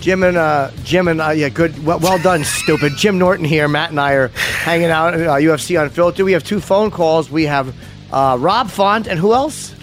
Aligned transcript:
Jim 0.00 0.22
and 0.22 0.36
uh, 0.36 0.70
Jim 0.84 1.08
and 1.08 1.20
uh, 1.20 1.30
yeah, 1.30 1.48
good. 1.48 1.84
Well, 1.84 1.98
well 1.98 2.18
done, 2.22 2.44
stupid. 2.62 2.92
Jim 2.96 3.18
Norton 3.18 3.44
here. 3.44 3.68
Matt 3.68 3.90
and 3.90 4.00
I 4.00 4.12
are 4.12 4.28
hanging 4.28 4.90
out 4.90 5.14
at 5.14 5.26
uh, 5.26 5.34
UFC 5.34 5.80
Unfiltered. 5.80 6.24
We 6.24 6.32
have 6.32 6.44
two 6.44 6.60
phone 6.60 6.90
calls. 6.90 7.30
We 7.30 7.44
have 7.44 7.74
uh, 8.12 8.36
Rob 8.38 8.70
Font 8.70 9.06
and 9.06 9.18
who 9.18 9.34
else? 9.34 9.74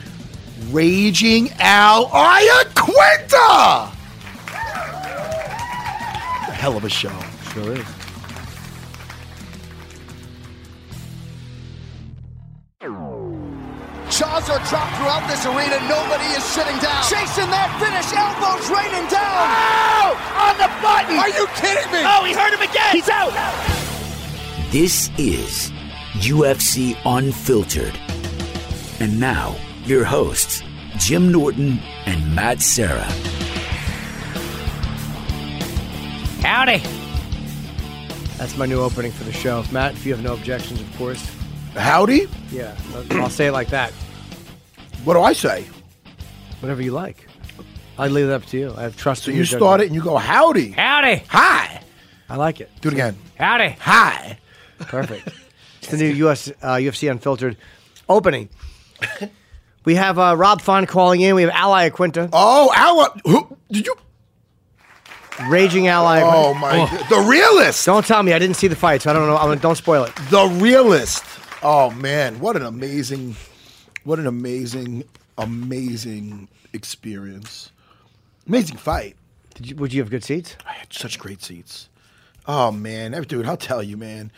Raging 0.71 1.51
Al 1.59 2.07
Iaquinta. 2.07 3.91
Hell 6.53 6.77
of 6.77 6.83
a 6.83 6.89
show. 6.89 7.11
Sure 7.53 7.73
is. 7.73 8.04
Jaws 14.09 14.49
are 14.49 14.61
dropped 14.69 14.95
throughout 14.97 15.27
this 15.27 15.45
arena. 15.45 15.81
Nobody 15.89 16.25
is 16.37 16.43
sitting 16.43 16.77
down. 16.77 17.01
Chasing 17.09 17.49
that 17.49 17.73
finish. 17.81 18.05
Elbows 18.13 18.69
raining 18.69 19.09
down. 19.09 19.33
Oh! 19.41 20.13
On 20.45 20.55
the 20.61 20.69
button! 20.81 21.17
Are 21.17 21.29
you 21.29 21.47
kidding 21.57 21.91
me? 21.91 22.05
Oh, 22.05 22.23
he 22.23 22.33
hurt 22.33 22.53
him 22.53 22.61
again! 22.61 22.91
He's 22.91 23.09
out. 23.09 23.33
This 24.71 25.09
is 25.17 25.71
UFC 26.21 26.95
Unfiltered. 27.05 27.97
And 28.99 29.19
now, 29.19 29.55
your 29.85 30.03
hosts, 30.03 30.61
Jim 30.97 31.31
Norton 31.31 31.79
and 32.05 32.35
Matt 32.35 32.61
Serra. 32.61 33.03
Howdy. 36.41 36.77
That's 38.37 38.55
my 38.55 38.65
new 38.65 38.81
opening 38.81 39.11
for 39.11 39.23
the 39.23 39.33
show. 39.33 39.63
Matt, 39.71 39.93
if 39.93 40.05
you 40.05 40.13
have 40.13 40.23
no 40.23 40.33
objections, 40.33 40.79
of 40.79 40.97
course. 40.97 41.35
Howdy? 41.75 42.27
Yeah, 42.51 42.75
I'll 43.11 43.29
say 43.29 43.47
it 43.47 43.51
like 43.51 43.69
that. 43.69 43.91
What 45.03 45.13
do 45.15 45.21
I 45.21 45.33
say? 45.33 45.65
Whatever 46.61 46.81
you 46.81 46.91
like. 46.91 47.27
I 47.97 48.07
leave 48.07 48.27
it 48.27 48.31
up 48.33 48.45
to 48.47 48.57
you. 48.57 48.73
I 48.75 48.83
have 48.83 48.97
trust 48.97 49.23
So 49.23 49.29
in 49.29 49.35
you 49.37 49.43
your 49.43 49.45
start 49.45 49.81
it 49.81 49.85
and 49.87 49.95
you 49.95 50.01
go, 50.01 50.17
howdy. 50.17 50.71
Howdy. 50.71 51.23
Hi. 51.29 51.81
I 52.29 52.35
like 52.37 52.59
it. 52.61 52.69
Do 52.81 52.89
it 52.89 52.93
again. 52.93 53.17
Howdy. 53.37 53.69
Hi. 53.79 54.39
Perfect. 54.79 55.27
it's 55.81 55.91
the 55.91 55.97
new 55.97 56.27
US, 56.27 56.49
uh, 56.61 56.75
UFC 56.75 57.09
Unfiltered 57.09 57.57
opening. 58.09 58.49
We 59.85 59.95
have 59.95 60.17
uh, 60.17 60.35
Rob 60.35 60.61
Font 60.61 60.87
calling 60.89 61.21
in. 61.21 61.35
We 61.35 61.43
have 61.43 61.51
Al 61.51 61.71
Iaquinta, 61.71 62.29
Oh, 62.33 62.71
Al, 62.75 63.15
who, 63.25 63.55
did 63.71 63.85
you? 63.85 63.95
raging 65.47 65.87
Ally. 65.87 66.21
Oh, 66.23 66.53
my. 66.53 66.71
God. 66.71 67.09
The 67.09 67.19
realist. 67.29 67.85
Don't 67.85 68.05
tell 68.05 68.23
me 68.23 68.33
I 68.33 68.39
didn't 68.39 68.55
see 68.55 68.67
the 68.67 68.75
fight, 68.75 69.01
so 69.03 69.11
I 69.11 69.13
don't 69.13 69.27
know. 69.27 69.37
I 69.37 69.47
mean, 69.49 69.59
don't 69.59 69.75
spoil 69.75 70.05
it. 70.05 70.15
The 70.31 70.45
realist. 70.59 71.23
Oh, 71.67 71.89
man. 71.89 72.39
What 72.39 72.55
an 72.55 72.61
amazing, 72.61 73.35
what 74.03 74.19
an 74.19 74.27
amazing, 74.27 75.03
amazing 75.35 76.47
experience. 76.73 77.71
Amazing 78.47 78.77
fight. 78.77 79.15
Did 79.55 79.69
you, 79.71 79.75
would 79.77 79.91
you 79.91 79.99
have 80.01 80.11
good 80.11 80.23
seats? 80.23 80.55
I 80.67 80.73
had 80.73 80.93
such 80.93 81.17
great 81.17 81.41
seats. 81.41 81.89
Oh 82.47 82.71
man, 82.71 83.15
Every- 83.15 83.25
dude, 83.25 83.47
I'll 83.47 83.57
tell 83.57 83.81
you, 83.81 83.97
man. 83.97 84.31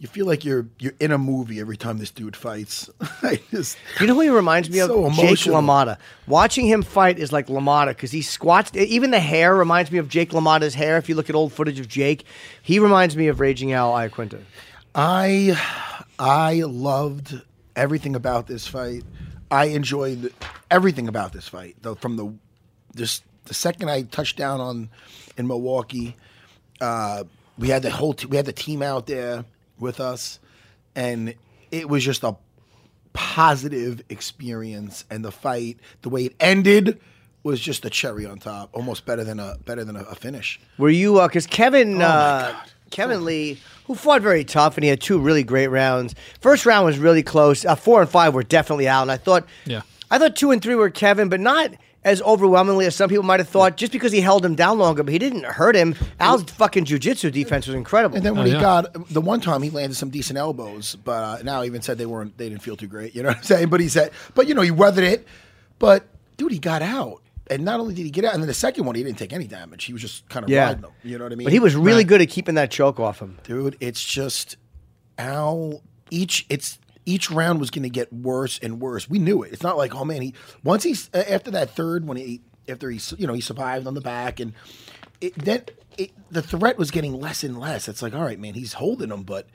You 0.00 0.08
feel 0.08 0.26
like 0.26 0.44
you're 0.44 0.66
you're 0.80 0.94
in 0.98 1.12
a 1.12 1.18
movie 1.18 1.60
every 1.60 1.76
time 1.76 1.98
this 1.98 2.10
dude 2.10 2.34
fights. 2.34 2.90
Just, 3.52 3.78
You 4.00 4.08
know 4.08 4.14
who 4.14 4.22
he 4.22 4.28
reminds 4.30 4.68
me 4.68 4.80
of? 4.80 4.88
So 4.88 5.08
Jake. 5.10 5.38
LaMotta. 5.38 5.98
Watching 6.26 6.66
him 6.66 6.82
fight 6.82 7.18
is 7.20 7.32
like 7.32 7.46
LaMotta 7.46 7.88
because 7.90 8.10
he 8.10 8.20
squats. 8.22 8.74
Even 8.74 9.12
the 9.12 9.20
hair 9.20 9.54
reminds 9.54 9.92
me 9.92 9.98
of 9.98 10.08
Jake 10.08 10.30
LaMotta's 10.30 10.74
hair. 10.74 10.98
If 10.98 11.08
you 11.08 11.14
look 11.14 11.30
at 11.30 11.36
old 11.36 11.52
footage 11.52 11.78
of 11.78 11.86
Jake, 11.86 12.24
he 12.62 12.78
reminds 12.80 13.16
me 13.16 13.28
of 13.28 13.38
Raging 13.38 13.72
Al 13.72 13.92
Iaquinta. 13.92 14.40
I 14.94 15.95
I 16.18 16.62
loved 16.62 17.40
everything 17.74 18.16
about 18.16 18.46
this 18.46 18.66
fight. 18.66 19.04
I 19.50 19.66
enjoyed 19.66 20.32
everything 20.70 21.08
about 21.08 21.32
this 21.32 21.48
fight. 21.48 21.76
Though 21.82 21.94
from 21.94 22.16
the 22.16 22.32
just 22.94 23.22
the 23.44 23.54
second 23.54 23.90
I 23.90 24.02
touched 24.02 24.36
down 24.36 24.60
on 24.60 24.88
in 25.36 25.46
Milwaukee, 25.46 26.16
uh, 26.80 27.24
we 27.58 27.68
had 27.68 27.82
the 27.82 27.90
whole 27.90 28.14
t- 28.14 28.26
we 28.26 28.36
had 28.36 28.46
the 28.46 28.52
team 28.52 28.82
out 28.82 29.06
there 29.06 29.44
with 29.78 30.00
us, 30.00 30.40
and 30.94 31.34
it 31.70 31.88
was 31.88 32.02
just 32.04 32.24
a 32.24 32.36
positive 33.12 34.02
experience. 34.08 35.04
And 35.10 35.24
the 35.24 35.32
fight, 35.32 35.78
the 36.02 36.08
way 36.08 36.26
it 36.26 36.34
ended, 36.40 37.00
was 37.42 37.60
just 37.60 37.84
a 37.84 37.90
cherry 37.90 38.26
on 38.26 38.38
top. 38.38 38.70
Almost 38.72 39.06
better 39.06 39.22
than 39.24 39.38
a 39.38 39.56
better 39.64 39.84
than 39.84 39.96
a, 39.96 40.02
a 40.02 40.14
finish. 40.14 40.58
Were 40.78 40.90
you? 40.90 41.20
Because 41.22 41.46
Kevin, 41.46 42.00
Oh, 42.02 42.06
uh. 42.06 42.56
Kevin 42.90 43.24
Lee, 43.24 43.58
who 43.86 43.94
fought 43.94 44.22
very 44.22 44.44
tough, 44.44 44.76
and 44.76 44.84
he 44.84 44.90
had 44.90 45.00
two 45.00 45.18
really 45.18 45.42
great 45.42 45.68
rounds. 45.68 46.14
First 46.40 46.66
round 46.66 46.86
was 46.86 46.98
really 46.98 47.22
close. 47.22 47.64
Uh, 47.64 47.74
four 47.74 48.00
and 48.00 48.10
five 48.10 48.34
were 48.34 48.42
definitely 48.42 48.88
out, 48.88 49.02
and 49.02 49.10
I 49.12 49.16
thought, 49.16 49.46
Yeah. 49.64 49.82
I 50.10 50.18
thought 50.18 50.36
two 50.36 50.50
and 50.52 50.62
three 50.62 50.74
were 50.76 50.88
Kevin, 50.90 51.28
but 51.28 51.40
not 51.40 51.72
as 52.04 52.22
overwhelmingly 52.22 52.86
as 52.86 52.94
some 52.94 53.08
people 53.10 53.24
might 53.24 53.40
have 53.40 53.48
thought. 53.48 53.76
Just 53.76 53.90
because 53.90 54.12
he 54.12 54.20
held 54.20 54.44
him 54.44 54.54
down 54.54 54.78
longer, 54.78 55.02
but 55.02 55.10
he 55.12 55.18
didn't 55.18 55.44
hurt 55.44 55.74
him. 55.74 55.96
Al's 56.20 56.44
fucking 56.44 56.84
jujitsu 56.84 57.32
defense 57.32 57.66
was 57.66 57.74
incredible. 57.74 58.16
And 58.16 58.24
then 58.24 58.34
when 58.36 58.42
Oh, 58.42 58.46
he 58.46 58.52
yeah. 58.52 58.60
got 58.60 59.08
the 59.12 59.20
one 59.20 59.40
time 59.40 59.62
he 59.62 59.70
landed 59.70 59.96
some 59.96 60.10
decent 60.10 60.38
elbows, 60.38 60.94
but 61.02 61.10
uh, 61.40 61.42
now 61.42 61.62
he 61.62 61.66
even 61.66 61.82
said 61.82 61.98
they 61.98 62.06
weren't 62.06 62.38
they 62.38 62.48
didn't 62.48 62.62
feel 62.62 62.76
too 62.76 62.86
great. 62.86 63.16
You 63.16 63.24
know 63.24 63.30
what 63.30 63.38
I'm 63.38 63.42
saying? 63.42 63.68
But 63.70 63.80
he 63.80 63.88
said, 63.88 64.12
but 64.36 64.46
you 64.46 64.54
know 64.54 64.62
he 64.62 64.70
weathered 64.70 65.02
it. 65.02 65.26
But 65.80 66.04
dude, 66.36 66.52
he 66.52 66.60
got 66.60 66.80
out, 66.82 67.20
and 67.50 67.64
not 67.64 67.80
only 67.80 67.94
did 67.94 68.02
he 68.04 68.10
get 68.10 68.24
out, 68.24 68.34
and 68.34 68.42
then 68.42 68.48
the 68.48 68.54
second 68.54 68.84
one 68.84 68.94
he 68.94 69.02
didn't 69.02 69.18
take 69.18 69.32
any 69.32 69.46
damage. 69.46 69.84
He 69.84 69.92
was 69.92 70.02
just 70.02 70.28
kind 70.28 70.44
of 70.44 70.50
yeah, 70.50 70.66
riding 70.66 70.82
them. 70.82 70.92
You 71.02 71.18
know 71.18 71.24
what 71.24 71.32
I 71.32 71.36
mean? 71.36 71.44
But 71.46 71.52
he 71.52 71.58
was 71.60 71.74
really 71.76 71.98
Right. 71.98 72.06
good 72.06 72.20
at 72.22 72.28
keeping 72.28 72.56
that 72.56 72.70
choke 72.70 72.98
off 73.00 73.20
him. 73.20 73.38
dude. 73.44 73.76
It's 73.80 74.04
just 74.04 74.56
Al. 75.18 75.82
Each 76.10 76.46
it's 76.48 76.78
each 77.04 77.30
round 77.30 77.60
was 77.60 77.70
going 77.70 77.82
to 77.84 77.88
get 77.90 78.12
worse 78.12 78.58
and 78.62 78.80
worse. 78.80 79.08
We 79.08 79.18
knew 79.18 79.42
it. 79.42 79.52
It's 79.52 79.62
not 79.62 79.76
like 79.76 79.94
oh 79.94 80.04
man, 80.04 80.22
he 80.22 80.34
once 80.62 80.82
he's 80.82 81.10
after 81.14 81.50
that 81.52 81.70
third 81.70 82.06
when 82.06 82.16
he 82.16 82.40
after 82.68 82.90
he 82.90 83.00
you 83.18 83.26
know 83.26 83.32
he 83.34 83.40
survived 83.40 83.86
on 83.86 83.94
the 83.94 84.00
back 84.00 84.38
and 84.40 84.52
it, 85.20 85.34
then 85.36 85.62
it, 85.98 86.10
the 86.30 86.42
threat 86.42 86.78
was 86.78 86.90
getting 86.90 87.12
less 87.18 87.42
and 87.42 87.58
less. 87.58 87.88
It's 87.88 88.02
like 88.02 88.14
all 88.14 88.22
right, 88.22 88.38
man, 88.38 88.54
he's 88.54 88.74
holding 88.74 89.10
him, 89.10 89.22
but 89.24 89.48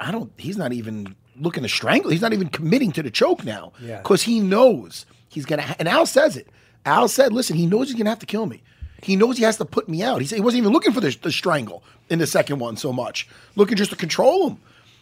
I 0.00 0.10
don't. 0.12 0.32
He's 0.36 0.56
not 0.56 0.72
even 0.72 1.16
looking 1.36 1.62
to 1.64 1.68
strangle. 1.68 2.10
He's 2.10 2.22
not 2.22 2.32
even 2.32 2.48
committing 2.48 2.92
to 2.92 3.02
the 3.02 3.10
choke 3.10 3.44
now. 3.44 3.72
Yeah. 3.80 3.98
Because 3.98 4.22
he 4.22 4.40
knows 4.40 5.04
he's 5.28 5.44
gonna. 5.44 5.62
Ha- 5.62 5.76
and 5.78 5.88
Al 5.88 6.06
says 6.06 6.36
it. 6.36 6.48
Al 6.88 7.08
said, 7.08 7.32
"Listen, 7.32 7.56
he 7.56 7.66
knows 7.66 7.88
he's 7.88 7.96
gonna 7.96 8.10
have 8.10 8.18
to 8.20 8.26
kill 8.26 8.46
me. 8.46 8.62
He 9.02 9.14
knows 9.16 9.36
he 9.36 9.44
has 9.44 9.58
to 9.58 9.64
put 9.64 9.88
me 9.88 10.02
out. 10.02 10.20
He 10.20 10.26
said 10.26 10.36
he 10.36 10.42
wasn't 10.42 10.62
even 10.62 10.72
looking 10.72 10.92
for 10.92 11.00
the, 11.00 11.16
the 11.22 11.30
strangle 11.30 11.82
in 12.08 12.18
the 12.18 12.26
second 12.26 12.58
one 12.58 12.76
so 12.76 12.92
much, 12.92 13.28
looking 13.54 13.76
just 13.76 13.90
to 13.90 13.96
control 13.96 14.50
him." 14.50 14.58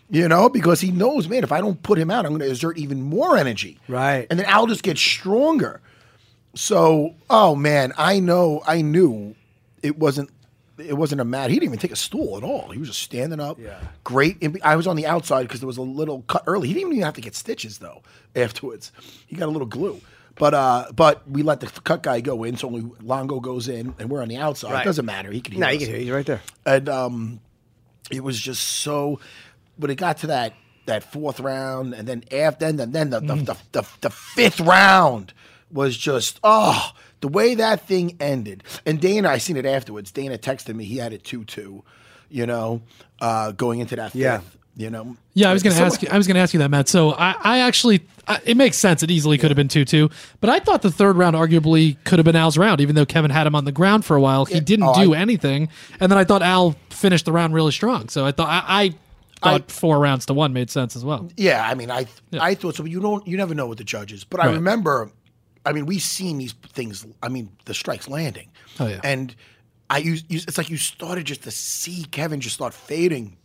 You 0.09 0.29
know, 0.29 0.49
because 0.49 0.81
he 0.81 0.93
knows, 0.93 1.29
man, 1.29 1.43
if 1.43 1.51
I 1.51 1.61
don't 1.61 1.83
put 1.83 1.99
him 1.99 2.13
out, 2.13 2.25
I'm 2.25 2.31
going 2.31 2.41
to 2.41 2.49
exert 2.49 2.79
even 2.79 3.03
more 3.03 3.37
energy. 3.37 3.81
Right. 3.89 4.25
And 4.31 4.39
then 4.39 4.47
Al 4.47 4.69
just 4.69 4.85
gets 4.85 5.01
stronger. 5.01 5.81
So, 6.55 7.17
oh 7.29 7.57
man, 7.57 7.93
I 7.99 8.21
know, 8.21 8.63
I 8.67 8.83
knew 8.83 9.35
it 9.83 9.99
wasn't. 9.99 10.31
It 10.79 10.97
wasn't 10.97 11.23
a 11.23 11.25
mat. 11.25 11.49
He 11.49 11.57
didn't 11.57 11.71
even 11.71 11.79
take 11.79 11.91
a 11.91 11.97
stool 11.97 12.37
at 12.37 12.43
all. 12.43 12.69
He 12.71 12.79
was 12.79 12.89
just 12.89 13.01
standing 13.03 13.41
up. 13.41 13.59
Yeah. 13.59 13.81
Great. 14.05 14.37
I 14.63 14.77
was 14.77 14.87
on 14.87 14.95
the 14.95 15.07
outside 15.07 15.45
because 15.45 15.61
there 15.61 15.67
was 15.67 15.79
a 15.79 15.83
little 15.83 16.23
cut 16.29 16.45
early. 16.47 16.69
He 16.69 16.75
didn't 16.75 16.93
even 16.93 17.03
have 17.03 17.15
to 17.15 17.23
get 17.23 17.35
stitches 17.35 17.79
though. 17.79 18.03
Afterwards, 18.37 18.93
he 19.27 19.37
got 19.37 19.49
a 19.49 19.51
little 19.51 19.67
glue. 19.67 20.03
But 20.39 20.55
uh, 20.55 20.93
but 20.95 21.29
we 21.29 21.43
let 21.43 21.61
the 21.61 21.67
cut 21.67 22.03
guy 22.03 22.21
go 22.21 22.45
in, 22.45 22.57
so 22.57 22.69
only 22.69 22.85
Longo 23.03 23.41
goes 23.41 23.69
in, 23.69 23.95
and 23.99 24.11
we're 24.11 24.21
on 24.23 24.29
the 24.29 24.37
outside. 24.37 24.73
Right. 24.73 24.83
It 24.83 24.85
doesn't 24.85 25.07
matter. 25.07 25.31
He 25.33 25.41
can 25.41 25.55
hear 25.55 25.61
No, 25.61 25.69
you 25.71 25.77
us 25.77 25.83
can 25.83 25.91
hear. 25.91 25.99
He's 25.99 26.11
right 26.11 26.27
there. 26.27 26.43
and 26.67 26.89
um, 26.89 27.41
it 28.11 28.23
was 28.23 28.39
just 28.39 28.63
so. 28.63 29.19
But 29.79 29.91
it 29.91 29.95
got 29.97 30.19
to 30.19 30.27
that 30.29 30.55
that 30.87 31.05
fourth 31.11 31.41
round, 31.41 31.95
and 31.95 32.07
then 32.07 32.23
after, 32.31 32.67
and 32.67 32.79
then, 32.79 32.93
then 32.93 33.11
the, 33.11 33.21
the, 33.21 33.35
the, 33.35 33.57
the 33.73 33.89
the 34.03 34.11
fifth 34.11 34.61
round 34.61 35.33
was 35.73 35.97
just 35.97 36.39
oh 36.45 36.93
the 37.21 37.29
way 37.29 37.55
that 37.57 37.87
thing 37.87 38.17
ended. 38.21 38.63
And 38.85 39.01
Dana, 39.01 39.29
I 39.31 39.39
seen 39.39 39.57
it 39.57 39.67
afterwards. 39.67 40.13
Dana 40.13 40.39
texted 40.39 40.75
me. 40.75 40.85
He 40.85 40.99
had 40.99 41.13
it 41.13 41.25
two 41.25 41.45
two, 41.45 41.83
you 42.29 42.47
know, 42.47 42.83
uh, 43.21 43.53
going 43.53 43.81
into 43.81 43.97
that 43.97 44.13
fifth. 44.13 44.21
Yeah. 44.21 44.41
You 44.79 44.91
know. 44.91 45.17
Yeah, 45.33 45.49
I 45.49 45.53
was 45.55 45.63
going 45.63 45.73
to 45.73 45.79
So- 45.79 45.87
ask 45.87 46.03
you. 46.03 46.09
I 46.11 46.19
was 46.19 46.27
going 46.27 46.35
to 46.35 46.41
ask 46.41 46.53
you 46.53 46.59
that, 46.61 46.71
Matt. 46.71 46.87
So 46.89 47.13
I, 47.13 47.35
I 47.41 47.59
actually, 47.61 48.03
I, 48.29 48.41
it 48.45 48.57
makes 48.59 48.77
sense. 48.77 49.03
It 49.03 49.11
easily 49.11 49.39
could 49.39 49.51
have 49.51 49.57
been 49.57 49.69
two-two, 49.69 50.11
but 50.43 50.51
I 50.51 50.59
thought 50.59 50.83
the 50.83 50.91
third 50.91 51.17
round 51.17 51.35
arguably 51.35 51.97
could 52.05 52.19
have 52.19 52.27
been 52.27 52.37
Al's 52.37 52.59
round, 52.59 52.83
even 52.83 52.95
though 52.95 53.07
Kevin 53.07 53.31
had 53.31 53.47
him 53.47 53.55
on 53.55 53.65
the 53.65 53.73
ground 53.73 54.05
for 54.05 54.17
a 54.17 54.21
while. 54.21 54.45
He 54.45 54.61
didn't 54.61 54.87
Oh, 54.87 54.95
do 55.03 55.15
I- 55.15 55.19
anything, 55.19 55.71
and 55.99 56.13
then 56.13 56.19
I 56.19 56.25
thought 56.25 56.43
Al 56.43 56.77
finished 56.91 57.25
the 57.25 57.33
round 57.33 57.55
really 57.55 57.73
strong. 57.73 58.11
So 58.11 58.27
I 58.27 58.33
thought 58.33 58.49
I, 58.49 58.65
I 58.85 58.95
thought 59.43 59.71
four 59.71 59.99
rounds 59.99 60.27
to 60.27 60.35
one 60.35 60.53
made 60.53 60.69
sense 60.71 60.95
as 60.95 61.05
well. 61.07 61.29
Yeah, 61.39 61.67
I 61.67 61.75
mean, 61.75 61.91
I 61.91 62.07
I 62.39 62.55
thought 62.55 62.75
so, 62.77 62.83
but 62.83 62.93
you 62.93 63.01
don't, 63.01 63.27
you 63.27 63.39
never 63.39 63.55
know 63.55 63.67
with 63.67 63.79
the 63.79 63.85
judges. 63.85 64.25
But 64.25 64.41
I 64.41 64.53
remember, 64.53 65.11
I 65.65 65.73
mean, 65.73 65.87
we've 65.87 66.03
seen 66.03 66.37
these 66.37 66.53
things. 66.53 67.07
I 67.23 67.29
mean, 67.31 67.49
the 67.65 67.73
strikes 67.73 68.09
landing. 68.09 68.51
Oh, 68.79 68.87
yeah. 68.89 69.01
and 69.03 69.35
I 69.89 69.99
use 69.99 70.23
it's 70.29 70.59
like 70.59 70.69
you 70.69 70.77
started 70.77 71.25
just 71.25 71.45
to 71.45 71.51
see 71.51 72.05
Kevin 72.11 72.41
just 72.41 72.57
start 72.57 72.75
fading, 72.75 73.37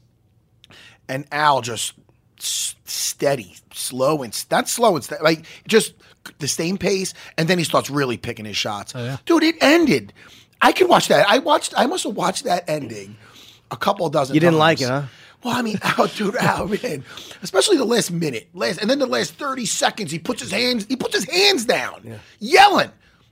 and 1.08 1.26
Al 1.32 1.62
just 1.62 1.94
s- 2.40 2.76
steady, 2.86 3.56
slow 3.74 4.24
and 4.24 4.46
not 4.52 4.68
slow 4.70 4.96
and 4.96 5.04
steady, 5.04 5.24
like 5.24 5.46
just 5.68 5.94
the 6.40 6.48
same 6.48 6.78
pace, 6.78 7.14
and 7.38 7.48
then 7.48 7.58
he 7.58 7.64
starts 7.64 7.90
really 7.90 8.18
picking 8.18 8.46
his 8.46 8.58
shots. 8.58 8.94
Oh, 8.96 9.04
yeah. 9.04 9.18
Dude, 9.26 9.44
it 9.44 9.56
ended. 9.62 10.14
I 10.62 10.72
can 10.72 10.88
watch 10.88 11.08
that. 11.08 11.28
I 11.28 11.40
watched. 11.40 11.74
I 11.76 11.86
must 11.88 12.04
have 12.04 12.16
watched 12.16 12.44
that 12.44 12.70
ending 12.70 13.18
a 13.72 13.78
couple 13.78 14.10
dozen. 14.10 14.34
You 14.36 14.40
didn't 14.40 14.54
times. 14.54 14.60
like 14.60 14.82
it, 14.82 14.88
huh? 14.88 15.04
Well, 15.44 15.58
I 15.58 15.62
mean, 15.64 15.80
oh, 15.98 16.08
dude, 16.16 16.36
oh, 16.40 16.68
man, 16.84 17.04
especially 17.42 17.78
the 17.78 17.86
last 17.86 18.12
minute, 18.12 18.48
last, 18.54 18.80
and 18.80 18.90
then 18.90 19.00
the 19.00 19.08
last 19.08 19.34
thirty 19.36 19.66
seconds, 19.66 20.12
he 20.12 20.20
puts 20.20 20.42
his 20.42 20.52
hands, 20.52 20.86
he 20.88 20.96
puts 20.96 21.16
his 21.16 21.26
hands 21.26 21.66
down, 21.66 22.20
yelling, 22.40 22.92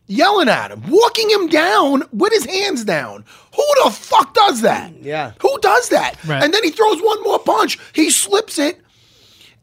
yelling 0.09 0.49
at 0.49 0.71
him, 0.71 0.83
walking 0.89 1.29
him 1.29 1.47
down 1.47 2.03
with 2.11 2.33
his 2.33 2.43
hands 2.45 2.83
down. 2.83 3.23
Who 3.55 3.63
the 3.85 3.91
fuck 3.91 4.33
does 4.33 4.61
that? 4.61 4.91
Yeah. 5.01 5.31
who 5.39 5.57
does 5.59 5.87
that? 5.89 6.15
Right. 6.25 6.43
And 6.43 6.53
then 6.53 6.63
he 6.63 6.71
throws 6.71 6.99
one 7.01 7.23
more 7.23 7.39
punch. 7.39 7.79
He 7.93 8.09
slips 8.11 8.59
it, 8.59 8.81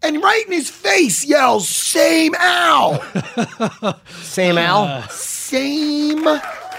and 0.02 0.22
right 0.22 0.44
in 0.46 0.52
his 0.52 0.70
face 0.70 1.24
yells, 1.26 1.68
"Same 1.68 2.34
Al." 2.36 3.02
Same 4.22 4.56
Al. 4.58 4.82
Uh, 4.84 5.06
same 5.08 6.26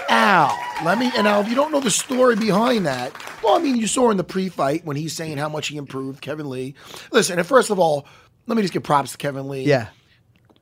Al. 0.08 0.58
Let 0.84 0.98
me, 0.98 1.10
and 1.16 1.24
now 1.24 1.40
if 1.40 1.48
you 1.48 1.54
don't 1.54 1.72
know 1.72 1.80
the 1.80 1.90
story 1.90 2.36
behind 2.36 2.86
that, 2.86 3.12
well, 3.42 3.56
I 3.56 3.58
mean, 3.62 3.76
you 3.76 3.86
saw 3.86 4.10
in 4.10 4.16
the 4.16 4.24
pre 4.24 4.48
fight 4.48 4.84
when 4.84 4.96
he's 4.96 5.12
saying 5.14 5.38
how 5.38 5.48
much 5.48 5.68
he 5.68 5.76
improved, 5.76 6.20
Kevin 6.20 6.48
Lee. 6.48 6.74
Listen, 7.12 7.38
and 7.38 7.46
first 7.46 7.70
of 7.70 7.78
all, 7.78 8.06
let 8.46 8.56
me 8.56 8.62
just 8.62 8.72
give 8.72 8.82
props 8.82 9.12
to 9.12 9.18
Kevin 9.18 9.48
Lee. 9.48 9.64
yeah. 9.64 9.88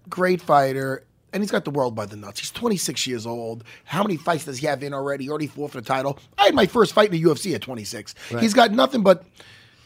Great 0.09 0.41
fighter. 0.41 1.05
And 1.37 1.43
he's 1.43 1.50
got 1.50 1.67
the 1.67 1.71
world 1.71 1.94
by 1.94 2.06
the 2.06 2.17
nuts. 2.17 2.41
He's 2.41 2.50
26 2.50 3.06
years 3.06 3.27
old. 3.27 3.62
How 3.85 4.03
many 4.03 4.17
fights 4.17 4.47
does 4.47 4.56
he 4.56 4.67
have 4.67 4.83
in 4.83 4.94
already? 4.94 5.25
He 5.25 5.31
already 5.31 5.49
fought 5.49 5.71
for 5.71 5.83
the 5.83 5.87
title. 5.87 6.19
I 6.38 6.44
had 6.44 6.55
my 6.55 6.65
first 6.65 6.94
fight 6.94 7.12
in 7.12 7.21
the 7.21 7.23
UFC 7.23 7.55
at 7.55 7.61
26. 7.61 8.15
He's 8.41 8.55
got 8.55 8.73
nothing 8.73 9.03
but, 9.03 9.23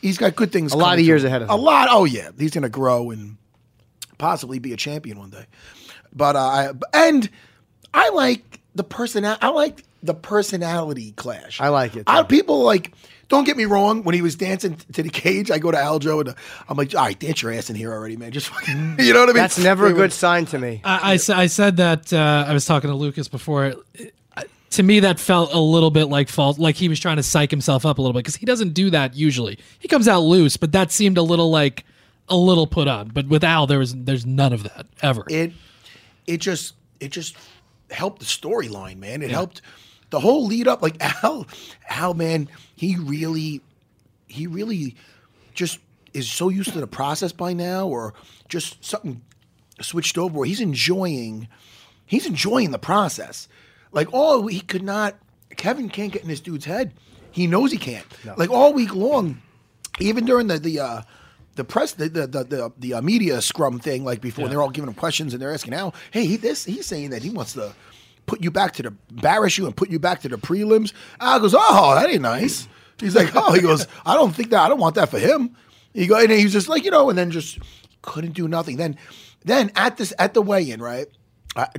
he's 0.00 0.16
got 0.16 0.36
good 0.36 0.52
things 0.52 0.72
A 0.72 0.76
lot 0.76 1.00
of 1.00 1.04
years 1.04 1.24
ahead 1.24 1.42
of 1.42 1.48
him. 1.48 1.54
A 1.54 1.56
lot. 1.56 1.88
Oh, 1.90 2.04
yeah. 2.04 2.30
He's 2.38 2.52
going 2.52 2.62
to 2.62 2.68
grow 2.68 3.10
and 3.10 3.36
possibly 4.16 4.60
be 4.60 4.72
a 4.72 4.76
champion 4.76 5.18
one 5.18 5.30
day. 5.30 5.46
But 6.12 6.36
uh, 6.36 6.38
I 6.38 6.70
and 6.92 7.28
I 7.92 8.10
like 8.10 8.60
the 8.76 8.84
person. 8.84 9.24
I 9.24 9.48
like 9.48 9.82
the 10.04 10.14
personality 10.14 11.10
clash. 11.16 11.60
I 11.60 11.68
like 11.68 11.96
it, 11.96 12.04
I, 12.06 12.22
people 12.22 12.62
like. 12.62 12.92
Don't 13.30 13.44
get 13.44 13.56
me 13.56 13.64
wrong. 13.64 14.02
When 14.02 14.14
he 14.14 14.22
was 14.22 14.34
dancing 14.34 14.76
to 14.92 15.02
the 15.04 15.08
cage, 15.08 15.52
I 15.52 15.58
go 15.58 15.70
to 15.70 15.76
Aljo 15.76 16.20
and 16.20 16.28
uh, 16.30 16.34
I'm 16.68 16.76
like, 16.76 16.94
"All 16.94 17.04
right, 17.04 17.18
dance 17.18 17.40
your 17.40 17.52
ass 17.52 17.70
in 17.70 17.76
here 17.76 17.92
already, 17.92 18.16
man. 18.16 18.32
Just 18.32 18.48
fucking, 18.48 18.96
you 18.98 19.14
know 19.14 19.20
what 19.20 19.30
I 19.30 19.32
mean." 19.32 19.36
That's 19.36 19.58
never 19.58 19.86
a 19.86 19.92
good 19.92 20.12
sign 20.12 20.46
to 20.46 20.58
me. 20.58 20.82
I, 20.84 21.12
I, 21.12 21.42
I 21.42 21.46
said 21.46 21.78
that 21.78 22.12
uh, 22.12 22.44
I 22.46 22.52
was 22.52 22.66
talking 22.66 22.90
to 22.90 22.96
Lucas 22.96 23.28
before. 23.28 23.74
To 24.70 24.82
me, 24.84 25.00
that 25.00 25.18
felt 25.18 25.52
a 25.52 25.58
little 25.58 25.90
bit 25.90 26.04
like 26.04 26.28
false, 26.28 26.56
like 26.56 26.76
he 26.76 26.88
was 26.88 27.00
trying 27.00 27.16
to 27.16 27.24
psych 27.24 27.50
himself 27.50 27.84
up 27.84 27.98
a 27.98 28.02
little 28.02 28.12
bit 28.12 28.20
because 28.20 28.36
he 28.36 28.46
doesn't 28.46 28.72
do 28.72 28.90
that 28.90 29.16
usually. 29.16 29.58
He 29.80 29.88
comes 29.88 30.06
out 30.06 30.20
loose, 30.20 30.56
but 30.56 30.70
that 30.72 30.92
seemed 30.92 31.18
a 31.18 31.22
little 31.22 31.50
like 31.50 31.84
a 32.28 32.36
little 32.36 32.68
put 32.68 32.86
on. 32.86 33.08
But 33.08 33.26
with 33.26 33.42
Al, 33.42 33.66
there 33.66 33.80
was 33.80 33.94
there's 33.94 34.24
none 34.24 34.52
of 34.52 34.62
that 34.62 34.86
ever. 35.02 35.24
It, 35.28 35.52
it 36.26 36.38
just, 36.38 36.74
it 37.00 37.10
just 37.10 37.36
helped 37.90 38.20
the 38.20 38.24
storyline, 38.24 38.98
man. 38.98 39.22
It 39.22 39.30
helped 39.30 39.60
the 40.10 40.20
whole 40.20 40.46
lead 40.46 40.68
up. 40.68 40.82
Like 40.82 40.96
Al, 41.22 41.46
Al, 41.88 42.14
man, 42.14 42.48
he 42.76 42.96
really, 42.96 43.60
he 44.26 44.46
really 44.46 44.96
just 45.54 45.78
is 46.12 46.30
so 46.30 46.48
used 46.48 46.72
to 46.72 46.80
the 46.80 46.86
process 46.86 47.32
by 47.32 47.52
now, 47.52 47.86
or 47.86 48.14
just 48.48 48.84
something 48.84 49.22
switched 49.80 50.18
over. 50.18 50.38
Where 50.38 50.46
he's 50.46 50.60
enjoying, 50.60 51.48
he's 52.06 52.26
enjoying 52.26 52.70
the 52.70 52.78
process. 52.78 53.48
Like 53.92 54.12
all 54.12 54.46
he 54.46 54.60
could 54.60 54.82
not. 54.82 55.16
Kevin 55.56 55.88
can't 55.88 56.12
get 56.12 56.22
in 56.22 56.28
this 56.28 56.40
dude's 56.40 56.64
head. 56.64 56.94
He 57.32 57.46
knows 57.46 57.72
he 57.72 57.78
can't. 57.78 58.06
Like 58.36 58.50
all 58.50 58.72
week 58.72 58.94
long, 58.94 59.40
even 60.00 60.24
during 60.24 60.46
the 60.46 60.58
the 60.58 60.80
uh, 60.80 61.02
the 61.56 61.64
press 61.64 61.92
the 61.92 62.08
the 62.08 62.26
the, 62.26 62.44
the, 62.44 62.72
the 62.78 62.94
uh, 62.94 63.02
media 63.02 63.40
scrum 63.40 63.78
thing, 63.78 64.04
like 64.04 64.20
before 64.20 64.48
they're 64.48 64.62
all 64.62 64.70
giving 64.70 64.88
him 64.88 64.94
questions 64.94 65.32
and 65.32 65.42
they're 65.42 65.52
asking 65.52 65.74
Al, 65.74 65.94
hey, 66.10 66.24
he 66.24 66.36
this 66.36 66.64
he's 66.64 66.86
saying 66.86 67.10
that 67.10 67.22
he 67.22 67.30
wants 67.30 67.52
to 67.54 67.74
put 68.26 68.42
you 68.42 68.50
back 68.50 68.72
to 68.74 68.82
the 68.82 68.94
embarrass 69.10 69.58
you 69.58 69.66
and 69.66 69.76
put 69.76 69.90
you 69.90 69.98
back 69.98 70.20
to 70.20 70.28
the 70.28 70.36
prelims. 70.36 70.92
Al 71.20 71.40
goes, 71.40 71.54
oh, 71.56 71.94
that 71.94 72.08
ain't 72.08 72.22
nice. 72.22 72.68
He's 72.98 73.16
like, 73.16 73.34
oh, 73.34 73.52
he 73.52 73.60
goes, 73.60 73.86
I 74.04 74.14
don't 74.14 74.34
think 74.34 74.50
that 74.50 74.60
I 74.60 74.68
don't 74.68 74.80
want 74.80 74.94
that 74.96 75.08
for 75.08 75.18
him. 75.18 75.56
He 75.94 76.06
go 76.06 76.18
and 76.18 76.30
he's 76.30 76.52
just 76.52 76.68
like, 76.68 76.84
you 76.84 76.90
know, 76.90 77.08
and 77.08 77.18
then 77.18 77.30
just 77.30 77.58
couldn't 78.02 78.32
do 78.32 78.46
nothing. 78.46 78.76
Then 78.76 78.96
then 79.44 79.70
at 79.74 79.96
this 79.96 80.12
at 80.18 80.34
the 80.34 80.42
weigh-in, 80.42 80.80
right? 80.80 81.06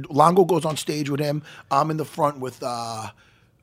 Longo 0.10 0.44
goes 0.44 0.66
on 0.66 0.76
stage 0.78 1.10
with 1.10 1.20
him. 1.20 1.44
I'm 1.70 1.92
in 1.92 1.98
the 1.98 2.06
front 2.06 2.40
with 2.40 2.62
uh 2.62 3.08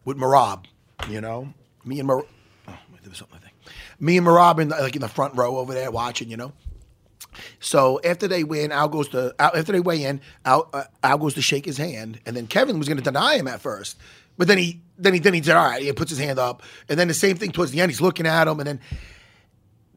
with 0.04 0.16
Merab, 0.16 0.64
you 1.08 1.20
know, 1.20 1.52
me 1.84 2.00
and 2.00 2.08
Merab. 2.08 2.26
Oh, 2.66 2.78
there 3.02 3.10
was 3.10 3.18
something 3.18 3.36
I 3.36 3.40
think. 3.40 3.54
Me 4.00 4.16
and 4.16 4.26
Merab 4.26 4.60
in 4.60 4.68
the, 4.68 4.76
like 4.76 4.94
in 4.94 5.02
the 5.02 5.08
front 5.08 5.36
row 5.36 5.58
over 5.58 5.74
there 5.74 5.90
watching, 5.90 6.30
you 6.30 6.36
know. 6.36 6.52
So 7.60 8.00
after 8.04 8.28
they 8.28 8.44
win, 8.44 8.72
Al 8.72 8.88
goes 8.88 9.08
to 9.08 9.34
Al, 9.38 9.56
after 9.56 9.72
they 9.72 9.80
weigh 9.80 10.04
in. 10.04 10.20
Al, 10.44 10.68
uh, 10.72 10.84
Al 11.02 11.18
goes 11.18 11.34
to 11.34 11.42
shake 11.42 11.64
his 11.64 11.76
hand, 11.76 12.20
and 12.26 12.36
then 12.36 12.46
Kevin 12.46 12.78
was 12.78 12.88
going 12.88 12.98
to 12.98 13.04
deny 13.04 13.36
him 13.36 13.48
at 13.48 13.60
first, 13.60 13.96
but 14.36 14.48
then 14.48 14.58
he 14.58 14.80
then 14.98 15.14
he 15.14 15.20
then 15.20 15.34
he 15.34 15.42
said, 15.42 15.56
"All 15.56 15.66
right," 15.66 15.82
he 15.82 15.92
puts 15.92 16.10
his 16.10 16.18
hand 16.18 16.38
up, 16.38 16.62
and 16.88 16.98
then 16.98 17.08
the 17.08 17.14
same 17.14 17.36
thing 17.36 17.50
towards 17.50 17.72
the 17.72 17.80
end. 17.80 17.90
He's 17.90 18.00
looking 18.00 18.26
at 18.26 18.48
him, 18.48 18.60
and 18.60 18.66
then 18.66 18.80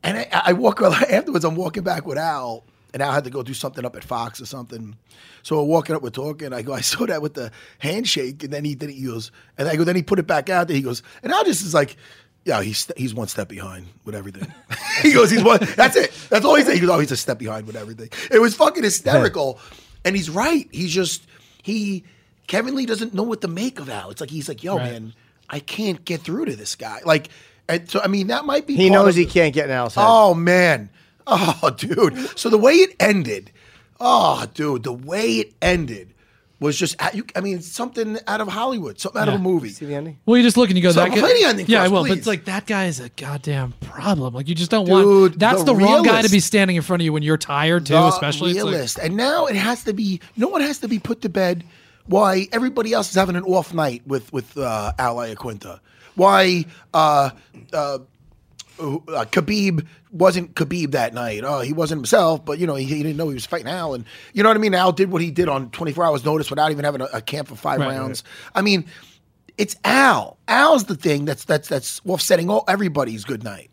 and 0.03 0.17
I, 0.17 0.41
I 0.47 0.53
walk 0.53 0.81
afterwards. 0.81 1.45
I'm 1.45 1.55
walking 1.55 1.83
back 1.83 2.05
with 2.05 2.17
Al, 2.17 2.65
and 2.93 3.01
Al 3.01 3.11
had 3.11 3.23
to 3.23 3.29
go 3.29 3.43
do 3.43 3.53
something 3.53 3.85
up 3.85 3.95
at 3.95 4.03
Fox 4.03 4.41
or 4.41 4.45
something. 4.45 4.97
So 5.43 5.57
we're 5.57 5.63
walking 5.63 5.95
up, 5.95 6.01
we're 6.01 6.09
talking. 6.09 6.53
I 6.53 6.61
go, 6.61 6.73
I 6.73 6.81
saw 6.81 7.05
that 7.05 7.21
with 7.21 7.33
the 7.33 7.51
handshake, 7.79 8.43
and 8.43 8.51
then 8.51 8.65
he 8.65 8.75
then 8.75 8.89
he 8.89 9.05
goes, 9.05 9.31
and 9.57 9.67
I 9.67 9.75
go, 9.75 9.83
then 9.83 9.95
he 9.95 10.03
put 10.03 10.19
it 10.19 10.27
back 10.27 10.49
out 10.49 10.67
there. 10.67 10.75
He 10.75 10.83
goes, 10.83 11.03
and 11.23 11.31
Al 11.31 11.43
just 11.43 11.63
is 11.63 11.73
like, 11.73 11.97
yeah, 12.45 12.61
he's 12.61 12.91
he's 12.97 13.13
one 13.13 13.27
step 13.27 13.47
behind 13.49 13.87
with 14.05 14.15
everything. 14.15 14.51
he 15.01 15.13
goes, 15.13 15.29
he's 15.31 15.43
one. 15.43 15.59
That's 15.75 15.95
it. 15.95 16.11
That's 16.29 16.43
all 16.45 16.55
he 16.55 16.63
said. 16.63 16.73
He 16.75 16.79
goes, 16.79 16.89
oh, 16.89 16.99
he's 16.99 17.11
a 17.11 17.17
step 17.17 17.37
behind 17.37 17.67
with 17.67 17.75
everything. 17.75 18.09
It 18.31 18.39
was 18.39 18.55
fucking 18.55 18.83
hysterical, 18.83 19.59
and 20.05 20.15
he's 20.15 20.29
right. 20.29 20.67
He's 20.71 20.91
just 20.93 21.23
he. 21.61 22.03
Kevin 22.47 22.75
Lee 22.75 22.85
doesn't 22.85 23.13
know 23.13 23.23
what 23.23 23.41
to 23.41 23.47
make 23.47 23.79
of 23.79 23.89
Al. 23.89 24.09
It's 24.09 24.19
like 24.19 24.29
he's 24.29 24.49
like, 24.49 24.63
yo, 24.63 24.75
Right. 24.77 24.91
man, 24.91 25.13
I 25.49 25.59
can't 25.59 26.03
get 26.03 26.21
through 26.21 26.45
to 26.45 26.55
this 26.55 26.75
guy. 26.75 26.99
Like, 27.05 27.29
and 27.69 27.89
so 27.89 28.01
I 28.03 28.07
mean, 28.07 28.27
that 28.27 28.43
might 28.45 28.67
be. 28.67 28.75
He 28.75 28.89
knows 28.89 29.15
he 29.15 29.23
the- 29.25 29.31
can't 29.31 29.53
get 29.53 29.65
in 29.65 29.71
Al's 29.71 29.95
head. 29.95 30.03
Oh 30.07 30.33
man. 30.33 30.89
Oh 31.27 31.69
dude. 31.77 32.17
So 32.37 32.49
the 32.49 32.57
way 32.57 32.73
it 32.73 32.95
ended, 32.99 33.51
oh 33.99 34.45
dude, 34.53 34.83
the 34.83 34.91
way 34.91 35.35
it 35.39 35.53
ended 35.61 36.10
was 36.61 36.77
just 36.77 36.95
you, 37.13 37.25
I 37.35 37.41
mean 37.41 37.61
something 37.61 38.17
out 38.27 38.39
of 38.39 38.47
Hollywood, 38.47 38.99
something 38.99 39.21
out 39.21 39.27
of 39.27 39.33
a 39.33 39.39
movie. 39.39 39.69
See 39.69 39.85
the 39.85 39.95
ending? 39.95 40.19
Well, 40.25 40.37
you 40.37 40.43
just 40.43 40.55
look 40.55 40.69
and 40.69 40.77
you 40.77 40.83
go, 40.83 40.91
So 40.91 41.01
that 41.01 41.09
guy. 41.09 41.19
play 41.19 41.33
the 41.41 41.47
ending 41.49 41.65
yeah, 41.67 41.79
for 41.79 41.81
I 41.81 41.85
us, 41.87 41.91
will. 41.91 42.03
But 42.03 42.17
it's 42.19 42.27
like 42.27 42.45
that 42.45 42.65
guy 42.67 42.85
is 42.85 42.99
a 42.99 43.09
goddamn 43.09 43.73
problem. 43.81 44.33
Like 44.33 44.47
you 44.47 44.55
just 44.55 44.71
don't 44.71 44.85
Dude, 44.85 44.93
want. 44.93 45.39
That's 45.39 45.63
the 45.63 45.73
the, 45.73 45.75
wrong 45.75 46.03
guy 46.03 46.21
to 46.21 46.29
be 46.29 46.39
standing 46.39 46.77
in 46.77 46.83
front 46.83 47.01
of 47.01 47.05
you 47.05 47.11
when 47.11 47.23
you're 47.23 47.37
tired 47.37 47.87
too. 47.87 47.93
The 47.93 48.07
especially, 48.07 48.51
It's 48.51 48.63
like- 48.63 48.71
realist. 48.73 48.99
and 48.99 49.17
now 49.17 49.47
it 49.47 49.55
has 49.55 49.83
to 49.85 49.93
be 49.93 50.21
no 50.37 50.47
one 50.47 50.61
has 50.61 50.77
to 50.79 50.87
be 50.87 50.99
put 50.99 51.21
to 51.23 51.29
bed 51.29 51.63
why 52.05 52.47
everybody 52.51 52.93
else 52.93 53.09
is 53.09 53.15
having 53.15 53.35
an 53.35 53.43
off 53.43 53.73
night 53.73 54.03
with 54.05 54.31
with 54.31 54.57
uh 54.57 54.93
Al 54.99 55.15
Iaquinta. 55.17 55.79
Why 56.15 56.65
uh 56.93 57.31
uh 57.73 57.99
uh, 58.79 59.25
Khabib 59.25 59.85
wasn't 60.11 60.55
Khabib 60.55 60.91
that 60.91 61.13
night. 61.13 61.43
Oh, 61.43 61.59
he 61.59 61.73
wasn't 61.73 61.99
himself, 61.99 62.43
but 62.45 62.57
you 62.59 62.67
know 62.67 62.75
he, 62.75 62.85
he 62.85 63.03
didn't 63.03 63.17
know 63.17 63.27
he 63.29 63.33
was 63.35 63.45
fighting 63.45 63.67
Al, 63.67 63.93
and 63.93 64.05
you 64.33 64.43
know 64.43 64.49
what 64.49 64.57
I 64.57 64.59
mean. 64.59 64.73
Al 64.73 64.91
did 64.91 65.11
what 65.11 65.21
he 65.21 65.31
did 65.31 65.47
on 65.49 65.69
24 65.71 66.03
hours 66.05 66.25
notice 66.25 66.49
without 66.49 66.71
even 66.71 66.85
having 66.85 67.01
a, 67.01 67.07
a 67.13 67.21
camp 67.21 67.47
for 67.47 67.55
five 67.55 67.79
Right, 67.79 67.89
rounds. 67.89 68.23
I 68.55 68.61
mean, 68.61 68.85
it's 69.57 69.75
Al. 69.83 70.37
Al's 70.47 70.85
the 70.85 70.95
thing 70.95 71.25
that's 71.25 71.45
that's 71.45 71.67
that's 71.67 72.01
offsetting 72.05 72.49
all 72.49 72.63
everybody's 72.67 73.23
good 73.25 73.43
night. 73.43 73.69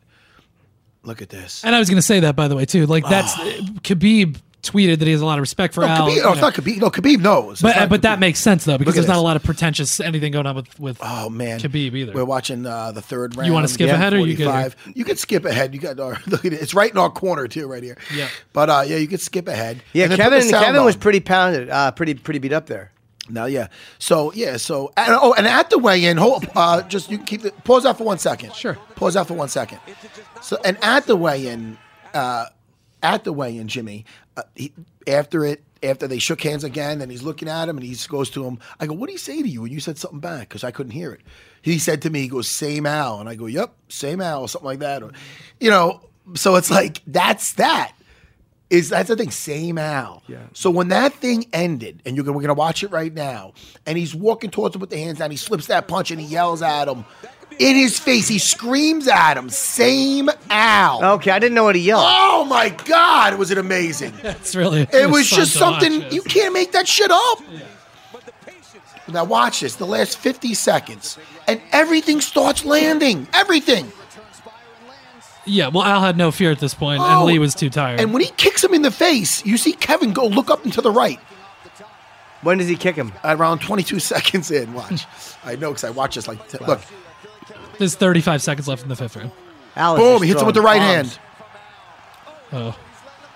Look 1.05 1.23
at 1.23 1.29
this. 1.31 1.65
And 1.65 1.75
I 1.75 1.79
was 1.79 1.89
going 1.89 1.97
to 1.99 2.03
say 2.03 2.21
that 2.21 2.37
by 2.37 2.49
the 2.49 2.57
way 2.57 2.65
too. 2.67 2.85
Like 2.87 3.09
that's 3.09 3.33
Ah. 3.37 3.45
Khabib 3.83 4.37
tweeted 4.63 4.99
that 4.99 5.07
he 5.07 5.13
has 5.13 5.21
a 5.21 5.27
lot 5.27 5.39
of 5.39 5.43
respect 5.43 5.75
for 5.75 5.81
No, 5.83 5.87
Al. 5.87 6.09
Khabib, 6.09 6.15
you 6.15 6.23
no, 6.23 6.33
it's 6.33 6.41
not 6.41 6.55
Khabib. 6.55 6.81
No, 6.81 6.91
Khabib 6.91 7.21
knows. 7.21 7.61
But 7.61 7.69
It's 7.71 7.79
not 7.81 7.89
but 7.89 8.03
that 8.03 8.19
makes 8.19 8.41
sense 8.41 8.65
though 8.65 8.79
because 8.79 8.95
Look 8.95 9.05
at 9.05 9.07
there's 9.07 9.09
not 9.09 9.19
a 9.19 9.23
lot 9.23 9.37
of 9.37 9.43
pretentious 9.43 10.01
anything 10.01 10.33
going 10.33 10.47
on 10.47 10.57
with 10.57 10.81
with. 10.81 10.99
Oh 11.01 11.31
man, 11.31 11.61
Khabib 11.61 11.95
either. 11.95 12.13
We're 12.13 12.25
watching 12.25 12.67
uh, 12.67 12.93
the 12.93 13.03
third 13.03 13.37
round. 13.37 13.47
You 13.47 13.53
wanna 13.53 13.69
skip 13.69 13.91
ahead 13.91 14.15
or 14.15 14.27
you 14.27 14.37
good 14.37 14.75
You 14.95 15.05
can 15.05 15.17
skip 15.17 15.45
ahead. 15.45 15.75
You 15.75 15.81
got 15.81 15.99
our 16.01 16.19
look 16.27 16.45
at 16.45 16.53
it. 16.53 16.61
It's 16.61 16.75
right 16.75 16.91
in 16.91 16.99
our 16.99 17.11
corner 17.11 17.49
too, 17.49 17.67
right 17.67 17.83
here. 17.83 17.97
Yeah. 18.15 18.29
But 18.53 18.71
uh, 18.71 18.85
yeah, 18.87 18.97
you 18.97 19.07
can 19.09 19.19
skip 19.19 19.49
ahead. 19.49 19.83
Yeah, 19.93 20.05
And 20.05 20.13
then 20.13 20.19
Kevin. 20.19 20.41
the 20.41 20.47
sound 20.47 20.65
Kevin 20.65 20.85
was 20.85 20.97
pretty 20.97 21.21
pounded, 21.21 21.71
uh, 21.71 21.93
pretty 21.93 22.15
pretty 22.15 22.39
beat 22.41 22.53
up 22.53 22.67
there. 22.67 22.93
Now, 23.31 23.45
yeah. 23.47 23.69
So 23.99 24.33
yeah. 24.33 24.57
So 24.57 24.93
and, 24.97 25.19
oh, 25.21 25.35
and 25.35 25.47
at 25.47 25.71
the 25.71 25.79
weigh-in, 25.79 26.17
hold. 26.17 26.49
Uh, 26.55 26.83
just 26.83 27.11
you 27.11 27.19
can 27.19 27.27
keep 27.27 27.43
the 27.43 27.53
pause 27.53 27.83
that 27.85 27.99
for 27.99 28.05
one 28.05 28.19
second. 28.19 28.55
Sure. 28.55 28.75
Pause 28.97 29.15
that 29.15 29.27
for 29.29 29.35
one 29.35 29.49
second. 29.49 29.81
So 30.43 30.59
and 30.65 30.79
at 30.83 31.07
the 31.07 31.17
weigh-in, 31.17 31.79
uh, 32.15 32.47
at 33.03 33.25
the 33.25 33.33
weigh-in, 33.33 33.69
Jimmy, 33.69 34.05
uh, 34.37 34.43
he, 34.55 34.73
after 35.07 35.45
it, 35.45 35.63
after 35.83 36.09
they 36.09 36.19
shook 36.19 36.43
hands 36.43 36.65
again, 36.65 37.01
and 37.01 37.11
he's 37.11 37.23
looking 37.23 37.49
at 37.49 37.69
him, 37.69 37.77
and 37.77 37.87
he 37.87 37.97
goes 38.09 38.31
to 38.31 38.45
him. 38.45 38.59
I 38.81 38.87
go, 38.87 38.95
"What 38.95 39.07
did 39.07 39.13
he 39.13 39.19
say 39.19 39.43
to 39.43 39.49
you?" 39.49 39.65
And 39.65 39.73
you 39.73 39.81
said 39.81 39.99
something 39.99 40.21
back 40.21 40.49
because 40.49 40.65
I 40.65 40.71
couldn't 40.71 40.93
hear 40.93 41.13
it. 41.13 41.21
He 41.63 41.79
said 41.79 42.03
to 42.03 42.11
me, 42.11 42.23
"He 42.23 42.29
goes, 42.29 42.49
same 42.49 42.87
Al," 42.87 43.21
and 43.21 43.29
I 43.29 43.35
go, 43.35 43.47
"Yep, 43.47 43.73
same 43.89 44.21
Al," 44.21 44.43
or 44.43 44.49
something 44.49 44.67
like 44.67 44.81
that, 44.81 45.03
or, 45.03 45.13
you 45.61 45.71
know. 45.71 46.01
So 46.35 46.57
it's 46.57 46.71
like 46.71 47.01
that's 47.07 47.55
that 47.55 47.93
is 48.71 48.91
that's 48.91 49.09
the 49.09 49.17
thing, 49.17 49.31
same 49.31 49.79
Al. 49.79 50.23
Yeah. 50.27 50.39
So 50.53 50.71
when 50.71 50.89
that 50.89 51.15
thing 51.15 51.47
ended, 51.53 52.03
and 52.05 52.17
you're 52.17 52.25
gonna, 52.25 52.37
we're 52.37 52.43
gonna 52.43 52.55
watch 52.55 52.83
it 52.83 52.91
right 52.91 53.13
now, 53.13 53.55
and 53.87 53.97
he's 53.97 54.15
walking 54.15 54.51
towards 54.51 54.75
him 54.75 54.81
with 54.81 54.91
the 54.91 54.99
hands 54.99 55.19
down, 55.19 55.31
he 55.31 55.37
slips 55.37 55.67
that 55.67 55.89
punch 55.89 56.11
and 56.11 56.21
he 56.21 56.27
yells 56.27 56.61
at 56.61 56.89
him 56.89 57.05
in 57.59 57.77
his 57.77 57.99
face. 57.99 58.29
He 58.29 58.39
screams 58.39 59.09
at 59.09 59.35
him, 59.35 59.51
"Same 59.51 60.31
Al." 60.51 61.05
Okay, 61.15 61.31
I 61.31 61.39
didn't 61.39 61.55
know 61.55 61.65
what 61.65 61.77
he 61.77 61.83
yelled. 61.83 62.05
Oh 62.07 62.45
my 62.45 62.69
God! 62.69 63.39
Was 63.39 63.51
it 63.51 63.59
amazing? 63.59 64.13
That's 64.23 64.55
really. 64.55 64.83
It 64.93 65.11
was 65.11 65.29
fun 65.29 65.39
just 65.39 65.53
something 65.55 65.93
yes. 65.93 66.13
you 66.13 66.23
can't 66.23 66.53
make 66.53 66.73
that 66.73 66.87
shit 66.89 67.11
up. 67.11 67.43
Now 69.09 69.25
watch 69.25 69.61
this. 69.61 69.77
The 69.77 69.87
last 69.87 70.19
50 70.19 70.53
seconds, 70.55 71.19
and 71.47 71.61
everything 71.73 72.21
starts 72.21 72.65
landing. 72.65 73.27
Everything. 73.33 73.91
Yeah, 75.47 75.69
well, 75.69 75.83
Al 75.83 76.03
had 76.03 76.19
no 76.19 76.31
fear 76.31 76.51
at 76.51 76.59
this 76.59 76.75
point, 76.75 77.01
Oh. 77.01 77.05
and 77.05 77.25
Lee 77.27 77.39
oh, 77.39 77.41
was 77.41 77.55
too 77.55 77.71
tired. 77.71 78.01
And 78.01 78.13
when 78.13 78.23
he 78.23 78.31
kicks 78.37 78.63
him 78.63 78.75
in 78.75 78.83
the 78.83 78.91
face, 78.91 79.45
you 79.47 79.57
see 79.57 79.73
Kevin 79.73 80.13
go 80.13 80.27
look 80.27 80.51
up 80.51 80.63
and 80.65 80.73
to 80.75 80.83
the 80.83 80.91
right. 80.91 81.19
When 82.43 82.59
does 82.59 82.69
he 82.69 82.77
kick 82.77 82.97
him? 82.97 83.13
Around 83.25 83.61
22 83.61 83.99
seconds 84.01 84.51
in, 84.51 84.75
watch. 84.75 85.07
I 85.45 85.57
know 85.57 85.71
because 85.71 85.85
I 85.85 85.91
watch 85.91 86.15
this 86.17 86.29
like, 86.29 86.47
t- 86.49 86.59
look, 86.67 86.81
There's 87.79 87.95
35 87.95 88.43
seconds 88.43 88.69
left 88.69 88.83
in 88.83 88.89
the 88.89 88.97
fifth 88.97 89.17
round. 89.17 89.31
Al 89.77 89.95
is 89.97 90.01
boom, 90.01 90.23
he 90.23 90.29
hits 90.29 90.41
him 90.41 90.47
with 90.47 90.55
the 90.55 90.63
right 90.63 90.79
bombs. 90.79 91.17
hand. 91.17 91.19
Oh, 92.53 92.79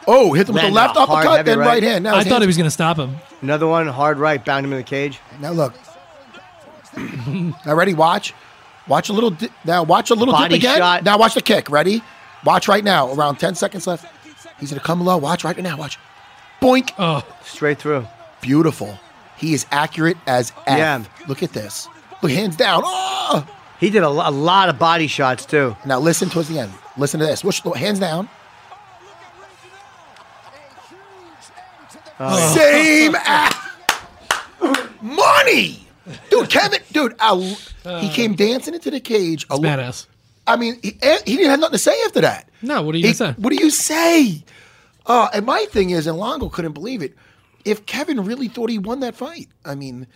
Oh, 0.04 0.32
hit 0.32 0.48
him 0.48 0.54
with 0.54 0.62
the 0.64 0.70
Landed 0.70 0.74
left 0.74 0.96
a 0.96 1.00
hard, 1.06 1.26
uppercut, 1.26 1.36
heavy 1.38 1.50
then 1.50 1.58
right, 1.60 1.66
right. 1.66 1.82
hand. 1.84 2.02
Now 2.04 2.14
I 2.16 2.18
his 2.24 2.26
thought 2.26 2.40
he 2.42 2.46
was 2.48 2.56
going 2.56 2.66
to 2.66 2.70
stop 2.72 2.96
him. 2.96 3.16
Another 3.40 3.68
one, 3.68 3.86
hard 3.86 4.18
right, 4.18 4.44
bound 4.44 4.66
him 4.66 4.72
in 4.72 4.78
the 4.78 4.82
cage. 4.84 5.20
Now 5.40 5.52
look. 5.52 5.74
now 6.96 7.74
ready? 7.74 7.94
Watch. 7.94 8.34
Watch 8.88 9.08
a 9.08 9.12
little. 9.12 9.30
Di- 9.30 9.48
now 9.64 9.84
watch 9.84 10.10
a 10.10 10.14
little 10.14 10.34
Body 10.34 10.54
dip 10.54 10.60
again. 10.62 10.78
shot. 10.78 11.04
Now 11.04 11.18
watch 11.18 11.34
the 11.34 11.40
kick. 11.42 11.70
Ready? 11.70 12.02
Watch 12.44 12.66
right 12.66 12.82
now. 12.82 13.12
Around 13.12 13.36
10 13.36 13.54
seconds 13.54 13.86
left. 13.86 14.04
He's 14.58 14.70
gonna 14.70 14.82
come 14.82 15.00
low. 15.04 15.16
Watch 15.18 15.44
right 15.44 15.56
now. 15.56 15.76
Watch. 15.76 15.98
Boink. 16.60 16.90
Oh, 16.98 17.24
Straight 17.44 17.78
through. 17.78 18.06
Beautiful. 18.40 18.98
He 19.36 19.54
is 19.54 19.66
accurate 19.70 20.16
as 20.26 20.52
F. 20.66 20.78
Yeah. 20.78 21.04
Look 21.28 21.42
at 21.44 21.52
this. 21.52 21.88
Look, 22.22 22.32
hands 22.32 22.56
down. 22.56 22.82
Oh! 22.84 23.46
He 23.82 23.90
did 23.90 24.04
a, 24.04 24.06
a 24.08 24.30
lot 24.30 24.68
of 24.68 24.78
body 24.78 25.08
shots 25.08 25.44
too. 25.44 25.76
Now 25.84 25.98
listen 25.98 26.30
towards 26.30 26.48
the 26.48 26.60
end. 26.60 26.72
Listen 26.96 27.18
to 27.18 27.26
this. 27.26 27.42
Which, 27.42 27.58
hands 27.74 27.98
down. 27.98 28.28
Oh. 32.20 32.54
Same 32.54 33.16
a- 33.16 33.50
money, 35.02 35.84
dude. 36.30 36.48
Kevin, 36.48 36.80
dude, 36.92 37.16
I, 37.18 37.34
he 38.00 38.08
came 38.10 38.36
dancing 38.36 38.74
into 38.74 38.88
the 38.92 39.00
cage. 39.00 39.46
it's 39.50 39.58
badass. 39.58 40.06
I 40.46 40.54
mean, 40.54 40.78
he, 40.80 40.96
eh, 41.02 41.18
he 41.26 41.36
didn't 41.36 41.50
have 41.50 41.58
nothing 41.58 41.72
to 41.72 41.78
say 41.78 42.00
after 42.04 42.20
that. 42.20 42.48
No, 42.62 42.82
what 42.82 42.92
do 42.92 42.98
you 42.98 43.08
He- 43.08 43.14
say? 43.14 43.32
What 43.32 43.50
do 43.50 43.56
you 43.56 43.70
say? 43.70 44.44
Uh, 45.06 45.28
and 45.34 45.44
my 45.44 45.66
thing 45.70 45.90
is, 45.90 46.06
and 46.06 46.16
Longo 46.16 46.48
couldn't 46.48 46.72
believe 46.74 47.02
it. 47.02 47.16
If 47.64 47.84
Kevin 47.86 48.24
really 48.24 48.46
thought 48.46 48.70
he 48.70 48.78
won 48.78 49.00
that 49.00 49.16
fight, 49.16 49.48
I 49.64 49.74
mean, 49.74 50.06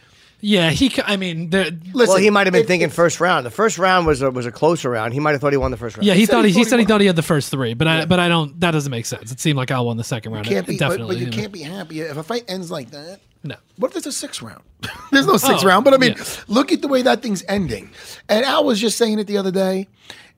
Yeah, 0.41 0.71
he. 0.71 0.91
c- 0.91 1.03
I 1.05 1.17
mean, 1.17 1.51
there, 1.51 1.65
listen. 1.65 1.95
well, 1.95 2.17
he 2.17 2.31
might 2.31 2.47
have 2.47 2.53
been 2.53 2.67
thinking 2.67 2.91
first 2.91 3.21
round. 3.21 3.47
The 3.47 3.51
first 3.51 3.79
round 3.79 4.07
was 4.07 4.21
a, 4.23 4.31
was 4.31 4.45
a 4.47 4.53
closer 4.53 4.91
round. 4.91 5.15
He 5.15 5.21
might 5.21 5.33
have 5.33 5.41
thought 5.41 5.53
he 5.53 5.57
won 5.57 5.71
the 5.71 5.77
first 5.77 5.97
round. 5.97 6.07
yeah, 6.07 6.15
he, 6.15 6.27
said 6.27 6.33
thought 6.33 6.45
he 6.45 6.51
he, 6.53 6.59
he 6.59 6.65
thought 6.65 6.71
said 6.71 6.79
he 6.79 6.85
he 6.85 6.87
thought 6.89 7.01
he 7.01 7.07
had 7.07 7.17
the 7.17 7.23
first 7.23 7.51
three, 7.51 7.75
but 7.75 7.89
I 7.89 8.05
but 8.05 8.21
I 8.21 8.29
don't. 8.29 8.59
That 8.61 8.73
doesn't 8.73 8.91
make 8.91 9.07
sense. 9.07 9.33
It 9.33 9.41
seemed 9.41 9.57
like 9.57 9.71
Al 9.71 9.87
won 9.87 9.97
the 9.97 10.05
second 10.05 10.33
round. 10.33 10.47
Can't 10.47 10.67
be, 10.67 10.75
but, 10.77 10.89
definitely. 10.91 11.17
but 11.17 11.21
you 11.21 11.27
know. 11.31 11.33
can't 11.37 11.53
be 11.53 11.63
happy 11.63 12.01
if 12.01 12.17
a 12.17 12.23
fight 12.23 12.45
ends 12.49 12.71
like 12.71 12.91
that. 12.91 13.21
No. 13.45 13.57
What 13.77 13.89
if 13.89 13.93
there's 13.95 14.07
a 14.07 14.13
sixth 14.13 14.43
round? 14.43 14.63
there's 15.13 15.27
no 15.27 15.37
sixth 15.37 15.65
Oh, 15.65 15.69
round, 15.69 15.85
but 15.85 15.95
I 15.95 15.99
mean, 15.99 16.15
yeah. 16.19 16.25
look 16.49 16.71
at 16.73 16.83
the 16.83 16.89
way 16.89 17.01
that 17.03 17.23
thing's 17.23 17.45
ending. 17.49 17.91
And 18.29 18.45
Al 18.45 18.65
was 18.65 18.81
just 18.81 18.99
saying 18.99 19.19
it 19.19 19.27
the 19.27 19.39
other 19.39 19.51
day, 19.53 19.89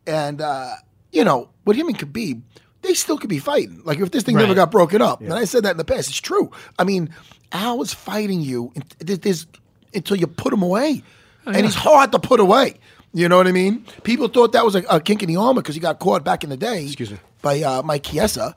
and 0.07 0.41
uh, 0.41 0.75
you 1.11 1.25
know, 1.25 1.49
with 1.65 1.77
him 1.77 1.89
and 1.89 1.99
Khabib, 1.99 2.43
they 2.83 2.95
still 2.95 3.19
could 3.19 3.31
be 3.31 3.39
fighting. 3.41 3.83
Like 3.85 3.99
if 3.99 4.11
this 4.11 4.23
thing 4.23 4.37
never 4.37 4.49
Right. 4.49 4.57
got 4.57 4.71
broken 4.71 5.03
up, 5.03 5.21
and 5.23 5.33
I 5.35 5.45
said 5.45 5.65
that 5.65 5.73
in 5.73 5.77
the 5.77 5.85
past, 5.85 6.09
it's 6.09 6.21
true. 6.21 6.51
I 6.79 6.85
mean, 6.85 7.11
Al 7.51 7.79
was 7.79 7.93
fighting 7.93 8.41
you 8.43 8.73
in- 8.77 8.85
there's- 9.01 9.19
there's- 9.21 9.47
until 9.95 10.17
you 10.17 10.27
put 10.27 10.53
him 10.53 10.63
away, 10.63 11.03
Oh, 11.47 11.53
and 11.53 11.65
he's 11.65 11.75
hard 11.75 12.13
to 12.13 12.19
put 12.19 12.41
away. 12.41 12.75
You 13.15 13.29
know 13.29 13.39
what 13.39 13.47
I 13.47 13.53
mean? 13.53 13.87
People 14.03 14.29
thought 14.29 14.53
that 14.53 14.65
was 14.65 14.75
a, 14.75 14.83
a 14.91 15.01
kink 15.01 15.23
in 15.23 15.29
the 15.29 15.37
armor 15.37 15.63
because 15.63 15.75
he 15.75 15.81
got 15.81 15.99
caught 15.99 16.25
back 16.25 16.45
in 16.45 16.51
the 16.51 16.57
day. 16.59 16.85
Excuse 16.85 17.11
me. 17.11 17.19
By 17.41 17.63
uh, 17.63 17.83
Mike 17.83 18.03
Chiesa, 18.03 18.55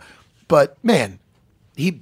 but 0.50 0.78
man, 0.84 1.20
he 1.76 2.02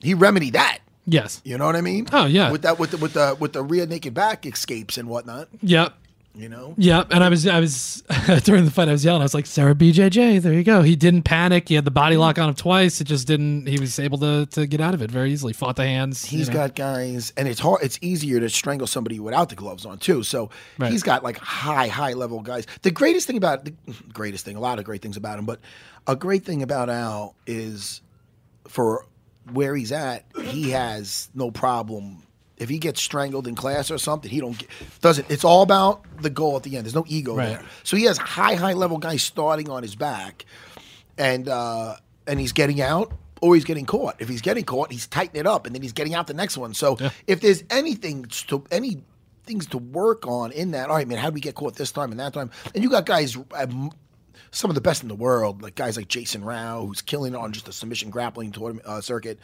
he 0.00 0.14
remedied 0.14 0.52
that. 0.52 0.78
Yes. 1.06 1.40
You 1.44 1.56
know 1.58 1.64
what 1.66 1.74
I 1.74 1.80
mean? 1.80 2.06
Oh, 2.12 2.26
yeah. 2.26 2.52
With 2.52 2.62
that, 2.62 2.78
with 2.78 2.90
the 2.92 2.98
with 2.98 3.14
the 3.14 3.36
with 3.40 3.54
the 3.54 3.62
rear 3.62 3.86
naked 3.86 4.14
back 4.14 4.46
escapes 4.46 4.96
and 4.98 5.08
whatnot. 5.08 5.48
Yep. 5.62 5.94
You 6.38 6.48
know. 6.48 6.74
Yep. 6.78 7.08
And 7.10 7.24
I 7.24 7.28
was 7.28 7.46
I 7.48 7.58
was 7.58 8.04
during 8.44 8.64
the 8.64 8.70
fight 8.70 8.88
I 8.88 8.92
was 8.92 9.04
yelling. 9.04 9.22
I 9.22 9.24
was 9.24 9.34
like, 9.34 9.44
Serra 9.46 9.74
BJJ. 9.74 10.40
There 10.40 10.52
you 10.52 10.62
go. 10.62 10.82
He 10.82 10.94
didn't 10.94 11.22
panic. 11.22 11.68
He 11.68 11.74
had 11.74 11.84
the 11.84 11.90
body 11.90 12.16
lock 12.16 12.38
on 12.38 12.48
him 12.48 12.54
twice. 12.54 13.00
It 13.00 13.04
just 13.04 13.26
didn't. 13.26 13.66
He 13.66 13.80
was 13.80 13.98
able 13.98 14.18
to 14.18 14.46
to 14.52 14.66
get 14.68 14.80
out 14.80 14.94
of 14.94 15.02
it 15.02 15.10
very 15.10 15.32
easily. 15.32 15.52
Fought 15.52 15.74
the 15.76 15.84
hands. 15.84 16.30
you 16.30 16.38
He's 16.38 16.48
know. 16.48 16.54
got 16.54 16.76
guys, 16.76 17.32
and 17.36 17.48
it's 17.48 17.58
hard. 17.58 17.82
It's 17.82 17.98
easier 18.02 18.38
to 18.38 18.48
strangle 18.48 18.86
somebody 18.86 19.18
without 19.18 19.48
the 19.48 19.56
gloves 19.56 19.84
on 19.84 19.98
too. 19.98 20.22
So 20.22 20.50
Right. 20.78 20.92
he's 20.92 21.02
got 21.02 21.24
like 21.24 21.38
high, 21.38 21.88
high 21.88 22.12
level 22.12 22.40
guys. 22.40 22.66
The 22.82 22.92
greatest 22.92 23.26
thing 23.26 23.36
about 23.36 23.64
the 23.64 23.74
greatest 24.12 24.44
thing, 24.44 24.54
a 24.56 24.60
lot 24.60 24.78
of 24.78 24.84
great 24.84 25.02
things 25.02 25.16
about 25.16 25.40
him, 25.40 25.44
but 25.44 25.58
a 26.06 26.14
great 26.14 26.44
thing 26.44 26.62
about 26.62 26.88
Al 26.88 27.34
is 27.48 28.00
for 28.68 29.06
where 29.52 29.74
he's 29.74 29.90
at, 29.92 30.24
he 30.44 30.70
has 30.70 31.30
no 31.34 31.50
problem. 31.50 32.22
If 32.58 32.68
he 32.68 32.78
gets 32.78 33.00
strangled 33.00 33.46
in 33.46 33.54
class 33.54 33.90
or 33.90 33.98
something, 33.98 34.30
he 34.30 34.40
don't 34.40 34.58
get, 34.58 34.68
doesn't. 35.00 35.30
It's 35.30 35.44
all 35.44 35.62
about 35.62 36.04
the 36.20 36.30
goal 36.30 36.56
at 36.56 36.64
the 36.64 36.76
end. 36.76 36.84
There's 36.86 36.94
no 36.94 37.04
ego 37.08 37.34
Right. 37.36 37.46
there. 37.50 37.62
So 37.84 37.96
he 37.96 38.04
has 38.04 38.18
high, 38.18 38.54
high 38.54 38.72
level 38.72 38.98
guys 38.98 39.22
starting 39.22 39.70
on 39.70 39.82
his 39.82 39.94
back, 39.94 40.44
and 41.16 41.48
uh, 41.48 41.96
and 42.26 42.40
he's 42.40 42.52
getting 42.52 42.80
out 42.80 43.12
or 43.40 43.54
he's 43.54 43.64
getting 43.64 43.86
caught. 43.86 44.16
If 44.18 44.28
he's 44.28 44.42
getting 44.42 44.64
caught, 44.64 44.90
he's 44.90 45.06
tightening 45.06 45.40
it 45.40 45.46
up, 45.46 45.66
and 45.66 45.74
then 45.74 45.82
he's 45.82 45.92
getting 45.92 46.14
out 46.14 46.26
the 46.26 46.34
next 46.34 46.58
one. 46.58 46.74
So 46.74 46.98
if 47.26 47.40
there's 47.40 47.62
anything 47.70 48.24
to 48.48 48.64
any 48.70 49.02
things 49.46 49.66
to 49.68 49.78
work 49.78 50.26
on 50.26 50.50
in 50.52 50.72
that, 50.72 50.90
all 50.90 50.96
right, 50.96 51.06
man, 51.08 51.18
how 51.18 51.30
do 51.30 51.34
we 51.34 51.40
get 51.40 51.54
caught 51.54 51.76
this 51.76 51.92
time 51.92 52.10
and 52.10 52.20
that 52.20 52.34
time? 52.34 52.50
And 52.74 52.82
you 52.82 52.90
got 52.90 53.06
guys. 53.06 53.36
Um, 53.54 53.92
some 54.50 54.70
of 54.70 54.74
the 54.74 54.80
best 54.80 55.02
in 55.02 55.08
the 55.08 55.14
world, 55.14 55.60
like 55.62 55.74
guys 55.74 55.96
like 55.98 56.08
Jason 56.08 56.42
Rau, 56.42 56.86
who's 56.86 57.02
killing 57.02 57.34
it 57.34 57.36
on 57.36 57.52
just 57.52 57.68
a 57.68 57.72
submission 57.72 58.08
grappling 58.08 58.50
tournament 58.50 58.86
uh, 58.86 59.00
circuit, 59.02 59.38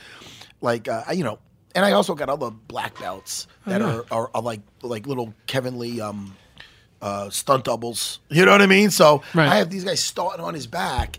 like 0.61 0.89
uh, 0.89 1.03
you 1.13 1.23
know. 1.25 1.39
And 1.75 1.85
I 1.85 1.93
also 1.93 2.15
got 2.15 2.29
other 2.29 2.51
black 2.51 2.99
belts 3.01 3.47
that 3.67 3.83
are, 3.83 4.05
are, 4.11 4.31
are 4.35 4.43
like 4.43 4.61
like 4.83 5.07
little 5.07 5.35
Kevin 5.47 5.79
Lee 5.79 6.01
um, 6.01 6.37
uh, 7.03 7.31
stunt 7.31 7.65
doubles. 7.65 8.21
You 8.29 8.45
know 8.45 8.53
what 8.53 8.63
I 8.63 8.67
mean? 8.67 8.91
So 8.91 9.23
Right. 9.35 9.49
I 9.49 9.57
have 9.57 9.71
these 9.71 9.85
guys 9.85 10.01
starting 10.01 10.45
on 10.45 10.55
his 10.55 10.67
back. 10.67 11.19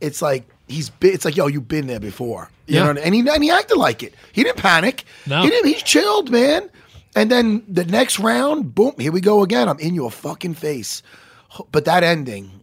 It's 0.00 0.22
like 0.22 0.44
he's 0.66 0.88
been, 0.90 1.12
it's 1.12 1.24
like 1.24 1.36
yo, 1.36 1.46
you've 1.46 1.68
been 1.68 1.86
there 1.86 2.00
before. 2.00 2.48
You 2.66 2.76
Yeah. 2.76 2.92
know, 2.92 3.00
I- 3.00 3.04
and 3.04 3.14
he 3.14 3.20
and 3.28 3.42
he 3.44 3.50
acted 3.50 3.76
like 3.76 4.02
it. 4.02 4.14
He 4.32 4.42
didn't 4.42 4.58
panic. 4.58 5.04
No. 5.26 5.42
he 5.42 5.50
didn't. 5.50 5.66
He 5.68 5.74
chilled, 5.74 6.30
man. 6.30 6.70
And 7.14 7.30
then 7.30 7.62
the 7.68 7.84
next 7.84 8.18
round, 8.18 8.74
boom, 8.74 8.94
here 8.98 9.12
we 9.12 9.20
go 9.20 9.42
again. 9.42 9.68
I'm 9.68 9.78
in 9.78 9.94
your 9.94 10.10
fucking 10.10 10.54
face. 10.54 11.02
But 11.70 11.84
that 11.84 12.02
ending, 12.02 12.61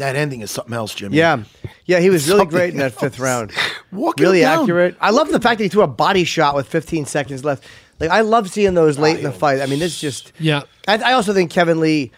that 0.00 0.16
ending 0.16 0.40
is 0.40 0.50
something 0.50 0.74
else, 0.74 0.94
Jimmy. 0.94 1.16
Yeah, 1.16 1.44
yeah, 1.86 2.00
he 2.00 2.10
was 2.10 2.26
really 2.26 2.40
Something 2.40 2.56
great 2.56 2.72
in 2.72 2.78
that 2.78 2.92
fifth 2.92 3.18
round. 3.18 3.52
Walking 3.92 4.24
really 4.24 4.40
down. 4.40 4.62
accurate. 4.64 4.96
I 5.00 5.10
love 5.10 5.30
the 5.30 5.40
fact 5.40 5.58
that 5.58 5.64
he 5.64 5.68
threw 5.68 5.82
a 5.82 5.86
body 5.88 6.24
shot 6.24 6.54
with 6.54 6.68
15 6.68 7.06
seconds 7.06 7.44
left. 7.44 7.64
Like 7.98 8.10
I 8.10 8.22
love 8.22 8.50
seeing 8.50 8.74
those 8.74 8.98
late 8.98 9.18
in 9.18 9.24
the 9.24 9.32
fight. 9.32 9.60
I 9.60 9.66
mean, 9.66 9.78
this 9.78 10.00
just. 10.00 10.32
Yeah. 10.38 10.62
I, 10.88 10.98
I 10.98 11.12
also 11.12 11.34
think 11.34 11.50
Kevin 11.50 11.80
Lee 11.80 12.10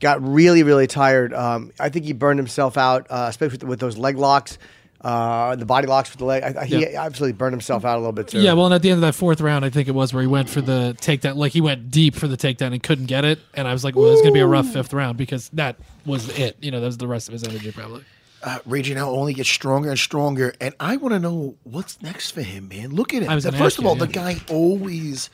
got 0.00 0.22
really, 0.22 0.62
really 0.62 0.86
tired. 0.86 1.32
Um, 1.34 1.72
I 1.80 1.88
think 1.88 2.04
he 2.04 2.12
burned 2.12 2.38
himself 2.38 2.76
out, 2.76 3.06
uh, 3.10 3.26
especially 3.28 3.58
with, 3.58 3.64
with 3.64 3.80
those 3.80 3.96
leg 3.96 4.16
locks, 4.16 4.58
uh, 5.06 5.54
the 5.54 5.64
body 5.66 5.86
locks 5.86 6.10
with 6.10 6.18
the 6.18 6.24
leg. 6.24 6.42
I, 6.42 6.62
I, 6.62 6.64
he 6.64 6.80
Yeah. 6.82 7.04
absolutely 7.04 7.34
burned 7.34 7.52
himself 7.52 7.84
out 7.84 7.94
a 7.96 7.98
little 8.00 8.12
bit 8.12 8.28
too. 8.28 8.40
Yeah, 8.40 8.54
well, 8.54 8.66
and 8.66 8.74
at 8.74 8.82
the 8.82 8.90
end 8.90 8.96
of 8.98 9.02
that 9.02 9.14
fourth 9.14 9.40
round, 9.40 9.64
I 9.64 9.70
think 9.70 9.86
it 9.86 9.94
was 9.94 10.12
where 10.12 10.20
he 10.22 10.26
went 10.26 10.50
for 10.50 10.60
the 10.60 10.96
takedown. 11.00 11.36
Like 11.36 11.52
he 11.52 11.60
went 11.60 11.90
deep 11.90 12.14
for 12.16 12.26
the 12.26 12.36
takedown 12.36 12.72
and 12.72 12.82
couldn't 12.82 13.06
get 13.06 13.24
it. 13.24 13.38
And 13.54 13.68
I 13.68 13.72
was 13.72 13.84
like, 13.84 13.94
well, 13.94 14.10
it's 14.10 14.20
going 14.22 14.32
to 14.32 14.36
be 14.36 14.40
a 14.40 14.46
rough 14.46 14.66
fifth 14.72 14.92
round 14.92 15.16
because 15.16 15.48
that 15.50 15.76
was 16.04 16.36
it. 16.38 16.56
You 16.60 16.70
know, 16.72 16.80
that 16.80 16.86
was 16.86 16.98
the 16.98 17.06
rest 17.06 17.28
of 17.28 17.32
his 17.34 17.44
energy 17.44 17.70
probably. 17.70 18.04
uh, 18.42 18.58
Raging 18.66 18.96
Al 18.96 19.14
only 19.14 19.32
gets 19.32 19.48
stronger 19.48 19.90
and 19.90 19.98
stronger, 19.98 20.54
and 20.60 20.74
I 20.80 20.96
want 20.96 21.14
to 21.14 21.20
know 21.20 21.54
what's 21.62 22.02
next 22.02 22.32
for 22.32 22.42
him, 22.42 22.68
man. 22.68 22.90
Look 22.90 23.14
at 23.14 23.22
him. 23.22 23.30
I 23.30 23.34
was 23.36 23.46
First 23.46 23.78
of 23.78 23.84
you, 23.84 23.90
all, 23.90 23.96
yeah. 23.96 24.04
the 24.06 24.12
guy 24.12 24.36
always 24.50 25.30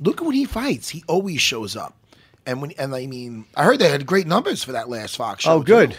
look 0.00 0.20
at 0.20 0.26
when 0.26 0.34
he 0.34 0.44
fights. 0.44 0.88
He 0.88 1.04
always 1.06 1.40
shows 1.40 1.76
up, 1.76 1.94
and 2.46 2.60
when 2.60 2.72
and 2.72 2.94
I 2.94 3.06
mean, 3.06 3.44
I 3.56 3.64
heard 3.64 3.78
they 3.78 3.88
had 3.88 4.04
great 4.04 4.26
numbers 4.26 4.64
for 4.64 4.72
that 4.72 4.88
last 4.88 5.16
Fox 5.16 5.44
show. 5.44 5.52
Oh, 5.52 5.60
good. 5.62 5.92
too. 5.92 5.96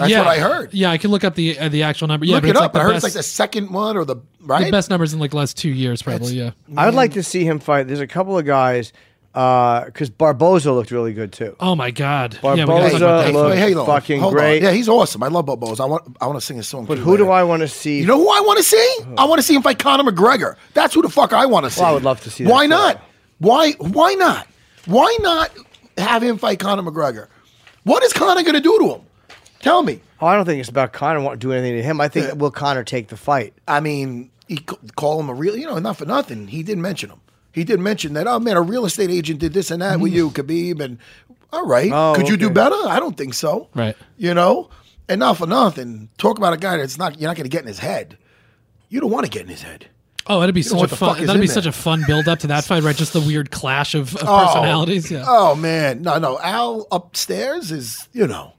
That's 0.00 0.12
yeah, 0.12 0.20
what 0.20 0.28
I 0.28 0.38
heard. 0.38 0.72
Yeah, 0.72 0.90
I 0.90 0.96
can 0.96 1.10
look 1.10 1.24
up 1.24 1.34
the 1.34 1.58
uh, 1.58 1.68
the 1.68 1.82
actual 1.82 2.08
number. 2.08 2.24
Yeah, 2.24 2.36
Look 2.36 2.44
but 2.44 2.50
it 2.50 2.56
up. 2.56 2.74
like 2.74 2.80
I 2.80 2.84
heard 2.86 2.92
best, 2.94 3.06
it's 3.06 3.14
like 3.14 3.20
the 3.20 3.22
second 3.22 3.70
one 3.70 3.98
or 3.98 4.06
the 4.06 4.16
right. 4.40 4.64
the 4.64 4.70
best 4.70 4.88
numbers 4.88 5.12
in 5.12 5.20
like 5.20 5.34
last 5.34 5.58
two 5.58 5.68
years, 5.68 6.00
probably. 6.00 6.32
Yeah. 6.32 6.52
I 6.74 6.86
would 6.86 6.94
like 6.94 7.12
to 7.12 7.22
see 7.22 7.44
him 7.44 7.58
fight. 7.58 7.86
There's 7.86 8.00
a 8.00 8.06
couple 8.06 8.38
of 8.38 8.46
guys 8.46 8.94
because 9.34 10.08
Barboza 10.08 10.72
looked 10.72 10.90
really 10.90 11.12
good 11.12 11.34
too. 11.34 11.54
Oh 11.60 11.76
my 11.76 11.90
God. 11.90 12.38
yeah, 12.42 12.50
we 12.52 12.56
gotta 12.56 12.66
talk 12.66 12.66
Barboza 12.66 12.96
about 12.96 13.16
that. 13.18 13.26
Hey, 13.26 13.32
looked 13.32 13.56
hey, 13.56 13.72
hold 13.72 13.86
fucking 13.86 14.20
Hold 14.20 14.34
on. 14.34 14.40
great. 14.40 14.62
Yeah, 14.62 14.70
he's 14.70 14.88
awesome. 14.88 15.22
I 15.22 15.28
love 15.28 15.44
Barboza. 15.44 15.82
I 15.82 15.86
want 15.86 16.16
I 16.18 16.26
want 16.26 16.38
to 16.38 16.46
sing 16.46 16.58
a 16.58 16.62
song. 16.62 16.86
But 16.86 16.94
to 16.94 17.00
you 17.00 17.04
who 17.04 17.18
do. 17.18 17.30
I 17.30 17.42
want 17.42 17.60
to 17.60 17.68
see? 17.68 17.98
You 17.98 18.06
know 18.06 18.16
who 18.16 18.30
I 18.30 18.40
want 18.40 18.56
to 18.56 18.64
see? 18.64 18.98
I 19.18 19.26
want 19.26 19.38
to 19.38 19.42
see 19.42 19.54
him 19.54 19.62
fight 19.62 19.78
Conor 19.78 20.10
McGregor. 20.10 20.56
That's 20.72 20.94
who 20.94 21.02
the 21.02 21.10
fuck 21.10 21.34
I 21.34 21.44
want 21.44 21.66
to 21.66 21.70
see. 21.70 21.82
Well, 21.82 21.90
I 21.90 21.92
would 21.92 22.04
love 22.04 22.22
to 22.22 22.30
see 22.30 22.44
that 22.44 22.50
Why 22.50 22.64
too. 22.64 22.70
not? 22.70 23.02
Why? 23.38 23.72
Why 23.72 24.14
not? 24.14 24.48
Why 24.86 25.14
not 25.20 25.52
have 25.98 26.22
him 26.22 26.38
fight 26.38 26.58
Conor 26.58 26.82
McGregor? 26.82 27.28
What 27.84 28.02
is 28.02 28.12
Conor 28.12 28.42
going 28.42 28.54
to 28.54 28.60
do 28.60 28.78
to 28.78 28.94
him? 28.94 29.00
Tell 29.60 29.82
me. 29.82 30.00
Oh, 30.20 30.26
I 30.26 30.36
don't 30.36 30.44
think 30.44 30.60
it's 30.60 30.68
about 30.68 30.92
Conor 30.92 31.20
wanting 31.20 31.40
to 31.40 31.46
do 31.46 31.52
anything 31.52 31.76
to 31.76 31.82
him. 31.82 32.00
I 32.00 32.08
think 32.08 32.34
will 32.40 32.50
Conor 32.50 32.84
take 32.84 33.08
the 33.08 33.16
fight? 33.16 33.54
I 33.68 33.80
mean, 33.80 34.30
he 34.48 34.56
c- 34.56 34.76
call 34.96 35.20
him 35.20 35.28
a 35.28 35.34
real, 35.34 35.56
you 35.56 35.66
know, 35.66 35.78
not 35.78 35.96
for 35.96 36.06
nothing. 36.06 36.46
He 36.48 36.62
didn't 36.62 36.82
mention 36.82 37.10
him. 37.10 37.20
He 37.52 37.64
did 37.64 37.80
mention 37.80 38.14
that. 38.14 38.26
Oh 38.26 38.38
man, 38.38 38.56
a 38.56 38.62
real 38.62 38.84
estate 38.84 39.10
agent 39.10 39.40
did 39.40 39.52
this 39.52 39.70
and 39.70 39.82
that 39.82 40.00
with 40.00 40.12
you, 40.12 40.30
mm. 40.30 40.34
Khabib. 40.34 40.80
And 40.80 40.98
all 41.52 41.66
right, 41.66 41.90
Oh, 41.92 42.14
could 42.16 42.28
you 42.28 42.36
do 42.36 42.46
okay. 42.46 42.54
better? 42.54 42.76
I 42.86 43.00
don't 43.00 43.16
think 43.16 43.34
so. 43.34 43.68
Right. 43.74 43.96
You 44.16 44.34
know, 44.34 44.70
and 45.08 45.18
not 45.20 45.36
for 45.36 45.46
nothing. 45.46 46.08
Talk 46.16 46.38
about 46.38 46.52
a 46.52 46.56
guy 46.58 46.76
that's 46.76 46.96
not. 46.96 47.18
You're 47.20 47.28
not 47.28 47.36
going 47.36 47.44
to 47.44 47.50
get 47.50 47.62
in 47.62 47.66
his 47.68 47.80
head. 47.80 48.16
You 48.88 49.00
don't 49.00 49.10
want 49.10 49.24
to 49.26 49.30
get 49.30 49.42
in 49.42 49.48
his 49.48 49.62
head. 49.62 49.86
Oh, 50.26 50.38
that'd 50.40 50.54
be 50.54 50.60
know 50.60 50.64
such 50.68 50.76
a 50.76 50.80
what 50.80 50.90
the 50.90 50.96
fuck 50.96 51.08
fun. 51.14 51.20
is 51.22 51.26
That'd 51.26 51.40
in 51.40 51.42
be 51.42 51.46
there. 51.48 51.54
such 51.54 51.66
a 51.66 51.72
fun 51.72 52.04
build 52.06 52.28
up 52.28 52.38
to 52.40 52.46
that 52.48 52.64
fight, 52.64 52.82
right? 52.82 52.94
Just 52.94 53.12
the 53.14 53.20
weird 53.20 53.50
clash 53.50 53.94
of, 53.94 54.14
of 54.16 54.22
Oh. 54.28 54.46
personalities. 54.46 55.10
Yeah. 55.10 55.24
Oh 55.26 55.54
man, 55.56 56.02
no, 56.02 56.18
no. 56.18 56.38
Al 56.40 56.86
upstairs 56.92 57.72
is, 57.72 58.08
you 58.12 58.26
know, 58.28 58.52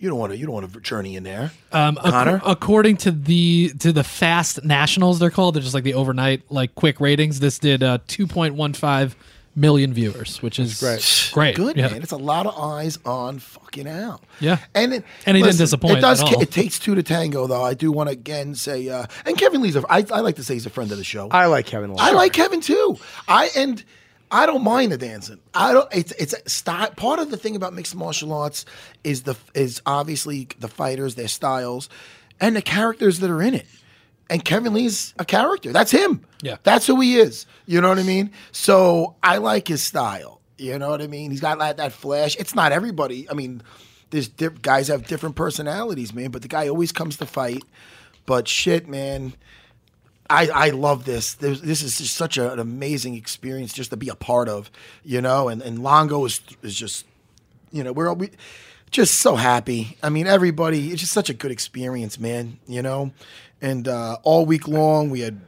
you 0.00 0.08
don't 0.08 0.18
want 0.18 0.32
to. 0.32 0.38
You 0.38 0.46
don't 0.46 0.54
want 0.54 0.72
to 0.72 0.80
journey 0.80 1.14
in 1.14 1.22
there. 1.22 1.52
Um, 1.72 1.98
ac- 2.02 2.10
Conor? 2.10 2.42
according 2.44 2.96
to 2.98 3.10
the 3.10 3.72
to 3.78 3.92
the 3.92 4.02
fast 4.02 4.64
nationals, 4.64 5.18
they're 5.18 5.30
called. 5.30 5.54
They're 5.54 5.62
just 5.62 5.74
like 5.74 5.84
the 5.84 5.94
overnight 5.94 6.42
like 6.50 6.74
quick 6.74 7.00
ratings. 7.00 7.38
This 7.40 7.58
did 7.58 7.82
uh, 7.82 7.98
two 8.08 8.26
point 8.26 8.54
one 8.54 8.72
five 8.72 9.14
million 9.56 9.92
viewers, 9.92 10.40
which 10.42 10.58
is 10.58 10.80
great. 10.80 11.30
Great. 11.32 11.56
Good 11.56 11.76
yeah. 11.76 11.88
man. 11.88 12.02
It's 12.02 12.12
a 12.12 12.16
lot 12.16 12.46
of 12.46 12.56
eyes 12.56 12.98
on 13.04 13.40
fucking 13.40 13.86
Al. 13.88 14.22
Yeah. 14.38 14.58
and 14.74 14.94
it, 14.94 15.04
And 15.26 15.36
he 15.36 15.42
didn't 15.42 15.58
disappoint 15.58 15.98
It 15.98 16.00
does. 16.00 16.22
at 16.22 16.32
all. 16.34 16.40
It 16.40 16.50
takes 16.52 16.78
two 16.78 16.94
to 16.94 17.02
tango, 17.02 17.46
though. 17.48 17.62
I 17.62 17.74
do 17.74 17.90
want 17.92 18.08
to 18.08 18.12
again 18.12 18.54
say, 18.54 18.88
uh, 18.88 19.06
and 19.26 19.36
Kevin 19.36 19.60
Lee's. 19.60 19.76
A, 19.76 19.84
I, 19.90 20.06
I 20.12 20.20
like 20.20 20.36
to 20.36 20.44
say 20.44 20.54
he's 20.54 20.66
a 20.66 20.70
friend 20.70 20.90
of 20.92 20.98
the 20.98 21.04
show. 21.04 21.28
I 21.30 21.46
like 21.46 21.66
Kevin. 21.66 21.94
I 21.98 22.12
like 22.12 22.32
Kevin 22.32 22.60
too. 22.60 22.96
I 23.28 23.50
and 23.56 23.84
I 24.30 24.46
don't 24.46 24.62
mind 24.62 24.92
the 24.92 24.98
dancing. 24.98 25.40
I 25.54 25.72
don't. 25.72 25.88
It's 25.92 26.12
it's 26.12 26.34
style. 26.52 26.90
Part 26.92 27.18
of 27.18 27.30
the 27.30 27.36
thing 27.36 27.56
about 27.56 27.72
mixed 27.74 27.94
martial 27.94 28.32
arts 28.32 28.64
is 29.02 29.22
the 29.24 29.36
is 29.54 29.82
obviously 29.86 30.48
the 30.58 30.68
fighters, 30.68 31.16
their 31.16 31.28
styles, 31.28 31.88
and 32.40 32.54
the 32.54 32.62
characters 32.62 33.20
that 33.20 33.30
are 33.30 33.42
in 33.42 33.54
it. 33.54 33.66
And 34.28 34.44
Kevin 34.44 34.72
Lee's 34.74 35.12
a 35.18 35.24
character. 35.24 35.72
That's 35.72 35.90
him. 35.90 36.24
Yeah. 36.40 36.58
That's 36.62 36.86
who 36.86 37.00
he 37.00 37.16
is. 37.16 37.46
You 37.66 37.80
know 37.80 37.88
what 37.88 37.98
I 37.98 38.04
mean? 38.04 38.30
So 38.52 39.16
I 39.24 39.38
like 39.38 39.66
his 39.66 39.82
style. 39.82 40.40
You 40.56 40.78
know 40.78 40.90
what 40.90 41.02
I 41.02 41.08
mean? 41.08 41.32
He's 41.32 41.40
got 41.40 41.58
like 41.58 41.78
that 41.78 41.92
flash. 41.92 42.36
It's 42.36 42.54
not 42.54 42.70
everybody. 42.70 43.28
I 43.28 43.34
mean, 43.34 43.62
there's 44.10 44.28
diff- 44.28 44.62
guys 44.62 44.86
have 44.86 45.06
different 45.08 45.34
personalities, 45.34 46.14
man. 46.14 46.30
But 46.30 46.42
the 46.42 46.48
guy 46.48 46.68
always 46.68 46.92
comes 46.92 47.16
to 47.16 47.26
fight. 47.26 47.64
But 48.26 48.46
shit, 48.46 48.86
man. 48.86 49.34
I, 50.30 50.46
I 50.46 50.70
love 50.70 51.04
this. 51.04 51.34
There's, 51.34 51.60
this 51.60 51.82
is 51.82 51.98
just 51.98 52.14
such 52.16 52.38
a, 52.38 52.52
an 52.52 52.60
amazing 52.60 53.16
experience 53.16 53.72
just 53.72 53.90
to 53.90 53.96
be 53.96 54.08
a 54.08 54.14
part 54.14 54.48
of, 54.48 54.70
you 55.04 55.20
know. 55.20 55.48
And, 55.48 55.60
and 55.60 55.82
Longo 55.82 56.24
is 56.24 56.40
is 56.62 56.74
just, 56.74 57.04
you 57.72 57.82
know, 57.82 57.92
we're 57.92 58.12
we 58.12 58.30
just 58.90 59.16
so 59.16 59.34
happy. 59.34 59.96
I 60.02 60.08
mean, 60.08 60.26
everybody. 60.26 60.92
It's 60.92 61.00
just 61.00 61.12
such 61.12 61.30
a 61.30 61.34
good 61.34 61.50
experience, 61.50 62.18
man. 62.18 62.58
You 62.68 62.80
know, 62.80 63.12
and 63.60 63.88
uh, 63.88 64.18
all 64.22 64.46
week 64.46 64.68
long 64.68 65.10
we 65.10 65.20
had 65.20 65.40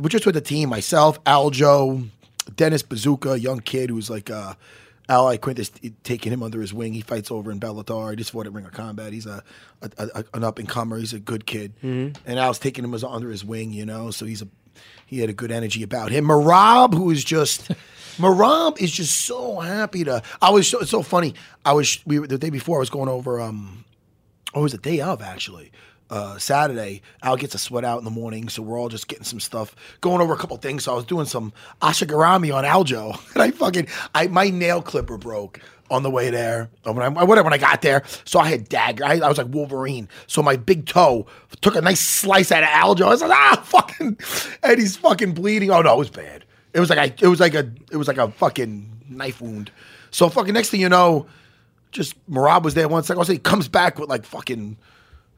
we're 0.00 0.10
just 0.10 0.26
with 0.26 0.34
the 0.34 0.40
team. 0.42 0.68
Myself, 0.68 1.22
Aljo, 1.24 2.08
Dennis 2.54 2.82
Buzukja, 2.82 3.40
young 3.40 3.60
kid 3.60 3.88
who's 3.90 4.10
like 4.10 4.30
uh, 4.30 4.54
Ally 5.08 5.36
Quint 5.36 5.58
is 5.58 5.70
taking 6.04 6.32
him 6.32 6.42
under 6.42 6.60
his 6.60 6.72
wing. 6.72 6.92
He 6.94 7.00
fights 7.00 7.30
over 7.30 7.50
in 7.50 7.58
Bellator. 7.60 8.10
He 8.10 8.16
just 8.16 8.30
fought 8.30 8.46
at 8.46 8.52
Ring 8.52 8.64
of 8.64 8.72
Combat. 8.72 9.12
He's 9.12 9.26
a, 9.26 9.42
a, 9.82 9.90
a 9.98 10.24
an 10.34 10.44
up 10.44 10.58
and 10.58 10.68
comer. 10.68 10.98
He's 10.98 11.12
a 11.12 11.18
good 11.20 11.44
kid, 11.46 11.72
and 11.82 12.16
Al's 12.26 12.58
taking 12.58 12.84
him 12.84 12.94
as 12.94 13.02
under 13.04 13.30
his 13.30 13.44
wing. 13.44 13.72
You 13.72 13.84
know, 13.86 14.10
so 14.10 14.24
he's 14.26 14.42
a 14.42 14.48
he 15.06 15.18
had 15.18 15.28
a 15.28 15.34
good 15.34 15.50
energy 15.50 15.82
about 15.82 16.10
him. 16.10 16.26
Merab, 16.26 16.94
who 16.94 17.10
is 17.10 17.24
just 17.24 17.70
Merab, 18.16 18.80
is 18.80 18.90
just 18.92 19.24
so 19.24 19.60
happy 19.60 20.04
to. 20.04 20.22
I 20.40 20.50
was 20.50 20.68
so, 20.68 20.80
it's 20.80 20.90
so 20.90 21.02
funny. 21.02 21.34
I 21.64 21.72
was 21.72 21.98
we 22.06 22.18
were, 22.18 22.26
the 22.26 22.38
day 22.38 22.50
before 22.50 22.78
I 22.78 22.80
was 22.80 22.90
going 22.90 23.08
over. 23.08 23.40
um 23.40 23.84
Oh, 24.54 24.60
it 24.60 24.62
was 24.64 24.72
the 24.72 24.78
day 24.78 25.00
of 25.00 25.22
actually. 25.22 25.72
Uh, 26.12 26.36
Saturday, 26.36 27.00
Al 27.22 27.36
gets 27.36 27.54
a 27.54 27.58
sweat 27.58 27.86
out 27.86 27.96
in 27.96 28.04
the 28.04 28.10
morning, 28.10 28.50
so 28.50 28.60
we're 28.60 28.78
all 28.78 28.90
just 28.90 29.08
getting 29.08 29.24
some 29.24 29.40
stuff, 29.40 29.74
going 30.02 30.20
over 30.20 30.34
a 30.34 30.36
couple 30.36 30.54
things. 30.58 30.84
So 30.84 30.92
I 30.92 30.94
was 30.94 31.06
doing 31.06 31.24
some 31.24 31.54
ashigarami 31.80 32.54
on 32.54 32.64
Aljo, 32.64 33.18
and 33.32 33.42
I 33.42 33.50
fucking, 33.50 33.88
I 34.14 34.26
my 34.26 34.50
nail 34.50 34.82
clipper 34.82 35.16
broke 35.16 35.60
on 35.90 36.02
the 36.02 36.10
way 36.10 36.28
there. 36.28 36.68
When 36.82 36.98
I, 36.98 37.08
whatever, 37.08 37.44
when 37.44 37.54
I 37.54 37.58
got 37.58 37.80
there, 37.80 38.02
so 38.26 38.38
I 38.38 38.48
had 38.50 38.68
dagger. 38.68 39.06
I, 39.06 39.20
I 39.20 39.28
was 39.28 39.38
like 39.38 39.46
Wolverine. 39.48 40.06
So 40.26 40.42
my 40.42 40.54
big 40.56 40.84
toe 40.84 41.26
took 41.62 41.76
a 41.76 41.80
nice 41.80 42.00
slice 42.00 42.52
out 42.52 42.62
of 42.62 42.68
Aljo. 42.68 43.06
I 43.06 43.08
was 43.08 43.22
like, 43.22 43.30
ah, 43.30 43.62
fucking, 43.64 44.18
and 44.62 44.78
he's 44.78 44.96
fucking 44.96 45.32
bleeding. 45.32 45.70
Oh 45.70 45.80
no, 45.80 45.94
it 45.94 45.98
was 45.98 46.10
bad. 46.10 46.44
It 46.74 46.80
was 46.80 46.90
like 46.90 46.98
I, 46.98 47.14
it 47.22 47.28
was 47.28 47.40
like 47.40 47.54
a, 47.54 47.72
it 47.90 47.96
was 47.96 48.06
like 48.06 48.18
a 48.18 48.30
fucking 48.32 49.04
knife 49.08 49.40
wound. 49.40 49.72
So 50.10 50.28
fucking 50.28 50.52
next 50.52 50.68
thing 50.68 50.82
you 50.82 50.90
know, 50.90 51.26
just 51.90 52.22
Merab 52.30 52.64
was 52.64 52.74
there 52.74 52.86
one 52.86 53.02
second. 53.02 53.16
Also, 53.16 53.32
he 53.32 53.38
comes 53.38 53.66
back 53.66 53.98
with 53.98 54.10
like 54.10 54.26
fucking 54.26 54.76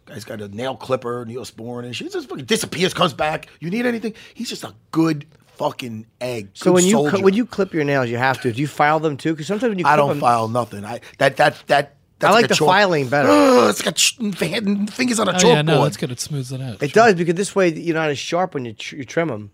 guy's 0.07 0.25
got 0.25 0.41
a 0.41 0.49
nail 0.49 0.77
clipper, 0.77 1.25
Neosporin, 1.27 1.85
and 1.85 1.97
she 1.97 2.09
just 2.09 2.29
fucking 2.29 2.45
disappears, 2.47 2.93
comes 2.95 3.13
back. 3.15 3.49
You 3.61 3.71
need 3.71 3.87
anything? 3.87 4.15
He's 4.35 4.49
just 4.49 4.65
a 4.65 4.75
good 4.91 5.27
fucking 5.57 6.07
egg. 6.21 6.51
So 6.55 6.65
good 6.67 6.75
when 6.75 6.85
you 6.85 6.91
soldier. 6.93 7.11
cl- 7.13 7.23
when 7.25 7.35
you 7.35 7.47
clip 7.47 7.73
your 7.75 7.85
nails, 7.85 8.09
you 8.11 8.17
have 8.19 8.41
to. 8.43 8.53
Do 8.53 8.61
you 8.61 8.67
file 8.67 9.01
them 9.01 9.17
too? 9.17 9.33
Because 9.33 9.47
sometimes 9.47 9.71
when 9.71 9.79
you 9.79 9.85
clip 9.85 9.93
I 9.93 9.97
don't 9.97 10.09
them, 10.11 10.21
file 10.21 10.49
nothing. 10.49 10.85
I 10.85 11.01
that 11.19 11.37
that 11.39 11.63
that. 11.69 11.97
That's 12.21 12.31
I 12.31 12.35
like 12.37 12.45
a 12.45 12.49
the 12.49 12.55
chalk- 12.55 12.69
filing 12.69 13.09
better. 13.09 13.29
Ugh, 13.29 13.69
it's 13.71 13.83
got 13.83 13.97
ch- 13.97 14.17
fingers 14.17 15.19
on 15.19 15.29
a 15.29 15.33
Oh 15.33 15.35
chalkboard. 15.35 15.43
yeah, 15.55 15.63
no, 15.63 15.83
that's 15.83 15.97
good. 15.97 16.13
It 16.13 16.21
smooths 16.21 16.53
it 16.53 16.61
out. 16.61 16.81
it 16.81 16.93
does 16.93 17.15
because 17.17 17.35
this 17.35 17.57
way 17.57 17.73
you're 17.75 17.95
not 17.97 18.09
as 18.09 18.19
sharp 18.21 18.55
when 18.55 18.65
you, 18.65 18.73
tr- 18.73 18.97
you 18.97 19.05
trim 19.05 19.29
them. 19.29 19.51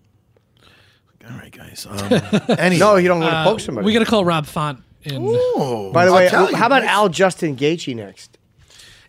All 1.28 1.36
right, 1.36 1.50
guys. 1.50 1.86
Um, 1.88 1.98
anyway. 2.58 2.78
No, 2.78 2.96
you 2.96 3.08
don't 3.08 3.20
want 3.20 3.32
to 3.32 3.36
Uh, 3.38 3.44
poke 3.44 3.60
somebody. 3.60 3.84
we 3.86 3.92
got 3.92 4.00
to 4.00 4.04
call 4.04 4.24
Rob 4.26 4.46
Font. 4.46 4.80
In. 5.02 5.24
Ooh, 5.24 5.90
By 5.92 6.04
the 6.04 6.12
way, 6.12 6.28
tell 6.28 6.50
you, 6.50 6.56
how 6.56 6.66
about 6.66 6.82
guys. 6.82 6.90
Al 6.90 7.08
Justin 7.08 7.56
Gaethje 7.56 7.96
next? 7.96 8.36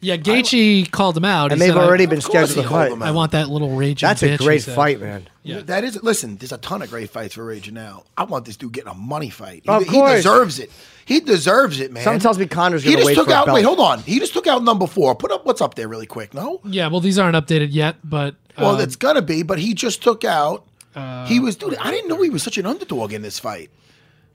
Yeah, 0.04 0.18
Gaethje 0.18 0.90
called 0.90 1.16
him 1.16 1.26
out. 1.26 1.52
He 1.52 1.54
And 1.54 1.62
they've 1.62 1.70
said, 1.74 1.78
I- 1.78 1.86
already 1.86 2.08
been 2.08 2.18
Of 2.18 2.24
course 2.26 2.50
scheduled 2.50 2.56
he 2.58 2.62
to 2.64 2.68
called 2.68 2.82
fight. 2.86 2.92
him 2.92 3.04
I 3.04 3.12
want 3.12 3.32
that 3.34 3.50
little 3.50 3.76
raging. 3.76 4.08
That's 4.08 4.24
a 4.24 4.30
bitch," 4.30 4.32
he 4.40 4.46
great 4.46 4.62
said. 4.64 4.76
fight, 4.76 5.00
man. 5.00 5.28
Yeah. 5.44 5.62
That 5.62 5.84
is 5.84 6.02
listen. 6.02 6.38
There's 6.38 6.52
a 6.52 6.58
ton 6.58 6.82
of 6.82 6.90
great 6.90 7.10
fights 7.12 7.36
for 7.36 7.46
Rage 7.46 7.72
now. 7.72 8.04
I 8.18 8.24
want 8.24 8.46
this 8.46 8.58
dude 8.58 8.74
getting 8.74 8.90
a 8.92 8.96
money 8.96 9.30
fight. 9.30 9.62
He, 9.64 9.70
Of 9.70 9.84
he 9.84 9.90
course. 9.92 10.14
deserves 10.18 10.60
it. 10.60 10.72
He 11.06 11.20
deserves 11.20 11.80
it, 11.80 11.92
man. 11.92 12.04
Something 12.04 12.20
tells 12.20 12.38
me 12.40 12.48
Conor's 12.48 12.84
He 12.84 12.90
gonna 12.92 12.98
just 13.02 13.08
wait 13.08 13.16
took 13.16 13.26
for 13.28 13.32
a 13.32 13.36
out. 13.36 13.46
belt. 13.48 13.56
Wait, 13.56 13.64
hold 13.66 13.80
on. 13.80 14.00
He 14.00 14.18
just 14.20 14.34
took 14.34 14.48
out 14.48 14.64
number 14.64 14.88
four. 14.88 15.14
Put 15.16 15.32
up 15.32 15.46
what's 15.46 15.62
up 15.62 15.76
there 15.76 15.88
really 15.88 16.06
quick. 16.08 16.34
No. 16.34 16.62
Yeah, 16.66 16.88
well, 16.88 17.00
these 17.00 17.20
aren't 17.20 17.36
updated 17.36 17.70
yet, 17.72 17.98
but 18.04 18.36
Well, 18.58 18.76
um, 18.76 18.82
it's 18.82 18.96
gonna 18.96 19.22
be, 19.22 19.44
but 19.44 19.60
he 19.60 19.74
just 19.76 20.02
took 20.02 20.24
out. 20.26 20.66
Uh, 20.96 21.26
he 21.28 21.40
was, 21.40 21.56
dude. 21.56 21.76
I 21.78 21.92
didn't 21.92 22.10
know 22.10 22.22
he 22.22 22.30
was 22.30 22.42
such 22.44 22.58
an 22.58 22.66
underdog 22.66 23.14
in 23.14 23.22
this 23.22 23.38
fight. 23.40 23.70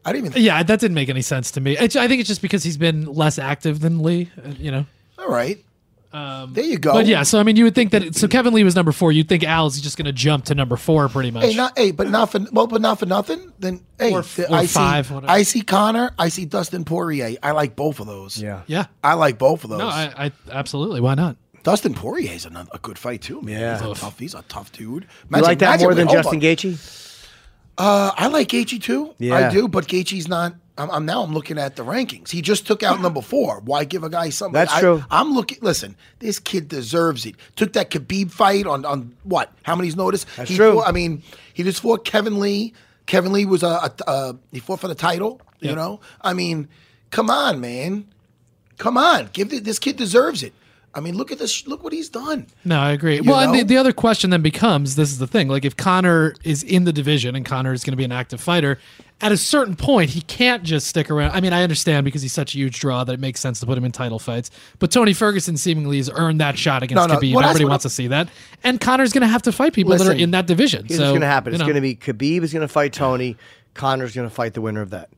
I 0.04 0.12
didn't 0.12 0.26
even. 0.26 0.42
yeah, 0.42 0.62
that 0.62 0.78
didn't 0.80 0.94
make 0.94 1.08
any 1.08 1.22
sense 1.22 1.50
to 1.52 1.60
me. 1.60 1.76
It's, 1.76 1.96
I 1.96 2.06
think 2.06 2.20
it's 2.20 2.28
just 2.28 2.40
because 2.42 2.62
he's 2.62 2.76
been 2.76 3.06
less 3.12 3.38
active 3.40 3.80
than 3.80 4.02
Lee. 4.02 4.30
uh, 4.44 4.50
You 4.58 4.70
know. 4.70 4.86
All 5.18 5.28
right. 5.28 5.58
there 6.12 6.64
you 6.64 6.78
go. 6.78 6.90
Um, 6.92 6.96
But 6.96 7.06
yeah, 7.06 7.22
so 7.22 7.38
I 7.38 7.42
mean, 7.42 7.56
you 7.56 7.64
would 7.64 7.74
think 7.74 7.90
that. 7.92 8.14
So 8.14 8.26
Kevin 8.28 8.54
Lee 8.54 8.64
was 8.64 8.74
number 8.76 8.92
four. 8.92 9.12
You'd 9.12 9.28
think 9.28 9.44
Al's 9.44 9.80
just 9.80 9.96
going 9.98 10.06
to 10.06 10.12
jump 10.12 10.46
to 10.46 10.54
number 10.54 10.76
four, 10.76 11.08
pretty 11.08 11.30
much. 11.30 11.44
Hey, 11.44 11.54
not 11.54 11.76
hey, 11.78 11.90
but 11.90 12.08
not 12.10 12.30
for 12.32 12.40
well, 12.52 12.66
but 12.66 12.80
not 12.80 12.98
for 12.98 13.06
nothing. 13.06 13.52
Then 13.58 13.80
hey, 13.98 14.12
Or- 14.12 14.22
th- 14.22 14.48
or 14.48 14.56
I 14.56 14.66
five, 14.66 15.06
see, 15.08 15.14
whatever. 15.14 15.30
I 15.32 15.42
see 15.42 15.60
Conor. 15.62 16.12
I 16.18 16.28
see 16.28 16.44
Dustin 16.44 16.84
Poirier. 16.84 17.36
I 17.42 17.50
like 17.52 17.76
both 17.76 18.00
of 18.00 18.06
those. 18.06 18.40
Yeah. 18.40 18.62
yeah. 18.66 18.86
I 19.04 19.14
like 19.14 19.38
both 19.38 19.64
of 19.64 19.70
those. 19.70 19.78
No, 19.80 19.88
I, 19.88 20.26
I 20.26 20.32
absolutely. 20.50 21.00
Why 21.00 21.14
not? 21.14 21.36
Dustin 21.62 21.94
Poirier's 21.94 22.46
a, 22.46 22.66
a 22.72 22.78
good 22.78 22.96
fight 22.98 23.22
too, 23.22 23.42
man. 23.42 23.60
Yeah. 23.60 23.72
He's 23.82 23.98
a 23.98 24.00
tough. 24.00 24.18
He's 24.18 24.34
a 24.34 24.42
tough 24.42 24.70
dude. 24.72 25.06
You 25.34 25.42
like 25.42 25.58
that 25.58 25.80
more 25.80 25.94
than 25.94 26.06
Justin 26.08 26.36
on. 26.36 26.40
Gaethje? 26.40 27.26
Uh, 27.76 28.12
I 28.16 28.28
like 28.28 28.48
Gaethje 28.48 28.80
too. 28.80 29.14
Yeah. 29.18 29.34
I 29.34 29.50
do, 29.50 29.66
but 29.68 29.86
Gaethje's 29.86 30.28
not. 30.28 30.54
I'm, 30.78 30.90
I'm 30.90 31.06
now. 31.06 31.22
I'm 31.22 31.32
looking 31.32 31.58
at 31.58 31.76
the 31.76 31.84
rankings. 31.84 32.30
He 32.30 32.42
just 32.42 32.66
took 32.66 32.82
out 32.82 33.00
number 33.00 33.22
four. 33.22 33.60
Why 33.60 33.84
give 33.84 34.04
a 34.04 34.10
guy 34.10 34.28
something? 34.30 34.52
That's 34.52 34.72
I, 34.72 34.80
true. 34.80 35.04
I'm 35.10 35.32
looking. 35.32 35.58
Listen, 35.62 35.96
this 36.18 36.38
kid 36.38 36.68
deserves 36.68 37.24
it. 37.24 37.34
Took 37.56 37.72
that 37.74 37.90
Khabib 37.90 38.30
fight 38.30 38.66
on 38.66 38.84
on 38.84 39.16
what? 39.24 39.52
How 39.62 39.74
many's 39.74 39.96
notice? 39.96 40.24
That's 40.36 40.50
he 40.50 40.56
true. 40.56 40.74
Fought, 40.74 40.88
I 40.88 40.92
mean, 40.92 41.22
he 41.54 41.62
just 41.62 41.80
fought 41.80 42.04
Kevin 42.04 42.38
Lee. 42.40 42.74
Kevin 43.06 43.32
Lee 43.32 43.46
was 43.46 43.62
a, 43.62 43.66
a, 43.68 43.92
a 44.06 44.36
he 44.52 44.60
fought 44.60 44.80
for 44.80 44.88
the 44.88 44.94
title. 44.94 45.40
You 45.60 45.74
know. 45.74 46.00
I 46.20 46.34
mean, 46.34 46.68
come 47.10 47.30
on, 47.30 47.60
man. 47.60 48.06
Come 48.78 48.98
on. 48.98 49.30
Give 49.32 49.48
the, 49.48 49.58
this 49.58 49.78
kid 49.78 49.96
deserves 49.96 50.42
it. 50.42 50.52
I 50.94 51.00
mean, 51.00 51.14
look 51.14 51.30
at 51.30 51.38
this. 51.38 51.66
Look 51.66 51.84
what 51.84 51.92
he's 51.92 52.08
done. 52.08 52.46
No, 52.64 52.78
I 52.78 52.92
agree. 52.92 53.16
You 53.16 53.24
well, 53.24 53.40
and 53.40 53.54
the, 53.54 53.62
the 53.64 53.76
other 53.76 53.92
question 53.92 54.30
then 54.30 54.40
becomes 54.40 54.96
this 54.96 55.10
is 55.10 55.18
the 55.18 55.26
thing. 55.26 55.48
Like, 55.48 55.64
if 55.64 55.76
Conor 55.76 56.34
is 56.42 56.62
in 56.62 56.84
the 56.84 56.92
division 56.92 57.36
and 57.36 57.44
Conor 57.44 57.74
is 57.74 57.84
going 57.84 57.92
to 57.92 57.98
be 57.98 58.04
an 58.04 58.12
active 58.12 58.40
fighter, 58.40 58.78
at 59.20 59.32
a 59.32 59.36
certain 59.36 59.76
point, 59.76 60.10
he 60.10 60.20
can't 60.20 60.62
just 60.62 60.86
stick 60.86 61.10
around. 61.10 61.30
I 61.32 61.40
mean, 61.40 61.52
I 61.54 61.62
understand 61.62 62.04
because 62.04 62.20
he's 62.20 62.34
such 62.34 62.54
a 62.54 62.58
huge 62.58 62.78
draw 62.80 63.02
that 63.04 63.12
it 63.14 63.20
makes 63.20 63.40
sense 63.40 63.60
to 63.60 63.66
put 63.66 63.78
him 63.78 63.84
in 63.84 63.92
title 63.92 64.18
fights. 64.18 64.50
But 64.78 64.90
Tony 64.90 65.14
Ferguson 65.14 65.56
seemingly 65.56 65.96
has 65.96 66.10
earned 66.10 66.40
that 66.42 66.58
shot 66.58 66.82
against 66.82 67.08
No, 67.08 67.14
no. 67.14 67.18
Khabib. 67.18 67.34
Well, 67.34 67.44
Everybody 67.44 67.64
wants 67.64 67.84
I'm- 67.86 67.90
to 67.90 67.94
see 67.94 68.06
that. 68.08 68.28
And 68.62 68.78
Conor's 68.80 69.12
going 69.14 69.22
to 69.22 69.28
have 69.28 69.42
to 69.42 69.52
fight 69.52 69.72
people 69.72 69.96
that 69.96 70.06
are 70.06 70.12
in 70.12 70.32
that 70.32 70.46
division. 70.46 70.84
Here's 70.86 70.98
so 71.00 71.08
going 71.10 71.22
to 71.22 71.26
happen. 71.26 71.52
you 71.52 71.54
It's 71.54 71.60
know. 71.60 71.66
going 71.66 71.76
to 71.76 71.80
be 71.80 71.96
Khabib 71.96 72.42
is 72.42 72.52
going 72.52 72.60
to 72.66 72.68
fight 72.68 72.92
Tony. 72.92 73.36
Conor's 73.74 74.14
going 74.14 74.28
to 74.28 74.34
fight 74.34 74.52
the 74.54 74.60
winner 74.60 74.82
of 74.82 74.90
that. 74.90 75.08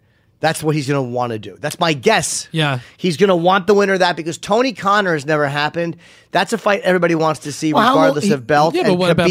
That's 0.41 0.63
what 0.63 0.77
he's 0.77 0.87
going 0.87 1.05
to 1.05 1.11
want 1.11 1.33
to 1.33 1.39
do. 1.41 1.57
That's 1.59 1.81
my 1.81 1.93
guess. 1.93 2.49
Yeah. 2.53 2.79
He's 2.97 3.17
going 3.17 3.29
to 3.29 3.35
want 3.37 3.67
the 3.67 3.75
winner 3.75 3.95
of 3.95 3.99
that 3.99 4.15
because 4.15 4.39
Tony 4.39 4.73
Conor 4.73 5.15
has 5.15 5.27
never 5.27 5.49
happened. 5.49 5.97
That's 6.31 6.53
a 6.53 6.59
fight 6.59 6.83
everybody 6.83 7.17
wants 7.17 7.41
to 7.41 7.53
see, 7.53 7.73
Well, 7.73 7.85
long- 7.85 7.97
regardless 7.97 8.25
he- 8.27 8.31
of 8.33 8.47
belt. 8.47 8.77
Yeah, 8.77 8.83
but 8.83 8.91
and 8.93 8.99
what 9.01 9.11
about- 9.11 9.27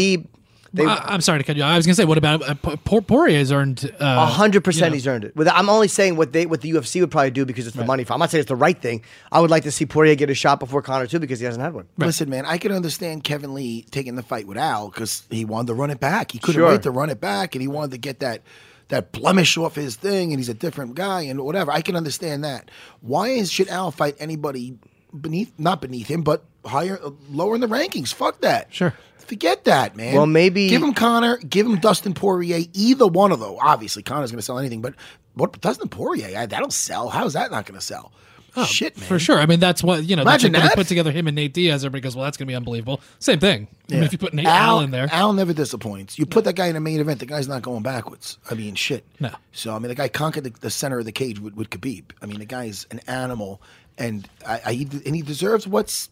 Khabib, 0.72 0.76
they, 0.76 0.84
I, 0.86 1.04
I'm 1.14 1.20
sorry 1.20 1.38
to 1.38 1.44
cut 1.44 1.56
you. 1.56 1.62
off. 1.62 1.70
I 1.70 1.76
was 1.76 1.86
going 1.86 1.94
to 1.94 2.02
say, 2.02 2.04
what 2.04 2.18
about 2.18 2.42
uh, 2.48 2.54
P- 2.54 2.76
P- 2.76 3.00
Poirier's 3.00 3.50
earned? 3.52 3.84
A 4.00 4.02
Uh, 4.04 4.26
hundred 4.26 4.64
percent, 4.64 4.86
you 4.86 4.90
know. 4.90 4.94
he's 4.94 5.06
earned 5.06 5.24
it. 5.24 5.36
With- 5.36 5.48
I'm 5.48 5.68
only 5.68 5.88
saying 5.88 6.16
what 6.16 6.32
they, 6.32 6.46
what 6.46 6.60
the 6.60 6.70
UFC 6.72 7.00
would 7.00 7.10
probably 7.10 7.30
do 7.30 7.44
because 7.46 7.66
it's 7.66 7.76
the 7.76 7.84
money. 7.84 8.04
fight. 8.04 8.14
I'm 8.14 8.20
not 8.20 8.30
saying 8.30 8.40
it's 8.40 8.48
the 8.48 8.56
right 8.56 8.78
thing. 8.80 9.02
I 9.32 9.40
would 9.40 9.50
like 9.50 9.62
to 9.64 9.70
see 9.70 9.86
Poirier 9.86 10.14
get 10.14 10.30
a 10.30 10.34
shot 10.34 10.60
before 10.60 10.82
Conor 10.82 11.06
too 11.06 11.18
because 11.18 11.38
he 11.40 11.46
hasn't 11.46 11.62
had 11.62 11.74
one. 11.74 11.88
Listen, 11.96 12.28
man, 12.30 12.44
I 12.46 12.58
can 12.58 12.72
understand 12.72 13.24
Kevin 13.24 13.54
Lee 13.54 13.82
taking 13.90 14.14
the 14.14 14.22
fight 14.22 14.46
with 14.46 14.58
Al 14.58 14.88
because 14.88 15.22
he 15.30 15.44
wanted 15.44 15.68
to 15.68 15.74
run 15.74 15.90
it 15.90 16.00
back. 16.00 16.32
He 16.32 16.38
couldn't 16.38 16.60
Sure. 16.60 16.68
wait 16.68 16.82
to 16.82 16.90
run 16.90 17.10
it 17.10 17.20
back, 17.20 17.54
and 17.54 17.62
he 17.62 17.68
wanted 17.68 17.90
to 17.92 17.98
get 17.98 18.20
that 18.20 18.42
that 18.88 19.12
blemish 19.12 19.56
off 19.58 19.74
his 19.74 19.96
thing, 19.96 20.32
and 20.32 20.38
he's 20.40 20.48
a 20.48 20.54
different 20.54 20.94
guy 20.94 21.20
and 21.22 21.40
whatever. 21.42 21.70
I 21.70 21.82
can 21.82 21.94
understand 21.94 22.42
that. 22.44 22.70
Why 23.02 23.28
is 23.28 23.50
should 23.52 23.68
Al 23.68 23.90
fight 23.90 24.16
anybody 24.18 24.78
beneath, 25.18 25.52
not 25.58 25.80
beneath 25.82 26.06
him, 26.08 26.22
but 26.22 26.42
higher, 26.64 26.98
uh, 27.04 27.10
lower 27.30 27.54
in 27.54 27.60
the 27.60 27.66
rankings? 27.66 28.14
Fuck 28.14 28.40
that. 28.40 28.72
Sure. 28.72 28.94
Forget 29.28 29.64
that, 29.64 29.94
man. 29.96 30.14
Well, 30.14 30.26
maybe- 30.26 30.68
give 30.68 30.82
him 30.82 30.94
Conor, 30.94 31.36
give 31.38 31.66
him 31.66 31.76
Dustin 31.78 32.14
Poirier. 32.14 32.64
Either 32.72 33.06
one 33.06 33.30
of 33.30 33.40
those. 33.40 33.58
Obviously, 33.62 34.02
Conor's 34.02 34.30
going 34.30 34.38
to 34.38 34.42
sell 34.44 34.58
anything, 34.58 34.80
but 34.80 34.94
what 35.34 35.60
Dustin 35.60 35.88
Poirier? 35.88 36.36
I- 36.38 36.46
That'll 36.46 36.70
sell. 36.70 37.08
How's 37.10 37.34
that 37.34 37.50
not 37.50 37.66
going 37.66 37.78
to 37.78 37.84
sell? 37.84 38.10
Oh, 38.56 38.64
shit, 38.64 38.96
man. 38.96 39.04
Oh, 39.04 39.08
For 39.08 39.18
sure. 39.20 39.38
I 39.38 39.46
mean, 39.46 39.60
that's 39.60 39.84
what, 39.84 40.02
you 40.04 40.16
know, 40.16 40.22
Imagine 40.22 40.52
that's 40.52 40.68
that. 40.68 40.74
put 40.74 40.88
together 40.88 41.12
him 41.12 41.28
and 41.28 41.36
Nate 41.36 41.52
Diaz. 41.52 41.84
Everybody 41.84 42.00
goes, 42.00 42.16
well, 42.16 42.24
that's 42.24 42.36
going 42.38 42.46
to 42.46 42.50
be 42.50 42.56
unbelievable. 42.56 43.00
Same 43.20 43.38
thing. 43.38 43.68
I 43.90 43.94
mean, 43.94 44.02
if 44.02 44.12
you 44.12 44.18
put 44.18 44.32
Nate 44.34 44.46
Al, 44.46 44.78
Al 44.78 44.80
in 44.80 44.90
there. 44.90 45.06
Al 45.12 45.32
never 45.34 45.52
disappoints. 45.52 46.18
You 46.18 46.26
put 46.26 46.44
that 46.44 46.54
guy 46.56 46.66
in 46.66 46.74
a 46.74 46.80
main 46.80 46.98
event, 46.98 47.20
the 47.20 47.26
guy's 47.26 47.46
not 47.46 47.62
going 47.62 47.82
backwards. 47.82 48.38
I 48.50 48.54
mean, 48.54 48.74
shit. 48.74 49.04
No. 49.20 49.30
So 49.52 49.76
I 49.76 49.78
mean, 49.78 49.88
the 49.88 49.94
guy 49.94 50.08
conquered 50.08 50.44
the, 50.44 50.50
the 50.60 50.70
center 50.70 50.98
of 50.98 51.04
the 51.04 51.12
cage 51.12 51.38
with, 51.38 51.54
with 51.54 51.70
Khabib. 51.70 52.04
I 52.22 52.26
mean, 52.26 52.38
the 52.40 52.46
guy's 52.46 52.86
an 52.90 53.00
animal, 53.06 53.60
and 53.98 54.28
I, 54.46 54.60
I 54.64 54.86
and 55.06 55.14
he 55.14 55.22
deserves 55.22 55.68
what's 55.68 56.08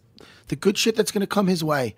the 0.48 0.56
good 0.56 0.78
shit 0.78 0.94
that's 0.94 1.10
going 1.10 1.22
to 1.22 1.26
come 1.26 1.48
his 1.48 1.64
way. 1.64 1.96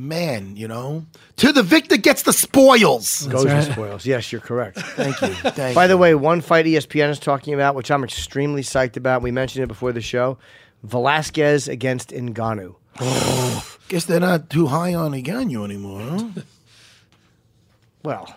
Man, 0.00 0.54
you 0.54 0.68
know, 0.68 1.06
to 1.38 1.52
the 1.52 1.64
victor 1.64 1.96
gets 1.96 2.22
the 2.22 2.32
spoils. 2.32 3.26
Goes 3.26 3.46
right. 3.46 3.56
with 3.56 3.72
spoils. 3.72 4.06
Yes, 4.06 4.30
you're 4.30 4.40
correct. 4.40 4.78
Thank 4.78 5.20
you. 5.20 5.28
Thank 5.50 5.74
By 5.74 5.84
you. 5.84 5.88
the 5.88 5.96
way, 5.96 6.14
one 6.14 6.40
fight 6.40 6.66
ESPN 6.66 7.10
is 7.10 7.18
talking 7.18 7.52
about, 7.52 7.74
which 7.74 7.90
I'm 7.90 8.04
extremely 8.04 8.62
psyched 8.62 8.96
about. 8.96 9.22
We 9.22 9.32
mentioned 9.32 9.64
it 9.64 9.66
before 9.66 9.90
the 9.90 10.00
show. 10.00 10.38
Velasquez 10.84 11.66
against 11.66 12.10
Ngannou. 12.10 12.76
guess 13.88 14.04
they're 14.04 14.20
not 14.20 14.48
too 14.48 14.68
high 14.68 14.94
on 14.94 15.10
Ngannou 15.10 15.64
anymore. 15.64 16.00
Huh? 16.00 16.42
Well, 18.04 18.36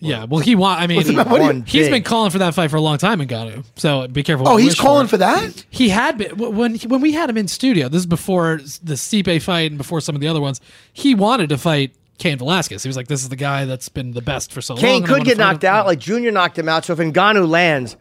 Yeah, 0.00 0.24
well, 0.24 0.38
he 0.40 0.54
want. 0.54 0.80
I 0.80 0.86
mean, 0.86 1.02
He 1.02 1.16
won 1.16 1.62
he's 1.66 1.86
big. 1.86 1.90
been 1.92 2.02
calling 2.04 2.30
for 2.30 2.38
that 2.38 2.54
fight 2.54 2.70
for 2.70 2.76
a 2.76 2.80
long 2.80 2.98
time 2.98 3.20
in 3.20 3.26
Ngannou. 3.26 3.64
So 3.76 4.06
be 4.06 4.22
careful. 4.22 4.48
Oh, 4.48 4.52
you 4.56 4.64
he's 4.64 4.72
wish 4.74 4.80
calling 4.80 5.08
for 5.08 5.16
that. 5.16 5.64
He 5.70 5.88
had 5.88 6.18
been 6.18 6.28
w- 6.30 6.50
when 6.52 6.76
when 6.76 7.00
we 7.00 7.12
had 7.12 7.28
him 7.28 7.36
in 7.36 7.48
studio. 7.48 7.88
This 7.88 8.00
is 8.00 8.06
before 8.06 8.60
the 8.82 8.94
Stipe 8.94 9.42
fight 9.42 9.72
and 9.72 9.78
before 9.78 10.00
some 10.00 10.14
of 10.14 10.20
the 10.20 10.28
other 10.28 10.40
ones. 10.40 10.60
He 10.92 11.16
wanted 11.16 11.48
to 11.48 11.58
fight 11.58 11.96
Cain 12.18 12.38
Velasquez. 12.38 12.82
He 12.84 12.88
was 12.88 12.96
like, 12.96 13.08
"This 13.08 13.22
is 13.22 13.28
the 13.28 13.36
guy 13.36 13.64
that's 13.64 13.88
been 13.88 14.12
the 14.12 14.22
best 14.22 14.52
for 14.52 14.60
so 14.60 14.74
long." 14.74 14.80
Cain 14.80 14.96
and 14.96 15.04
I 15.04 15.06
could 15.08 15.12
wanna 15.14 15.24
get 15.24 15.36
fight 15.36 15.42
knocked 15.52 15.64
him." 15.64 15.70
out. 15.74 15.86
Like 15.86 15.98
Junior 15.98 16.30
knocked 16.30 16.58
him 16.58 16.68
out. 16.68 16.84
So 16.84 16.92
if 16.92 16.98
Ngannou 17.00 17.48
lands, 17.48 17.96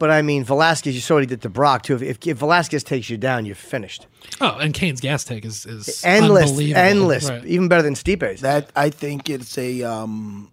but 0.00 0.10
I 0.10 0.22
mean 0.22 0.42
Velasquez, 0.42 0.96
you 0.96 1.00
saw 1.00 1.14
what 1.14 1.22
he 1.22 1.26
did 1.28 1.42
to 1.42 1.48
Brock 1.48 1.84
too. 1.84 1.94
If, 1.94 2.02
if, 2.02 2.26
if 2.26 2.38
Velasquez 2.38 2.82
takes 2.82 3.08
you 3.08 3.18
down, 3.18 3.46
you're 3.46 3.54
finished. 3.54 4.08
oh, 4.40 4.58
and 4.58 4.74
Cain's 4.74 5.00
gas 5.00 5.22
take 5.22 5.44
is 5.44 5.64
is 5.64 6.02
Endless, 6.04 6.50
unbelievable. 6.50 6.80
endless. 6.82 7.30
Right. 7.30 7.44
Even 7.44 7.68
better 7.68 7.82
than 7.82 7.94
Stipe's. 7.94 8.40
That 8.40 8.70
I 8.74 8.90
think 8.90 9.30
it's 9.30 9.56
a. 9.56 9.84
um 9.84 10.50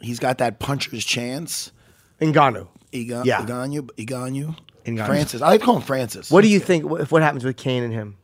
He's 0.00 0.18
got 0.18 0.38
that 0.38 0.58
puncher's 0.58 1.04
chance. 1.04 1.72
Ngannou. 2.20 2.68
Egan, 2.92 3.24
Yeah. 3.26 3.42
Eganyu, 3.44 3.90
Eganyu, 3.96 4.56
Ngannou. 4.84 5.06
Francis. 5.06 5.42
I 5.42 5.48
like 5.48 5.60
to 5.60 5.66
call 5.66 5.76
him 5.76 5.82
Francis. 5.82 6.30
What 6.30 6.42
do 6.42 6.48
you 6.48 6.58
think? 6.60 6.84
What, 6.84 7.10
what 7.10 7.22
happens 7.22 7.44
with 7.44 7.56
Cain 7.56 7.82
and 7.82 7.92
him? 7.92 8.16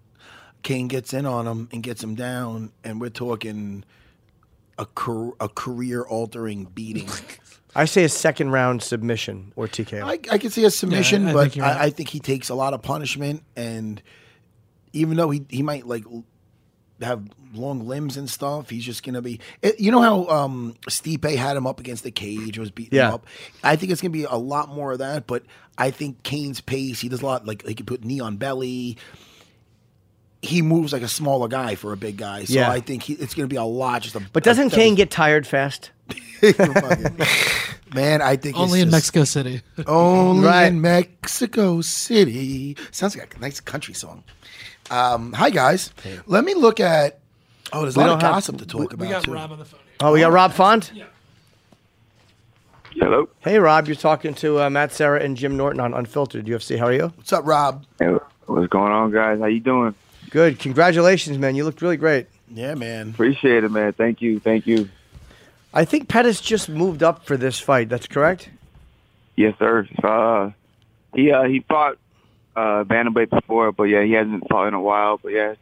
Cain 0.62 0.88
gets 0.88 1.12
in 1.12 1.26
on 1.26 1.46
him 1.46 1.68
and 1.72 1.82
gets 1.82 2.02
him 2.02 2.14
down, 2.14 2.72
and 2.82 3.00
we're 3.00 3.10
talking 3.10 3.84
a 4.78 4.86
car- 4.86 5.34
a 5.40 5.48
career 5.48 6.02
altering 6.02 6.64
beating. 6.64 7.08
I 7.76 7.84
say 7.86 8.04
a 8.04 8.08
second 8.08 8.50
round 8.52 8.82
submission 8.82 9.52
or 9.56 9.66
TKO. 9.66 10.02
I, 10.04 10.12
I 10.32 10.38
can 10.38 10.50
see 10.50 10.64
a 10.64 10.70
submission, 10.70 11.22
Yeah, 11.24 11.28
I- 11.28 11.30
I 11.30 11.34
but 11.34 11.42
think 11.42 11.56
you're 11.56 11.66
right. 11.66 11.76
I, 11.76 11.84
I 11.84 11.90
think 11.90 12.08
he 12.08 12.20
takes 12.20 12.48
a 12.48 12.54
lot 12.54 12.72
of 12.72 12.82
punishment, 12.82 13.42
and 13.56 14.00
even 14.92 15.16
though 15.16 15.28
he 15.30 15.44
he 15.50 15.62
might 15.62 15.86
like 15.86 16.04
l- 16.06 16.24
have 17.02 17.22
long 17.52 17.86
limbs 17.86 18.16
and 18.16 18.28
stuff, 18.30 18.70
he's 18.70 18.84
just 18.84 19.02
gonna 19.02 19.22
be. 19.22 19.40
It, 19.62 19.80
you 19.80 19.90
know 19.90 20.00
how 20.00 20.26
um, 20.28 20.74
Stipe 20.88 21.34
had 21.36 21.56
him 21.56 21.66
up 21.66 21.80
against 21.80 22.02
the 22.04 22.10
cage, 22.10 22.58
was 22.58 22.70
beating 22.70 22.96
Yeah. 22.98 23.08
him 23.08 23.14
up. 23.14 23.26
I 23.62 23.76
think 23.76 23.92
it's 23.92 24.00
gonna 24.00 24.10
be 24.10 24.24
a 24.24 24.34
lot 24.36 24.68
more 24.68 24.92
of 24.92 24.98
that, 24.98 25.26
but 25.26 25.42
I 25.76 25.90
think 25.90 26.22
Cain's 26.22 26.60
pace. 26.60 27.00
He 27.00 27.08
does 27.08 27.22
a 27.22 27.26
lot 27.26 27.46
like 27.46 27.66
he 27.66 27.74
can 27.74 27.86
put 27.86 28.04
knee 28.04 28.20
on 28.20 28.36
belly. 28.36 28.96
He 30.42 30.60
moves 30.60 30.92
like 30.92 31.00
a 31.02 31.08
smaller 31.08 31.48
guy 31.48 31.74
for 31.74 31.92
a 31.92 31.96
big 31.96 32.18
guy, 32.18 32.44
so 32.44 32.52
Yeah. 32.52 32.70
I 32.70 32.80
think 32.80 33.02
he, 33.04 33.14
it's 33.14 33.32
going 33.34 33.48
to 33.48 33.52
be 33.52 33.56
a 33.56 33.64
lot. 33.64 34.02
Just 34.02 34.14
a, 34.14 34.20
but 34.32 34.44
doesn't 34.44 34.74
a- 34.74 34.76
Cain 34.76 34.94
get 34.94 35.10
tired 35.10 35.46
fast? 35.46 35.90
Man, 37.94 38.20
I 38.22 38.36
think 38.36 38.56
Only 38.56 38.80
it's 38.80 38.84
in 38.84 38.90
just- 38.90 38.92
Mexico 38.92 39.24
City. 39.24 39.62
Only 39.86 40.46
Right. 40.46 40.66
in 40.66 40.80
Mexico 40.80 41.80
City. 41.80 42.76
Sounds 42.90 43.16
like 43.16 43.34
a 43.36 43.40
nice 43.40 43.60
country 43.60 43.94
song. 43.94 44.24
Um, 44.90 45.32
hi 45.32 45.50
guys. 45.50 45.92
Let 46.26 46.44
me 46.44 46.54
look 46.54 46.80
at. 46.80 47.18
Oh, 47.72 47.82
there's 47.82 47.96
a 47.96 48.00
lot 48.00 48.08
of 48.10 48.20
don't 48.20 48.22
have- 48.22 48.32
gossip 48.36 48.58
to 48.58 48.66
talk 48.66 48.80
we 48.90 48.94
about 48.94 49.10
got 49.10 49.24
too. 49.24 49.32
Rob 49.32 49.52
on 49.52 49.58
the 49.58 49.64
phone. 49.64 49.80
Oh, 50.00 50.12
we 50.12 50.20
got 50.20 50.32
Rob 50.32 50.52
Font. 50.52 50.92
Yeah. 50.94 51.04
Hello. 52.96 53.28
Hey, 53.40 53.58
Rob, 53.58 53.86
you're 53.88 53.96
talking 53.96 54.34
to 54.34 54.60
uh, 54.62 54.70
Matt 54.70 54.92
Serra 54.92 55.20
and 55.20 55.36
Jim 55.36 55.56
Norton 55.56 55.80
on 55.80 55.94
Unfiltered 55.94 56.46
UFC. 56.46 56.78
How 56.78 56.86
are 56.86 56.92
you? 56.92 57.12
What's 57.16 57.32
up, 57.32 57.44
Rob? 57.44 57.84
Hey, 57.98 58.06
what's 58.46 58.68
going 58.68 58.92
on, 58.92 59.10
guys? 59.10 59.40
How 59.40 59.46
you 59.46 59.58
doing? 59.60 59.94
Good. 60.30 60.58
Congratulations, 60.60 61.38
man. 61.38 61.56
You 61.56 61.64
looked 61.64 61.82
really 61.82 61.96
great. 61.96 62.26
Yeah, 62.48 62.74
man. 62.74 63.10
Appreciate 63.10 63.64
it, 63.64 63.70
man. 63.70 63.92
Thank 63.94 64.20
you. 64.22 64.38
Thank 64.38 64.66
you. 64.66 64.88
I 65.72 65.84
think 65.84 66.08
Pettis 66.08 66.40
just 66.40 66.68
moved 66.68 67.02
up 67.02 67.26
for 67.26 67.36
this 67.36 67.58
fight. 67.58 67.88
That's 67.88 68.06
correct. 68.06 68.48
Yes, 69.36 69.54
sir. 69.58 69.88
Uh, 70.02 70.50
he 71.14 71.32
uh, 71.32 71.44
he 71.44 71.60
fought 71.68 71.98
uh, 72.56 72.84
bantamweight 72.84 73.30
before, 73.30 73.72
but 73.72 73.84
yeah, 73.84 74.02
he 74.02 74.12
hasn't 74.12 74.48
fought 74.48 74.68
in 74.68 74.74
a 74.74 74.80
while. 74.80 75.18
But 75.22 75.32
yeah, 75.32 75.54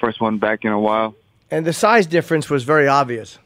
first 0.00 0.20
one 0.20 0.38
back 0.38 0.64
in 0.64 0.72
a 0.72 0.80
while. 0.80 1.14
And 1.50 1.66
the 1.66 1.72
size 1.72 2.06
difference 2.06 2.48
was 2.48 2.64
very 2.64 2.88
obvious. 2.88 3.38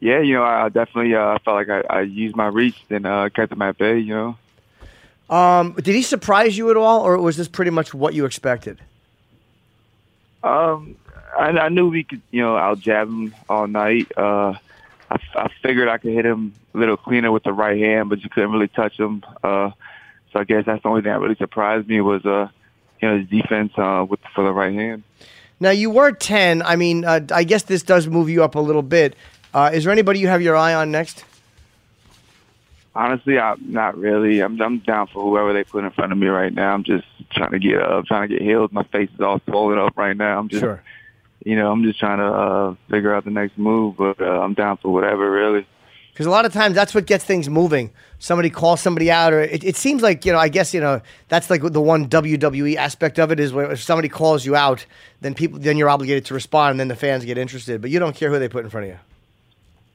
Yeah, 0.00 0.20
you 0.20 0.34
know, 0.34 0.42
I 0.42 0.68
definitely 0.68 1.14
uh, 1.14 1.38
felt 1.44 1.56
like 1.56 1.68
I, 1.68 1.98
I 1.98 2.00
used 2.02 2.34
my 2.34 2.46
reach 2.48 2.76
and 2.90 3.06
uh, 3.06 3.28
kept 3.28 3.52
him 3.52 3.62
at 3.62 3.78
bay. 3.78 3.98
You 4.00 4.14
know, 4.14 5.34
Um, 5.36 5.72
did 5.74 5.94
he 5.94 6.02
surprise 6.02 6.58
you 6.58 6.70
at 6.70 6.76
all, 6.76 7.02
or 7.02 7.16
was 7.18 7.36
this 7.36 7.48
pretty 7.48 7.70
much 7.70 7.94
what 7.94 8.14
you 8.14 8.24
expected? 8.24 8.78
um, 10.42 10.96
I, 11.38 11.50
I 11.50 11.68
knew 11.68 11.88
we 11.88 12.02
could, 12.02 12.20
you 12.32 12.42
know, 12.42 12.56
I'll 12.56 12.74
jab 12.76 13.06
him 13.08 13.32
all 13.48 13.66
night. 13.68 14.10
Uh, 14.16 14.54
I, 15.08 15.18
I 15.36 15.48
figured 15.62 15.88
I 15.88 15.98
could 15.98 16.12
hit 16.12 16.26
him 16.26 16.52
a 16.74 16.78
little 16.78 16.96
cleaner 16.96 17.30
with 17.30 17.44
the 17.44 17.52
right 17.52 17.78
hand, 17.78 18.08
but 18.10 18.22
you 18.24 18.28
couldn't 18.28 18.50
really 18.50 18.68
touch 18.68 18.98
him. 18.98 19.22
Uh, 19.42 19.70
so 20.32 20.40
I 20.40 20.44
guess 20.44 20.64
that's 20.66 20.82
the 20.82 20.88
only 20.88 21.02
thing 21.02 21.12
that 21.12 21.20
really 21.20 21.36
surprised 21.36 21.88
me 21.88 22.00
was, 22.00 22.24
uh, 22.24 22.48
you 23.00 23.08
know, 23.08 23.18
his 23.18 23.28
defense 23.28 23.72
uh, 23.76 24.04
with 24.08 24.20
for 24.34 24.44
the 24.44 24.52
right 24.52 24.72
hand. 24.74 25.02
Now 25.60 25.70
you 25.70 25.90
were 25.90 26.12
ten. 26.12 26.62
I 26.62 26.76
mean, 26.76 27.04
uh, 27.04 27.20
I 27.32 27.44
guess 27.44 27.62
this 27.64 27.82
does 27.82 28.06
move 28.08 28.28
you 28.28 28.42
up 28.42 28.54
a 28.54 28.60
little 28.60 28.82
bit. 28.82 29.14
Uh, 29.54 29.70
is 29.72 29.84
there 29.84 29.92
anybody 29.92 30.18
you 30.18 30.28
have 30.28 30.42
your 30.42 30.56
eye 30.56 30.74
on 30.74 30.90
next? 30.90 31.24
Honestly, 32.94 33.38
I'm 33.38 33.58
not 33.72 33.96
really. 33.96 34.40
I'm 34.40 34.60
I'm 34.60 34.78
down 34.80 35.06
for 35.06 35.22
whoever 35.22 35.52
they 35.54 35.64
put 35.64 35.84
in 35.84 35.90
front 35.92 36.12
of 36.12 36.18
me 36.18 36.26
right 36.26 36.52
now. 36.52 36.74
I'm 36.74 36.84
just 36.84 37.04
trying 37.30 37.52
to 37.52 37.58
get 37.58 37.80
up, 37.80 38.04
trying 38.04 38.28
to 38.28 38.34
get 38.34 38.42
healed. 38.42 38.70
My 38.72 38.82
face 38.84 39.08
is 39.14 39.20
all 39.20 39.40
swollen 39.48 39.78
up 39.78 39.96
right 39.96 40.14
now. 40.16 40.38
I'm 40.38 40.48
just, 40.48 40.60
Sure. 40.60 40.82
you 41.44 41.56
know, 41.56 41.72
I'm 41.72 41.82
just 41.84 41.98
trying 41.98 42.18
to 42.18 42.26
uh, 42.26 42.74
figure 42.90 43.14
out 43.14 43.24
the 43.24 43.30
next 43.30 43.56
move. 43.56 43.96
But 43.96 44.20
uh, 44.20 44.40
I'm 44.42 44.52
down 44.52 44.76
for 44.76 44.92
whatever, 44.92 45.30
really. 45.30 45.66
Because 46.12 46.26
a 46.26 46.30
lot 46.30 46.44
of 46.44 46.52
times 46.52 46.74
that's 46.74 46.94
what 46.94 47.06
gets 47.06 47.24
things 47.24 47.48
moving. 47.48 47.90
Somebody 48.18 48.50
calls 48.50 48.80
somebody 48.80 49.10
out, 49.10 49.32
or 49.32 49.40
it, 49.40 49.64
it 49.64 49.76
seems 49.76 50.02
like 50.02 50.24
you 50.26 50.32
know. 50.32 50.38
I 50.38 50.48
guess 50.48 50.74
you 50.74 50.80
know 50.80 51.00
that's 51.28 51.48
like 51.48 51.62
the 51.62 51.80
one 51.80 52.08
WWE 52.08 52.76
aspect 52.76 53.18
of 53.18 53.32
it 53.32 53.40
is 53.40 53.52
where 53.52 53.72
if 53.72 53.82
somebody 53.82 54.08
calls 54.08 54.44
you 54.44 54.54
out, 54.54 54.84
then 55.22 55.34
people 55.34 55.58
then 55.58 55.78
you're 55.78 55.88
obligated 55.88 56.26
to 56.26 56.34
respond, 56.34 56.72
and 56.72 56.80
then 56.80 56.88
the 56.88 56.96
fans 56.96 57.24
get 57.24 57.38
interested. 57.38 57.80
But 57.80 57.90
you 57.90 57.98
don't 57.98 58.14
care 58.14 58.30
who 58.30 58.38
they 58.38 58.48
put 58.48 58.64
in 58.64 58.70
front 58.70 58.86
of 58.86 58.92
you. 58.92 58.98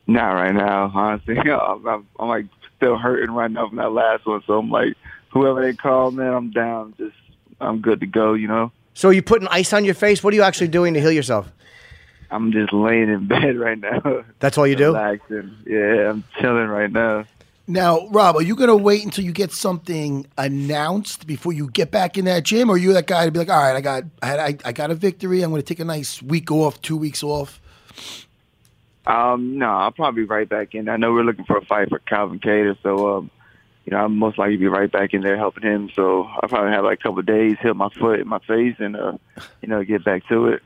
Not 0.07 0.31
right 0.31 0.53
now, 0.53 0.91
honestly. 0.93 1.37
I'm, 1.39 1.85
I'm, 1.87 2.07
I'm 2.19 2.27
like 2.27 2.45
still 2.77 2.97
hurting 2.97 3.31
right 3.31 3.51
now 3.51 3.67
from 3.67 3.77
that 3.77 3.91
last 3.91 4.25
one. 4.25 4.41
So 4.47 4.57
I'm 4.57 4.71
like, 4.71 4.95
whoever 5.29 5.61
they 5.61 5.73
call, 5.73 6.11
man, 6.11 6.33
I'm 6.33 6.51
down. 6.51 6.95
Just 6.97 7.15
I'm 7.61 7.79
good 7.81 7.99
to 7.99 8.07
go. 8.07 8.33
You 8.33 8.47
know, 8.47 8.71
So 8.95 9.09
are 9.09 9.13
you 9.13 9.21
putting 9.21 9.47
ice 9.49 9.71
on 9.71 9.85
your 9.85 9.93
face? 9.93 10.23
What 10.23 10.33
are 10.33 10.35
you 10.35 10.43
actually 10.43 10.69
doing 10.69 10.95
to 10.95 10.99
heal 11.01 11.11
yourself? 11.11 11.51
I'm 12.29 12.51
just 12.51 12.73
laying 12.73 13.09
in 13.09 13.27
bed 13.27 13.57
right 13.59 13.79
now. 13.79 14.23
That's 14.39 14.57
all 14.57 14.67
you 14.67 14.75
do? 14.75 14.87
Relaxing. 14.87 15.55
Yeah, 15.65 16.09
I'm 16.09 16.23
chilling 16.39 16.67
right 16.67 16.91
now. 16.91 17.25
Now, 17.69 18.07
Rob, 18.07 18.37
are 18.37 18.41
you 18.41 18.55
going 18.55 18.69
to 18.69 18.77
wait 18.77 19.03
until 19.03 19.25
you 19.25 19.33
get 19.33 19.51
something 19.51 20.25
announced 20.37 21.27
before 21.27 21.51
you 21.51 21.69
get 21.69 21.91
back 21.91 22.17
in 22.17 22.23
that 22.25 22.43
gym, 22.43 22.69
or 22.69 22.75
are 22.75 22.77
you 22.77 22.93
that 22.93 23.07
guy 23.07 23.25
to 23.25 23.31
be 23.31 23.39
like, 23.39 23.49
all 23.49 23.61
right, 23.61 23.75
I 23.75 23.81
got, 23.81 24.03
I, 24.21 24.25
had, 24.25 24.39
I, 24.39 24.57
I 24.63 24.71
got 24.71 24.89
a 24.89 24.95
victory. 24.95 25.41
I'm 25.41 25.49
going 25.49 25.61
to 25.61 25.65
take 25.65 25.81
a 25.81 25.85
nice 25.85 26.21
week 26.21 26.49
off, 26.49 26.81
two 26.81 26.95
weeks 26.95 27.23
off. 27.23 27.59
Um, 29.05 29.57
no, 29.57 29.69
I'll 29.69 29.91
probably 29.91 30.23
be 30.23 30.27
right 30.27 30.47
back 30.47 30.75
in. 30.75 30.87
I 30.87 30.95
know 30.95 31.11
we're 31.11 31.23
looking 31.23 31.45
for 31.45 31.57
a 31.57 31.65
fight 31.65 31.89
for 31.89 31.99
Calvin 31.99 32.39
Kattar, 32.39 32.77
so 32.83 33.17
um, 33.17 33.31
you 33.85 33.91
know, 33.91 34.03
I'm 34.03 34.17
most 34.17 34.37
likely 34.37 34.57
be 34.57 34.67
right 34.67 34.91
back 34.91 35.13
in 35.13 35.21
there 35.21 35.37
helping 35.37 35.63
him. 35.63 35.89
So 35.95 36.23
I'll 36.23 36.49
probably 36.49 36.71
have 36.71 36.83
like 36.83 36.99
a 36.99 37.03
couple 37.03 37.19
of 37.19 37.25
days, 37.25 37.55
hit 37.61 37.73
my 37.75 37.87
foot 37.89 38.19
in 38.19 38.27
my 38.27 38.39
face, 38.39 38.75
and 38.79 38.97
uh, 38.97 39.17
you 39.61 39.69
know, 39.69 39.81
get 39.83 40.03
back 40.03 40.27
to 40.27 40.47
it. 40.47 40.61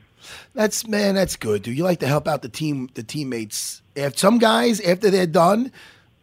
That's 0.54 0.86
man, 0.86 1.14
that's 1.14 1.36
good, 1.36 1.62
dude. 1.62 1.76
You 1.76 1.84
like 1.84 2.00
to 2.00 2.06
help 2.06 2.28
out 2.28 2.42
the 2.42 2.48
team, 2.48 2.88
the 2.94 3.02
teammates. 3.02 3.82
If 3.94 4.18
some 4.18 4.38
guys 4.38 4.80
after 4.80 5.10
they're 5.10 5.26
done, 5.26 5.72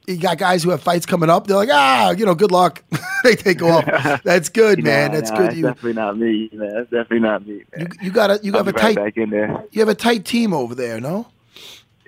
you 0.08 0.18
got 0.18 0.38
guys 0.38 0.64
who 0.64 0.72
have 0.72 0.82
fights 0.82 1.06
coming 1.06 1.30
up. 1.30 1.48
They're 1.48 1.58
like, 1.58 1.70
ah, 1.72 2.12
you 2.12 2.26
know, 2.26 2.36
good 2.36 2.52
luck. 2.52 2.84
they 3.24 3.36
take 3.36 3.62
off. 3.62 3.86
That's 4.24 4.50
good, 4.50 4.84
man. 4.84 5.12
Nah, 5.12 5.18
That's 5.18 5.32
nah, 5.32 5.38
good. 5.38 5.46
That's 5.48 5.58
You, 5.58 5.64
definitely 5.64 5.94
not 5.94 6.18
me, 6.18 6.50
man. 6.52 6.74
That's 6.74 6.90
definitely 6.90 7.20
not 7.20 7.46
me. 7.48 7.54
you, 7.54 7.66
Man. 7.78 7.92
you 8.02 8.12
got 8.12 8.32
a, 8.32 8.40
you 8.42 8.54
have 8.54 8.68
a 8.68 8.72
right 8.72 8.82
tight, 8.82 8.96
back 8.96 9.18
in 9.18 9.30
there. 9.30 9.64
you 9.72 9.82
have 9.82 9.90
a 9.90 9.96
tight 9.96 10.26
team 10.26 10.54
over 10.54 10.74
there, 10.74 11.00
no? 11.00 11.28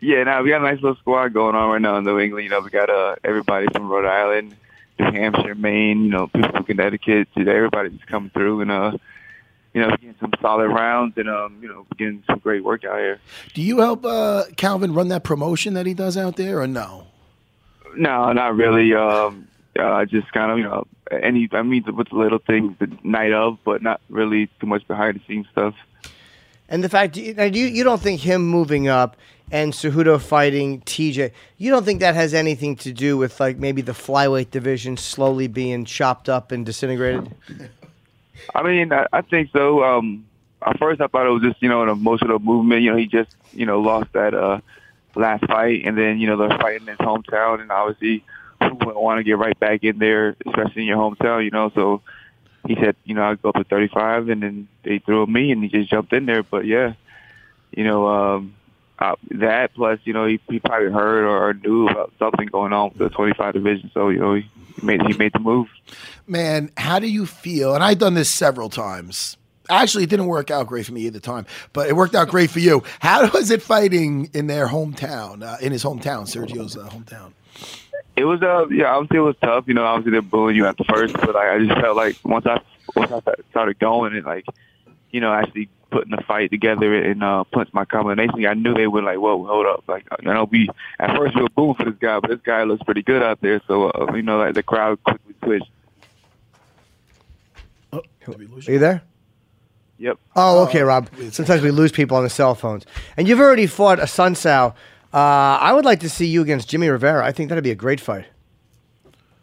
Yeah, 0.01 0.23
now 0.23 0.41
we 0.41 0.49
got 0.49 0.61
a 0.61 0.63
nice 0.63 0.81
little 0.81 0.95
squad 0.95 1.31
going 1.33 1.55
on 1.55 1.69
right 1.69 1.81
now 1.81 1.97
in 1.97 2.03
New 2.03 2.19
England. 2.19 2.43
You 2.45 2.49
know, 2.49 2.61
we 2.61 2.71
got 2.71 2.89
uh, 2.89 3.17
everybody 3.23 3.67
from 3.71 3.87
Rhode 3.87 4.07
Island, 4.07 4.55
New 4.97 5.11
Hampshire, 5.11 5.53
Maine. 5.53 6.05
You 6.05 6.09
know, 6.09 6.27
people 6.27 6.49
from 6.49 6.63
Connecticut. 6.63 7.27
You 7.35 7.47
Everybody's 7.47 7.99
coming 8.07 8.31
through, 8.31 8.61
and 8.61 8.71
uh, 8.71 8.97
you 9.73 9.81
know, 9.81 9.89
getting 9.91 10.15
some 10.19 10.31
solid 10.41 10.67
rounds, 10.67 11.17
and 11.17 11.29
um, 11.29 11.57
you 11.61 11.67
know, 11.67 11.85
getting 11.97 12.23
some 12.27 12.39
great 12.39 12.63
work 12.63 12.83
out 12.83 12.97
here. 12.97 13.19
Do 13.53 13.61
you 13.61 13.79
help 13.79 14.05
uh, 14.05 14.43
Calvin 14.57 14.93
run 14.93 15.07
that 15.09 15.23
promotion 15.23 15.73
that 15.75 15.85
he 15.85 15.93
does 15.93 16.17
out 16.17 16.35
there, 16.35 16.59
or 16.59 16.67
no? 16.67 17.07
No, 17.95 18.31
not 18.33 18.55
really. 18.55 18.93
Um, 18.93 19.47
uh, 19.79 20.05
just 20.05 20.31
kind 20.33 20.51
of, 20.51 20.57
you 20.57 20.63
know, 20.63 20.85
any. 21.11 21.47
I 21.51 21.61
mean, 21.61 21.83
with 21.95 22.09
the 22.09 22.15
little 22.15 22.39
things 22.39 22.75
the 22.79 22.91
night 23.03 23.31
of, 23.31 23.57
but 23.63 23.81
not 23.81 24.01
really 24.09 24.49
too 24.59 24.67
much 24.67 24.85
behind 24.87 25.19
the 25.19 25.21
scenes 25.27 25.47
stuff. 25.51 25.75
And 26.67 26.83
the 26.83 26.89
fact 26.89 27.17
now, 27.17 27.43
you 27.43 27.65
you 27.65 27.83
don't 27.83 28.01
think 28.01 28.21
him 28.21 28.45
moving 28.45 28.87
up 28.87 29.17
and 29.51 29.73
Cejudo 29.73 30.19
fighting 30.21 30.81
TJ, 30.81 31.31
you 31.57 31.71
don't 31.71 31.83
think 31.83 31.99
that 31.99 32.15
has 32.15 32.33
anything 32.33 32.77
to 32.77 32.93
do 32.93 33.17
with 33.17 33.39
like 33.39 33.57
maybe 33.57 33.81
the 33.81 33.91
flyweight 33.91 34.51
division 34.51 34.95
slowly 34.95 35.47
being 35.47 35.85
chopped 35.85 36.29
up 36.29 36.51
and 36.51 36.65
disintegrated? 36.65 37.35
I 38.53 38.63
mean, 38.63 38.91
I, 38.91 39.07
I 39.11 39.21
think 39.21 39.49
so. 39.51 39.83
Um, 39.83 40.25
at 40.65 40.77
first, 40.77 41.01
I 41.01 41.07
thought 41.07 41.25
it 41.25 41.29
was 41.29 41.43
just 41.43 41.61
you 41.61 41.69
know 41.69 41.83
an 41.83 41.89
emotional 41.89 42.39
movement. 42.39 42.83
You 42.83 42.91
know, 42.91 42.97
he 42.97 43.07
just 43.07 43.31
you 43.53 43.65
know 43.65 43.81
lost 43.81 44.13
that 44.13 44.33
uh, 44.33 44.59
last 45.15 45.45
fight, 45.47 45.83
and 45.85 45.97
then 45.97 46.19
you 46.19 46.27
know 46.27 46.37
they're 46.37 46.57
fighting 46.57 46.87
in 46.87 46.95
his 46.95 46.97
hometown, 46.97 47.61
and 47.61 47.71
obviously, 47.71 48.23
who 48.61 48.75
wouldn't 48.75 49.01
want 49.01 49.19
to 49.19 49.23
get 49.23 49.37
right 49.37 49.59
back 49.59 49.83
in 49.83 49.97
there, 49.97 50.35
especially 50.45 50.83
in 50.83 50.87
your 50.87 50.97
hometown? 50.97 51.43
You 51.43 51.51
know, 51.51 51.71
so 51.73 52.01
he 52.67 52.75
said, 52.75 52.95
you 53.05 53.15
know, 53.15 53.23
I'd 53.23 53.41
go 53.41 53.49
up 53.49 53.55
to 53.55 53.63
35, 53.63 54.29
and 54.29 54.43
then 54.43 54.67
they 54.83 54.99
threw 54.99 55.25
me, 55.25 55.51
and 55.51 55.63
he 55.63 55.69
just 55.69 55.89
jumped 55.89 56.13
in 56.13 56.25
there. 56.25 56.43
But 56.43 56.65
yeah, 56.65 56.93
you 57.71 57.83
know, 57.83 58.07
um, 58.07 58.55
uh, 59.01 59.15
that 59.31 59.73
plus 59.73 59.99
you 60.03 60.13
know 60.13 60.25
he, 60.27 60.39
he 60.47 60.59
probably 60.59 60.91
heard 60.91 61.25
or, 61.25 61.53
knew 61.55 61.87
about 61.87 62.13
something 62.19 62.47
going 62.47 62.71
on 62.71 62.89
with 62.89 62.99
the 62.99 63.09
25 63.09 63.53
division, 63.53 63.91
so 63.93 64.09
you 64.09 64.19
know 64.19 64.35
he 64.35 64.45
made 64.83 65.01
he 65.01 65.13
made 65.13 65.33
the 65.33 65.39
move. 65.39 65.67
Man, 66.27 66.71
how 66.77 66.99
do 66.99 67.07
you 67.07 67.25
feel? 67.25 67.73
And 67.73 67.83
I've 67.83 67.97
done 67.97 68.13
this 68.13 68.29
several 68.29 68.69
times. 68.69 69.37
Actually, 69.69 70.03
it 70.03 70.09
didn't 70.09 70.27
work 70.27 70.51
out 70.51 70.67
great 70.67 70.85
for 70.85 70.93
me 70.93 71.01
either 71.01 71.19
time, 71.19 71.45
but 71.73 71.87
it 71.87 71.95
worked 71.95 72.13
out 72.13 72.27
great 72.27 72.51
for 72.51 72.59
you. 72.59 72.83
How 72.99 73.27
was 73.33 73.49
it 73.49 73.63
fighting 73.63 74.29
in 74.33 74.45
their 74.45 74.67
hometown, 74.67 75.43
uh, 75.43 75.57
in 75.61 75.71
his 75.71 75.83
hometown, 75.83 76.23
Sergio's 76.27 76.77
uh, 76.77 76.87
hometown? 76.87 77.33
It 78.15 78.25
was 78.25 78.43
uh 78.43 78.67
yeah 78.69 78.93
obviously 78.93 79.17
it 79.17 79.21
was 79.21 79.35
tough 79.41 79.63
you 79.67 79.73
know 79.73 79.85
obviously 79.85 80.11
they're 80.11 80.21
booing 80.21 80.55
you 80.55 80.67
at 80.67 80.77
the 80.77 80.83
first 80.83 81.13
but 81.13 81.33
like, 81.33 81.49
I 81.49 81.65
just 81.65 81.79
felt 81.79 81.95
like 81.95 82.17
once 82.25 82.45
I 82.45 82.59
once 82.95 83.11
I 83.11 83.21
started 83.49 83.79
going 83.79 84.15
and 84.15 84.25
like 84.25 84.45
you 85.11 85.21
know 85.21 85.33
actually 85.33 85.69
putting 85.91 86.11
the 86.11 86.23
fight 86.23 86.49
together 86.49 86.95
and 86.95 87.23
uh 87.23 87.43
punch 87.45 87.69
my 87.73 87.85
combination 87.85 88.45
I 88.45 88.53
knew 88.53 88.73
they 88.73 88.87
were 88.87 89.01
like 89.01 89.17
whoa 89.17 89.45
hold 89.45 89.65
up 89.67 89.83
like 89.87 90.05
you 90.21 90.33
know 90.33 90.45
we 90.45 90.69
at 90.99 91.15
first 91.15 91.35
we 91.35 91.43
were 91.43 91.49
booing 91.49 91.75
for 91.75 91.85
this 91.85 91.99
guy 91.99 92.19
but 92.19 92.29
this 92.29 92.39
guy 92.43 92.63
looks 92.63 92.83
pretty 92.83 93.03
good 93.03 93.21
out 93.21 93.41
there 93.41 93.61
so 93.67 93.89
uh, 93.89 94.13
you 94.15 94.21
know 94.21 94.37
like 94.37 94.55
the 94.55 94.63
crowd 94.63 95.03
quickly 95.03 95.35
switched. 95.43 95.69
Are 98.27 98.71
you 98.71 98.79
there? 98.79 99.01
Yep. 99.97 100.17
Oh, 100.35 100.63
okay, 100.63 100.81
Rob. 100.81 101.09
Sometimes 101.31 101.61
we 101.61 101.71
lose 101.71 101.91
people 101.91 102.17
on 102.17 102.23
the 102.23 102.29
cell 102.29 102.55
phones. 102.55 102.85
And 103.17 103.27
you've 103.27 103.39
already 103.39 103.67
fought 103.67 103.99
a 103.99 104.07
Sun 104.07 104.35
Sao. 104.35 104.73
Uh, 105.13 105.17
I 105.17 105.73
would 105.73 105.85
like 105.85 105.99
to 106.01 106.09
see 106.09 106.25
you 106.25 106.41
against 106.41 106.69
Jimmy 106.69 106.89
Rivera. 106.89 107.25
I 107.25 107.31
think 107.31 107.49
that'd 107.49 107.63
be 107.63 107.71
a 107.71 107.75
great 107.75 107.99
fight. 107.99 108.25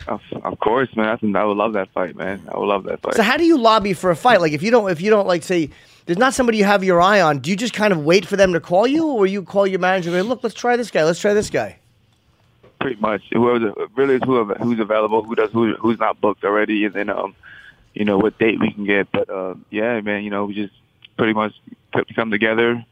Of, 0.07 0.21
of 0.43 0.59
course, 0.61 0.89
man. 0.97 1.09
I, 1.09 1.17
think 1.17 1.37
I 1.37 1.45
would 1.45 1.57
love 1.57 1.75
that 1.75 1.91
fight, 1.93 2.17
man. 2.17 2.43
I 2.53 2.59
would 2.59 2.67
love 2.67 2.85
that 2.85 3.03
fight. 3.03 3.15
So 3.15 3.23
how 3.23 3.37
do 3.37 3.45
you 3.45 3.59
lobby 3.59 3.93
for 3.93 4.11
a 4.11 4.17
fight? 4.17 4.41
Like 4.41 4.53
if 4.53 4.63
you 4.63 4.71
don't 4.71 4.91
if 4.91 5.01
you 5.03 5.11
don't 5.11 5.27
like 5.27 5.43
say 5.43 5.71
there's 6.09 6.18
not 6.18 6.33
somebody 6.33 6.57
you 6.57 6.64
have 6.64 6.83
your 6.83 7.03
eye 7.03 7.21
on, 7.21 7.38
do 7.38 7.51
you 7.51 7.57
just 7.57 7.75
kind 7.75 7.92
of 7.92 8.03
wait 8.03 8.25
for 8.27 8.37
them 8.37 8.55
to 8.55 8.61
call 8.61 8.87
you 8.87 9.07
or 9.07 9.27
you 9.27 9.42
call 9.42 9.66
your 9.66 9.79
manager 9.79 10.09
and 10.09 10.23
go, 10.23 10.27
look, 10.29 10.42
let's 10.42 10.55
try 10.55 10.75
this 10.75 10.90
guy, 10.90 11.05
let's 11.05 11.21
try 11.21 11.35
this 11.35 11.51
guy? 11.51 11.79
pretty 12.81 13.01
much 13.01 13.23
whoever 13.33 13.73
really 13.97 14.14
is 14.14 14.23
whoever 14.25 14.55
who's 14.55 14.79
available, 14.79 15.23
who 15.23 15.35
does 15.35 15.51
who 15.51 15.75
who's 15.75 15.99
not 15.99 16.21
booked 16.21 16.44
already, 16.44 16.85
and 16.85 16.94
then 16.94 17.11
um, 17.11 17.35
you 17.92 18.05
know 18.05 18.16
what 18.18 18.38
date 18.38 18.59
we 18.61 18.73
can 18.73 18.85
get. 18.85 19.11
But 19.12 19.29
uh, 19.29 19.55
yeah, 19.71 20.01
man, 20.01 20.23
you 20.25 20.31
know 20.31 20.47
we 20.47 20.55
just 20.55 20.73
pretty 21.16 21.33
much 21.35 21.53
come 22.14 22.31
together, 22.31 22.85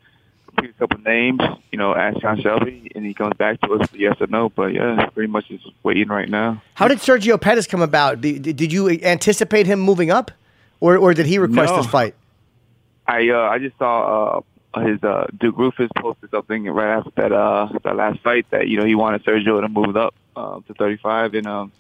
pick 0.59 0.71
a 0.71 0.73
couple 0.75 0.99
names, 1.01 1.41
you 1.71 1.79
know, 1.79 1.95
ask 1.95 2.21
Sean 2.21 2.41
Shelby, 2.41 2.91
and 2.95 3.07
he 3.07 3.15
comes 3.15 3.35
back 3.37 3.61
to 3.61 3.75
us 3.75 3.81
with 3.93 4.01
yes 4.01 4.17
or 4.21 4.27
no. 4.27 4.49
But 4.49 4.75
yeah, 4.75 5.07
pretty 5.15 5.31
much 5.31 5.49
just 5.49 5.65
waiting 5.85 6.09
right 6.09 6.29
now. 6.29 6.61
How 6.75 6.89
did 6.89 6.99
Sergio 6.99 7.41
Pettis 7.41 7.67
come 7.67 7.81
about? 7.81 8.21
Did, 8.21 8.43
did 8.43 8.73
you 8.73 8.91
anticipate 8.91 9.67
him 9.67 9.79
moving 9.79 10.11
up? 10.11 10.31
Or 10.81 10.97
or 10.97 11.15
did 11.15 11.27
he 11.27 11.39
request 11.39 11.73
No. 11.73 11.77
this 11.81 11.87
fight? 11.91 12.15
I 13.07 13.29
uh, 13.31 13.49
I 13.49 13.59
just 13.59 13.79
saw 13.79 14.43
uh, 14.75 14.81
his 14.81 15.03
uh, 15.03 15.27
Duke 15.39 15.57
Roufus 15.57 15.89
posted 15.97 16.31
something 16.31 16.65
right 16.67 16.99
after 16.99 17.11
that 17.17 17.33
uh, 17.33 17.69
that 17.85 17.97
last 17.97 18.21
fight 18.21 18.47
that 18.51 18.69
you 18.69 18.79
know 18.79 18.85
he 18.85 18.95
wanted 18.95 19.25
Sergio 19.25 19.61
to 19.61 19.69
move 19.69 19.97
up 19.97 20.15
uh, 20.35 20.61
to 20.67 20.75
35 20.75 21.35
and 21.35 21.47
um, 21.47 21.73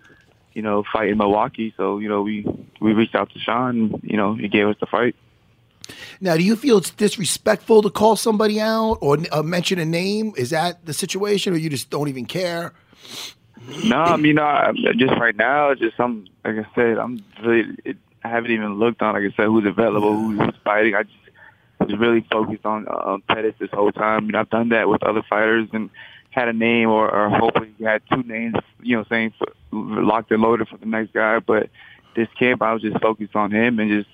you 0.55 0.63
know 0.63 0.85
fight 0.93 1.11
in 1.11 1.19
Milwaukee. 1.19 1.75
So 1.77 1.99
you 1.99 2.09
know 2.09 2.23
we 2.23 2.47
we 2.81 2.93
reached 2.93 3.15
out 3.15 3.31
to 3.33 3.39
Sean. 3.39 4.01
You 4.03 4.17
know 4.17 4.35
he 4.35 4.49
gave 4.49 4.67
us 4.69 4.77
the 4.81 4.87
fight. 4.87 5.17
Now, 6.21 6.37
do 6.37 6.43
you 6.43 6.57
feel 6.57 6.79
it's 6.79 6.91
disrespectful 6.91 7.83
to 7.83 7.91
call 7.91 8.17
somebody 8.17 8.61
out 8.61 8.99
or 9.01 9.19
uh, 9.31 9.43
mention 9.43 9.79
a 9.79 9.85
name? 9.85 10.33
Is 10.37 10.51
that 10.51 10.85
the 10.85 10.93
situation, 10.93 11.53
or 11.53 11.57
you 11.57 11.71
just 11.71 11.91
don't 11.91 12.09
even 12.09 12.27
care? 12.27 12.73
No, 13.85 13.99
I 13.99 14.17
mean, 14.17 14.35
no, 14.37 14.73
just 14.97 15.13
right 15.15 15.37
now, 15.37 15.75
just 15.75 15.97
some 15.97 16.27
like 16.45 16.57
I 16.57 16.75
said, 16.75 16.99
I'm 16.99 17.25
really. 17.43 17.77
It, 17.85 17.97
I 18.27 18.29
haven't 18.29 18.51
even 18.51 18.75
looked 18.75 19.03
on, 19.03 19.15
like 19.15 19.23
I 19.23 19.37
said, 19.37 19.47
who's 19.47 19.65
available, 19.65 20.17
who's, 20.17 20.41
fighting. 20.65 20.95
I 20.95 21.05
just 21.05 21.15
was 21.79 21.97
really 21.99 22.27
focused 22.31 22.67
on 22.67 22.89
uh, 22.89 22.91
on 22.91 23.23
Pettis 23.23 23.55
this 23.59 23.71
whole 23.73 23.93
time. 23.93 24.27
You 24.27 24.33
know, 24.33 24.41
I've 24.41 24.51
done 24.51 24.71
that 24.71 24.89
with 24.89 25.03
other 25.05 25.23
fighters 25.29 25.69
and 25.73 25.91
had 26.31 26.49
a 26.49 26.53
name 26.53 26.89
or, 26.89 27.09
or 27.09 27.31
hopefully 27.31 27.73
had 27.81 28.03
two 28.13 28.23
names, 28.25 28.57
you 28.83 28.97
know, 28.97 29.05
saying 29.09 29.33
for, 29.39 29.47
locked 29.73 30.33
and 30.33 30.43
loaded 30.43 30.69
for 30.69 30.77
the 30.77 30.87
next 30.87 31.13
guy. 31.13 31.39
But 31.39 31.71
this 32.17 32.29
camp, 32.39 32.63
I 32.63 32.73
was 32.73 32.83
just 32.83 33.01
focused 33.01 33.37
on 33.37 33.53
him 33.53 33.79
and 33.79 33.91
just, 33.91 34.09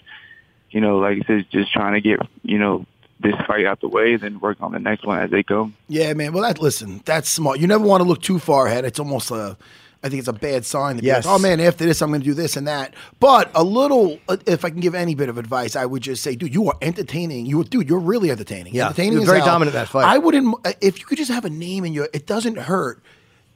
you 0.70 0.80
know, 0.80 0.98
like 0.98 1.18
I 1.22 1.26
said, 1.26 1.46
just 1.50 1.72
trying 1.72 1.94
to 1.94 2.00
get, 2.00 2.20
you 2.42 2.58
know, 2.58 2.84
this 3.20 3.34
fight 3.46 3.64
out 3.64 3.80
the 3.80 3.88
way, 3.88 4.16
then 4.16 4.40
work 4.40 4.58
on 4.60 4.72
the 4.72 4.78
next 4.78 5.06
one 5.06 5.20
as 5.20 5.30
they 5.30 5.42
come. 5.42 5.74
Yeah, 5.88 6.12
man. 6.12 6.32
Well, 6.32 6.42
that 6.42 6.60
listen, 6.60 7.00
that's 7.04 7.28
smart. 7.28 7.60
You 7.60 7.66
never 7.66 7.84
want 7.84 8.02
to 8.02 8.08
look 8.08 8.20
too 8.20 8.38
far 8.38 8.66
ahead. 8.66 8.84
It's 8.84 8.98
almost 8.98 9.30
a, 9.30 9.56
I 10.04 10.08
think 10.08 10.18
it's 10.18 10.28
a 10.28 10.32
bad 10.32 10.64
sign. 10.64 10.96
Be 10.98 11.06
Yes. 11.06 11.24
like, 11.24 11.34
oh 11.34 11.38
man, 11.38 11.60
after 11.60 11.84
this, 11.84 12.02
I'm 12.02 12.08
going 12.10 12.20
to 12.22 12.24
do 12.24 12.34
this 12.34 12.56
and 12.56 12.66
that. 12.66 12.94
But 13.20 13.50
a 13.54 13.62
little, 13.62 14.18
uh, 14.28 14.36
if 14.46 14.64
I 14.64 14.70
can 14.70 14.80
give 14.80 14.94
any 14.94 15.14
bit 15.14 15.28
of 15.28 15.38
advice, 15.38 15.76
I 15.76 15.86
would 15.86 16.02
just 16.02 16.22
say, 16.22 16.34
dude, 16.34 16.52
you 16.52 16.66
are 16.68 16.76
entertaining. 16.82 17.46
You, 17.46 17.62
dude, 17.64 17.88
you're 17.88 18.00
really 18.00 18.30
entertaining. 18.30 18.74
Yeah, 18.74 18.86
entertaining. 18.86 19.12
you're 19.14 19.26
very 19.26 19.38
hell. 19.38 19.46
dominant 19.46 19.74
in 19.76 19.80
that 19.80 19.88
fight. 19.88 20.04
I 20.04 20.18
wouldn't. 20.18 20.54
uh, 20.64 20.72
If 20.80 20.98
you 20.98 21.04
could 21.06 21.18
just 21.18 21.30
have 21.30 21.44
a 21.44 21.50
name 21.50 21.84
in 21.84 21.92
your, 21.92 22.08
it 22.12 22.26
doesn't 22.26 22.58
hurt. 22.58 23.00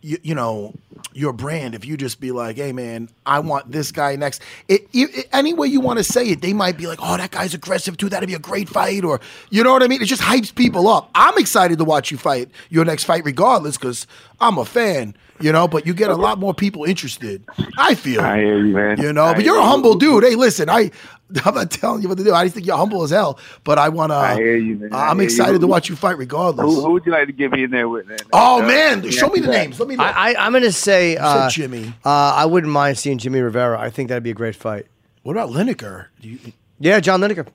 You, 0.03 0.19
you 0.23 0.35
know 0.37 0.75
your 1.15 1.33
brand. 1.33 1.75
If 1.75 1.85
you 1.85 1.97
just 1.97 2.21
be 2.21 2.31
like, 2.31 2.57
"Hey, 2.57 2.71
man, 2.71 3.09
I 3.25 3.41
want 3.41 3.73
this 3.73 3.91
guy 3.91 4.15
next." 4.15 4.41
It, 4.69 4.83
it, 4.93 5.17
it- 5.17 5.29
any 5.33 5.53
way 5.53 5.67
you 5.67 5.81
want 5.81 5.99
to 5.99 6.05
say 6.05 6.29
it, 6.29 6.43
they 6.43 6.53
might 6.53 6.77
be 6.77 6.87
like, 6.87 6.99
"Oh, 7.03 7.17
that 7.17 7.33
guy's 7.33 7.55
aggressive 7.55 7.97
too. 7.97 8.09
That'd 8.09 8.29
be 8.29 8.35
a 8.35 8.39
great 8.39 8.69
fight," 8.69 9.05
or 9.05 9.21
you 9.51 9.65
know 9.65 9.73
what 9.73 9.83
I 9.83 9.89
mean. 9.89 10.01
It 10.03 10.05
just 10.05 10.23
hypes 10.23 10.55
people 10.55 10.87
up. 10.87 11.11
I'm 11.17 11.37
excited 11.39 11.79
to 11.79 11.85
watch 11.85 12.13
you 12.13 12.19
fight 12.19 12.51
your 12.69 12.85
next 12.85 13.03
fight, 13.05 13.25
regardless, 13.25 13.77
because 13.79 14.07
I'm 14.41 14.59
a 14.59 14.65
fan. 14.65 15.17
You 15.41 15.53
know, 15.53 15.69
but 15.69 15.87
you 15.87 15.95
get 15.95 16.11
a 16.11 16.15
lot 16.17 16.39
more 16.39 16.55
people 16.55 16.85
interested. 16.85 17.45
I 17.79 17.95
feel. 17.95 18.21
I 18.23 18.39
hear 18.39 18.59
you, 18.59 18.75
man. 18.75 19.01
You 19.01 19.13
know, 19.13 19.25
I 19.25 19.35
but 19.35 19.45
you're 19.45 19.57
a 19.59 19.61
you. 19.63 19.67
humble 19.67 19.95
dude. 19.95 20.25
Hey, 20.25 20.35
listen, 20.35 20.69
I, 20.71 20.91
I'm 21.45 21.55
not 21.55 21.71
telling 21.71 22.03
you 22.03 22.09
what 22.09 22.19
to 22.19 22.25
do. 22.25 22.33
I 22.35 22.45
just 22.45 22.55
think 22.55 22.67
you're 22.67 22.77
humble 22.77 23.03
as 23.03 23.11
hell. 23.11 23.39
But 23.65 23.79
I 23.79 23.89
want 23.91 24.13
to. 24.13 24.17
I 24.17 24.35
hear 24.37 24.57
you, 24.57 24.77
man. 24.77 24.93
I 24.93 25.09
I'm 25.09 25.17
hear 25.17 25.23
you. 25.23 25.27
excited 25.27 25.61
to 25.61 25.67
watch 25.67 25.89
you 25.89 25.97
fight, 25.97 26.19
regardless. 26.19 26.65
Who, 26.67 26.81
who 26.83 26.93
would 26.93 27.05
you 27.07 27.13
like 27.13 27.27
to 27.27 27.33
get 27.33 27.51
me 27.53 27.65
in 27.65 27.71
there 27.71 27.89
with? 27.89 28.07
Man? 28.07 28.19
Oh 28.33 28.63
Uh, 28.63 28.67
man, 28.67 29.03
yeah, 29.05 29.11
show 29.11 29.29
me 29.29 29.41
the 29.41 29.49
names. 29.49 29.79
Let 29.79 29.89
me 29.89 29.97
know. 29.97 30.05
I, 30.05 30.33
I 30.33 30.47
I'm 30.47 30.53
gonna 30.53 30.73
say 30.73 31.17
uh, 31.17 31.51
Jimmy. 31.51 31.89
Uh, 32.05 32.09
I 32.37 32.47
wouldn't 32.47 32.73
mind 32.73 32.99
seeing 32.99 33.19
Jimmy 33.19 33.41
Rivera. 33.41 33.79
I 33.79 33.91
think 33.91 34.09
that'd 34.09 34.23
be 34.23 34.31
a 34.31 34.35
great 34.35 34.57
fight. 34.57 34.87
what 35.23 35.33
about 35.33 35.51
Lineker? 35.51 36.07
Do 36.21 36.29
you, 36.29 36.39
Yeah, 36.79 37.01
John 37.01 37.21
Lineker. 37.21 37.47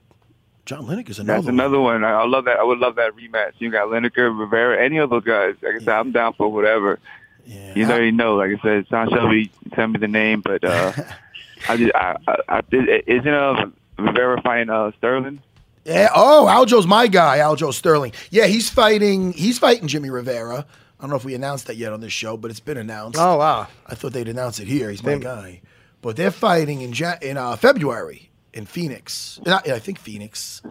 John 0.64 0.86
Lineker's 0.86 1.18
another. 1.18 1.40
That's 1.42 1.50
another 1.50 1.80
one. 1.80 2.04
I, 2.04 2.12
I 2.12 2.28
love 2.28 2.46
that. 2.46 2.60
I 2.60 2.64
would 2.64 2.78
love 2.78 2.96
that 2.96 3.14
rematch. 3.16 3.54
You 3.58 3.72
got 3.72 3.88
Lineker, 3.88 4.38
Rivera, 4.38 4.82
any 4.82 4.98
of 5.00 5.10
those 5.10 5.24
guys. 5.24 5.56
Like 5.64 5.74
I 5.76 5.80
said, 5.80 5.90
I'm 5.90 6.12
down 6.12 6.34
for 6.34 6.50
whatever. 6.50 7.00
Yeah. 7.52 7.74
You 7.76 7.86
already 7.86 8.12
know. 8.12 8.36
Like 8.36 8.52
I 8.58 8.62
said, 8.62 8.88
Sean 8.88 9.10
Shelby 9.10 9.52
sent 9.76 9.92
me 9.94 10.00
the 10.00 10.08
name, 10.08 10.42
but 10.42 10.64
uh, 10.64 10.94
I 11.70 11.78
just 11.78 11.94
I, 11.96 12.16
I, 12.28 12.36
I 12.48 12.62
isn't 12.72 13.28
uh, 13.28 13.66
Rivera 13.98 14.42
fighting 14.42 14.70
uh, 14.70 14.92
Sterling. 14.98 15.42
Yeah. 15.86 16.10
Oh, 16.16 16.48
Aljo's 16.50 16.88
my 16.88 17.08
guy, 17.08 17.40
Aljo 17.40 17.74
Sterling. 17.74 18.14
Yeah, 18.30 18.46
he's 18.46 18.70
fighting. 18.70 19.34
He's 19.34 19.60
fighting 19.60 19.88
Jimmy 19.88 20.10
Rivera. 20.10 20.66
I 21.00 21.02
don't 21.04 21.10
know 21.10 21.16
if 21.16 21.26
we 21.26 21.34
announced 21.34 21.68
that 21.68 21.78
yet 21.78 21.92
on 21.94 22.00
this 22.00 22.14
show, 22.14 22.38
but 22.38 22.52
it's 22.52 22.60
been 22.60 22.78
announced. 22.78 23.20
Oh 23.20 23.38
wow. 23.38 23.68
I 23.88 23.96
thought 23.96 24.14
they'd 24.14 24.28
announce 24.30 24.60
it 24.60 24.68
here. 24.68 24.90
He's 24.92 25.04
my 25.04 25.16
They- 25.16 25.20
guy. 25.20 25.62
But 26.04 26.16
they're 26.16 26.32
fighting 26.32 26.82
in 26.82 26.94
Jan- 26.94 27.20
in 27.22 27.38
uh, 27.38 27.56
February 27.58 28.30
in 28.54 28.66
Phoenix. 28.66 29.40
And 29.46 29.54
I, 29.54 29.58
I 29.76 29.80
think 29.80 30.00
Phoenix. 30.00 30.62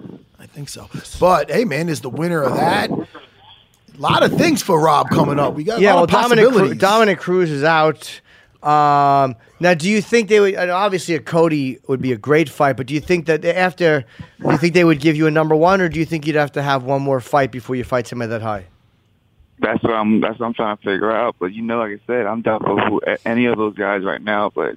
I 0.41 0.47
think 0.47 0.69
so. 0.69 0.89
But 1.21 1.51
hey, 1.51 1.65
man, 1.65 1.89
is 1.89 2.01
the 2.01 2.11
winner 2.11 2.43
of 2.43 2.57
that? 2.57 2.91
A 4.01 4.03
lot 4.03 4.23
of 4.23 4.33
things 4.33 4.63
for 4.63 4.81
Rob 4.81 5.11
coming 5.11 5.39
up. 5.39 5.53
We 5.55 5.63
got 5.63 5.79
a 5.79 5.83
Yeah, 5.83 5.95
well, 5.95 6.05
of 6.05 6.11
Dominic 6.11 6.45
Cru- 6.45 6.47
possibilities. 6.47 6.81
Dominic 6.81 7.19
Cruz 7.19 7.51
is 7.51 7.63
out. 7.63 8.21
Um, 8.63 9.37
now, 9.61 9.75
do 9.75 9.91
you 9.91 10.01
think 10.01 10.31
they 10.31 10.41
would? 10.41 10.55
and 10.55 10.71
Obviously, 10.71 11.15
a 11.15 11.21
Cody 11.21 11.79
would 11.87 12.01
be 12.01 12.13
a 12.13 12.17
great 12.17 12.49
fight, 12.49 12.79
but 12.79 12.87
do 12.87 12.95
you 12.95 13.01
think 13.01 13.27
that 13.27 13.45
after, 13.45 14.07
do 14.41 14.51
you 14.51 14.57
think 14.57 14.73
they 14.73 14.85
would 14.85 15.01
give 15.01 15.17
you 15.17 15.27
a 15.27 15.31
number 15.31 15.55
one, 15.55 15.83
or 15.83 15.91
do 15.91 15.99
you 15.99 16.07
think 16.07 16.27
you'd 16.27 16.37
have 16.37 16.53
to 16.53 16.63
have 16.63 16.83
one 16.83 17.03
more 17.03 17.21
fight 17.21 17.53
before 17.53 17.77
you 17.77 17.85
fight 17.85 18.07
somebody 18.07 18.31
that 18.31 18.41
high? 18.41 18.65
That's 19.59 19.83
what 19.83 19.93
I'm. 19.93 20.23
That's 20.23 20.39
what 20.41 20.47
I'm 20.47 20.55
trying 20.55 20.79
to 20.79 20.83
figure 20.83 21.13
out. 21.13 21.37
But 21.39 21.53
you 21.53 21.61
know, 21.61 21.79
like 21.79 21.93
I 21.93 22.01
said, 22.07 22.25
I'm 22.25 22.41
doubtful 22.41 22.77
for 22.79 22.89
who, 22.89 23.01
any 23.27 23.45
of 23.45 23.59
those 23.59 23.75
guys 23.75 24.03
right 24.03 24.23
now. 24.23 24.49
But 24.49 24.77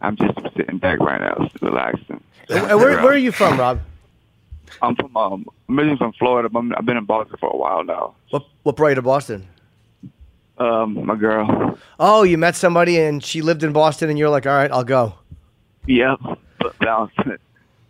I'm 0.00 0.16
just 0.16 0.34
sitting 0.56 0.78
back 0.78 0.98
right 0.98 1.20
now, 1.20 1.36
just 1.48 1.62
relaxing. 1.62 2.20
And 2.48 2.78
where, 2.80 3.00
where 3.00 3.12
are 3.12 3.16
you 3.16 3.30
from, 3.30 3.58
Rob? 3.60 3.80
I'm 4.82 4.96
from 4.96 5.16
um, 5.16 5.46
I'm 5.68 5.78
originally 5.78 5.98
from 5.98 6.12
Florida. 6.12 6.48
But 6.48 6.58
I'm, 6.60 6.74
I've 6.76 6.86
been 6.86 6.96
in 6.96 7.04
Boston 7.04 7.36
for 7.38 7.50
a 7.50 7.56
while 7.56 7.84
now. 7.84 8.14
What 8.30 8.44
what 8.62 8.76
brought 8.76 8.88
you 8.90 8.94
to 8.96 9.02
Boston? 9.02 9.46
Um, 10.58 11.04
my 11.06 11.16
girl. 11.16 11.78
Oh, 11.98 12.22
you 12.22 12.38
met 12.38 12.54
somebody 12.54 13.00
and 13.00 13.24
she 13.24 13.42
lived 13.42 13.62
in 13.64 13.72
Boston, 13.72 14.08
and 14.08 14.18
you're 14.18 14.28
like, 14.28 14.46
all 14.46 14.52
right, 14.54 14.70
I'll 14.70 14.84
go. 14.84 15.14
Yep, 15.86 16.20
but 16.60 16.78
balancing 16.78 17.32
it 17.32 17.40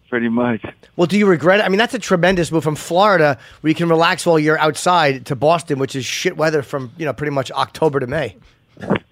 pretty 0.09 0.29
much. 0.29 0.65
Well, 0.97 1.07
do 1.07 1.19
you 1.19 1.27
regret 1.27 1.61
it? 1.61 1.65
I 1.65 1.69
mean, 1.69 1.79
that's 1.79 1.95
a 1.95 1.99
tremendous 1.99 2.51
move 2.53 2.65
from 2.65 2.77
Florida, 2.77 3.37
where 3.61 3.69
you 3.69 3.75
can 3.75 3.89
relax 3.89 4.25
while 4.25 4.39
you're 4.39 4.59
outside, 4.59 5.27
to 5.27 5.37
Boston, 5.37 5.79
which 5.79 5.95
is 5.97 6.05
shit 6.07 6.37
weather 6.37 6.63
from 6.63 6.93
you 6.97 7.05
know 7.05 7.13
pretty 7.13 7.33
much 7.33 7.51
October 7.51 8.01
to 8.01 8.07
May. 8.07 8.37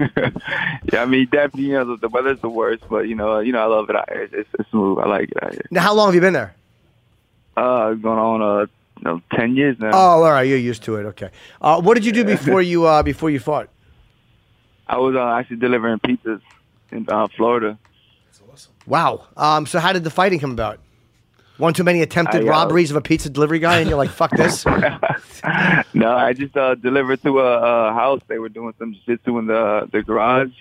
Yeah, 0.93 1.03
I 1.03 1.07
mean, 1.07 1.27
definitely, 1.31 1.65
you 1.65 1.73
know, 1.73 1.85
the, 1.85 1.97
the 1.97 2.09
weather's 2.09 2.41
the 2.41 2.49
worst, 2.51 2.83
but 2.91 3.09
you 3.09 3.15
know, 3.15 3.39
you 3.39 3.53
know, 3.53 3.61
I 3.61 3.67
love 3.67 3.89
it 3.89 3.97
out 3.97 4.11
here. 4.11 4.29
It's, 4.31 4.49
it's 4.59 4.71
smooth. 4.71 4.99
I 4.99 5.07
like 5.07 5.31
it 5.31 5.43
out 5.43 5.53
here. 5.53 5.63
Now, 5.71 5.81
how 5.81 5.95
long 5.95 6.09
have 6.09 6.15
you 6.15 6.21
been 6.21 6.35
there? 6.35 6.55
Uh, 7.57 7.95
going 7.95 8.19
on 8.19 8.43
uh, 8.43 8.67
you 8.99 9.05
know, 9.05 9.23
ten 9.35 9.57
years 9.57 9.79
now. 9.79 9.91
Oh, 9.93 10.23
all 10.23 10.31
right, 10.31 10.43
you're 10.43 10.59
used 10.59 10.85
to 10.85 10.97
it. 10.97 11.05
Okay. 11.07 11.31
Uh, 11.61 11.81
what 11.81 11.95
did 11.95 12.07
you 12.07 12.13
do 12.13 12.25
before 12.25 12.63
you 12.63 12.87
uh, 12.87 13.03
before 13.03 13.31
you 13.31 13.41
fought? 13.41 13.69
I 14.87 14.99
was 14.99 15.15
uh, 15.15 15.39
actually 15.39 15.57
delivering 15.57 15.99
pizzas 15.99 16.41
in 16.91 17.07
uh, 17.09 17.27
Florida. 17.37 17.79
Wow. 18.87 19.27
Um, 19.37 19.67
so 19.67 19.79
how 19.79 19.93
did 19.93 20.05
the 20.05 20.11
fighting 20.11 20.39
come 20.39 20.53
about? 20.53 20.81
One 21.59 21.75
too 21.75 21.85
many 21.85 22.03
attempted 22.03 22.45
I, 22.45 22.47
uh, 22.47 22.51
robberies 22.51 22.91
of 22.91 22.97
a 22.97 23.01
pizza 23.01 23.29
delivery 23.29 23.59
guy, 23.59 23.79
and 23.79 23.89
you're 23.89 23.99
like, 23.99 24.11
"Fuck 24.11 24.31
this." 24.33 24.65
no, 25.95 26.17
I 26.17 26.33
just 26.33 26.57
uh, 26.57 26.75
delivered 26.75 27.23
to 27.23 27.41
a, 27.41 27.91
a 27.91 27.93
house. 27.93 28.21
They 28.27 28.39
were 28.39 28.49
doing 28.49 28.75
some 28.79 28.95
jiu-jitsu 28.95 29.39
in 29.39 29.47
the 29.47 29.89
the 29.93 30.03
garage. 30.03 30.53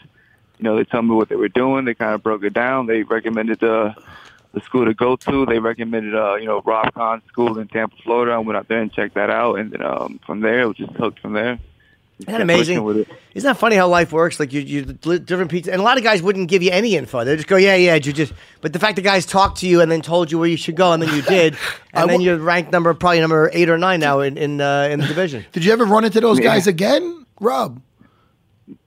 You 0.58 0.66
know, 0.66 0.76
they 0.76 0.84
told 0.84 1.06
me 1.06 1.16
what 1.16 1.30
they 1.30 1.36
were 1.36 1.48
doing. 1.48 1.86
They 1.86 1.94
kind 1.94 2.14
of 2.14 2.22
broke 2.22 2.44
it 2.44 2.54
down. 2.54 2.86
They 2.86 3.04
recommended 3.04 3.62
the 3.62 3.96
the 4.54 4.62
school 4.62 4.86
to 4.86 4.94
go 4.94 5.16
to. 5.16 5.46
They 5.46 5.60
recommended, 5.60 6.16
uh, 6.16 6.36
you 6.36 6.46
know, 6.46 6.62
Rob 6.66 6.94
Kahn 6.94 7.22
School 7.28 7.58
in 7.58 7.68
Tampa, 7.68 7.96
Florida. 8.04 8.34
I 8.34 8.38
went 8.40 8.58
out 8.58 8.68
there 8.68 8.80
and 8.82 8.92
checked 8.92 9.16
that 9.16 9.30
out, 9.30 9.60
and 9.60 9.72
then 9.72 9.82
um, 9.84 10.20
from 10.26 10.42
there, 10.42 10.62
it 10.62 10.68
was 10.68 10.78
just 10.78 10.92
hooked 10.94 11.20
from 11.20 11.34
there. 11.34 11.60
Isn't 12.20 12.34
that 12.34 12.42
amazing? 12.42 12.84
With 12.84 12.98
it. 12.98 13.08
Isn't 13.34 13.48
that 13.48 13.58
funny 13.58 13.76
how 13.76 13.88
life 13.88 14.12
works? 14.12 14.40
Like 14.40 14.54
you, 14.54 14.62
you 14.62 14.84
different 14.84 15.50
pizza, 15.50 15.72
and 15.72 15.82
a 15.82 15.84
lot 15.84 15.98
of 15.98 16.04
guys 16.04 16.22
wouldn't 16.22 16.50
give 16.50 16.62
you 16.62 16.70
any 16.70 16.96
info. 16.96 17.24
They 17.24 17.36
just 17.36 17.48
go, 17.48 17.56
"Yeah, 17.56 17.74
yeah," 17.76 17.96
you 17.96 18.14
just. 18.14 18.32
But 18.62 18.74
the 18.74 18.80
fact 18.80 18.98
the 18.98 19.02
guys 19.02 19.26
talked 19.26 19.58
to 19.62 19.68
you 19.68 19.82
and 19.82 19.92
then 19.92 20.04
told 20.04 20.32
you 20.32 20.38
where 20.38 20.48
you 20.48 20.58
should 20.58 20.76
go, 20.76 20.92
and 20.92 21.02
then 21.02 21.16
you 21.16 21.24
did, 21.24 21.58
and 21.94 22.08
then 22.10 22.22
you're 22.22 22.38
ranked 22.38 22.72
number 22.72 22.94
probably 22.94 23.22
number 23.22 23.50
eight 23.54 23.70
or 23.70 23.78
nine 23.80 24.00
now 24.02 24.20
in 24.20 24.38
in, 24.38 24.62
uh, 24.62 24.88
in 24.92 25.00
the 25.00 25.08
division. 25.08 25.46
Did 25.52 25.66
you 25.66 25.74
ever 25.74 25.84
run 25.86 26.04
into 26.06 26.22
those 26.22 26.38
Yeah. 26.38 26.46
guys 26.46 26.68
again, 26.68 27.26
Rob? 27.40 27.82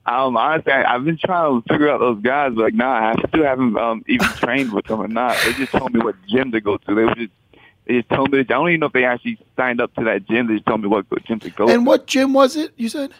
Um, 0.06 0.36
honestly, 0.36 0.70
I, 0.72 0.94
I've 0.94 1.04
been 1.04 1.16
trying 1.16 1.62
to 1.62 1.68
figure 1.72 1.88
out 1.90 1.98
those 2.00 2.20
guys, 2.22 2.52
but 2.54 2.62
like, 2.64 2.74
nah, 2.74 3.12
I 3.12 3.14
still 3.28 3.44
haven't 3.44 3.76
um, 3.78 4.04
even 4.06 4.26
trained 4.36 4.72
with 4.72 4.84
them 4.86 5.00
or 5.00 5.08
not. 5.08 5.36
They 5.44 5.52
just 5.54 5.72
told 5.72 5.94
me 5.94 6.00
what 6.00 6.14
gym 6.26 6.52
to 6.52 6.60
go 6.60 6.76
to. 6.76 6.94
They 6.94 7.04
were 7.04 7.14
just, 7.14 7.30
they 7.86 7.94
just 7.98 8.08
told 8.10 8.30
me. 8.32 8.40
I 8.40 8.42
don't 8.42 8.68
even 8.68 8.80
know 8.80 8.86
if 8.86 8.92
they 8.92 9.04
actually 9.04 9.38
signed 9.56 9.80
up 9.80 9.94
to 9.94 10.04
that 10.04 10.26
gym. 10.28 10.48
They 10.48 10.54
just 10.54 10.66
told 10.66 10.82
me 10.82 10.88
what 10.88 11.06
gym 11.24 11.40
to 11.40 11.50
go. 11.50 11.66
To. 11.66 11.72
And 11.72 11.84
to. 11.84 11.88
what 11.88 12.06
gym 12.06 12.34
was 12.34 12.54
it? 12.56 12.72
You 12.76 12.90
said 12.90 13.12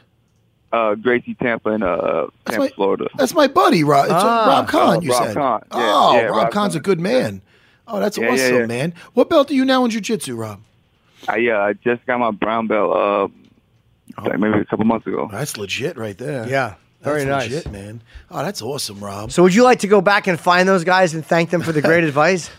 Uh, 0.73 0.95
Gracie 0.95 1.35
Tampa 1.35 1.71
in 1.71 1.83
uh, 1.83 2.27
Tampa, 2.45 2.61
my- 2.61 2.69
Florida. 2.71 3.09
that's 3.17 3.33
my 3.35 3.47
buddy, 3.47 3.83
Rob. 3.83 4.05
It's 4.05 4.13
uh, 4.13 4.19
Ah. 4.23 4.47
Rob 4.49 4.69
Kahn. 4.69 4.97
Oh, 4.97 5.01
you 5.01 5.11
Rob 5.13 5.25
said. 5.25 5.35
Kahn. 5.37 5.61
Yeah, 5.73 5.79
oh, 5.81 6.13
yeah, 6.17 6.23
Rob, 6.25 6.37
Rob 6.37 6.53
Kahn's 6.53 6.75
a 6.75 6.81
good 6.81 7.01
man. 7.01 7.41
Oh, 7.89 7.99
that's 8.01 8.19
Yeah, 8.19 8.27
yeah, 8.27 8.33
awesome, 8.33 8.57
yeah. 8.61 8.67
man. 8.67 8.95
What 9.15 9.31
belt 9.31 9.51
are 9.51 9.55
you 9.55 9.65
now 9.65 9.85
in 9.85 9.91
jiu-jitsu, 9.91 10.35
Rob? 10.37 10.61
I 11.29 11.37
yeah, 11.37 11.59
uh, 11.59 11.73
just 11.83 12.05
got 12.07 12.19
my 12.19 12.31
brown 12.31 12.67
belt 12.67 12.95
uh, 12.97 13.29
like 14.23 14.39
maybe 14.39 14.59
a 14.59 14.65
couple 14.65 14.85
months 14.85 15.07
ago. 15.07 15.29
That's 15.31 15.57
legit 15.57 15.97
right 15.97 16.17
there. 16.17 16.49
Yeah, 16.49 16.75
very 17.03 17.25
That's 17.25 17.45
nice. 17.47 17.51
legit, 17.53 17.73
man. 17.73 18.03
Oh, 18.31 18.43
that's 18.43 18.63
awesome, 18.63 19.03
Rob. 19.03 19.33
So, 19.33 19.43
would 19.43 19.55
you 19.55 19.63
like 19.65 19.81
to 19.81 19.87
go 19.89 20.01
back 20.01 20.27
and 20.27 20.39
find 20.39 20.69
those 20.69 20.85
guys 20.85 21.15
and 21.15 21.25
thank 21.25 21.51
them 21.51 21.63
for 21.63 21.73
the 21.73 21.83
great 21.83 22.05
advice? 22.13 22.51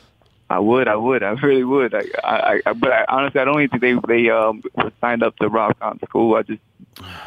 I 0.50 0.60
would, 0.60 0.88
I 0.88 0.96
would, 0.96 1.24
I 1.24 1.32
really 1.32 1.64
would. 1.64 1.94
Like, 1.94 2.12
I, 2.24 2.62
I, 2.66 2.74
but 2.74 2.92
I, 2.92 3.06
honestly, 3.10 3.42
I 3.42 3.46
don't 3.46 3.62
even 3.64 3.80
think 3.80 4.06
they 4.08 4.24
they 4.24 4.30
um 4.30 4.62
were 4.76 4.92
signed 5.02 5.24
up 5.24 5.36
to 5.38 5.48
Rob 5.50 5.78
Kahn 5.80 6.00
School. 6.08 6.36
I 6.36 6.44
just 6.44 6.62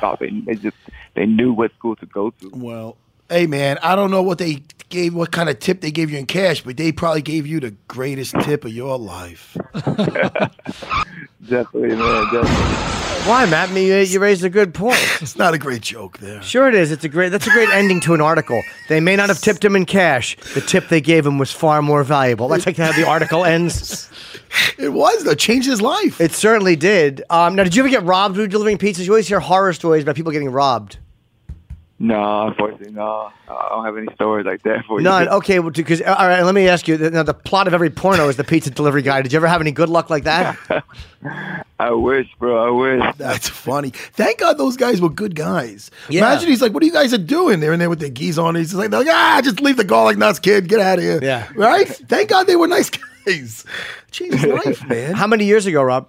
thought 0.00 0.20
they 0.20 0.30
they 0.30 0.54
just 0.54 0.76
they 1.14 1.26
knew 1.26 1.52
what 1.52 1.72
school 1.74 1.96
to 1.96 2.06
go 2.06 2.30
to. 2.30 2.50
Well, 2.54 2.96
hey, 3.28 3.46
man, 3.46 3.78
I 3.82 3.96
don't 3.96 4.10
know 4.10 4.22
what 4.22 4.38
they 4.38 4.62
gave, 4.88 5.14
what 5.14 5.32
kind 5.32 5.48
of 5.48 5.58
tip 5.58 5.80
they 5.80 5.90
gave 5.90 6.10
you 6.10 6.18
in 6.18 6.26
cash, 6.26 6.62
but 6.62 6.76
they 6.76 6.92
probably 6.92 7.22
gave 7.22 7.46
you 7.46 7.60
the 7.60 7.72
greatest 7.88 8.34
tip 8.40 8.64
of 8.64 8.72
your 8.72 8.98
life. 8.98 9.56
Definitely, 9.74 11.96
man. 11.96 12.32
Definitely. 12.32 12.74
Why, 13.28 13.44
Matt? 13.46 13.70
Me, 13.72 13.86
you, 13.86 13.96
you 13.96 14.20
raised 14.20 14.44
a 14.44 14.50
good 14.50 14.72
point. 14.72 14.98
It's 15.20 15.36
not 15.36 15.52
a 15.52 15.58
great 15.58 15.82
joke 15.82 16.18
there. 16.18 16.40
Sure, 16.42 16.68
it 16.68 16.74
is. 16.74 16.92
It's 16.92 17.04
a 17.04 17.08
great. 17.08 17.30
That's 17.30 17.46
a 17.46 17.50
great 17.50 17.68
ending 17.70 18.00
to 18.02 18.14
an 18.14 18.20
article. 18.20 18.62
They 18.88 19.00
may 19.00 19.16
not 19.16 19.28
have 19.28 19.40
tipped 19.40 19.64
him 19.64 19.74
in 19.74 19.84
cash. 19.84 20.36
The 20.54 20.60
tip 20.60 20.88
they 20.88 21.00
gave 21.00 21.26
him 21.26 21.38
was 21.38 21.52
far 21.52 21.82
more 21.82 22.04
valuable. 22.04 22.46
That's 22.48 22.64
like 22.64 22.76
how 22.76 22.92
the 22.92 23.06
article 23.06 23.44
ends. 23.44 24.10
It 24.78 24.88
was 24.88 25.24
though. 25.24 25.34
Changed 25.34 25.68
his 25.68 25.82
life. 25.82 26.22
It 26.22 26.32
certainly 26.32 26.74
did. 26.74 27.22
Um, 27.28 27.54
now, 27.54 27.64
did 27.64 27.76
you 27.76 27.82
ever 27.82 27.90
get 27.90 28.02
robbed 28.04 28.36
when 28.36 28.40
you 28.40 28.44
were 28.44 28.50
delivering 28.50 28.78
pizzas? 28.78 29.04
You 29.04 29.12
always 29.12 29.28
hear 29.28 29.40
horror 29.40 29.74
stories 29.74 30.04
about 30.04 30.16
people 30.16 30.32
getting 30.32 30.48
robbed. 30.48 30.96
No, 32.00 32.46
unfortunately, 32.46 32.92
no. 32.92 33.32
I 33.48 33.68
don't 33.70 33.84
have 33.84 33.96
any 33.96 34.06
stories 34.14 34.46
like 34.46 34.62
that 34.62 34.84
for 34.84 35.00
you. 35.00 35.04
None. 35.04 35.24
you. 35.24 35.30
Okay, 35.30 35.58
because 35.58 36.00
all 36.00 36.28
right. 36.28 36.42
Let 36.44 36.54
me 36.54 36.68
ask 36.68 36.86
you. 36.86 36.96
Now, 36.96 37.24
the 37.24 37.34
plot 37.34 37.66
of 37.66 37.74
every 37.74 37.90
porno 37.90 38.28
is 38.28 38.36
the 38.36 38.44
pizza 38.44 38.70
delivery 38.70 39.02
guy. 39.02 39.20
Did 39.20 39.32
you 39.32 39.36
ever 39.38 39.48
have 39.48 39.60
any 39.60 39.72
good 39.72 39.88
luck 39.88 40.08
like 40.08 40.22
that? 40.22 40.56
I 41.80 41.90
wish, 41.90 42.28
bro. 42.38 42.68
I 42.68 42.70
wish. 42.70 43.16
That's 43.16 43.48
funny. 43.48 43.90
Thank 43.90 44.38
God 44.38 44.58
those 44.58 44.76
guys 44.76 45.00
were 45.00 45.08
good 45.08 45.34
guys. 45.34 45.90
Yeah. 46.08 46.20
Imagine 46.20 46.50
he's 46.50 46.62
like, 46.62 46.72
"What 46.72 46.84
are 46.84 46.86
you 46.86 46.92
guys 46.92 47.12
are 47.12 47.18
doing?" 47.18 47.58
They're 47.58 47.72
in 47.72 47.80
there 47.80 47.90
with 47.90 47.98
their 47.98 48.10
geese 48.10 48.38
on. 48.38 48.54
He's 48.54 48.74
like, 48.74 48.90
they're 48.90 49.00
like, 49.00 49.08
"Ah, 49.12 49.40
just 49.42 49.60
leave 49.60 49.76
the 49.76 49.82
garlic 49.84 50.18
nuts, 50.18 50.38
kid. 50.38 50.68
Get 50.68 50.78
out 50.78 50.98
of 50.98 51.04
here." 51.04 51.18
Yeah. 51.20 51.48
Right. 51.56 51.88
Thank 51.88 52.30
God 52.30 52.46
they 52.46 52.54
were 52.54 52.68
nice 52.68 52.90
guys. 53.26 53.64
Changed 54.12 54.46
life, 54.46 54.84
man. 54.88 55.14
How 55.14 55.26
many 55.26 55.46
years 55.46 55.66
ago, 55.66 55.82
Rob? 55.82 56.08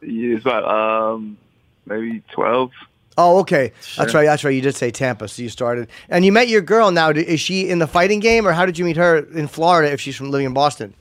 Yeah, 0.00 0.36
It's 0.36 0.46
about 0.46 0.64
um 0.64 1.36
maybe 1.84 2.22
twelve. 2.32 2.70
Oh, 3.18 3.40
okay. 3.40 3.72
That's 3.96 4.14
right. 4.14 4.24
That's 4.24 4.42
right. 4.42 4.54
You 4.54 4.62
did 4.62 4.74
say 4.74 4.90
Tampa, 4.90 5.28
so 5.28 5.42
you 5.42 5.48
started, 5.50 5.88
and 6.08 6.24
you 6.24 6.32
met 6.32 6.48
your 6.48 6.62
girl. 6.62 6.90
Now, 6.90 7.10
is 7.10 7.40
she 7.40 7.68
in 7.68 7.78
the 7.78 7.86
fighting 7.86 8.20
game, 8.20 8.46
or 8.46 8.52
how 8.52 8.64
did 8.64 8.78
you 8.78 8.84
meet 8.84 8.96
her 8.96 9.18
in 9.18 9.48
Florida? 9.48 9.92
If 9.92 10.00
she's 10.00 10.16
from 10.16 10.30
living 10.30 10.46
in 10.46 10.54
Boston. 10.54 10.94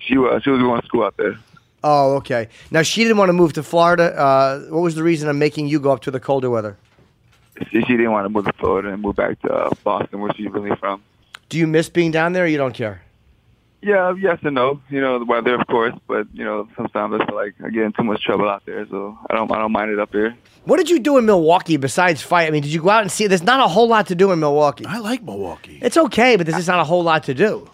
She 0.00 0.16
was 0.16 0.42
she 0.42 0.50
was 0.50 0.60
going 0.60 0.80
to 0.80 0.86
school 0.86 1.04
out 1.04 1.16
there. 1.16 1.36
Oh, 1.84 2.14
okay. 2.16 2.48
Now 2.70 2.82
she 2.82 3.02
didn't 3.02 3.18
want 3.18 3.28
to 3.28 3.32
move 3.32 3.52
to 3.54 3.62
Florida. 3.62 4.04
Uh, 4.18 4.60
what 4.70 4.80
was 4.80 4.94
the 4.94 5.02
reason 5.02 5.28
of 5.28 5.36
making 5.36 5.68
you 5.68 5.78
go 5.78 5.92
up 5.92 6.00
to 6.02 6.10
the 6.10 6.20
colder 6.20 6.48
weather? 6.50 6.76
She, 7.70 7.80
she 7.82 7.96
didn't 7.96 8.12
want 8.12 8.24
to 8.24 8.28
move 8.28 8.44
to 8.46 8.52
Florida 8.54 8.92
and 8.92 9.02
move 9.02 9.16
back 9.16 9.40
to 9.42 9.52
uh, 9.52 9.70
Boston, 9.84 10.20
where 10.20 10.32
she's 10.34 10.48
really 10.50 10.74
from. 10.76 11.02
Do 11.48 11.58
you 11.58 11.66
miss 11.66 11.88
being 11.88 12.10
down 12.10 12.32
there? 12.32 12.44
or 12.44 12.48
You 12.48 12.56
don't 12.56 12.74
care. 12.74 13.02
Yeah, 13.86 14.14
yes 14.18 14.38
and 14.42 14.56
no. 14.56 14.80
You 14.90 15.00
know 15.00 15.20
the 15.20 15.24
weather, 15.24 15.54
of 15.54 15.64
course, 15.68 15.94
but 16.08 16.26
you 16.32 16.44
know 16.44 16.66
sometimes 16.76 17.14
I 17.20 17.24
feel 17.24 17.36
like 17.36 17.54
I 17.64 17.70
get 17.70 17.84
in 17.84 17.92
too 17.92 18.02
much 18.02 18.20
trouble 18.24 18.48
out 18.48 18.64
there, 18.66 18.84
so 18.88 19.16
I 19.30 19.34
don't 19.36 19.50
I 19.52 19.58
don't 19.58 19.70
mind 19.70 19.92
it 19.92 20.00
up 20.00 20.10
here. 20.10 20.36
What 20.64 20.78
did 20.78 20.90
you 20.90 20.98
do 20.98 21.18
in 21.18 21.24
Milwaukee 21.26 21.76
besides 21.76 22.20
fight? 22.20 22.48
I 22.48 22.50
mean, 22.50 22.62
did 22.62 22.72
you 22.72 22.82
go 22.82 22.90
out 22.90 23.02
and 23.02 23.12
see? 23.12 23.28
There's 23.28 23.44
not 23.44 23.60
a 23.60 23.68
whole 23.68 23.86
lot 23.86 24.08
to 24.08 24.16
do 24.16 24.32
in 24.32 24.40
Milwaukee. 24.40 24.84
I 24.86 24.98
like 24.98 25.22
Milwaukee. 25.22 25.78
It's 25.80 25.96
okay, 25.96 26.34
but 26.36 26.46
there's 26.46 26.56
just 26.56 26.66
not 26.68 26.80
a 26.80 26.84
whole 26.84 27.04
lot 27.04 27.22
to 27.24 27.34
do. 27.34 27.70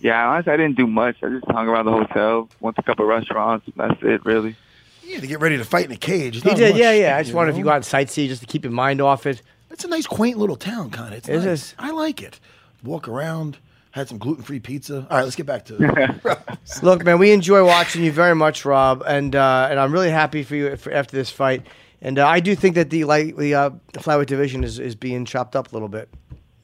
Yeah, 0.00 0.28
honestly, 0.28 0.52
I 0.52 0.56
didn't 0.58 0.76
do 0.76 0.86
much. 0.86 1.16
I 1.24 1.28
just 1.30 1.46
hung 1.50 1.66
around 1.68 1.86
the 1.86 1.92
hotel, 1.92 2.48
went 2.60 2.76
to 2.76 2.82
a 2.82 2.84
couple 2.84 3.04
of 3.04 3.08
restaurants. 3.08 3.66
That's 3.76 4.00
it, 4.02 4.24
really. 4.24 4.54
Yeah, 5.02 5.18
to 5.20 5.26
get 5.26 5.40
ready 5.40 5.56
to 5.56 5.64
fight 5.64 5.86
in 5.86 5.92
a 5.92 5.96
cage. 5.96 6.36
He 6.36 6.40
did, 6.54 6.72
much, 6.72 6.80
yeah, 6.80 6.92
yeah. 6.92 7.16
I 7.16 7.22
just 7.22 7.34
wondered 7.34 7.52
if 7.52 7.58
you 7.58 7.64
go 7.64 7.70
out 7.70 7.76
and 7.76 7.84
sightsee 7.84 8.28
just 8.28 8.42
to 8.42 8.46
keep 8.46 8.62
your 8.62 8.72
mind 8.72 9.00
off 9.00 9.26
it. 9.26 9.42
It's 9.72 9.84
a 9.84 9.88
nice, 9.88 10.06
quaint 10.06 10.38
little 10.38 10.54
town, 10.56 10.90
kind 10.90 11.12
of. 11.12 11.18
It's 11.18 11.28
It 11.28 11.38
nice. 11.38 11.46
is. 11.46 11.74
I 11.78 11.90
like 11.90 12.22
it. 12.22 12.38
Walk 12.84 13.08
around, 13.08 13.58
Had 13.96 14.10
some 14.10 14.18
gluten 14.18 14.44
free 14.44 14.60
pizza. 14.60 15.06
All 15.10 15.16
right, 15.16 15.22
let's 15.22 15.36
get 15.36 15.46
back 15.46 15.64
to. 15.64 16.38
Look, 16.82 17.02
man, 17.02 17.18
we 17.18 17.32
enjoy 17.32 17.64
watching 17.64 18.04
you 18.04 18.12
very 18.12 18.34
much, 18.34 18.66
Rob, 18.66 19.02
and 19.06 19.34
uh, 19.34 19.68
and 19.70 19.80
I'm 19.80 19.90
really 19.90 20.10
happy 20.10 20.42
for 20.42 20.54
you 20.54 20.76
for, 20.76 20.92
after 20.92 21.16
this 21.16 21.30
fight. 21.30 21.66
And 22.02 22.18
uh, 22.18 22.28
I 22.28 22.40
do 22.40 22.54
think 22.54 22.74
that 22.74 22.90
the 22.90 23.04
light 23.04 23.38
the, 23.38 23.54
uh, 23.54 23.70
flyweight 23.94 24.26
division 24.26 24.64
is, 24.64 24.78
is 24.78 24.94
being 24.94 25.24
chopped 25.24 25.56
up 25.56 25.72
a 25.72 25.74
little 25.74 25.88
bit, 25.88 26.10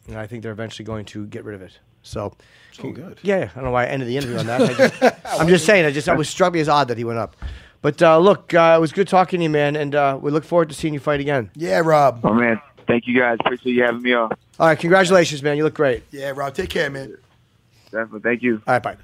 and 0.09 0.19
I 0.19 0.27
think 0.27 0.43
they're 0.43 0.53
eventually 0.53 0.85
going 0.85 1.07
to 1.07 1.25
get 1.27 1.45
rid 1.45 1.55
of 1.55 1.63
it. 1.63 1.79
So, 2.03 2.35
So 2.73 2.91
good. 2.91 3.19
yeah, 3.23 3.39
yeah. 3.39 3.49
I 3.53 3.55
don't 3.55 3.65
know 3.65 3.71
why 3.71 3.85
I 3.85 3.87
ended 3.87 4.09
the 4.09 4.17
interview 4.19 4.37
on 4.37 4.47
that. 4.49 4.61
I 4.61 4.75
just, 4.75 5.17
I'm 5.41 5.49
just 5.49 5.65
saying. 5.65 5.87
I 5.87 5.91
just 5.91 6.11
I 6.11 6.15
was 6.15 6.29
struck 6.29 6.53
me 6.53 6.61
as 6.61 6.69
odd 6.69 6.89
that 6.89 6.99
he 6.99 7.05
went 7.05 7.19
up. 7.19 7.35
But 7.81 8.03
uh, 8.03 8.19
look, 8.19 8.53
uh, 8.53 8.75
it 8.77 8.81
was 8.83 8.93
good 8.93 9.09
talking 9.09 9.39
to 9.41 9.45
you, 9.45 9.49
man, 9.51 9.75
and 9.75 9.95
uh, 9.95 10.19
we 10.21 10.31
look 10.31 10.45
forward 10.45 10.69
to 10.69 10.75
seeing 10.75 10.93
you 10.93 11.01
fight 11.01 11.21
again. 11.21 11.51
Yeah, 11.57 11.81
Rob. 11.83 12.21
Oh 12.25 12.35
man, 12.35 12.61
thank 12.87 13.07
you 13.07 13.19
guys. 13.19 13.39
Appreciate 13.41 13.73
you 13.73 13.85
having 13.85 14.03
me 14.03 14.13
on. 14.13 14.33
All 14.61 14.67
right, 14.67 14.79
congratulations, 14.79 15.43
man. 15.43 15.57
You 15.57 15.65
look 15.65 15.75
great. 15.75 16.03
Yeah, 16.11 16.33
Rob. 16.37 16.55
Take 16.55 16.69
care, 16.69 16.91
man. 16.91 17.17
Definitely. 17.93 18.21
Thank 18.21 18.43
you. 18.43 18.63
All 18.67 18.75
right, 18.75 18.83
bye. 18.83 18.97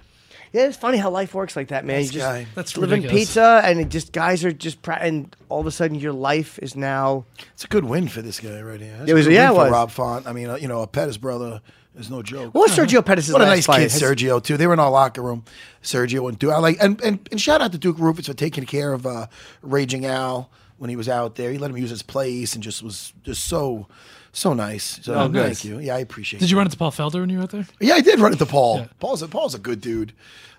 Yeah, 0.52 0.66
it's 0.66 0.78
funny 0.78 0.96
how 0.96 1.10
life 1.10 1.34
works 1.34 1.56
like 1.56 1.68
that, 1.68 1.84
man. 1.84 1.96
Nice 1.98 2.06
you 2.06 2.20
just 2.20 2.26
guy. 2.26 2.46
That's 2.54 2.76
living 2.78 3.02
ridiculous. 3.02 3.26
pizza, 3.26 3.60
and 3.64 3.78
it 3.80 3.90
just 3.90 4.12
guys 4.12 4.44
are 4.46 4.50
just 4.52 4.80
pra- 4.80 4.98
and 4.98 5.36
all 5.50 5.60
of 5.60 5.66
a 5.66 5.70
sudden 5.70 5.98
your 6.00 6.14
life 6.14 6.58
is 6.60 6.74
now. 6.74 7.26
It's 7.52 7.64
a 7.64 7.68
good 7.68 7.84
win 7.84 8.08
for 8.08 8.22
this 8.22 8.40
guy 8.40 8.60
right 8.62 8.80
here. 8.80 8.96
That's 8.98 9.10
It 9.10 9.14
was- 9.14 9.26
a 9.26 9.28
good 9.28 9.34
yeah, 9.34 9.50
win 9.50 9.60
it 9.60 9.60
for 9.60 9.64
was. 9.64 9.72
Rob 9.72 9.90
Font. 9.90 10.26
I 10.26 10.32
mean, 10.32 10.48
uh, 10.48 10.54
you 10.56 10.66
know, 10.66 10.80
a 10.80 10.86
Pettis 10.86 11.18
brother 11.18 11.60
is 11.98 12.08
no 12.08 12.22
joke. 12.22 12.54
What 12.54 12.70
was 12.70 12.78
Sergio 12.78 13.04
Pettis' 13.04 13.26
is 13.28 13.32
What 13.34 13.42
a 13.42 13.44
last 13.44 13.56
nice 13.56 13.66
fight? 13.66 13.76
kid, 13.80 13.92
His- 13.92 14.00
Sergio 14.02 14.42
too. 14.42 14.56
They 14.56 14.66
were 14.66 14.72
in 14.72 14.80
our 14.80 14.90
locker 14.90 15.20
room. 15.20 15.44
Sergio 15.82 16.26
and 16.30 16.38
Duke. 16.38 16.52
I 16.54 16.58
like 16.60 16.78
and, 16.80 16.98
and 17.02 17.28
and 17.30 17.38
shout 17.38 17.60
out 17.60 17.72
to 17.72 17.78
Duke 17.78 17.98
Roufus 17.98 18.24
for 18.26 18.32
taking 18.34 18.64
care 18.64 18.94
of 18.94 19.06
uh, 19.06 19.26
Raging 19.60 20.06
Al 20.06 20.50
when 20.78 20.88
he 20.88 20.96
was 20.96 21.10
out 21.10 21.34
there. 21.34 21.52
He 21.52 21.58
let 21.58 21.70
him 21.70 21.76
use 21.76 21.90
his 21.90 22.02
place 22.02 22.54
and 22.54 22.62
just 22.62 22.82
was 22.82 23.12
just 23.22 23.44
so 23.44 23.86
so 24.38 24.54
nice. 24.54 25.00
So 25.02 25.14
Oh, 25.14 25.28
good. 25.28 25.44
thank 25.46 25.64
you. 25.64 25.78
Yeah, 25.80 25.96
I 25.96 25.98
appreciate. 26.00 26.38
It. 26.38 26.40
Did 26.40 26.50
you 26.50 26.56
it. 26.56 26.58
run 26.58 26.66
into 26.66 26.76
Paul 26.78 26.90
Felder 26.92 27.20
when 27.20 27.28
you 27.30 27.38
were 27.38 27.44
out 27.44 27.50
there? 27.50 27.66
Yeah, 27.80 27.94
I 27.94 28.00
did 28.00 28.18
run 28.20 28.32
into 28.32 28.46
Paul. 28.46 28.78
Yeah. 28.78 28.86
Paul's 29.00 29.22
a, 29.22 29.28
Paul's 29.28 29.54
a 29.54 29.58
good 29.58 29.80
dude. 29.80 30.12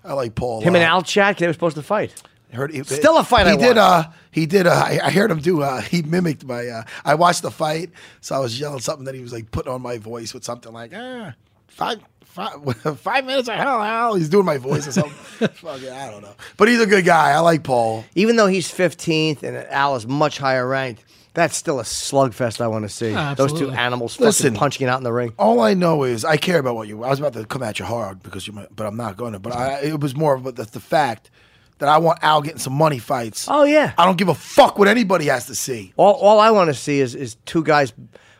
I 0.04 0.12
like 0.14 0.34
Paul. 0.34 0.60
a 0.60 0.64
Him 0.64 0.74
and. 0.74 0.84
Al 0.84 1.02
chat. 1.02 1.38
They 1.38 1.46
were 1.46 1.52
supposed 1.52 1.76
to 1.76 1.82
fight. 1.82 2.22
I 2.52 2.56
Heard 2.56 2.72
he, 2.72 2.82
Still 2.82 3.16
a 3.16 3.22
fight 3.22 3.46
He 3.46 3.52
I 3.52 3.56
did. 3.56 3.76
watched. 3.76 4.08
Uh, 4.08 4.10
he 4.32 4.46
did. 4.46 4.66
Uh, 4.66 4.70
I, 4.70 4.98
I 5.04 5.10
heard 5.10 5.30
him 5.30 5.38
do. 5.38 5.62
Uh, 5.62 5.80
he 5.82 6.02
mimicked 6.02 6.44
my. 6.44 6.66
Uh, 6.66 6.82
I 7.04 7.14
watched 7.14 7.42
the 7.42 7.50
fight, 7.50 7.90
so 8.20 8.34
I 8.34 8.38
was 8.40 8.58
yelling 8.58 8.80
something 8.80 9.04
that 9.04 9.14
he 9.14 9.20
was 9.20 9.32
like 9.32 9.50
putting 9.52 9.72
on 9.72 9.82
my 9.82 9.98
voice 9.98 10.34
with 10.34 10.42
something 10.42 10.72
like 10.72 10.92
ah, 10.94 11.34
five, 11.68 12.00
five, 12.24 12.54
five 13.00 13.24
minutes 13.24 13.48
of 13.48 13.54
hell, 13.54 13.80
hell. 13.82 14.14
He's 14.16 14.28
doing 14.28 14.46
my 14.46 14.56
voice 14.56 14.88
or 14.88 14.92
something. 14.92 15.12
Fuck 15.48 15.80
yeah, 15.80 16.04
I 16.06 16.10
don't 16.10 16.22
know. 16.22 16.34
But 16.56 16.66
he's 16.68 16.80
a 16.80 16.86
good 16.86 17.04
guy. 17.04 17.30
I 17.30 17.38
like 17.38 17.62
Paul. 17.62 18.04
Even 18.16 18.34
though 18.34 18.48
he's 18.48 18.68
15th 18.68 19.44
and 19.44 19.56
Al 19.56 19.94
is 19.94 20.06
much 20.08 20.38
higher 20.38 20.66
ranked, 20.66 21.04
that's 21.40 21.56
still 21.56 21.80
a 21.80 21.82
slugfest 21.82 22.60
I 22.60 22.68
want 22.68 22.84
to 22.84 22.88
see. 22.88 23.14
Ah, 23.14 23.34
Those 23.34 23.50
two 23.50 23.54
absolutely. 23.56 23.76
animals 23.78 24.14
fucking 24.14 24.26
Listen. 24.26 24.54
punching 24.54 24.86
it 24.86 24.90
out 24.90 24.98
in 24.98 25.04
the 25.04 25.12
ring. 25.12 25.32
All 25.38 25.60
I 25.60 25.74
know 25.74 26.04
is 26.04 26.24
I 26.24 26.36
care 26.36 26.58
about 26.58 26.74
what 26.76 26.86
you. 26.88 27.02
I 27.02 27.10
was 27.10 27.18
about 27.18 27.32
to 27.34 27.44
come 27.44 27.62
at 27.62 27.78
you 27.78 27.84
hard 27.84 28.22
because 28.22 28.46
you, 28.46 28.52
might, 28.52 28.74
but 28.74 28.86
I'm 28.86 28.96
not 28.96 29.16
going 29.16 29.32
to. 29.32 29.38
But 29.38 29.54
I, 29.54 29.80
it 29.80 30.00
was 30.00 30.14
more 30.14 30.34
about 30.34 30.56
the, 30.56 30.64
the 30.64 30.80
fact 30.80 31.30
that 31.78 31.88
I 31.88 31.98
want 31.98 32.18
Al 32.22 32.42
getting 32.42 32.58
some 32.58 32.74
money 32.74 32.98
fights. 32.98 33.46
Oh 33.48 33.64
yeah. 33.64 33.92
I 33.98 34.04
don't 34.04 34.16
give 34.18 34.28
a 34.28 34.34
fuck 34.34 34.78
what 34.78 34.86
anybody 34.86 35.26
has 35.26 35.46
to 35.46 35.54
see. 35.54 35.92
All, 35.96 36.14
all 36.14 36.38
I 36.38 36.50
want 36.50 36.68
to 36.68 36.74
see 36.74 37.00
is 37.00 37.14
is 37.14 37.36
two 37.46 37.64
guys 37.64 37.92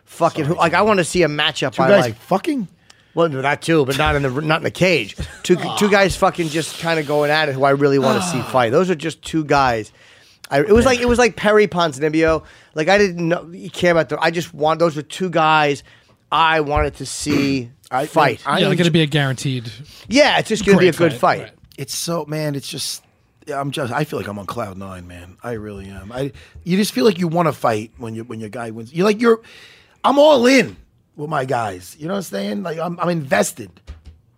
fucking 0.05 0.45
who 0.45 0.55
like 0.55 0.75
I 0.75 0.83
want 0.83 0.99
to 0.99 1.05
see 1.05 1.23
a 1.23 1.29
matchup 1.29 1.79
You 1.79 1.85
I 1.85 1.89
guys 1.89 2.05
like. 2.05 2.17
fucking. 2.17 2.69
Well, 3.13 3.29
no, 3.29 3.43
that 3.43 3.61
too, 3.63 3.85
but 3.87 3.99
not 3.99 4.15
in 4.15 4.23
the 4.23 4.31
not 4.41 4.59
in 4.59 4.63
the 4.65 4.71
cage. 4.71 5.17
Two 5.43 5.57
two 5.79 5.91
guys 5.91 6.15
fucking 6.17 6.49
just 6.49 6.79
kind 6.81 7.01
of 7.01 7.07
going 7.09 7.31
at 7.31 7.49
it. 7.49 7.55
Who 7.55 7.65
I 7.65 7.71
really 7.71 7.99
want 7.99 8.23
to 8.23 8.29
see 8.29 8.41
fight. 8.41 8.71
Those 8.71 8.89
are 8.91 8.95
just 8.95 9.23
two 9.23 9.45
guys. 9.45 9.91
I, 10.51 10.59
it 10.61 10.73
was 10.73 10.85
like 10.85 11.01
it 11.01 11.07
was 11.09 11.19
like 11.19 11.37
Perry 11.37 11.69
Ponzinibbio. 11.69 12.45
Like 12.75 12.89
I 12.89 12.99
didn't 12.99 13.29
know 13.29 13.51
care 13.73 13.93
about 13.93 14.09
them. 14.09 14.19
I 14.21 14.31
just 14.31 14.53
want 14.53 14.81
those 14.81 14.97
were 14.97 15.03
two 15.03 15.31
guys 15.31 15.83
I 16.33 16.61
wanted 16.61 16.97
to 16.97 17.07
see 17.07 17.71
I- 17.91 18.07
fight. 18.07 18.43
I 18.47 18.59
yeah, 18.59 18.65
like 18.67 18.73
enjoy- 18.73 18.81
it'd 18.83 18.93
be 18.93 19.03
a 19.03 19.07
guaranteed. 19.07 19.71
yeah, 20.09 20.39
it's 20.39 20.49
just 20.49 20.65
gonna 20.67 20.79
be 20.79 20.89
a 20.89 20.93
good 20.93 21.13
fight. 21.13 21.41
right. 21.43 21.53
It's 21.79 21.95
so 21.95 22.25
man. 22.27 22.55
It's 22.55 22.69
just 22.69 23.03
I'm 23.53 23.71
just. 23.71 23.93
I 23.93 24.05
feel 24.05 24.19
like 24.19 24.29
I'm 24.29 24.39
on 24.39 24.47
cloud 24.47 24.77
nine, 24.77 25.07
man. 25.09 25.37
I 25.43 25.53
really 25.53 25.89
am. 25.89 26.13
I 26.13 26.33
you 26.65 26.77
just 26.77 26.93
feel 26.93 27.05
like 27.05 27.19
you 27.19 27.27
want 27.29 27.49
to 27.49 27.53
fight 27.53 27.93
when 27.97 28.15
you 28.15 28.25
when 28.25 28.39
your 28.41 28.49
guy 28.51 28.71
wins. 28.71 28.93
You're 28.93 29.07
like 29.07 29.21
you're. 29.21 29.41
I'm 30.05 30.19
all 30.19 30.47
in 30.47 30.77
with 31.17 31.31
my 31.31 31.45
guys. 31.45 31.97
You 31.99 32.07
know 32.07 32.15
what 32.15 32.19
I'm 32.19 32.23
saying? 32.25 32.63
Like 32.65 32.79
I'm 32.79 32.99
I'm 33.01 33.09
invested. 33.09 33.71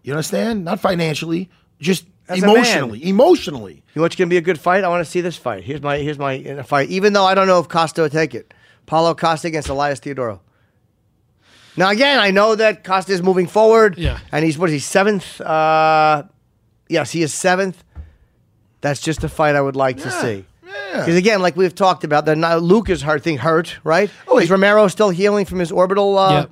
You 0.02 0.12
understand? 0.12 0.64
Not 0.64 0.80
financially, 0.80 1.48
just 1.80 2.06
As 2.28 2.42
a 2.42 2.46
man. 2.46 2.56
emotionally. 2.56 3.08
Emotionally. 3.08 3.74
You 3.74 3.82
know 3.96 4.02
what's 4.02 4.16
gonna 4.16 4.28
be 4.28 4.36
a 4.36 4.42
good 4.42 4.58
fight? 4.60 4.84
I 4.84 4.88
want 4.88 5.04
to 5.04 5.10
see 5.10 5.20
this 5.20 5.36
fight. 5.36 5.64
Here's 5.64 5.82
my 5.82 5.98
here's 5.98 6.18
my 6.18 6.42
uh, 6.42 6.62
fight. 6.62 6.88
Even 6.88 7.12
though 7.12 7.24
I 7.24 7.34
don't 7.34 7.46
know 7.46 7.58
if 7.58 7.68
Costa 7.68 8.02
will 8.02 8.08
take 8.10 8.34
it, 8.34 8.54
Paulo 8.86 9.14
Costa 9.14 9.48
against 9.48 9.68
Elias 9.68 10.00
Theodorou. 10.00 10.40
Now 11.76 11.90
again, 11.90 12.18
I 12.18 12.30
know 12.30 12.54
that 12.54 12.84
Costa 12.84 13.12
is 13.12 13.22
moving 13.22 13.46
forward. 13.46 13.98
Yeah. 13.98 14.18
and 14.30 14.44
he's 14.44 14.58
what 14.58 14.68
is 14.68 14.74
he 14.74 14.78
seventh? 14.78 15.40
Uh, 15.40 16.24
yes, 16.88 17.10
he 17.10 17.22
is 17.22 17.32
seventh. 17.32 17.82
That's 18.82 19.00
just 19.00 19.22
a 19.24 19.28
fight 19.28 19.54
I 19.56 19.60
would 19.60 19.76
like 19.76 19.98
to 19.98 20.10
see. 20.10 20.44
Because 20.92 21.16
again, 21.16 21.40
like 21.40 21.56
we've 21.56 21.74
talked 21.74 22.04
about, 22.04 22.26
the 22.26 22.36
now 22.36 22.56
Luke 22.56 22.90
is 22.90 23.00
hurt, 23.02 23.22
thing 23.22 23.38
hurt, 23.38 23.78
right? 23.84 24.10
Oh, 24.28 24.38
is 24.38 24.50
Romero 24.50 24.88
still 24.88 25.08
healing 25.10 25.46
from 25.46 25.58
his 25.58 25.72
orbital 25.72 26.18
uh, 26.18 26.40
Yep. 26.40 26.50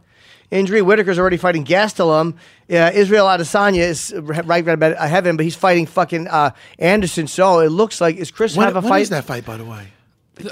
Injury? 0.51 0.83
Whittaker's 0.83 1.19
already 1.19 1.37
fighting 1.37 1.65
Gastelum. 1.65 2.35
Uh, 2.69 2.91
Israel 2.95 3.27
Adesanya 3.27 3.81
is 3.81 4.13
right 4.17 4.45
right 4.45 4.67
about 4.69 4.93
ahead 4.93 5.25
of 5.25 5.27
him, 5.29 5.37
but 5.37 5.45
he's 5.45 5.55
fighting 5.57 5.87
fucking 5.87 6.27
uh, 6.29 6.51
Anderson. 6.79 7.27
So 7.27 7.61
it 7.61 7.69
looks 7.71 8.01
like 8.01 8.17
is 8.17 8.31
Chris 8.31 8.57
When, 8.57 8.67
have 8.67 8.77
a 8.77 8.81
when 8.81 8.89
fight 8.89 9.03
is 9.03 9.11
that 9.11 9.25
fight, 9.25 9.45
by 9.45 9.57
the 9.57 9.65
way? 9.65 9.89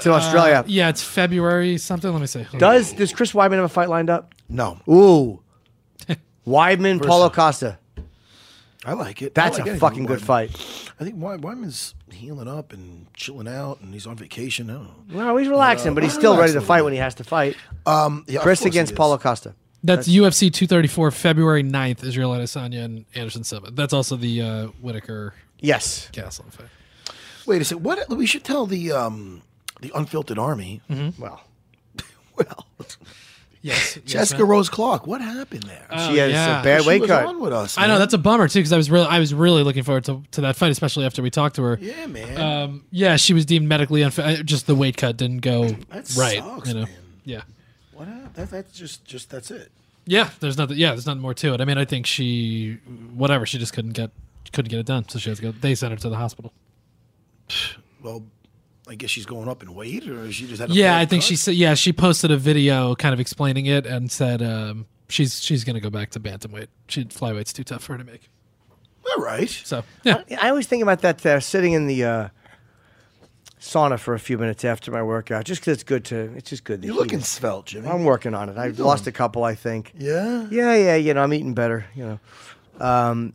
to 0.01 0.11
Australia? 0.11 0.57
Uh, 0.59 0.63
yeah, 0.67 0.89
it's 0.89 1.03
February 1.03 1.77
something. 1.77 2.11
Let 2.11 2.21
me 2.21 2.27
see. 2.27 2.45
Does 2.57 2.93
does 2.93 3.11
Chris 3.11 3.31
Weidman 3.33 3.53
have 3.55 3.63
a 3.65 3.69
fight 3.69 3.89
lined 3.89 4.09
up? 4.09 4.33
No, 4.47 4.79
Ooh, 4.87 5.41
Weidman, 6.47 7.05
Paulo 7.05 7.29
Costa. 7.29 7.77
I 8.85 8.93
like 8.93 9.21
it. 9.21 9.35
That's 9.35 9.59
like 9.59 9.67
a 9.67 9.77
fucking 9.77 10.05
good 10.05 10.19
Weidman. 10.19 10.23
fight. 10.51 10.91
I 10.99 11.03
think 11.03 11.15
Wy- 11.17 11.37
Weidman's 11.37 11.95
healing 12.11 12.47
up 12.47 12.71
and 12.71 13.07
chilling 13.13 13.47
out, 13.47 13.81
and 13.81 13.93
he's 13.93 14.07
on 14.07 14.15
vacation. 14.15 14.69
I 14.69 14.73
don't 14.73 15.09
know. 15.09 15.17
Well, 15.17 15.37
he's 15.37 15.49
relaxing, 15.49 15.93
but 15.93 16.03
he's 16.03 16.13
I'm 16.13 16.19
still 16.19 16.37
ready 16.37 16.53
to 16.53 16.61
fight 16.61 16.77
little 16.77 16.85
when 16.85 16.93
he 16.93 16.99
has 16.99 17.15
to 17.15 17.23
fight. 17.25 17.57
Um, 17.85 18.23
yeah, 18.27 18.39
Chris 18.41 18.63
against. 18.65 18.95
Paulo 18.95 19.17
Costa. 19.17 19.53
That's, 19.83 20.07
UFC 20.09 20.51
234, 20.51 21.11
February 21.11 21.63
9th, 21.63 22.03
Israel 22.03 22.31
Adesanya 22.31 22.83
and 22.83 23.05
Anderson 23.15 23.43
Silva. 23.43 23.71
That's 23.71 23.93
also 23.93 24.15
the 24.17 24.41
uh, 24.41 24.67
Whittaker 24.81 25.33
Yes. 25.61 26.09
Castle 26.11 26.45
fight. 26.49 26.67
Wait 27.45 27.61
a 27.61 27.65
second. 27.65 27.83
What 27.83 28.09
we 28.09 28.25
should 28.25 28.43
tell 28.43 28.65
the 28.65 28.91
um 28.91 29.41
the 29.81 29.91
unfiltered 29.95 30.37
army. 30.37 30.81
Well, 31.17 31.41
Well, 32.37 32.65
Yes. 33.61 33.97
yes, 33.97 33.99
Jessica 34.05 34.41
man. 34.43 34.49
Rose 34.51 34.69
Clark. 34.69 35.05
What 35.05 35.19
happened 35.19 35.63
there? 35.63 35.85
she 35.89 36.17
has 36.17 36.31
yeah. 36.31 36.61
a 36.61 36.63
bad 36.63 36.85
weight 36.85 37.03
cut. 37.05 37.25
on 37.25 37.41
with 37.41 37.51
us. 37.51 37.77
I 37.77 37.87
know 37.87 37.99
that's 37.99 38.13
a 38.13 38.17
bummer 38.17 38.47
too 38.47 38.59
because 38.59 38.71
I 38.71 38.77
was 38.77 38.89
really 38.89 39.07
I 39.07 39.19
was 39.19 39.33
really 39.33 39.63
looking 39.63 39.83
forward 39.83 40.05
to, 40.05 40.23
to 40.31 40.41
that 40.41 40.55
fight, 40.55 40.71
especially 40.71 41.05
after 41.05 41.21
we 41.21 41.29
talked 41.29 41.55
to 41.57 41.63
her. 41.63 41.77
yeah, 41.81 42.05
man. 42.05 42.39
Um, 42.39 42.85
yeah, 42.91 43.17
she 43.17 43.33
was 43.33 43.45
deemed 43.45 43.67
medically 43.67 44.01
unfit. 44.01 44.45
Just 44.45 44.65
the 44.65 44.75
weight 44.75 44.95
cut 44.95 45.17
didn't 45.17 45.39
go 45.39 45.67
That 45.89 46.09
right. 46.17 46.37
sucks, 46.39 46.69
you 46.69 46.73
know. 46.75 46.81
man. 46.85 46.89
Yeah. 47.25 47.41
What? 48.29 48.37
hap- 48.37 48.49
That, 48.49 48.49
that's 48.67 48.77
just 48.77 49.05
just 49.05 49.29
that's 49.29 49.51
it. 49.51 49.71
Yeah. 50.05 50.29
There's 50.39 50.57
nothing. 50.57 50.77
Yeah. 50.77 50.89
There's 50.91 51.05
nothing 51.05 51.21
more 51.21 51.33
to 51.35 51.53
it. 51.53 51.61
I 51.61 51.65
mean, 51.65 51.77
I 51.77 51.85
think 51.85 52.05
she, 52.05 52.79
whatever, 53.13 53.45
she 53.45 53.57
just 53.57 53.73
couldn't 53.73 53.91
get 53.93 54.11
couldn't 54.53 54.69
get 54.69 54.79
it 54.79 54.85
done, 54.85 55.07
so 55.07 55.19
she 55.19 55.29
has 55.29 55.37
to 55.39 55.43
go. 55.45 55.51
They 55.51 55.75
sent 55.75 55.91
her 55.91 55.97
to 55.99 56.09
the 56.09 56.17
hospital. 56.17 56.53
Well, 58.01 58.23
I 58.87 58.95
guess 58.95 59.09
she's 59.09 59.25
going 59.25 59.49
up 59.49 59.61
in 59.61 59.75
weight, 59.75 60.07
or 60.07 60.31
she 60.31 60.47
just 60.47 60.61
had. 60.61 60.69
A 60.71 60.73
Yeah, 60.73 60.97
I 60.97 61.05
think 61.05 61.21
cut? 61.21 61.27
she 61.27 61.35
said. 61.35 61.55
Yeah, 61.55 61.73
she 61.73 61.91
posted 61.91 62.31
a 62.31 62.37
video 62.37 62.95
kind 62.95 63.13
of 63.13 63.19
explaining 63.19 63.65
it 63.65 63.85
and 63.85 64.09
said 64.09 64.41
um, 64.41 64.85
she's 65.09 65.43
she's 65.43 65.65
gonna 65.65 65.81
go 65.81 65.89
back 65.89 66.09
to 66.11 66.19
bantamweight. 66.19 66.67
She 66.87 67.03
flyweight's 67.03 67.51
too 67.51 67.65
tough 67.65 67.83
for 67.83 67.91
her 67.93 67.97
to 67.99 68.05
make. 68.05 68.29
All 69.17 69.21
right. 69.21 69.49
So 69.49 69.83
yeah, 70.03 70.23
I 70.41 70.49
always 70.49 70.65
think 70.65 70.81
about 70.81 71.01
that 71.01 71.25
uh, 71.25 71.39
sitting 71.41 71.73
in 71.73 71.87
the 71.87 72.03
uh, 72.05 72.29
sauna 73.59 73.99
for 73.99 74.13
a 74.13 74.19
few 74.19 74.37
minutes 74.37 74.63
after 74.63 74.91
my 74.91 75.03
workout, 75.03 75.45
just 75.45 75.61
because 75.61 75.73
it's 75.73 75.83
good 75.83 76.05
to. 76.05 76.33
It's 76.35 76.49
just 76.49 76.63
good. 76.63 76.81
to 76.81 76.87
You're 76.87 76.95
heat 76.95 77.01
looking 77.01 77.21
svelte, 77.21 77.67
Jimmy. 77.67 77.87
I'm 77.87 78.05
working 78.05 78.33
on 78.33 78.49
it. 78.49 78.57
I've 78.57 78.79
lost 78.79 79.07
a 79.07 79.11
couple, 79.11 79.43
I 79.43 79.55
think. 79.55 79.93
yeah. 79.97 80.47
Yeah, 80.49 80.75
yeah. 80.75 80.95
You 80.95 81.13
know, 81.13 81.21
I'm 81.23 81.33
eating 81.33 81.53
better. 81.53 81.85
You 81.95 82.19
know, 82.79 82.85
um, 82.85 83.33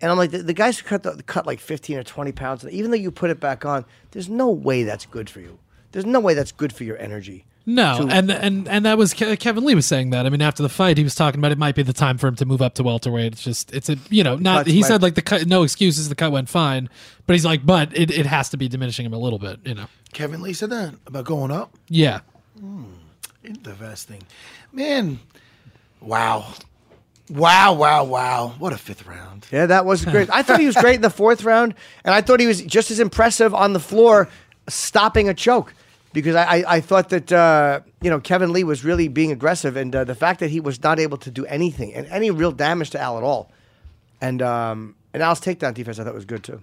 and 0.00 0.10
I'm 0.10 0.16
like 0.18 0.30
the, 0.30 0.42
the 0.42 0.54
guys 0.54 0.78
who 0.78 0.86
cut 0.86 1.02
the, 1.02 1.22
cut 1.24 1.46
like 1.46 1.60
15 1.60 1.98
or 1.98 2.02
20 2.02 2.32
pounds. 2.32 2.64
Even 2.66 2.90
though 2.90 2.96
you 2.96 3.10
put 3.10 3.30
it 3.30 3.40
back 3.40 3.64
on, 3.64 3.84
there's 4.12 4.28
no 4.28 4.50
way 4.50 4.84
that's 4.84 5.06
good 5.06 5.28
for 5.28 5.40
you. 5.40 5.58
There's 5.92 6.06
no 6.06 6.20
way 6.20 6.34
that's 6.34 6.52
good 6.52 6.72
for 6.72 6.84
your 6.84 6.98
energy. 6.98 7.44
No, 7.68 8.06
to- 8.06 8.12
and 8.14 8.30
and 8.30 8.66
and 8.66 8.84
that 8.86 8.96
was 8.96 9.12
Ke- 9.12 9.38
Kevin 9.38 9.64
Lee 9.64 9.74
was 9.74 9.84
saying 9.86 10.10
that. 10.10 10.24
I 10.24 10.30
mean, 10.30 10.40
after 10.40 10.62
the 10.62 10.68
fight, 10.70 10.96
he 10.96 11.04
was 11.04 11.14
talking 11.14 11.38
about 11.38 11.52
it 11.52 11.58
might 11.58 11.74
be 11.74 11.82
the 11.82 11.92
time 11.92 12.16
for 12.16 12.26
him 12.26 12.34
to 12.36 12.46
move 12.46 12.62
up 12.62 12.74
to 12.76 12.82
welterweight. 12.82 13.32
It's 13.34 13.42
just 13.44 13.72
it's 13.74 13.88
a 13.90 13.96
you 14.08 14.24
know 14.24 14.36
not. 14.36 14.60
Cuts 14.60 14.70
He 14.70 14.80
might- 14.80 14.86
said 14.88 15.02
like 15.02 15.14
the 15.14 15.22
cut, 15.22 15.46
no 15.46 15.62
excuses. 15.64 16.08
The 16.08 16.14
cut 16.14 16.32
went 16.32 16.48
fine, 16.48 16.88
but 17.26 17.34
he's 17.34 17.44
like, 17.44 17.66
but 17.66 17.94
it, 17.96 18.10
it 18.10 18.24
has 18.26 18.48
to 18.50 18.56
be 18.56 18.68
diminishing 18.68 19.04
him 19.04 19.12
a 19.12 19.18
little 19.18 19.38
bit. 19.38 19.60
You 19.64 19.74
know. 19.74 19.86
Kevin 20.14 20.40
Lee 20.40 20.54
said 20.54 20.70
that 20.70 20.94
about 21.06 21.26
going 21.26 21.50
up. 21.50 21.76
Yeah. 21.88 22.20
Hmm, 22.58 22.84
interesting, 23.44 24.22
man. 24.72 25.20
Wow, 26.00 26.46
wow, 27.28 27.74
wow, 27.74 28.04
wow. 28.04 28.54
What 28.58 28.72
a 28.72 28.78
fifth 28.78 29.06
round. 29.06 29.46
Yeah, 29.52 29.66
that 29.66 29.84
was 29.84 30.04
great. 30.06 30.30
I 30.32 30.42
thought 30.42 30.60
he 30.60 30.66
was 30.66 30.76
great 30.76 30.96
in 30.96 31.02
the 31.02 31.10
fourth 31.10 31.44
round, 31.44 31.74
and 32.04 32.14
I 32.14 32.20
thought 32.20 32.40
he 32.40 32.46
was 32.46 32.62
just 32.62 32.90
as 32.90 33.00
impressive 33.00 33.54
on 33.54 33.72
the 33.74 33.80
floor, 33.80 34.28
stopping 34.68 35.28
a 35.28 35.34
choke. 35.34 35.74
Because 36.12 36.36
I, 36.36 36.64
I, 36.66 36.80
thought 36.80 37.10
that 37.10 37.30
uh, 37.30 37.80
you 38.00 38.08
know 38.08 38.18
Kevin 38.18 38.52
Lee 38.52 38.64
was 38.64 38.82
really 38.84 39.08
being 39.08 39.30
aggressive, 39.30 39.76
and 39.76 39.94
uh, 39.94 40.04
the 40.04 40.14
fact 40.14 40.40
that 40.40 40.50
he 40.50 40.58
was 40.58 40.82
not 40.82 40.98
able 40.98 41.18
to 41.18 41.30
do 41.30 41.44
anything 41.46 41.92
and 41.94 42.06
any 42.06 42.30
real 42.30 42.50
damage 42.50 42.90
to 42.90 43.00
Al 43.00 43.18
at 43.18 43.24
all, 43.24 43.52
And 44.20 44.40
um, 44.40 44.94
and 45.12 45.22
Al's 45.22 45.40
takedown 45.40 45.74
defense 45.74 45.98
I 45.98 46.04
thought 46.04 46.14
was 46.14 46.24
good 46.24 46.44
too. 46.44 46.62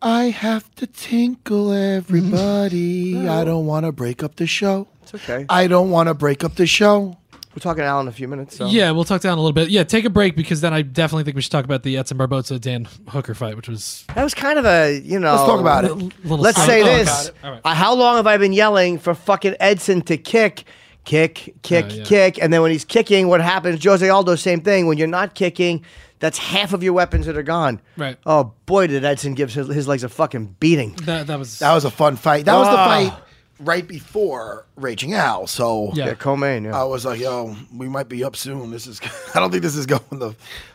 I 0.00 0.24
have 0.26 0.72
to 0.76 0.86
tinkle 0.86 1.72
everybody. 1.72 3.28
I 3.28 3.44
don't 3.44 3.66
want 3.66 3.84
to 3.84 3.92
break 3.92 4.22
up 4.22 4.36
the 4.36 4.46
show. 4.46 4.86
It's 5.02 5.14
okay. 5.14 5.44
I 5.48 5.66
don't 5.66 5.90
want 5.90 6.08
to 6.08 6.14
break 6.14 6.44
up 6.44 6.54
the 6.54 6.66
show. 6.66 7.18
We're 7.58 7.62
talking 7.62 7.80
to 7.82 7.86
Al 7.86 7.98
in 8.00 8.06
a 8.06 8.12
few 8.12 8.28
minutes. 8.28 8.56
So. 8.56 8.68
Yeah, 8.68 8.92
we'll 8.92 9.02
talk 9.02 9.20
down 9.20 9.32
a 9.36 9.40
little 9.40 9.52
bit. 9.52 9.68
Yeah, 9.68 9.82
take 9.82 10.04
a 10.04 10.10
break 10.10 10.36
because 10.36 10.60
then 10.60 10.72
I 10.72 10.82
definitely 10.82 11.24
think 11.24 11.34
we 11.34 11.42
should 11.42 11.50
talk 11.50 11.64
about 11.64 11.82
the 11.82 11.96
Edson 11.96 12.16
Barboza 12.16 12.60
Dan 12.60 12.86
Hooker 13.08 13.34
fight, 13.34 13.56
which 13.56 13.68
was 13.68 14.04
That 14.14 14.22
was 14.22 14.32
kind 14.32 14.60
of 14.60 14.64
a, 14.64 15.00
you 15.00 15.18
know. 15.18 15.32
Let's 15.34 15.42
talk 15.48 15.58
about 15.60 15.84
it. 15.84 15.92
little 15.96 16.38
Let's 16.38 16.64
say 16.64 16.82
oh, 16.82 16.84
this. 16.84 17.08
got 17.08 17.26
it. 17.26 17.34
All 17.42 17.50
right. 17.50 17.60
Uh, 17.64 17.74
how 17.74 17.94
long 17.96 18.14
have 18.14 18.28
I 18.28 18.36
been 18.36 18.52
yelling 18.52 19.00
for 19.00 19.12
fucking 19.12 19.56
Edson 19.58 20.02
to 20.02 20.16
kick, 20.16 20.66
kick, 21.04 21.52
kick, 21.62 21.86
Oh, 21.90 21.94
yeah. 21.94 22.04
kick? 22.04 22.40
And 22.40 22.52
then 22.52 22.62
when 22.62 22.70
he's 22.70 22.84
kicking, 22.84 23.26
what 23.26 23.40
happens? 23.40 23.82
Jose 23.84 24.08
Aldo, 24.08 24.36
same 24.36 24.60
thing. 24.60 24.86
When 24.86 24.96
you're 24.96 25.08
not 25.08 25.34
kicking, 25.34 25.84
that's 26.20 26.38
half 26.38 26.72
of 26.72 26.84
your 26.84 26.92
weapons 26.92 27.26
that 27.26 27.36
are 27.36 27.42
gone. 27.42 27.80
Right. 27.96 28.16
Oh, 28.24 28.52
boy, 28.66 28.86
did 28.86 29.04
Edson 29.04 29.34
give 29.34 29.52
his, 29.52 29.66
his 29.66 29.88
legs 29.88 30.04
a 30.04 30.08
fucking 30.08 30.54
beating. 30.60 30.92
That 31.06 31.26
that 31.26 31.40
was 31.40 31.58
That 31.58 31.74
was 31.74 31.84
a 31.84 31.90
fun 31.90 32.14
fight. 32.14 32.44
That 32.44 32.56
was 32.56 32.68
the 32.68 32.78
Ah. 32.78 32.86
fight 32.86 33.22
right 33.60 33.86
before 33.86 34.66
Raging 34.76 35.14
Al. 35.14 35.46
So 35.46 35.90
Yeah. 35.94 36.06
Yeah, 36.06 36.14
co-main, 36.14 36.64
yeah. 36.64 36.80
I 36.80 36.84
was 36.84 37.04
like, 37.04 37.20
yo, 37.20 37.56
we 37.74 37.88
might 37.88 38.08
be 38.08 38.24
up 38.24 38.36
soon. 38.36 38.70
This 38.70 38.86
is. 38.86 39.00
I 39.34 39.40
don't 39.40 39.50
think 39.50 39.62
this 39.62 39.76
is 39.76 39.86
going 39.86 40.02
the 40.12 40.34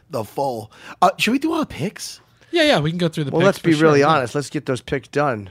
the 0.10 0.24
full. 0.24 0.72
Uh, 1.02 1.12
should 1.18 1.32
we 1.32 1.40
do 1.40 1.54
our 1.54 1.66
picks? 1.66 2.20
yeah 2.52 2.64
yeah. 2.64 2.80
We 2.80 2.92
can 2.92 3.00
go 3.00 3.08
through 3.10 3.24
the. 3.26 3.32
well, 3.32 3.40
picks 3.42 3.46
let's 3.46 3.60
be 3.60 3.74
sure. 3.74 3.82
really 3.84 4.04
honest. 4.04 4.36
Let's 4.36 4.50
get 4.50 4.66
those 4.66 4.82
picks 4.82 5.08
done. 5.08 5.50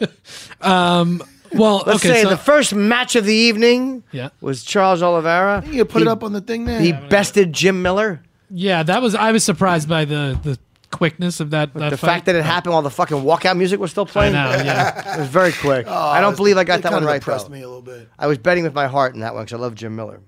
um. 0.60 1.22
Well, 1.54 1.82
Let's 1.86 2.02
okay, 2.02 2.14
say 2.14 2.22
so, 2.22 2.30
the 2.30 2.38
first 2.38 2.74
match 2.74 3.14
of 3.14 3.26
the 3.26 3.34
evening 3.34 4.04
Yeah. 4.10 4.30
was 4.40 4.64
Charles 4.64 5.02
Oliveira. 5.02 5.62
You 5.66 5.84
put 5.84 5.98
He- 6.00 6.08
it 6.08 6.10
up 6.10 6.24
on 6.24 6.32
the 6.32 6.40
thing 6.40 6.64
there. 6.64 6.80
He 6.80 6.92
bested 6.92 7.52
Jim 7.52 7.82
Miller. 7.82 8.22
yeah, 8.48 8.82
that 8.84 9.02
was. 9.02 9.14
I 9.14 9.32
was 9.32 9.44
surprised 9.44 9.86
by 9.86 10.06
the 10.06 10.38
the 10.42 10.58
quickness 10.92 11.40
of 11.40 11.50
that. 11.50 11.74
that 11.74 11.90
the 11.90 11.96
fight. 11.96 12.06
fact 12.06 12.26
that 12.26 12.36
it 12.36 12.44
happened 12.44 12.72
while 12.74 12.82
the 12.82 12.90
fucking 12.90 13.16
walkout 13.16 13.56
music 13.56 13.80
was 13.80 13.90
still 13.90 14.04
I 14.04 14.10
playing. 14.10 14.32
know. 14.34 14.50
Yeah. 14.50 15.16
It 15.16 15.20
was 15.20 15.28
very 15.28 15.52
quick. 15.52 15.88
I 15.88 16.20
don't 16.20 16.36
believe 16.36 16.56
I 16.56 16.62
got 16.64 16.82
that 16.82 16.92
one 16.92 17.04
right 17.04 17.16
Impressed 17.16 17.46
though. 17.48 17.52
me 17.52 17.62
a 17.62 17.66
little 17.66 17.82
bit. 17.82 18.08
I 18.18 18.28
was 18.28 18.38
betting 18.38 18.62
with 18.62 18.74
my 18.74 18.86
heart 18.86 19.14
in 19.14 19.20
that 19.20 19.34
one 19.34 19.44
because 19.44 19.58
I 19.58 19.60
love 19.60 19.74
Jim 19.74 19.96
Miller. 19.96 20.20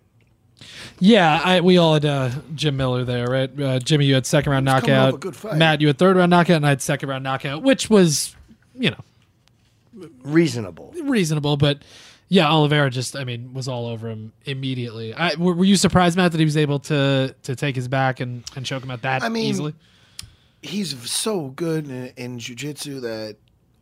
Yeah, 0.99 1.41
I, 1.45 1.61
we 1.61 1.77
all 1.79 1.95
had 1.95 2.05
uh, 2.05 2.31
Jim 2.55 2.77
Miller 2.77 3.05
there, 3.05 3.27
right? 3.27 3.61
Uh, 3.61 3.79
Jimmy, 3.79 4.07
you 4.07 4.15
had 4.15 4.27
second 4.27 4.53
round 4.53 4.67
coming 4.67 4.83
knockout. 4.91 5.15
a 5.15 5.19
good 5.19 5.37
fight. 5.37 5.57
Matt, 5.57 5.81
you 5.81 5.87
had 5.89 5.99
third 5.99 6.17
round 6.17 6.31
knockout, 6.31 6.57
and 6.57 6.67
I 6.67 6.71
had 6.71 6.83
second 6.83 7.09
round 7.09 7.23
knockout, 7.25 7.62
which 7.62 7.91
was, 7.91 8.35
you 8.75 8.91
know, 8.91 10.09
Reasonable. 10.23 10.93
reasonable. 11.03 11.57
But 11.57 11.83
yeah, 12.29 12.49
Oliveira 12.51 12.91
just, 12.91 13.17
I 13.17 13.25
mean, 13.25 13.53
was 13.55 13.69
all 13.69 13.87
over 13.87 14.09
him 14.09 14.33
immediately. 14.45 15.15
I, 15.15 15.35
were, 15.37 15.55
were 15.55 15.65
you 15.65 15.77
surprised, 15.77 16.17
Matt, 16.17 16.33
that 16.33 16.39
he 16.39 16.45
was 16.45 16.57
able 16.57 16.79
to 16.81 17.35
to 17.43 17.57
take 17.57 17.77
his 17.77 17.89
back 17.89 18.21
and, 18.21 18.45
and 18.57 18.65
choke 18.65 18.83
him 18.83 18.91
out 18.91 19.03
that 19.03 19.23
I 19.23 19.29
mean, 19.29 19.47
easily? 19.47 19.75
He's 20.65 21.11
so 21.11 21.49
good 21.51 21.87
in, 21.89 22.07
in 22.17 22.39
jujitsu 22.39 23.03
that 23.03 23.37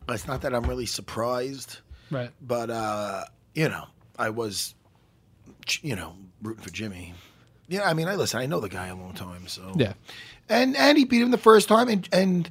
it's 0.09 0.27
not 0.27 0.43
that 0.43 0.55
I'm 0.55 0.65
really 0.65 0.87
surprised, 0.87 1.79
Right. 2.11 2.31
but 2.41 2.71
uh, 2.71 3.25
you 3.55 3.69
know, 3.69 3.85
I 4.19 4.31
was, 4.31 4.75
you 5.83 5.95
know, 5.97 6.15
rooting 6.43 6.63
for 6.63 6.71
Jimmy. 6.71 7.15
Yeah, 7.69 7.89
I 7.89 7.95
mean, 7.95 8.09
I 8.09 8.17
listen. 8.17 8.41
I 8.41 8.47
know 8.47 8.61
the 8.61 8.69
guy 8.69 8.89
a 8.89 8.97
long 8.97 9.15
time, 9.15 9.47
so 9.47 9.73
Yeah. 9.77 9.93
and 10.49 10.77
and 10.77 10.99
he 10.99 11.05
beat 11.05 11.23
him 11.23 11.31
the 11.31 11.39
first 11.39 11.69
time, 11.69 11.89
and 11.89 12.09
and 12.13 12.51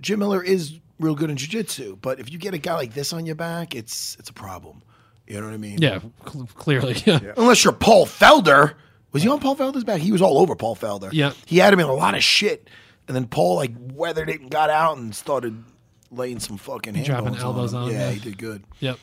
Jim 0.00 0.18
Miller 0.18 0.42
is 0.42 0.78
real 0.98 1.14
good 1.14 1.30
in 1.30 1.36
jiu-jitsu. 1.36 1.96
But 2.02 2.18
if 2.20 2.32
you 2.32 2.38
get 2.38 2.54
a 2.54 2.58
guy 2.58 2.74
like 2.74 2.92
this 2.94 3.12
on 3.12 3.24
your 3.26 3.36
back, 3.36 3.74
it's 3.74 4.16
it's 4.18 4.28
a 4.28 4.34
problem. 4.34 4.82
You 5.28 5.40
know 5.40 5.46
what 5.46 5.54
I 5.54 5.58
mean? 5.58 5.78
Yeah, 5.80 6.00
cl- 6.26 6.48
clearly. 6.54 6.96
Yeah. 7.06 7.20
Unless 7.36 7.62
you're 7.64 7.72
Paul 7.72 8.06
Felder. 8.06 8.74
Was 9.12 9.22
he 9.22 9.28
on 9.28 9.40
Paul 9.40 9.56
Felder's 9.56 9.84
back? 9.84 10.00
He 10.00 10.10
was 10.12 10.20
all 10.20 10.38
over 10.38 10.54
Paul 10.54 10.74
Felder. 10.76 11.10
Yeah. 11.12 11.32
He 11.46 11.58
had 11.58 11.72
him 11.72 11.80
in 11.80 11.86
a 11.86 11.94
lot 11.94 12.14
of 12.14 12.22
shit. 12.24 12.68
And 13.08 13.16
then 13.16 13.26
Paul 13.26 13.56
like 13.56 13.72
weathered 13.94 14.30
it 14.30 14.40
and 14.40 14.50
got 14.50 14.70
out 14.70 14.98
and 14.98 15.14
started 15.14 15.64
laying 16.10 16.38
some 16.40 16.56
fucking 16.58 16.94
hand 16.94 17.06
Dropping 17.06 17.30
bones 17.32 17.42
elbows 17.42 17.74
on 17.74 17.82
on 17.84 17.88
him. 17.88 17.94
him, 17.94 18.00
Yeah, 18.00 18.06
yeah. 18.08 18.14
he 18.14 18.20
did 18.20 18.38
good. 18.38 18.64
Yep. 18.80 18.98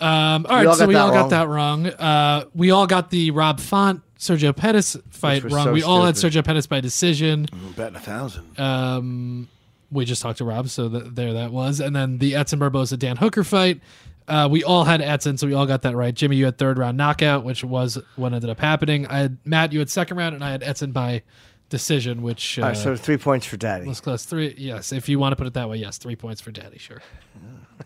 Um, 0.00 0.46
all 0.48 0.56
right, 0.56 0.66
all 0.66 0.74
so 0.74 0.80
got 0.80 0.88
we 0.88 0.94
that 0.94 1.00
all 1.00 1.08
wrong. 1.10 1.22
got 1.22 1.30
that 1.30 1.48
wrong. 1.48 1.86
Uh, 1.88 2.44
we 2.54 2.70
all 2.70 2.86
got 2.86 3.10
the 3.10 3.32
Rob 3.32 3.58
Font 3.58 4.00
Sergio 4.16 4.54
Pettis 4.54 4.96
fight 5.10 5.42
was 5.42 5.52
wrong. 5.52 5.64
so 5.66 5.72
we 5.72 5.82
all 5.82 6.04
had 6.04 6.16
stupid. 6.16 6.34
Sergio 6.36 6.44
Pettis 6.44 6.66
by 6.68 6.80
decision. 6.80 7.46
I'm 7.52 7.72
betting 7.72 7.96
a 7.96 8.00
thousand. 8.00 8.58
Um, 8.60 9.48
we 9.90 10.04
just 10.04 10.22
talked 10.22 10.38
to 10.38 10.44
Rob, 10.44 10.68
so 10.68 10.88
th- 10.88 11.04
there 11.08 11.32
that 11.32 11.50
was. 11.50 11.80
And 11.80 11.96
then 11.96 12.18
the 12.18 12.36
Edson 12.36 12.58
Barboza 12.60 12.96
Dan 12.96 13.16
Hooker 13.16 13.42
fight. 13.42 13.80
Uh, 14.28 14.46
we 14.50 14.62
all 14.62 14.84
had 14.84 15.00
Edson, 15.00 15.36
so 15.38 15.46
we 15.46 15.54
all 15.54 15.66
got 15.66 15.82
that 15.82 15.96
right. 15.96 16.14
Jimmy, 16.14 16.36
you 16.36 16.44
had 16.44 16.58
third 16.58 16.78
round 16.78 16.96
knockout, 16.96 17.42
which 17.44 17.64
was 17.64 17.98
what 18.14 18.32
ended 18.32 18.50
up 18.50 18.60
happening. 18.60 19.06
I 19.06 19.18
had 19.18 19.38
Matt, 19.44 19.72
you 19.72 19.78
had 19.80 19.88
second 19.90 20.16
round, 20.16 20.34
and 20.34 20.44
I 20.44 20.50
had 20.50 20.62
Edson 20.62 20.92
by 20.92 21.22
decision, 21.68 22.22
which 22.22 22.58
uh, 22.58 22.62
All 22.62 22.68
right, 22.68 22.76
so 22.76 22.96
three 22.96 23.18
points 23.18 23.46
for 23.46 23.56
Daddy. 23.56 23.86
was 23.86 24.00
close. 24.00 24.24
Three, 24.24 24.54
yes, 24.56 24.92
if 24.92 25.08
you 25.08 25.18
want 25.18 25.32
to 25.32 25.36
put 25.36 25.46
it 25.46 25.54
that 25.54 25.68
way, 25.68 25.76
yes, 25.76 25.98
three 25.98 26.16
points 26.16 26.40
for 26.40 26.50
Daddy, 26.50 26.78
sure. 26.78 27.02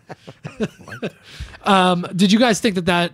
um, 1.63 2.05
did 2.15 2.31
you 2.31 2.39
guys 2.39 2.59
think 2.59 2.75
that 2.75 2.85
that 2.85 3.13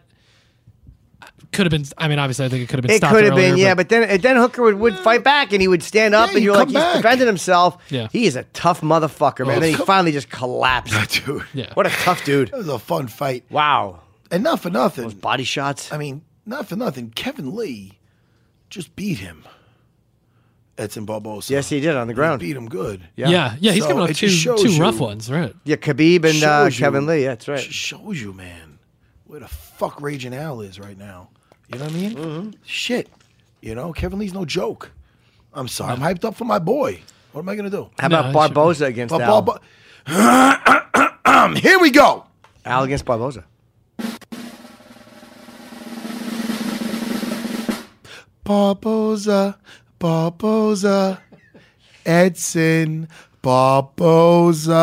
could 1.51 1.65
have 1.65 1.71
been? 1.71 1.85
I 1.97 2.07
mean, 2.07 2.19
obviously, 2.19 2.45
I 2.45 2.49
think 2.49 2.63
it 2.63 2.69
could 2.69 2.77
have 2.77 2.83
been. 2.83 2.91
It 2.91 2.97
stopped 2.97 3.13
could 3.15 3.23
have 3.25 3.35
been, 3.35 3.57
yeah, 3.57 3.73
but 3.73 3.89
then 3.89 4.21
then 4.21 4.35
Hooker 4.35 4.61
would, 4.61 4.75
would 4.75 4.97
fight 4.99 5.23
back 5.23 5.51
and 5.51 5.61
he 5.61 5.67
would 5.67 5.81
stand 5.81 6.13
up 6.13 6.29
Yeah, 6.29 6.35
and 6.35 6.43
you 6.43 6.51
you're 6.51 6.57
like, 6.57 6.71
come 6.71 6.81
he's 6.81 6.95
defending 6.95 7.27
himself. 7.27 7.77
Yeah. 7.89 8.07
He 8.11 8.25
is 8.25 8.35
a 8.35 8.43
tough 8.43 8.81
motherfucker, 8.81 9.39
man. 9.39 9.49
Oh, 9.49 9.53
and 9.53 9.63
then 9.63 9.69
he 9.71 9.75
finally 9.75 10.11
just 10.11 10.29
collapsed. 10.29 11.25
Dude. 11.25 11.45
yeah, 11.53 11.73
What 11.73 11.87
a 11.87 11.89
tough 11.89 12.23
dude. 12.23 12.49
That 12.51 12.57
was 12.57 12.67
a 12.67 12.79
fun 12.79 13.07
fight. 13.07 13.45
Wow. 13.49 14.01
Enough 14.31 14.61
for 14.61 14.69
nothing. 14.69 15.09
Body 15.09 15.43
shots. 15.43 15.91
I 15.91 15.97
mean, 15.97 16.21
not 16.45 16.67
for 16.67 16.75
nothing. 16.75 17.09
Kevin 17.09 17.55
Lee 17.55 17.99
just 18.69 18.95
beat 18.95 19.17
him. 19.17 19.43
Edson 20.79 21.05
Barboza. 21.05 21.53
Yes, 21.53 21.69
he 21.69 21.79
did 21.81 21.95
on 21.95 22.07
the 22.07 22.13
ground. 22.13 22.41
He 22.41 22.47
beat 22.47 22.57
him 22.57 22.69
good. 22.69 23.01
yeah, 23.15 23.29
yeah. 23.29 23.55
yeah 23.59 23.71
he's 23.73 23.83
So 23.83 23.89
coming 23.89 24.03
off 24.03 24.15
two 24.15 24.29
two 24.29 24.79
rough 24.81 24.95
you- 24.95 25.01
ones, 25.01 25.29
right? 25.31 25.53
Yeah, 25.65 25.75
Khabib 25.75 26.23
and 26.23 26.41
uh, 26.43 26.63
Shows 26.65 26.79
you- 26.79 26.85
Kevin 26.85 27.05
Lee. 27.05 27.25
That's 27.25 27.47
right. 27.47 27.59
Just 27.59 27.73
shows 27.73 28.21
you, 28.21 28.31
man, 28.33 28.79
where 29.25 29.41
the 29.41 29.47
fuck 29.47 30.01
Raging 30.01 30.33
Al 30.33 30.61
is 30.61 30.79
right 30.79 30.97
now. 30.97 31.29
You 31.67 31.77
know 31.79 31.85
what 31.85 31.93
I 31.93 31.97
mean? 31.97 32.15
Mm-hmm. 32.15 32.49
Shit. 32.63 33.09
You 33.61 33.75
know, 33.75 33.91
Kevin 33.93 34.19
Lee's 34.19 34.33
no 34.33 34.45
joke. 34.45 34.91
I'm 35.53 35.67
sorry. 35.67 35.91
I'm 35.91 35.99
hyped 35.99 36.23
up 36.23 36.35
for 36.35 36.45
my 36.45 36.59
boy. 36.59 37.01
What 37.33 37.41
am 37.41 37.49
I 37.49 37.55
gonna 37.55 37.69
do? 37.69 37.89
How 37.99 38.07
No, 38.07 38.19
about 38.29 38.71
it 38.71 38.75
should 38.77 38.87
against 38.87 39.11
But 39.11 39.21
Al? 39.21 39.41
Barbo- 39.41 39.59
Here 41.59 41.77
we 41.79 41.91
go. 41.91 42.25
Al 42.65 42.83
against 42.83 43.05
Barbosa. 43.05 43.43
Barboza, 48.43 49.57
Barboza, 49.99 51.21
Edson, 52.05 53.07
Barboza. 53.41 54.75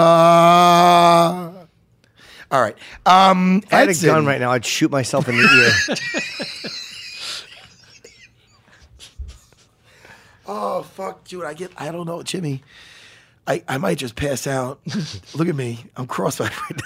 All 2.48 2.60
right. 2.62 2.76
Um, 3.04 3.62
If 3.66 3.72
I 3.72 3.78
had 3.80 3.88
a 3.88 3.94
gun 3.94 4.24
right 4.24 4.40
now, 4.40 4.52
I'd 4.52 4.64
shoot 4.64 4.90
myself 4.90 5.28
in 5.28 5.36
the 5.36 5.42
ear. 5.42 5.96
Oh 10.48 10.82
fuck, 10.82 11.24
dude! 11.26 11.44
I 11.44 11.54
get. 11.54 11.72
I 11.76 11.90
don't 11.90 12.06
know, 12.06 12.22
Jimmy. 12.22 12.62
I 13.46 13.62
I 13.66 13.78
might 13.78 13.98
just 13.98 14.14
pass 14.14 14.46
out. 14.46 14.80
Look 15.34 15.48
at 15.48 15.56
me. 15.56 15.84
I'm 15.96 16.06
cross-eyed 16.06 16.52
right 16.70 16.80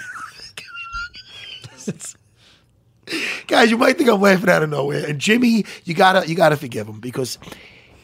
now. 1.87 3.15
Guys, 3.47 3.71
you 3.71 3.77
might 3.77 3.99
think 3.99 4.09
I'm 4.09 4.21
laughing 4.21 4.49
out 4.49 4.63
of 4.63 4.71
nowhere. 4.71 5.05
And 5.07 5.19
Jimmy, 5.19 5.65
you 5.85 5.95
gotta 5.95 6.27
you 6.29 6.35
gotta 6.35 6.57
forgive 6.57 6.87
him 6.89 7.01
because 7.01 7.37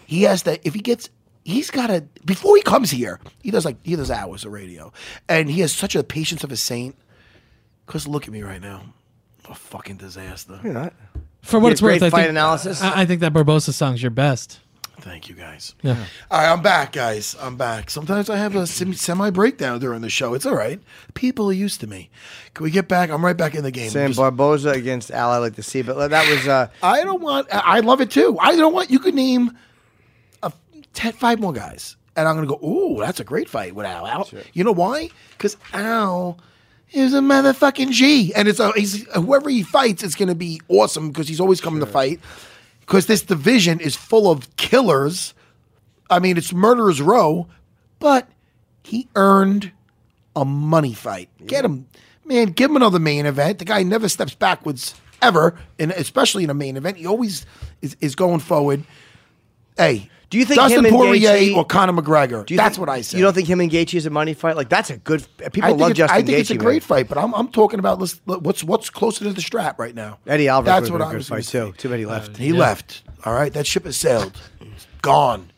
he 0.06 0.22
has 0.22 0.42
to. 0.42 0.58
If 0.66 0.74
he 0.74 0.80
gets, 0.80 1.10
he's 1.44 1.70
gotta 1.70 2.04
before 2.24 2.56
he 2.56 2.62
comes 2.62 2.90
here. 2.90 3.20
He 3.42 3.50
does 3.50 3.64
like 3.64 3.76
he 3.84 3.96
does 3.96 4.10
hours 4.10 4.44
of 4.44 4.52
radio, 4.52 4.92
and 5.28 5.50
he 5.50 5.60
has 5.60 5.72
such 5.72 5.94
a 5.94 6.02
patience 6.02 6.44
of 6.44 6.52
a 6.52 6.56
saint. 6.56 6.96
Cause 7.86 8.06
look 8.08 8.24
at 8.26 8.32
me 8.32 8.42
right 8.42 8.60
now, 8.60 8.82
a 9.48 9.54
fucking 9.54 9.96
disaster. 9.96 10.58
You're 10.64 10.72
not. 10.72 10.92
For 11.42 11.60
what 11.60 11.68
Be 11.68 11.70
a 11.70 11.72
it's 11.72 11.82
worth, 11.82 12.02
I 12.02 12.10
fight 12.10 12.20
think, 12.22 12.30
analysis. 12.30 12.82
I, 12.82 13.02
I 13.02 13.06
think 13.06 13.20
that 13.20 13.32
Barboza 13.32 13.72
song's 13.72 14.02
your 14.02 14.10
best. 14.10 14.58
Thank 14.98 15.28
you, 15.28 15.34
guys. 15.34 15.74
Yeah. 15.82 16.04
All 16.30 16.40
right, 16.40 16.50
I'm 16.50 16.62
back, 16.62 16.92
guys. 16.92 17.36
I'm 17.40 17.56
back. 17.56 17.90
Sometimes 17.90 18.30
I 18.30 18.36
have 18.38 18.56
a 18.56 18.66
semi 18.66 19.30
breakdown 19.30 19.78
during 19.78 20.00
the 20.00 20.08
show. 20.10 20.32
It's 20.34 20.46
all 20.46 20.54
right. 20.56 20.80
People 21.14 21.48
are 21.50 21.52
used 21.52 21.80
to 21.82 21.86
me. 21.86 22.10
Can 22.54 22.64
we 22.64 22.70
get 22.70 22.88
back? 22.88 23.10
I'm 23.10 23.24
right 23.24 23.36
back 23.36 23.54
in 23.54 23.62
the 23.62 23.70
game. 23.70 23.90
Sam 23.90 24.08
Just- 24.10 24.18
Barboza 24.18 24.70
against 24.70 25.10
Al, 25.10 25.30
I 25.30 25.38
like 25.38 25.54
to 25.56 25.62
see, 25.62 25.82
but 25.82 26.08
that 26.08 26.28
was 26.28 26.48
uh, 26.48 26.68
I 26.82 27.04
don't 27.04 27.20
want. 27.20 27.46
I 27.54 27.76
I 27.76 27.80
love 27.80 28.00
it 28.00 28.10
too. 28.10 28.36
I 28.40 28.56
don't 28.56 28.72
want. 28.72 28.90
You 28.90 28.98
could 28.98 29.14
name 29.14 29.48
a, 29.48 29.52
ten, 30.96 31.12
five 31.12 31.38
more 31.38 31.52
guys, 31.52 31.96
and 32.16 32.26
I'm 32.26 32.34
gonna 32.34 32.48
go. 32.48 32.58
Ooh, 32.66 32.98
that's 32.98 33.20
a 33.20 33.24
great 33.24 33.48
fight 33.48 33.74
with 33.74 33.86
Al. 33.86 34.06
Al. 34.06 34.28
You 34.52 34.64
know 34.64 34.72
why? 34.72 35.10
Because 35.30 35.56
Al 35.72 36.38
is 36.92 37.14
a 37.14 37.20
motherfucking 37.20 37.90
G, 37.90 38.34
and 38.34 38.48
it's 38.48 38.58
a 38.58 38.72
he's 38.72 39.06
whoever 39.14 39.48
he 39.48 39.62
fights, 39.62 40.02
it's 40.02 40.16
gonna 40.16 40.34
be 40.34 40.60
awesome 40.68 41.08
because 41.08 41.28
he's 41.28 41.40
always 41.40 41.60
coming 41.60 41.80
to 41.80 41.86
fight. 41.86 42.18
Because 42.80 43.06
this 43.06 43.22
division 43.22 43.80
is 43.80 43.94
full 43.94 44.30
of 44.30 44.56
killers. 44.56 45.34
I 46.08 46.20
mean, 46.20 46.36
it's 46.36 46.52
murderers 46.52 47.02
row, 47.02 47.48
but 47.98 48.28
he 48.84 49.08
earned 49.16 49.72
a 50.36 50.44
money 50.44 50.94
fight. 50.94 51.28
Get 51.46 51.64
him, 51.64 51.88
man. 52.24 52.48
Give 52.48 52.70
him 52.70 52.76
another 52.76 53.00
main 53.00 53.26
event. 53.26 53.58
The 53.58 53.64
guy 53.64 53.82
never 53.82 54.08
steps 54.08 54.34
backwards 54.34 54.94
ever, 55.20 55.58
and 55.78 55.90
especially 55.92 56.44
in 56.44 56.50
a 56.50 56.54
main 56.54 56.76
event, 56.76 56.96
he 56.96 57.06
always 57.06 57.44
is, 57.82 57.96
is 58.00 58.14
going 58.14 58.40
forward. 58.40 58.84
Hey, 59.76 60.08
Do 60.28 60.38
you 60.38 60.44
think 60.44 60.56
Dustin 60.58 60.80
him 60.80 60.86
and 60.86 60.94
Poirier 60.94 61.30
Gaethje- 61.30 61.56
or 61.56 61.64
Conor 61.64 61.92
McGregor? 61.92 62.56
That's 62.56 62.76
think- 62.76 62.78
what 62.80 62.88
I 62.88 63.00
say. 63.00 63.16
You 63.18 63.24
don't 63.24 63.32
think 63.32 63.48
him 63.48 63.60
and 63.60 63.70
Gaethje 63.70 63.94
is 63.94 64.06
a 64.06 64.10
money 64.10 64.34
fight? 64.34 64.56
Like 64.56 64.68
that's 64.68 64.90
a 64.90 64.96
good. 64.96 65.26
People 65.52 65.76
love 65.76 65.94
Justin 65.94 66.16
I 66.18 66.22
think 66.22 66.38
it's 66.38 66.50
a 66.50 66.56
great 66.56 66.82
man. 66.82 66.88
fight, 66.88 67.08
but 67.08 67.16
I'm, 67.16 67.32
I'm 67.34 67.48
talking 67.48 67.78
about 67.78 68.00
let's- 68.00 68.20
what's 68.24 68.64
what's 68.64 68.90
closer 68.90 69.24
to 69.24 69.32
the 69.32 69.40
strap 69.40 69.78
right 69.78 69.94
now. 69.94 70.18
Eddie 70.26 70.48
Alvarez 70.48 70.80
That's 70.80 70.90
what 70.90 71.02
I 71.02 71.14
was 71.14 71.28
fight, 71.28 71.44
too. 71.44 71.72
Too 71.78 71.88
bad 71.88 71.98
he 72.00 72.06
uh, 72.06 72.10
left. 72.10 72.36
He 72.36 72.52
left. 72.52 73.02
All 73.24 73.34
right, 73.34 73.52
that 73.52 73.66
ship 73.66 73.84
has 73.84 73.96
sailed. 73.96 74.36
It's 74.60 74.86
gone. 75.02 75.50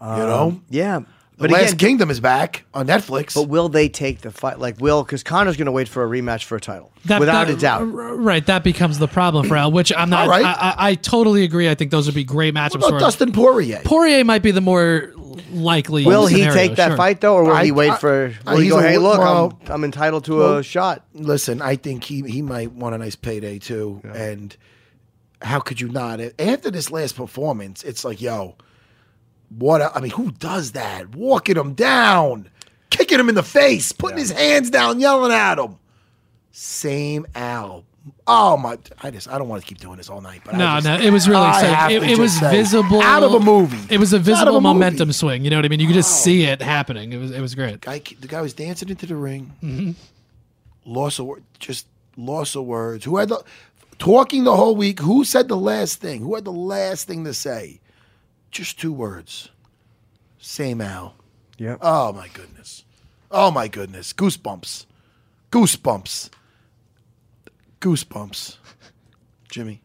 you 0.00 0.06
um, 0.06 0.18
know, 0.18 0.60
Yeah, 0.70 1.00
the 1.38 1.42
but 1.48 1.50
Last 1.52 1.72
again, 1.74 1.78
Kingdom 1.90 2.10
is 2.10 2.18
back 2.20 2.64
on 2.74 2.86
Netflix. 2.88 3.34
but 3.34 3.44
will 3.44 3.68
they 3.68 3.88
take 3.88 4.20
the 4.22 4.30
fight? 4.32 4.58
Like, 4.58 4.80
will 4.80 5.04
because 5.04 5.22
Conor's 5.22 5.56
going 5.56 5.66
to 5.66 5.72
wait 5.72 5.88
for 5.88 6.04
a 6.04 6.08
rematch 6.08 6.42
for 6.44 6.56
a 6.56 6.60
title 6.60 6.92
That- 7.04 7.20
without 7.20 7.46
that- 7.46 7.54
a 7.56 7.56
doubt. 7.56 7.82
Right, 7.84 8.44
that 8.46 8.64
becomes 8.64 8.98
the 8.98 9.06
problem 9.08 9.46
for 9.48 9.56
Al, 9.56 9.70
which 9.72 9.92
I'm 9.96 10.10
not. 10.10 10.24
All 10.24 10.28
right. 10.28 10.44
I, 10.44 10.52
I, 10.52 10.74
I 10.90 10.94
totally 10.96 11.44
agree. 11.44 11.68
I 11.70 11.74
think 11.76 11.90
those 11.92 12.06
would 12.06 12.14
be 12.14 12.24
great 12.24 12.54
matchups 12.54 12.70
what 12.72 12.74
about 12.76 12.88
for 12.88 12.94
him. 12.96 13.00
Dustin 13.00 13.32
Poirier? 13.32 13.80
Poirier 13.84 14.24
might 14.24 14.42
be 14.42 14.50
the 14.50 14.60
more 14.60 15.12
likely. 15.52 16.04
Will 16.04 16.26
he 16.26 16.36
scenario, 16.38 16.54
take 16.54 16.76
that 16.76 16.88
sure. 16.88 16.96
fight 16.96 17.20
though, 17.20 17.36
or 17.36 17.44
will 17.44 17.52
I- 17.52 17.64
he 17.66 17.70
wait 17.70 17.90
I- 17.92 17.96
for? 17.98 18.34
I- 18.46 18.54
Will 18.54 18.60
he 18.60 18.68
go? 18.70 18.78
a- 18.78 18.82
Hey, 18.82 18.98
look, 18.98 19.18
well- 19.18 19.58
I'm 19.66 19.72
I'm 19.72 19.84
entitled 19.84 20.24
to 20.24 20.36
well, 20.38 20.56
a 20.58 20.62
shot. 20.64 21.04
Listen, 21.14 21.62
I 21.62 21.76
think 21.76 22.02
he 22.04 22.22
he 22.22 22.42
might 22.42 22.72
want 22.72 22.94
a 22.96 22.98
nice 22.98 23.14
payday 23.16 23.58
too. 23.60 24.00
And 24.12 24.56
how 25.40 25.60
could 25.60 25.80
you 25.80 25.88
not? 25.88 26.20
After 26.40 26.70
this 26.72 26.90
last 26.90 27.14
performance, 27.14 27.84
it's 27.84 28.04
like, 28.04 28.20
yo, 28.20 28.56
what? 29.56 29.80
a- 29.80 29.94
I 29.96 30.00
mean, 30.00 30.10
who 30.12 30.30
does 30.32 30.72
that? 30.72 31.14
Walking 31.14 31.56
him 31.56 31.74
down, 31.74 32.48
kicking 32.90 33.18
him 33.20 33.28
in 33.28 33.34
the 33.34 33.42
face, 33.42 33.92
putting 33.92 34.18
his 34.18 34.30
hands 34.30 34.70
down, 34.70 35.00
yelling 35.00 35.32
at 35.32 35.58
him. 35.58 35.76
Same 36.52 37.26
Al. 37.34 37.84
Oh 38.26 38.56
my! 38.56 38.78
I 39.02 39.10
just 39.10 39.28
I 39.28 39.36
don't 39.36 39.48
want 39.48 39.62
to 39.62 39.68
keep 39.68 39.78
doing 39.78 39.98
this 39.98 40.08
all 40.08 40.20
night. 40.22 40.40
But 40.44 40.54
No, 40.56 40.76
just- 40.80 40.86
no, 40.86 40.96
it 40.98 41.10
was 41.10 41.28
really 41.28 41.46
exciting. 41.46 41.96
It, 42.02 42.12
it 42.12 42.18
was 42.18 42.38
say, 42.38 42.50
visible 42.50 43.02
out 43.02 43.22
of 43.22 43.34
a 43.34 43.40
movie. 43.40 43.78
It 43.94 43.98
was 43.98 44.12
a 44.14 44.18
visible 44.18 44.56
a 44.56 44.60
movie. 44.60 44.74
momentum 44.74 45.12
swing. 45.12 45.44
You 45.44 45.50
know 45.50 45.56
what 45.56 45.66
I 45.66 45.68
mean? 45.68 45.80
You 45.80 45.86
could 45.86 45.94
just 45.94 46.22
see 46.22 46.44
it 46.44 46.62
happening. 46.62 47.12
It 47.12 47.18
was 47.18 47.30
it 47.32 47.40
was 47.40 47.54
great. 47.54 47.82
guy, 47.82 48.00
the 48.20 48.26
guy 48.28 48.40
was 48.40 48.54
dancing 48.54 48.88
into 48.88 49.04
the 49.06 49.16
ring. 49.16 49.52
Mm-hmm. 49.62 49.92
Loss 50.90 51.18
of 51.18 51.26
word, 51.26 51.44
just 51.58 51.86
loss 52.16 52.54
of 52.56 52.64
words. 52.64 53.04
Who 53.04 53.18
had 53.18 53.28
the 53.28 53.42
talking 53.98 54.44
the 54.44 54.56
whole 54.56 54.74
week? 54.74 55.00
Who 55.00 55.24
said 55.24 55.48
the 55.48 55.56
last 55.56 56.00
thing? 56.00 56.22
Who 56.22 56.34
had 56.34 56.44
the 56.44 56.52
last 56.52 57.06
thing 57.06 57.24
to 57.24 57.34
say? 57.34 57.78
Just 58.50 58.78
two 58.80 58.92
words. 58.92 59.50
Same 60.38 60.80
Al. 60.80 61.14
Yeah. 61.58 61.76
Oh 61.80 62.12
my 62.12 62.28
goodness. 62.28 62.84
Oh 63.30 63.50
my 63.50 63.68
goodness. 63.68 64.12
Goosebumps. 64.12 64.86
Goosebumps. 65.50 66.30
Goosebumps. 67.80 68.56
Jimmy. 69.50 69.80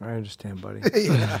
I 0.00 0.12
understand, 0.12 0.60
buddy. 0.60 0.80
Yeah. 0.94 1.38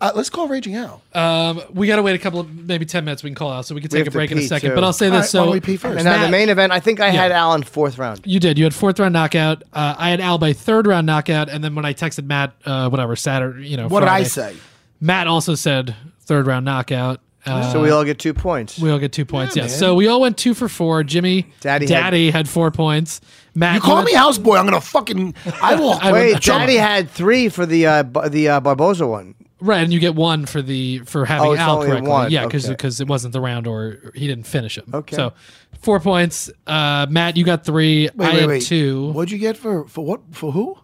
Uh, 0.00 0.12
let's 0.14 0.30
call 0.30 0.46
Raging 0.46 0.76
Al. 0.76 1.02
Um, 1.12 1.60
we 1.72 1.88
got 1.88 1.96
to 1.96 2.02
wait 2.02 2.14
a 2.14 2.18
couple 2.18 2.38
of 2.38 2.54
maybe 2.54 2.84
ten 2.84 3.04
minutes. 3.04 3.24
We 3.24 3.30
can 3.30 3.34
call 3.34 3.50
out, 3.50 3.66
so 3.66 3.74
we 3.74 3.80
can 3.80 3.90
take 3.90 3.98
have 4.00 4.08
a 4.08 4.10
break 4.12 4.30
in 4.30 4.38
a 4.38 4.42
second. 4.42 4.70
too. 4.70 4.74
But 4.76 4.84
I'll 4.84 4.92
say 4.92 5.06
this: 5.08 5.20
right, 5.22 5.24
so 5.28 5.40
why 5.40 5.44
don't 5.46 5.54
we 5.54 5.60
pee 5.60 5.76
first? 5.76 5.96
And 5.96 6.04
now 6.04 6.22
the 6.24 6.30
main 6.30 6.48
event, 6.48 6.72
I 6.72 6.78
think 6.78 7.00
I 7.00 7.08
had 7.10 7.32
Yeah. 7.32 7.40
Al 7.40 7.54
in 7.54 7.64
fourth 7.64 7.98
round. 7.98 8.20
You 8.24 8.38
did. 8.38 8.58
You 8.58 8.64
had 8.64 8.74
fourth 8.74 9.00
round 9.00 9.12
knockout. 9.12 9.64
Uh, 9.72 9.96
I 9.98 10.10
had 10.10 10.20
Al 10.20 10.38
by 10.38 10.52
third 10.52 10.86
round 10.86 11.04
knockout, 11.06 11.48
and 11.48 11.64
then 11.64 11.74
when 11.74 11.84
I 11.84 11.94
texted 11.94 12.26
Matt, 12.26 12.52
uh, 12.64 12.88
whatever 12.90 13.16
Saturday, 13.16 13.66
you 13.66 13.76
know, 13.76 13.88
What 13.88 14.00
did 14.00 14.08
I 14.10 14.22
say? 14.22 14.54
Matt 15.00 15.26
also 15.26 15.54
said 15.54 15.94
third 16.20 16.46
round 16.46 16.64
knockout. 16.64 17.20
Uh, 17.44 17.72
so 17.72 17.80
we 17.80 17.90
all 17.90 18.04
get 18.04 18.18
two 18.18 18.34
points. 18.34 18.76
we 18.76 18.90
all 18.90 18.98
get 18.98 19.12
two 19.12 19.24
points. 19.24 19.54
Yeah, 19.54 19.62
yes. 19.64 19.72
man. 19.72 19.78
So 19.78 19.94
we 19.94 20.08
all 20.08 20.20
went 20.20 20.36
two 20.36 20.52
for 20.52 20.68
four. 20.68 21.04
Jimmy, 21.04 21.46
Daddy 21.60 21.86
had- 21.86 21.92
Daddy 22.00 22.30
had, 22.32 22.48
four 22.48 22.72
points. 22.72 23.20
Matt, 23.54 23.76
You 23.76 23.80
call 23.82 23.96
had- 23.98 24.04
me 24.06 24.14
houseboy, 24.14 24.58
I'm 24.58 24.64
gonna 24.64 24.80
fucking. 24.80 25.32
I 25.62 25.76
will. 25.76 25.92
I 26.02 26.10
Wait, 26.12 26.42
Sure. 26.42 26.58
Daddy 26.58 26.74
had 26.74 27.08
three 27.08 27.48
for 27.48 27.64
the 27.64 27.86
uh, 27.86 28.02
Bar- 28.02 28.30
the 28.30 28.48
uh, 28.48 28.60
Barboza 28.60 29.06
one. 29.06 29.36
right, 29.60 29.84
and 29.84 29.92
you 29.92 30.00
get 30.00 30.16
one 30.16 30.44
for 30.44 30.60
the 30.60 30.98
for 31.04 31.24
having 31.24 31.50
Oh, 31.50 31.54
Al 31.56 31.84
correctly. 31.84 32.08
one. 32.08 32.32
Yeah, 32.32 32.46
because 32.46 32.68
Okay. 32.68 32.88
it 32.88 33.06
wasn't 33.06 33.32
the 33.32 33.40
round 33.40 33.68
or 33.68 34.10
he 34.16 34.26
didn't 34.26 34.48
finish 34.48 34.76
him. 34.76 34.90
Okay. 34.92 35.14
So 35.14 35.32
four 35.80 36.00
points. 36.00 36.50
Uh, 36.66 37.06
Matt, 37.08 37.36
you 37.36 37.44
got 37.44 37.64
three. 37.64 38.10
Wait, 38.16 38.26
I 38.26 38.32
wait, 38.32 38.40
had 38.40 38.48
wait. 38.48 38.62
two. 38.64 39.12
What'd 39.12 39.30
you 39.30 39.38
get 39.38 39.56
for 39.56 39.86
for 39.86 40.04
what 40.04 40.20
for 40.32 40.50
who? 40.50 40.78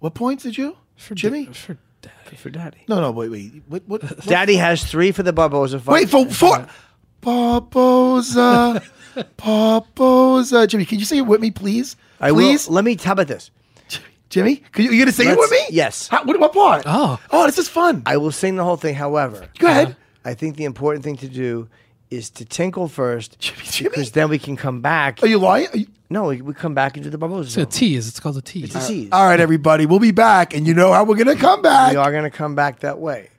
What 0.00 0.14
points 0.14 0.42
did 0.42 0.58
you? 0.58 0.76
For 0.96 1.14
Jimmy? 1.14 1.46
For 1.46 1.78
For 2.36 2.50
Daddy. 2.50 2.84
No, 2.88 3.00
no, 3.00 3.10
wait, 3.10 3.30
wait. 3.30 3.62
What? 3.68 3.82
What? 3.86 4.02
what- 4.02 4.26
Daddy 4.26 4.56
has 4.56 4.84
three 4.84 5.12
for 5.12 5.22
the 5.22 5.32
Barboza 5.32 5.80
fight. 5.80 5.92
Wait 5.92 6.10
for 6.10 6.26
for 6.26 6.66
Barboza, 7.20 8.82
Barboza. 9.36 10.66
Jimmy, 10.68 10.84
can 10.84 10.98
you 10.98 11.04
say 11.04 11.18
it 11.18 11.26
with 11.26 11.40
me, 11.40 11.50
please? 11.50 11.96
I 12.20 12.30
please, 12.30 12.66
will. 12.66 12.76
Let 12.76 12.84
me. 12.84 12.96
How 13.02 13.12
about 13.12 13.28
this? 13.28 13.50
Jimmy. 14.30 14.56
Can 14.72 14.84
you, 14.84 14.92
you 14.92 15.00
gonna 15.00 15.12
sing 15.12 15.28
it 15.28 15.36
with 15.36 15.50
me? 15.50 15.58
Yes. 15.70 16.06
How, 16.08 16.24
what, 16.24 16.38
what 16.38 16.52
part? 16.52 16.84
Oh. 16.86 17.20
oh, 17.32 17.46
this 17.46 17.58
is 17.58 17.68
fun. 17.68 18.04
I 18.06 18.16
will 18.16 18.30
sing 18.30 18.54
the 18.56 18.64
whole 18.64 18.76
thing. 18.76 18.94
However, 18.94 19.48
Go 19.58 19.66
ahead. 19.66 19.88
Uh, 19.88 19.94
I 20.24 20.34
think 20.34 20.56
the 20.56 20.64
important 20.64 21.02
thing 21.04 21.16
to 21.16 21.28
do 21.28 21.68
is 22.10 22.30
to 22.30 22.44
tinkle 22.44 22.88
first, 22.88 23.38
Jimmy, 23.38 23.62
Jimmy. 23.64 23.90
because 23.90 24.10
then 24.12 24.28
we 24.28 24.38
can 24.38 24.56
come 24.56 24.80
back. 24.80 25.22
Are 25.22 25.26
you 25.26 25.38
lying? 25.38 25.68
Are 25.72 25.76
you- 25.76 25.86
no, 26.12 26.24
we, 26.24 26.42
we 26.42 26.52
come 26.54 26.74
back 26.74 26.96
into 26.96 27.08
the 27.08 27.18
Barboza. 27.18 27.46
It's 27.46 27.56
a 27.56 27.60
zone. 27.60 27.66
tease. 27.70 28.08
It's 28.08 28.18
called 28.18 28.36
a 28.36 28.42
tease. 28.42 28.74
It's 28.74 28.84
a 28.84 28.88
tease. 28.88 29.08
All 29.12 29.26
right, 29.28 29.38
everybody, 29.38 29.86
we'll 29.86 30.00
be 30.00 30.10
back, 30.10 30.54
and 30.54 30.66
you 30.66 30.74
know 30.74 30.92
how 30.92 31.04
we're 31.04 31.14
gonna 31.16 31.36
come 31.36 31.62
back. 31.62 31.92
We 31.92 31.96
are 31.98 32.10
going 32.10 32.24
to 32.24 32.30
come 32.30 32.56
back 32.56 32.80
that 32.80 32.98
way. 32.98 33.30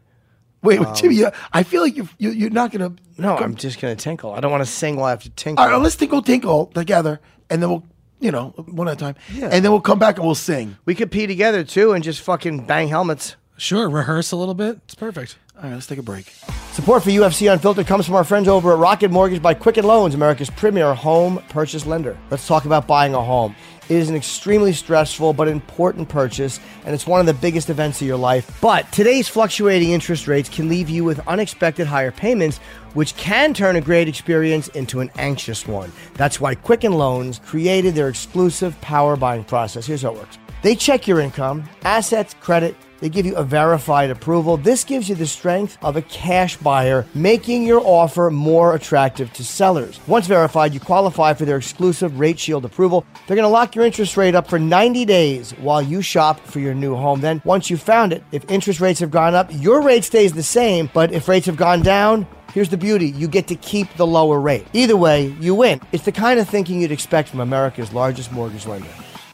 Wait, 0.63 0.79
wait, 0.79 0.87
um, 0.87 0.95
Jimmy. 0.95 1.15
you- 1.15 1.31
I 1.51 1.63
feel 1.63 1.81
like 1.81 1.97
you, 1.97 2.07
you 2.17 2.29
you're 2.29 2.49
not 2.49 2.71
gonna. 2.71 2.93
No, 3.17 3.35
come- 3.35 3.43
I'm 3.43 3.55
just 3.55 3.81
going 3.81 3.93
to 3.95 4.01
tinkle. 4.01 4.31
I 4.33 4.39
don't 4.39 4.51
want 4.51 4.63
to 4.63 4.69
sing 4.71 4.95
while 4.95 5.05
I 5.07 5.09
have 5.09 5.23
to 5.23 5.29
tinkle. 5.31 5.61
All 5.65 5.69
right, 5.69 5.81
let's 5.81 5.97
tinkle 5.97 6.21
tinkle 6.21 6.67
together, 6.67 7.19
and 7.49 7.61
then 7.61 7.69
we'll, 7.69 7.83
you 8.21 8.31
know, 8.31 8.49
one 8.69 8.87
at 8.87 8.93
a 8.93 8.95
time, 8.95 9.15
Yeah. 9.33 9.49
and 9.51 9.65
then 9.65 9.71
we'll 9.73 9.81
come 9.81 9.99
back 9.99 10.15
and 10.15 10.25
we'll 10.25 10.33
sing. 10.35 10.77
we 10.85 10.95
could 10.95 11.11
pee 11.11 11.27
together 11.27 11.65
too 11.65 11.91
and 11.91 12.01
just 12.03 12.21
fucking 12.21 12.67
bang 12.67 12.87
helmets. 12.87 13.35
Sure, 13.61 13.87
rehearse 13.87 14.31
a 14.31 14.35
little 14.35 14.55
bit. 14.55 14.79
It's 14.85 14.95
perfect. 14.95 15.37
All 15.55 15.65
right, 15.65 15.73
let's 15.75 15.85
take 15.85 15.99
a 15.99 16.01
break. 16.01 16.33
Support 16.71 17.03
for 17.03 17.11
UFC 17.11 17.53
Unfiltered 17.53 17.85
comes 17.85 18.07
from 18.07 18.15
our 18.15 18.23
friends 18.23 18.47
over 18.47 18.73
at 18.73 18.79
Rocket 18.79 19.11
Mortgage 19.11 19.39
by 19.39 19.53
Quicken 19.53 19.85
Loans, 19.85 20.15
America's 20.15 20.49
premier 20.49 20.95
home 20.95 21.39
purchase 21.49 21.85
lender. 21.85 22.17
Let's 22.31 22.47
talk 22.47 22.65
about 22.65 22.87
buying 22.87 23.13
a 23.13 23.23
home. 23.23 23.55
It 23.87 23.97
is 23.97 24.09
an 24.09 24.15
extremely 24.15 24.73
stressful 24.73 25.33
but 25.33 25.47
important 25.47 26.09
purchase, 26.09 26.59
and 26.85 26.95
it's 26.95 27.05
one 27.05 27.19
of 27.19 27.27
the 27.27 27.35
biggest 27.35 27.69
events 27.69 28.01
of 28.01 28.07
your 28.07 28.17
life. 28.17 28.57
But 28.61 28.91
today's 28.91 29.27
fluctuating 29.27 29.91
interest 29.91 30.27
rates 30.27 30.49
can 30.49 30.67
leave 30.67 30.89
you 30.89 31.03
with 31.03 31.19
unexpected 31.27 31.85
higher 31.85 32.11
payments, 32.11 32.57
which 32.95 33.15
can 33.15 33.53
turn 33.53 33.75
a 33.75 33.81
great 33.81 34.07
experience 34.07 34.69
into 34.69 35.01
an 35.01 35.11
anxious 35.19 35.67
one. 35.67 35.91
That's 36.15 36.41
why 36.41 36.55
Quicken 36.55 36.93
Loans 36.93 37.37
created 37.37 37.93
their 37.93 38.09
exclusive 38.09 38.81
power 38.81 39.15
buying 39.15 39.43
process. 39.43 39.85
Here's 39.85 40.01
how 40.01 40.13
it 40.13 40.17
works. 40.17 40.39
They 40.63 40.75
check 40.75 41.07
your 41.07 41.19
income, 41.19 41.69
assets, 41.83 42.33
credit, 42.39 42.75
they 43.01 43.09
give 43.09 43.25
you 43.25 43.35
a 43.35 43.43
verified 43.43 44.09
approval. 44.09 44.55
This 44.55 44.85
gives 44.85 45.09
you 45.09 45.15
the 45.15 45.27
strength 45.27 45.77
of 45.81 45.97
a 45.97 46.01
cash 46.03 46.55
buyer, 46.57 47.05
making 47.13 47.63
your 47.63 47.81
offer 47.83 48.29
more 48.29 48.75
attractive 48.75 49.33
to 49.33 49.43
sellers. 49.43 49.99
Once 50.07 50.27
verified, 50.27 50.73
you 50.73 50.79
qualify 50.79 51.33
for 51.33 51.43
their 51.43 51.57
exclusive 51.57 52.19
Rate 52.19 52.39
Shield 52.39 52.63
approval. 52.63 53.05
They're 53.27 53.35
going 53.35 53.43
to 53.43 53.49
lock 53.49 53.75
your 53.75 53.85
interest 53.85 54.15
rate 54.15 54.35
up 54.35 54.47
for 54.47 54.59
90 54.59 55.03
days 55.03 55.51
while 55.51 55.81
you 55.81 56.01
shop 56.01 56.39
for 56.39 56.59
your 56.59 56.73
new 56.73 56.95
home. 56.95 57.19
Then, 57.19 57.41
once 57.43 57.69
you've 57.69 57.81
found 57.81 58.13
it, 58.13 58.23
if 58.31 58.49
interest 58.49 58.79
rates 58.79 58.99
have 59.01 59.11
gone 59.11 59.35
up, 59.35 59.49
your 59.51 59.81
rate 59.81 60.03
stays 60.03 60.31
the 60.33 60.43
same, 60.43 60.89
but 60.93 61.11
if 61.11 61.27
rates 61.27 61.47
have 61.47 61.57
gone 61.57 61.81
down, 61.81 62.27
Here's 62.53 62.67
the 62.67 62.75
beauty 62.75 63.11
you 63.11 63.29
get 63.29 63.47
to 63.47 63.55
keep 63.55 63.93
the 63.95 64.05
lower 64.05 64.37
rate. 64.37 64.67
Either 64.73 64.97
way, 64.97 65.27
you 65.39 65.55
win. 65.55 65.79
It's 65.93 66.03
the 66.03 66.11
kind 66.11 66.37
of 66.37 66.49
thinking 66.49 66.81
you'd 66.81 66.91
expect 66.91 67.29
from 67.29 67.39
America's 67.39 67.93
largest 67.93 68.33
mortgage 68.33 68.65
lender. 68.65 68.89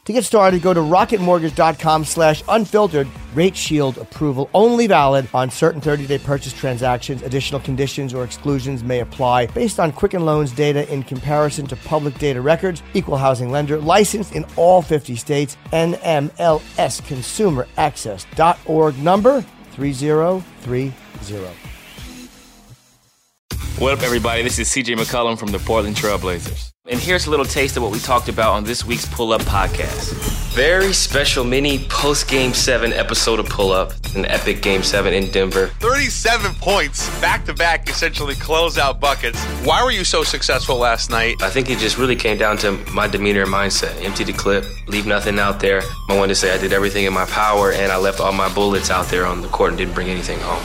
To 0.08 0.12
get 0.14 0.24
started, 0.24 0.62
go 0.62 0.72
to 0.72 0.80
rocketmortgage.com 0.80 2.06
slash 2.06 2.42
unfiltered. 2.48 3.06
Rate 3.34 3.54
shield 3.54 3.98
approval 3.98 4.48
only 4.54 4.86
valid 4.86 5.28
on 5.34 5.50
certain 5.50 5.82
30-day 5.82 6.20
purchase 6.20 6.54
transactions. 6.54 7.20
Additional 7.20 7.60
conditions 7.60 8.14
or 8.14 8.24
exclusions 8.24 8.82
may 8.82 9.00
apply 9.00 9.48
based 9.48 9.78
on 9.78 9.92
Quicken 9.92 10.24
Loans 10.24 10.50
data 10.50 10.90
in 10.90 11.02
comparison 11.02 11.66
to 11.66 11.76
public 11.76 12.16
data 12.16 12.40
records. 12.40 12.82
Equal 12.94 13.18
housing 13.18 13.50
lender. 13.50 13.76
Licensed 13.76 14.34
in 14.34 14.46
all 14.56 14.80
50 14.80 15.14
states. 15.14 15.58
NMLS 15.74 16.62
NMLSconsumeraccess.org 16.78 18.98
number 19.00 19.44
3030. 19.72 20.94
What 23.78 23.92
up, 23.92 24.02
everybody? 24.02 24.40
This 24.40 24.58
is 24.58 24.70
CJ 24.70 24.96
McCollum 24.96 25.38
from 25.38 25.48
the 25.48 25.58
Portland 25.58 25.96
Trailblazers. 25.96 26.72
And 26.90 26.98
here's 26.98 27.26
a 27.26 27.30
little 27.30 27.44
taste 27.44 27.76
of 27.76 27.82
what 27.82 27.92
we 27.92 27.98
talked 27.98 28.30
about 28.30 28.54
on 28.54 28.64
this 28.64 28.82
week's 28.82 29.04
Pull 29.04 29.34
Up 29.34 29.42
podcast. 29.42 30.14
Very 30.54 30.94
special 30.94 31.44
mini 31.44 31.80
post 31.90 32.30
Game 32.30 32.54
7 32.54 32.94
episode 32.94 33.38
of 33.38 33.46
Pull 33.46 33.72
Up, 33.72 33.92
an 34.16 34.24
epic 34.24 34.62
Game 34.62 34.82
7 34.82 35.12
in 35.12 35.30
Denver. 35.30 35.66
37 35.80 36.54
points, 36.54 37.10
back 37.20 37.44
to 37.44 37.52
back, 37.52 37.90
essentially 37.90 38.34
closeout 38.36 39.00
buckets. 39.00 39.38
Why 39.66 39.84
were 39.84 39.90
you 39.90 40.02
so 40.02 40.22
successful 40.22 40.78
last 40.78 41.10
night? 41.10 41.36
I 41.42 41.50
think 41.50 41.68
it 41.68 41.78
just 41.78 41.98
really 41.98 42.16
came 42.16 42.38
down 42.38 42.56
to 42.58 42.72
my 42.94 43.06
demeanor 43.06 43.42
and 43.42 43.52
mindset. 43.52 44.02
Empty 44.02 44.24
the 44.24 44.32
clip, 44.32 44.64
leave 44.86 45.04
nothing 45.04 45.38
out 45.38 45.60
there. 45.60 45.82
I 46.08 46.16
wanted 46.16 46.28
to 46.28 46.36
say 46.36 46.54
I 46.54 46.58
did 46.58 46.72
everything 46.72 47.04
in 47.04 47.12
my 47.12 47.26
power 47.26 47.70
and 47.70 47.92
I 47.92 47.98
left 47.98 48.18
all 48.18 48.32
my 48.32 48.52
bullets 48.54 48.90
out 48.90 49.08
there 49.08 49.26
on 49.26 49.42
the 49.42 49.48
court 49.48 49.72
and 49.72 49.78
didn't 49.78 49.92
bring 49.92 50.08
anything 50.08 50.40
home. 50.40 50.64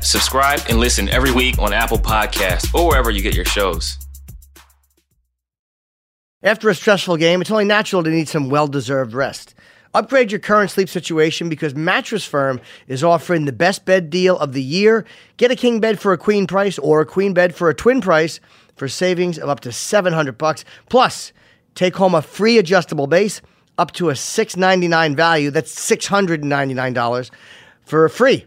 subscribe 0.00 0.60
and 0.68 0.78
listen 0.78 1.08
every 1.08 1.32
week 1.32 1.58
on 1.58 1.72
Apple 1.72 1.98
Podcasts 1.98 2.72
or 2.74 2.88
wherever 2.88 3.10
you 3.10 3.22
get 3.22 3.34
your 3.34 3.44
shows. 3.44 3.98
After 6.42 6.68
a 6.68 6.74
stressful 6.74 7.18
game, 7.18 7.40
it's 7.40 7.50
only 7.50 7.64
natural 7.64 8.02
to 8.02 8.10
need 8.10 8.28
some 8.28 8.50
well 8.50 8.66
deserved 8.66 9.14
rest. 9.14 9.54
Upgrade 9.94 10.32
your 10.32 10.40
current 10.40 10.70
sleep 10.70 10.88
situation 10.88 11.48
because 11.48 11.74
Mattress 11.74 12.24
Firm 12.24 12.60
is 12.88 13.04
offering 13.04 13.44
the 13.44 13.52
best 13.52 13.84
bed 13.84 14.08
deal 14.08 14.38
of 14.38 14.54
the 14.54 14.62
year. 14.62 15.04
Get 15.36 15.50
a 15.50 15.56
king 15.56 15.80
bed 15.80 16.00
for 16.00 16.12
a 16.12 16.18
queen 16.18 16.46
price 16.46 16.78
or 16.78 17.00
a 17.00 17.06
queen 17.06 17.34
bed 17.34 17.54
for 17.54 17.68
a 17.68 17.74
twin 17.74 18.00
price 18.00 18.40
for 18.74 18.88
savings 18.88 19.38
of 19.38 19.50
up 19.50 19.60
to 19.60 19.70
700 19.70 20.38
bucks. 20.38 20.64
Plus, 20.88 21.32
take 21.74 21.94
home 21.96 22.14
a 22.14 22.22
free 22.22 22.56
adjustable 22.56 23.06
base 23.06 23.42
up 23.76 23.92
to 23.92 24.08
a 24.08 24.16
699 24.16 25.14
value. 25.14 25.50
That's 25.50 25.74
$699 25.74 27.30
for 27.84 28.08
free. 28.08 28.46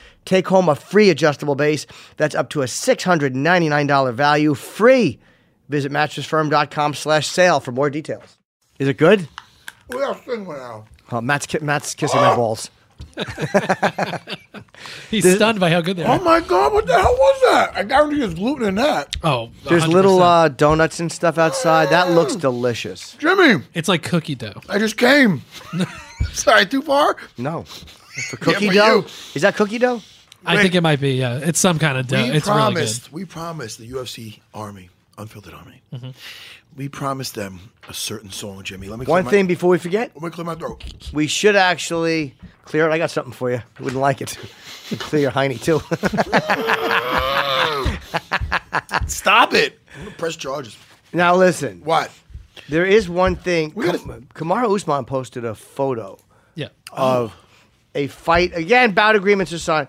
Take 0.25 0.47
home 0.47 0.69
a 0.69 0.75
free 0.75 1.09
adjustable 1.09 1.55
base 1.55 1.85
that's 2.17 2.35
up 2.35 2.49
to 2.51 2.61
a 2.61 2.65
$699 2.65 4.13
value 4.13 4.53
free. 4.53 5.19
Visit 5.69 5.91
mattressfirm.com 5.91 6.93
slash 6.93 7.27
sale 7.27 7.59
for 7.59 7.71
more 7.71 7.89
details. 7.89 8.37
Is 8.79 8.87
it 8.87 8.97
good? 8.97 9.27
We 9.89 10.01
are 10.03 10.15
singing 10.25 10.47
now. 10.47 10.85
Oh, 11.11 11.21
Matt's, 11.21 11.45
ki- 11.45 11.59
Matt's 11.59 11.95
kissing 11.95 12.19
my 12.21 12.35
balls. 12.35 12.69
He's 15.09 15.35
stunned 15.35 15.59
by 15.59 15.69
how 15.69 15.81
good 15.81 15.97
they 15.97 16.03
are. 16.03 16.19
Oh 16.19 16.23
my 16.23 16.39
god, 16.39 16.73
what 16.73 16.85
the 16.87 16.93
hell 16.93 17.13
was 17.13 17.41
that? 17.51 17.71
I 17.75 17.83
guarantee 17.83 18.19
there's 18.19 18.33
gluten 18.35 18.67
in 18.67 18.75
that. 18.75 19.15
Oh, 19.23 19.49
There's 19.67 19.83
100%. 19.83 19.87
little 19.87 20.21
uh, 20.23 20.47
donuts 20.49 20.99
and 20.99 21.11
stuff 21.11 21.37
outside. 21.37 21.89
That 21.89 22.11
looks 22.11 22.35
delicious. 22.35 23.15
Jimmy, 23.19 23.63
It's 23.73 23.87
like 23.87 24.03
cookie 24.03 24.35
dough. 24.35 24.61
I 24.69 24.77
just 24.79 24.97
came. 24.97 25.41
Sorry, 26.31 26.65
too 26.65 26.81
far? 26.81 27.17
No. 27.37 27.65
For 28.29 28.37
cookie 28.37 28.67
for 28.67 28.73
dough? 28.73 28.95
you. 28.99 29.05
Is 29.35 29.41
that 29.43 29.55
cookie 29.55 29.77
dough? 29.77 30.01
I 30.45 30.61
think 30.61 30.73
it 30.75 30.81
might 30.81 30.99
be. 30.99 31.13
Yeah, 31.13 31.37
it's 31.37 31.59
some 31.59 31.77
kind 31.79 31.97
of 31.97 32.07
dough. 32.07 32.23
we 32.23 32.29
It's 32.31 32.45
promised, 32.47 33.11
we 33.13 33.25
promised 33.25 33.77
the 33.77 33.87
UFC 33.89 34.39
Army, 34.53 34.89
Unfiltered 35.17 35.53
Army, 35.53 35.81
really 35.91 36.07
good. 36.07 36.15
we 36.75 36.89
promised 36.89 37.35
them 37.35 37.59
a 37.87 37.93
certain 37.93 38.31
song, 38.31 38.63
Jimmy. 38.63 38.87
Let 38.87 38.99
me 38.99 39.05
One 39.05 39.25
thing 39.25 39.45
My, 39.45 39.49
before 39.49 39.69
we 39.69 39.77
forget, 39.77 40.11
let 40.15 40.23
me 40.23 40.29
clear 40.31 40.45
my 40.45 40.55
throat. 40.55 40.83
we 41.13 41.27
should 41.27 41.55
actually 41.55 42.33
clear 42.65 42.89
it. 42.89 42.91
I 42.91 42.97
got 42.97 43.11
something 43.11 43.33
for 43.33 43.51
you. 43.51 43.57
You 43.79 43.85
wouldn't 43.85 44.01
like 44.01 44.21
it. 44.21 44.35
clear 44.99 45.21
your 45.23 45.31
hiney, 45.31 45.61
too. 45.61 45.79
Stop 49.07 49.53
it. 49.53 49.79
I'm 49.95 50.05
gonna 50.05 50.15
press 50.17 50.35
charges. 50.35 50.77
now, 51.13 51.35
listen. 51.35 51.81
What? 51.83 52.09
There 52.69 52.85
is 52.85 53.09
one 53.09 53.35
thing. 53.35 53.69
Gotta- 53.69 53.99
Kam- 53.99 54.27
Kamaru 54.33 54.75
Usman 54.75 55.05
posted 55.05 55.45
a 55.45 55.53
photo 55.55 56.17
Yeah. 56.55 56.69
of 56.91 57.33
oh. 57.35 57.37
A 57.95 58.07
fight 58.07 58.55
again. 58.55 58.91
Bout 58.91 59.15
agreements 59.15 59.51
are 59.53 59.59
signed 59.59 59.87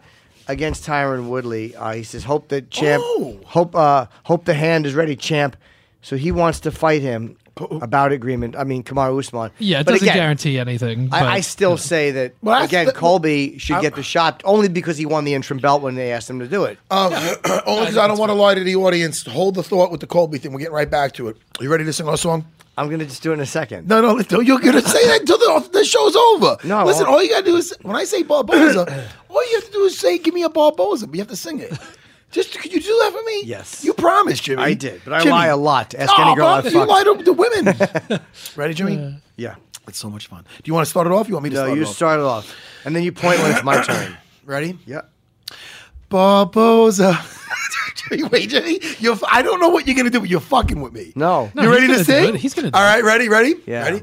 against 0.48 0.84
Tyron 0.84 1.28
Woodley. 1.28 1.74
Uh, 1.76 1.92
he 1.92 2.02
says, 2.02 2.24
"Hope 2.24 2.48
that 2.48 2.70
champ, 2.70 3.02
Oh. 3.06 3.38
hope, 3.44 3.76
uh, 3.76 4.06
hope 4.24 4.44
the 4.44 4.54
hand 4.54 4.86
is 4.86 4.94
ready, 4.94 5.14
champ." 5.16 5.56
So 6.02 6.16
he 6.16 6.32
wants 6.32 6.60
to 6.60 6.70
fight 6.70 7.02
him. 7.02 7.36
about 7.82 8.12
agreement. 8.12 8.56
I 8.56 8.64
mean, 8.64 8.82
Kamaru 8.82 9.18
Usman. 9.18 9.50
Yeah, 9.58 9.80
it 9.80 9.84
but 9.86 9.92
doesn't 9.92 10.08
again, 10.08 10.16
guarantee 10.16 10.58
anything. 10.58 11.08
But, 11.08 11.22
I, 11.22 11.32
I 11.34 11.40
still 11.40 11.76
say 11.76 12.10
that 12.12 12.32
Well, 12.40 12.64
again. 12.64 12.86
the- 12.86 12.92
Colby 12.92 13.58
should 13.58 13.76
I- 13.76 13.82
get 13.82 13.94
the 13.94 14.02
shot 14.02 14.40
only 14.46 14.68
because 14.68 14.96
he 14.96 15.04
won 15.04 15.24
the 15.24 15.34
interim 15.34 15.60
belt 15.60 15.82
when 15.82 15.94
they 15.94 16.12
asked 16.12 16.30
him 16.30 16.38
to 16.40 16.48
do 16.48 16.64
it. 16.64 16.78
Um, 16.90 17.12
only 17.66 17.82
because 17.84 17.98
I 17.98 18.06
don't 18.08 18.18
want 18.18 18.30
to 18.30 18.34
lie 18.34 18.54
to 18.54 18.64
the 18.64 18.74
audience. 18.76 19.26
Hold 19.26 19.54
the 19.56 19.62
thought 19.62 19.90
with 19.90 20.00
the 20.00 20.06
Colby 20.06 20.38
thing. 20.38 20.54
We're 20.54 20.60
getting 20.60 20.72
right 20.74 20.90
back 20.90 21.12
to 21.16 21.28
it. 21.28 21.36
Are 21.60 21.62
you 21.62 21.70
ready 21.70 21.84
to 21.84 21.92
sing 21.92 22.08
our 22.08 22.16
song? 22.16 22.46
I'm 22.78 22.88
gonna 22.88 23.04
just 23.04 23.22
do 23.22 23.30
it 23.32 23.34
in 23.34 23.40
a 23.40 23.46
second. 23.46 23.86
No, 23.88 24.00
no, 24.00 24.20
don't- 24.22 24.46
you're 24.46 24.58
gonna 24.58 24.80
say 24.80 25.06
that 25.08 25.20
until 25.20 25.38
the, 25.38 25.68
the 25.72 25.84
show's 25.84 26.16
over. 26.16 26.56
No, 26.64 26.84
listen. 26.84 27.06
All 27.06 27.22
you 27.22 27.28
gotta 27.30 27.44
do 27.44 27.56
is 27.56 27.74
when 27.82 27.96
I 27.96 28.04
say 28.04 28.22
Barboza, 28.22 29.08
all 29.28 29.50
you 29.50 29.56
have 29.56 29.66
to 29.66 29.72
do 29.72 29.84
is 29.84 29.98
say, 29.98 30.18
"Give 30.18 30.32
me 30.34 30.42
a 30.42 30.48
Barboza," 30.48 31.06
but 31.06 31.14
you 31.14 31.20
have 31.20 31.28
to 31.28 31.36
sing 31.36 31.58
it. 31.60 31.72
Just 32.30 32.58
could 32.58 32.72
you 32.72 32.80
do 32.80 32.98
that 33.02 33.12
for 33.12 33.22
me? 33.24 33.42
Yes. 33.44 33.84
You 33.84 33.92
promised, 33.92 34.44
Jimmy. 34.44 34.62
I 34.62 34.72
did, 34.72 35.02
but 35.04 35.12
I 35.12 35.18
Jimmy. 35.18 35.32
lie 35.32 35.46
a 35.48 35.56
lot. 35.56 35.94
Ask 35.94 36.10
Oh, 36.16 36.22
any 36.22 36.34
girl 36.34 36.46
I've 36.46 36.64
you 36.64 36.70
fucked. 36.70 36.88
lie 36.90 37.04
to 37.04 37.22
the 37.22 37.32
women. 37.34 38.20
ready, 38.56 38.72
Jimmy? 38.72 39.16
Yeah. 39.36 39.56
It's 39.86 39.98
so 39.98 40.08
much 40.08 40.28
fun. 40.28 40.44
Do 40.62 40.62
you 40.68 40.72
want 40.72 40.86
to 40.86 40.90
start 40.90 41.06
it 41.06 41.12
off? 41.12 41.28
You 41.28 41.34
want 41.34 41.44
me 41.44 41.50
to 41.50 41.56
No, 41.56 41.62
start 41.64 41.76
you 41.76 41.82
it 41.82 41.86
off? 41.88 41.94
start 41.94 42.20
it 42.20 42.24
off, 42.24 42.56
and 42.86 42.96
then 42.96 43.02
you 43.02 43.12
point 43.12 43.38
when 43.40 43.50
it's 43.50 43.62
my 43.64 43.82
turn. 43.82 44.16
Ready? 44.46 44.78
Yeah. 44.86 45.02
Barboza. 46.08 47.18
Jimmy, 47.94 48.22
wait, 48.24 48.50
Jimmy. 48.50 48.80
You're, 48.98 49.16
I 49.30 49.42
don't 49.42 49.60
know 49.60 49.68
what 49.68 49.86
you're 49.86 49.96
gonna 49.96 50.10
do, 50.10 50.20
but 50.20 50.28
you're 50.28 50.40
fucking 50.40 50.80
with 50.80 50.92
me. 50.92 51.12
No. 51.16 51.50
No, 51.54 51.62
you 51.62 51.70
he's 51.70 51.80
ready 51.80 51.86
to 51.86 51.92
gonna 51.92 51.98
do 51.98 52.04
sing? 52.04 52.34
it. 52.34 52.40
He's 52.40 52.54
gonna 52.54 52.70
do 52.70 52.76
All 52.78 52.82
it. 52.82 52.86
right, 52.86 53.04
ready, 53.04 53.28
ready? 53.28 53.54
Yeah. 53.66 53.82
Ready? 53.84 54.02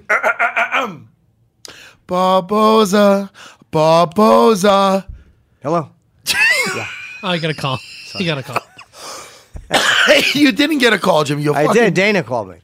Barboza, 2.08 3.32
Barboza. 3.72 5.08
Hello. 5.62 5.90
Oh, 7.22 7.34
you 7.34 7.42
got 7.42 7.52
a 7.52 7.54
call. 7.54 7.78
You 8.18 8.26
got 8.26 8.38
a 8.38 8.44
call. 8.44 8.62
Hey, 10.06 10.24
you 10.34 10.54
didn't 10.54 10.78
get 10.78 10.94
a 10.94 10.98
call, 10.98 11.26
Jimmy. 11.26 11.44
You're 11.44 11.54
I 11.54 11.66
fucking, 11.66 11.82
did. 11.84 11.94
Dana 11.94 12.24
called 12.24 12.48
me. 12.50 12.56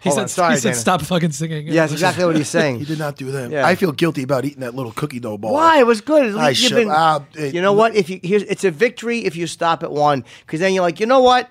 He 0.00 0.10
Hold 0.10 0.14
said, 0.16 0.22
on. 0.22 0.28
Sorry, 0.28 0.54
he 0.54 0.60
said 0.60 0.68
Dana. 0.70 0.80
stop 0.80 1.02
fucking 1.02 1.32
singing. 1.32 1.66
Yeah, 1.66 1.74
that's 1.82 1.92
exactly 1.92 2.24
what 2.24 2.36
he's 2.36 2.48
saying. 2.58 2.78
He 2.78 2.84
did 2.84 2.98
not 2.98 3.16
do 3.16 3.30
that. 3.32 3.50
Yeah. 3.50 3.66
I 3.66 3.74
feel 3.74 3.90
guilty 3.92 4.22
about 4.22 4.44
eating 4.44 4.60
that 4.60 4.74
little 4.74 4.92
cookie 4.92 5.18
dough 5.20 5.38
ball. 5.38 5.52
Why? 5.54 5.78
It 5.80 5.86
was 5.86 6.00
good. 6.00 6.26
At 6.26 6.36
I 6.38 6.48
least 6.48 6.62
you've 6.62 6.68
should- 6.68 6.76
been- 6.76 6.90
uh, 6.90 7.20
it- 7.34 7.54
you 7.54 7.60
know 7.62 7.72
what? 7.72 7.94
If 7.96 8.08
you 8.08 8.20
here's 8.22 8.42
it's 8.44 8.64
a 8.64 8.70
victory 8.70 9.24
if 9.24 9.34
you 9.36 9.46
stop 9.46 9.82
at 9.82 9.90
one, 9.90 10.24
because 10.46 10.60
then 10.60 10.72
you're 10.72 10.82
like, 10.82 11.00
you 11.00 11.06
know 11.06 11.20
what? 11.20 11.50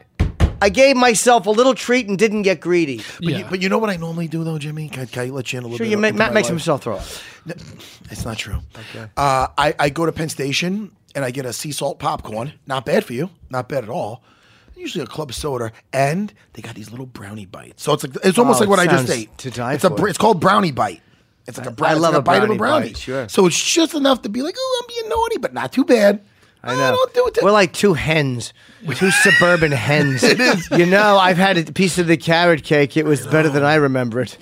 I 0.59 0.69
gave 0.69 0.95
myself 0.95 1.45
a 1.45 1.51
little 1.51 1.75
treat 1.75 2.07
and 2.07 2.17
didn't 2.17 2.41
get 2.41 2.59
greedy. 2.61 2.97
But, 3.19 3.21
Yeah. 3.29 3.37
you, 3.39 3.45
but 3.49 3.61
you 3.61 3.69
know 3.69 3.77
what 3.77 3.91
I 3.91 3.97
normally 3.97 4.27
do 4.27 4.43
though, 4.43 4.57
Jimmy? 4.57 4.89
Can, 4.89 5.05
can 5.07 5.27
I 5.27 5.29
let 5.29 5.53
you 5.53 5.57
in 5.59 5.63
a 5.63 5.67
little 5.67 5.77
Sure, 5.77 5.85
bit? 5.85 5.91
you 5.91 5.97
make, 5.97 6.09
into 6.11 6.17
Matt 6.19 6.31
my 6.31 6.35
makes 6.35 6.45
life? 6.45 6.53
himself 6.53 6.81
throw 6.83 6.95
up. 6.95 7.05
It's 8.09 8.25
not 8.25 8.37
true. 8.37 8.59
Okay. 8.75 9.07
Uh, 9.15 9.47
I, 9.57 9.75
I 9.77 9.89
go 9.89 10.05
to 10.07 10.11
Penn 10.11 10.29
Station 10.29 10.91
and 11.13 11.23
I 11.23 11.31
get 11.31 11.45
a 11.45 11.53
sea 11.53 11.71
salt 11.71 11.99
popcorn. 11.99 12.53
Not 12.65 12.85
bad 12.85 13.05
for 13.05 13.13
you. 13.13 13.29
Not 13.51 13.69
bad 13.69 13.83
at 13.83 13.89
all. 13.89 14.23
Usually 14.77 15.03
a 15.03 15.07
club 15.07 15.33
soda, 15.33 15.71
and 15.91 16.33
they 16.53 16.61
got 16.61 16.75
these 16.75 16.91
little 16.91 17.05
brownie 17.07 17.45
bites. 17.45 17.83
So 17.83 17.93
it's 17.93 18.03
like 18.03 18.15
it's 18.23 18.37
almost 18.37 18.57
Oh, 18.57 18.61
like 18.61 18.69
what 18.69 18.79
I 18.79 18.85
just 18.87 19.09
ate. 19.09 19.35
to 19.39 19.51
die 19.51 19.73
it's 19.73 19.83
a 19.83 19.89
for. 19.89 19.95
br- 19.95 20.07
it's 20.07 20.17
called 20.17 20.39
brownie 20.39 20.71
bite. 20.71 21.01
It's 21.47 21.57
like 21.57 21.67
a 21.67 21.71
I 21.71 21.73
brown, 21.73 21.91
it's 21.93 22.01
love 22.01 22.13
like 22.13 22.19
a 22.19 22.23
bite 22.23 22.43
of 22.43 22.49
a 22.49 22.55
brownie 22.55 22.87
bite, 22.89 22.97
sure. 22.97 23.27
So 23.29 23.45
it's 23.47 23.61
just 23.73 23.93
enough 23.95 24.21
to 24.23 24.29
be 24.29 24.41
like, 24.41 24.55
oh, 24.57 24.81
I'm 24.83 24.87
being 24.95 25.09
naughty, 25.09 25.37
but 25.37 25.53
not 25.53 25.71
too 25.71 25.83
bad. 25.85 26.21
I 26.63 26.75
know. 26.75 26.91
don't 26.95 27.13
do 27.13 27.27
it. 27.27 27.33
To- 27.35 27.41
We're 27.45 27.51
like 27.51 27.71
two 27.73 27.93
hens, 27.93 28.51
two 28.95 29.11
suburban 29.23 29.71
hens. 29.71 30.23
It 30.23 30.39
is. 30.39 30.69
You 30.71 30.85
know, 30.85 31.17
I've 31.17 31.37
had 31.37 31.57
a 31.57 31.71
piece 31.71 31.97
of 31.97 32.07
the 32.07 32.17
carrot 32.17 32.63
cake. 32.63 32.97
It 32.97 33.05
was 33.05 33.25
better 33.27 33.49
than 33.49 33.63
I 33.63 33.75
remember 33.75 34.21
it. 34.21 34.37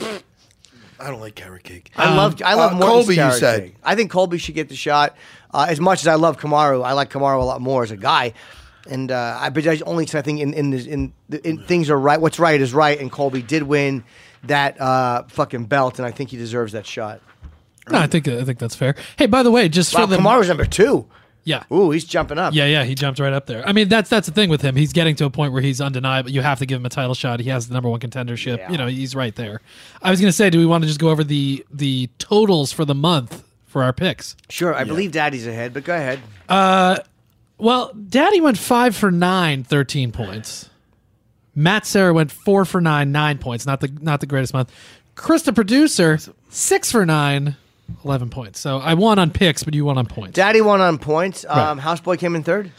I 1.00 1.12
don't 1.12 1.20
like 1.20 1.36
carrot 1.36 1.64
cake. 1.64 1.92
I 1.96 2.16
love 2.16 2.42
I 2.44 2.56
love 2.56 2.72
uh, 2.74 2.76
Morton's 2.76 3.06
Colby, 3.06 3.16
you 3.16 3.32
said. 3.34 3.62
cake. 3.64 3.76
I 3.84 3.96
think 3.96 4.12
Colby 4.12 4.38
should 4.38 4.56
get 4.56 4.70
the 4.70 4.76
shot. 4.76 5.16
Uh, 5.54 5.68
as 5.70 5.80
much 5.80 6.02
as 6.02 6.08
I 6.08 6.16
love 6.16 6.38
Kamaru, 6.40 6.84
I 6.84 6.94
like 6.94 7.10
Kamaru 7.12 7.40
a 7.42 7.46
lot 7.46 7.62
more 7.62 7.84
as 7.84 7.92
a 7.92 7.98
guy. 7.98 8.34
And 8.90 9.12
uh, 9.12 9.38
I, 9.42 9.50
but 9.50 9.66
I 9.68 9.80
only 9.86 10.06
'cause 10.06 10.16
I 10.16 10.22
think 10.22 10.40
in 10.40 10.54
in, 10.54 10.70
this, 10.70 10.86
in, 10.86 11.14
in 11.44 11.64
things 11.66 11.90
are 11.90 12.00
right. 12.00 12.20
What's 12.22 12.40
right 12.40 12.60
is 12.62 12.74
right, 12.74 13.00
and 13.00 13.12
Colby 13.12 13.42
did 13.42 13.64
win 13.64 14.04
that 14.44 14.80
uh, 14.80 15.24
fucking 15.30 15.66
belt, 15.66 15.98
and 16.00 16.06
I 16.06 16.12
think 16.12 16.30
he 16.30 16.38
deserves 16.38 16.74
that 16.74 16.86
shot. 16.86 17.22
No, 17.90 18.00
I 18.00 18.08
think 18.08 18.28
I 18.28 18.44
think 18.44 18.60
that's 18.60 18.76
fair. 18.76 18.96
Hey, 19.18 19.26
by 19.28 19.44
the 19.44 19.52
way, 19.52 19.70
just 19.70 19.94
Wow, 19.94 20.02
for 20.02 20.08
the 20.08 20.18
Kamaru's 20.18 20.48
number 20.48 20.66
two. 20.66 21.08
yeah. 21.44 21.64
Ooh, 21.72 21.92
he's 21.92 22.04
jumping 22.06 22.38
up. 22.40 22.54
Yeah, 22.56 22.66
yeah, 22.66 22.84
he 22.84 22.96
jumped 22.96 23.20
right 23.20 23.34
up 23.34 23.46
there. 23.46 23.68
I 23.68 23.74
mean, 23.74 23.88
that's 23.90 24.10
that's 24.10 24.28
the 24.28 24.34
thing 24.34 24.50
with 24.50 24.62
him. 24.62 24.76
He's 24.76 24.92
getting 24.94 25.16
to 25.18 25.26
a 25.26 25.30
point 25.30 25.54
where 25.54 25.62
he's 25.62 25.80
undeniable. 25.82 26.30
You 26.32 26.42
have 26.42 26.60
to 26.60 26.66
give 26.66 26.80
him 26.80 26.86
a 26.86 26.90
title 26.90 27.14
shot. 27.16 27.40
He 27.40 27.50
has 27.50 27.68
the 27.68 27.74
number 27.76 27.90
one 27.90 28.00
contendership. 28.00 28.58
Yeah. 28.58 28.72
You 28.72 28.78
know, 28.80 28.88
he's 28.88 29.16
right 29.16 29.36
there. 29.36 29.62
I 30.02 30.10
was 30.12 30.20
going 30.20 30.30
to 30.30 30.34
say, 30.36 30.50
do 30.50 30.58
we 30.60 30.66
want 30.66 30.84
to 30.84 30.88
just 30.88 31.00
go 31.00 31.10
over 31.10 31.24
the 31.24 31.66
the 31.72 32.10
totals 32.18 32.72
for 32.72 32.86
the 32.86 32.96
month 32.96 33.44
for 33.66 33.84
our 33.84 33.94
picks? 33.94 34.36
Sure, 34.50 34.74
I 34.74 34.84
believe 34.84 35.12
Daddy's 35.12 35.46
ahead, 35.48 35.74
but 35.74 35.84
go 35.84 35.96
ahead. 35.96 36.20
Well, 37.58 37.94
Daddy 37.94 38.42
went 38.42 38.58
five 38.58 38.96
for 38.96 39.12
nine, 39.12 39.64
13 39.64 40.12
points. 40.12 40.70
Matt 41.56 41.86
Serra 41.86 42.14
went 42.14 42.32
four 42.32 42.66
for 42.66 42.82
nine, 42.82 43.12
nine 43.14 43.38
points. 43.38 43.66
Not 43.66 43.80
the 43.80 43.90
not 44.02 44.20
the 44.20 44.26
greatest 44.26 44.54
month. 44.54 44.74
Chris, 45.16 45.44
the 45.44 45.54
producer, 45.54 46.20
six 46.50 46.92
for 46.92 47.06
nine, 47.06 47.56
11 48.04 48.30
points. 48.30 48.60
So 48.60 48.78
I 48.80 48.94
won 48.96 49.20
on 49.20 49.32
picks, 49.32 49.64
but 49.64 49.74
you 49.74 49.86
won 49.86 49.98
on 49.98 50.06
points. 50.06 50.36
Daddy 50.36 50.60
won 50.60 50.82
on 50.82 50.98
points. 50.98 51.46
Um, 51.48 51.78
Right. 51.80 51.86
Houseboy 51.88 52.20
came 52.20 52.36
in 52.36 52.44
third. 52.44 52.72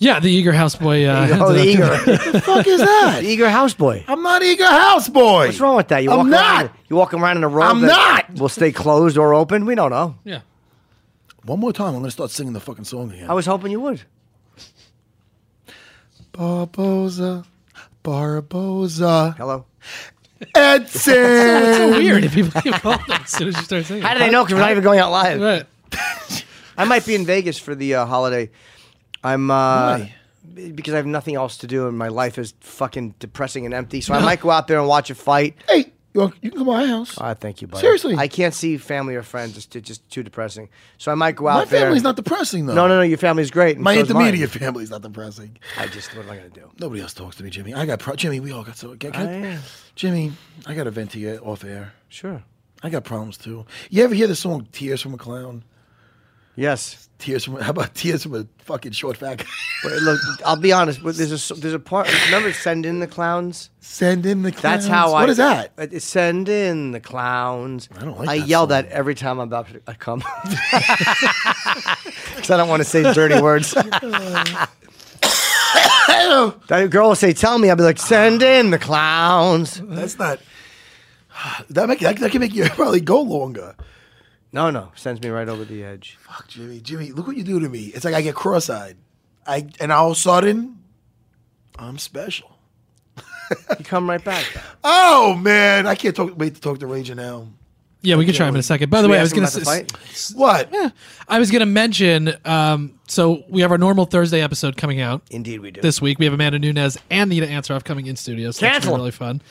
Yeah, 0.00 0.20
the 0.20 0.30
eager 0.30 0.52
houseboy. 0.52 1.08
Uh, 1.08 1.38
oh, 1.44 1.52
the 1.54 1.64
eager. 1.66 1.88
What 1.88 2.32
the 2.32 2.40
fuck 2.42 2.66
is 2.66 2.78
that? 2.80 3.20
the 3.22 3.26
eager 3.26 3.46
houseboy. 3.46 4.04
I'm 4.06 4.22
not 4.22 4.42
eager 4.42 4.64
houseboy. 4.64 5.46
What's 5.46 5.58
wrong 5.60 5.76
with 5.76 5.88
that? 5.88 6.02
You 6.04 6.10
I'm 6.12 6.18
walk 6.18 6.26
not. 6.28 6.64
around. 6.66 6.70
You 6.90 6.96
walking 6.96 7.20
around 7.20 7.38
in 7.38 7.44
a 7.44 7.48
robe. 7.48 7.64
I'm 7.70 7.80
that 7.80 8.26
not. 8.28 8.38
Will 8.38 8.48
stay 8.50 8.70
closed 8.70 9.16
or 9.16 9.32
open. 9.34 9.64
We 9.64 9.74
don't 9.74 9.90
know. 9.90 10.14
yeah. 10.24 10.40
One 11.44 11.60
more 11.60 11.72
time, 11.72 11.94
I'm 11.94 12.00
gonna 12.00 12.10
start 12.10 12.30
singing 12.30 12.52
the 12.52 12.60
fucking 12.60 12.84
song 12.84 13.12
again. 13.12 13.30
I 13.30 13.34
was 13.34 13.46
hoping 13.46 13.70
you 13.70 13.80
would. 13.80 14.02
Barboza, 16.32 17.44
Barboza, 18.02 19.34
Hello. 19.36 19.64
Edson. 20.54 21.14
It's 21.16 21.76
so 21.78 21.90
weird 21.90 22.24
if 22.24 22.34
people 22.34 22.60
keep 22.60 22.74
calling 22.74 22.98
them 23.08 23.20
as 23.22 23.30
soon 23.30 23.48
as 23.48 23.56
you 23.56 23.62
start 23.62 23.84
singing. 23.86 24.02
How 24.02 24.14
do 24.14 24.20
they 24.20 24.30
know? 24.30 24.44
Because 24.44 24.54
we're 24.54 24.60
not 24.60 24.70
even 24.70 24.84
going 24.84 25.00
out 25.00 25.10
live. 25.10 25.40
Right. 25.40 25.66
I 26.76 26.84
might 26.84 27.04
be 27.04 27.16
in 27.16 27.26
Vegas 27.26 27.58
for 27.58 27.74
the 27.74 27.96
uh, 27.96 28.06
holiday. 28.06 28.50
I'm 29.24 29.50
uh, 29.50 29.98
Why? 29.98 30.14
because 30.74 30.94
I 30.94 30.96
have 30.98 31.06
nothing 31.06 31.34
else 31.34 31.58
to 31.58 31.66
do, 31.66 31.88
and 31.88 31.98
my 31.98 32.08
life 32.08 32.38
is 32.38 32.54
fucking 32.60 33.16
depressing 33.18 33.64
and 33.64 33.74
empty. 33.74 34.00
So 34.00 34.14
I 34.14 34.20
might 34.20 34.40
go 34.40 34.50
out 34.50 34.68
there 34.68 34.78
and 34.78 34.86
watch 34.88 35.10
a 35.10 35.14
fight. 35.14 35.56
Hey, 35.68 35.92
you, 36.14 36.20
want- 36.22 36.34
you 36.40 36.50
can 36.50 36.58
come 36.58 36.66
to 36.66 36.72
my 36.72 36.86
house. 36.86 37.16
Ah, 37.18 37.34
thank 37.34 37.60
you, 37.60 37.68
buddy. 37.68 37.80
Seriously. 37.80 38.16
I 38.16 38.28
can't 38.28 38.54
see 38.54 38.76
family 38.78 39.14
or 39.14 39.22
friends. 39.22 39.56
It's 39.56 39.66
t- 39.66 39.80
just 39.80 40.08
too 40.10 40.22
depressing. 40.22 40.68
So 40.96 41.12
I 41.12 41.14
might 41.14 41.36
go 41.36 41.44
my 41.44 41.50
out 41.52 41.68
there. 41.68 41.80
My 41.80 41.84
family's 41.86 42.02
not 42.02 42.16
depressing 42.16 42.66
though. 42.66 42.74
No, 42.74 42.86
no, 42.88 42.96
no. 42.96 43.02
Your 43.02 43.18
family's 43.18 43.50
great. 43.50 43.76
and 43.76 43.84
My 43.84 43.94
so 43.94 44.00
is 44.02 44.08
mine. 44.08 44.22
intermediate 44.22 44.50
family's 44.50 44.90
not 44.90 45.02
depressing. 45.02 45.58
I 45.76 45.86
just 45.86 46.14
what 46.16 46.24
am 46.26 46.30
I 46.32 46.36
gonna 46.36 46.48
do? 46.50 46.70
Nobody 46.80 47.02
else 47.02 47.12
talks 47.14 47.36
to 47.36 47.44
me, 47.44 47.50
Jimmy. 47.50 47.74
I 47.74 47.84
got 47.86 47.98
pro- 48.00 48.16
Jimmy. 48.16 48.40
We 48.40 48.52
all 48.52 48.64
got 48.64 48.76
so. 48.76 48.96
Can, 48.96 49.12
can- 49.12 49.44
I. 49.44 49.58
Jimmy, 49.94 50.32
I 50.66 50.74
got 50.74 50.84
to 50.84 50.90
vent 50.90 51.10
to 51.12 51.18
you 51.18 51.36
off 51.38 51.64
air. 51.64 51.92
Sure. 52.08 52.42
I 52.82 52.90
got 52.90 53.04
problems 53.04 53.36
too. 53.36 53.66
You 53.90 54.04
ever 54.04 54.14
hear 54.14 54.28
the 54.28 54.36
song 54.36 54.66
"Tears 54.72 55.00
from 55.02 55.12
a 55.14 55.18
Clown"? 55.18 55.64
Yes. 56.58 57.08
Tears 57.18 57.44
from 57.44 57.56
how 57.56 57.70
about 57.70 57.94
tears 57.94 58.24
from 58.24 58.34
a 58.34 58.46
fucking 58.64 58.90
short 58.92 59.16
fat 59.16 59.38
guy? 59.38 59.44
But 59.84 59.92
look, 60.02 60.20
I'll 60.44 60.56
be 60.56 60.72
honest. 60.72 61.00
But 61.02 61.16
there's 61.16 61.50
a 61.50 61.54
there's 61.54 61.74
a 61.74 61.78
part. 61.78 62.08
Remember, 62.26 62.52
send 62.52 62.84
in 62.84 62.98
the 62.98 63.06
clowns. 63.06 63.70
Send 63.78 64.26
in 64.26 64.42
the 64.42 64.50
clowns. 64.50 64.62
That's 64.62 64.86
how 64.88 65.14
I. 65.14 65.20
What 65.20 65.30
is 65.30 65.36
that? 65.36 65.70
It's 65.78 66.04
Send 66.04 66.48
in 66.48 66.90
the 66.90 66.98
clowns. 66.98 67.88
I 67.96 68.04
don't 68.04 68.18
like 68.18 68.28
I 68.28 68.38
that 68.40 68.48
yell 68.48 68.62
song. 68.62 68.68
that 68.70 68.86
every 68.88 69.14
time 69.14 69.38
I'm 69.38 69.46
about 69.46 69.68
to 69.68 69.80
uh, 69.86 69.94
come. 69.98 70.22
Because 72.34 72.50
I 72.50 72.56
don't 72.56 72.68
want 72.68 72.82
to 72.82 72.88
say 72.88 73.02
dirty 73.12 73.40
words. 73.48 73.70
that 73.72 74.68
girl 76.90 77.08
will 77.08 77.14
say, 77.14 77.32
"Tell 77.32 77.58
me." 77.58 77.70
I'll 77.70 77.76
be 77.76 77.82
like, 77.84 77.98
"Send 77.98 78.42
in 78.42 78.70
the 78.70 78.78
clowns." 78.78 79.80
That's 79.84 80.18
not. 80.18 80.40
That 81.70 81.88
make 81.88 82.00
that, 82.00 82.18
that 82.18 82.32
can 82.32 82.40
make 82.40 82.52
you 82.54 82.68
probably 82.70 83.00
go 83.00 83.20
longer. 83.22 83.76
No, 84.52 84.70
no, 84.70 84.92
sends 84.94 85.20
me 85.20 85.28
right 85.28 85.48
over 85.48 85.64
the 85.64 85.84
edge. 85.84 86.16
Fuck, 86.20 86.48
Jimmy, 86.48 86.80
Jimmy, 86.80 87.12
look 87.12 87.26
what 87.26 87.36
you 87.36 87.44
do 87.44 87.60
to 87.60 87.68
me. 87.68 87.86
It's 87.86 88.04
like 88.04 88.14
I 88.14 88.22
get 88.22 88.34
cross-eyed. 88.34 88.96
I 89.46 89.68
and 89.80 89.92
all 89.92 90.10
of 90.10 90.16
a 90.16 90.20
sudden, 90.20 90.78
I'm 91.78 91.98
special. 91.98 92.56
You 93.78 93.84
come 93.84 94.08
right 94.08 94.22
back. 94.22 94.44
Oh 94.84 95.34
man, 95.34 95.86
I 95.86 95.94
can't 95.96 96.14
talk. 96.14 96.38
Wait 96.38 96.54
to 96.54 96.60
talk 96.60 96.78
to 96.78 96.86
Ranger 96.86 97.14
now. 97.14 97.48
Yeah, 98.00 98.16
we 98.16 98.24
can 98.24 98.32
try 98.32 98.46
him 98.46 98.54
in 98.54 98.60
a 98.60 98.62
second. 98.62 98.90
By 98.90 99.02
the 99.02 99.08
we 99.08 99.12
way, 99.12 99.18
I 99.18 99.22
was 99.22 99.32
going 99.32 99.42
about 99.42 99.52
the 99.54 99.60
to 99.60 99.64
fight? 99.66 99.92
What? 100.34 100.68
Yeah, 100.72 100.90
I 101.26 101.38
was 101.40 101.50
going 101.50 101.60
to 101.60 101.66
mention. 101.66 102.36
Um, 102.44 102.98
so 103.08 103.42
we 103.48 103.60
have 103.62 103.72
our 103.72 103.76
normal 103.78 104.04
Thursday 104.04 104.40
episode 104.40 104.76
coming 104.76 105.00
out 105.00 105.22
Indeed, 105.30 105.60
we 105.60 105.72
do. 105.72 105.80
this 105.80 106.00
week. 106.00 106.18
We 106.20 106.26
have 106.26 106.32
Amanda 106.32 106.58
Nunes 106.60 106.96
and 107.10 107.28
Nina 107.28 107.48
Ansaroff 107.48 107.82
coming 107.84 108.06
in 108.06 108.14
studio. 108.16 108.52
So 108.52 108.66
that's 108.66 108.86
really 108.86 109.10
fun. 109.10 109.42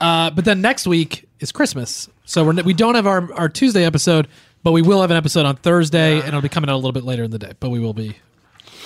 Uh, 0.00 0.30
but 0.30 0.46
then 0.46 0.62
next 0.62 0.86
week 0.86 1.28
is 1.40 1.52
Christmas, 1.52 2.08
so 2.30 2.44
we're, 2.44 2.62
we 2.62 2.74
don't 2.74 2.94
have 2.94 3.08
our, 3.08 3.34
our 3.34 3.48
Tuesday 3.48 3.84
episode, 3.84 4.28
but 4.62 4.70
we 4.70 4.82
will 4.82 5.00
have 5.00 5.10
an 5.10 5.16
episode 5.16 5.46
on 5.46 5.56
Thursday, 5.56 6.20
and 6.20 6.28
it'll 6.28 6.40
be 6.40 6.48
coming 6.48 6.70
out 6.70 6.74
a 6.74 6.76
little 6.76 6.92
bit 6.92 7.02
later 7.02 7.24
in 7.24 7.32
the 7.32 7.40
day. 7.40 7.54
But 7.58 7.70
we 7.70 7.80
will 7.80 7.92
be 7.92 8.18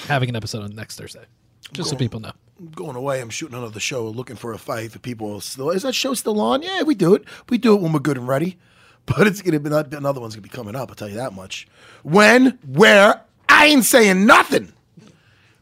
having 0.07 0.31
an 0.31 0.37
episode 0.37 0.63
on 0.63 0.75
next 0.75 0.97
Thursday, 0.97 1.27
just 1.75 1.91
so 1.91 1.97
people 1.97 2.21
know. 2.21 2.33
Going 2.75 2.97
away. 2.97 3.21
I'm 3.21 3.29
shooting 3.29 3.59
another 3.59 3.81
show, 3.81 4.09
looking 4.09 4.37
for 4.37 4.55
a 4.55 4.59
fight 4.59 4.93
for 4.93 4.99
people. 4.99 5.43
Still, 5.43 5.69
is 5.73 5.83
that 5.83 5.95
show 5.95 6.15
still 6.15 6.41
on? 6.41 6.63
Yeah, 6.63 6.85
we 6.85 6.95
do 6.95 7.15
it. 7.15 7.25
We 7.51 7.59
do 7.59 7.75
it 7.75 7.83
when 7.83 7.93
we're 7.93 7.99
good 7.99 8.17
and 8.17 8.27
ready. 8.27 8.57
But 9.07 9.27
it's 9.27 9.43
gonna 9.43 9.61
be 9.61 9.69
not, 9.69 9.93
another 9.93 10.23
one's 10.23 10.35
gonna 10.35 10.41
be 10.45 10.49
coming 10.49 10.75
up. 10.75 10.89
I'll 10.89 10.95
tell 10.95 11.11
you 11.11 11.17
that 11.17 11.35
much. 11.35 11.69
When, 12.05 12.59
where? 12.67 13.21
I 13.51 13.67
ain't 13.67 13.85
saying 13.85 14.25
nothing. 14.25 14.73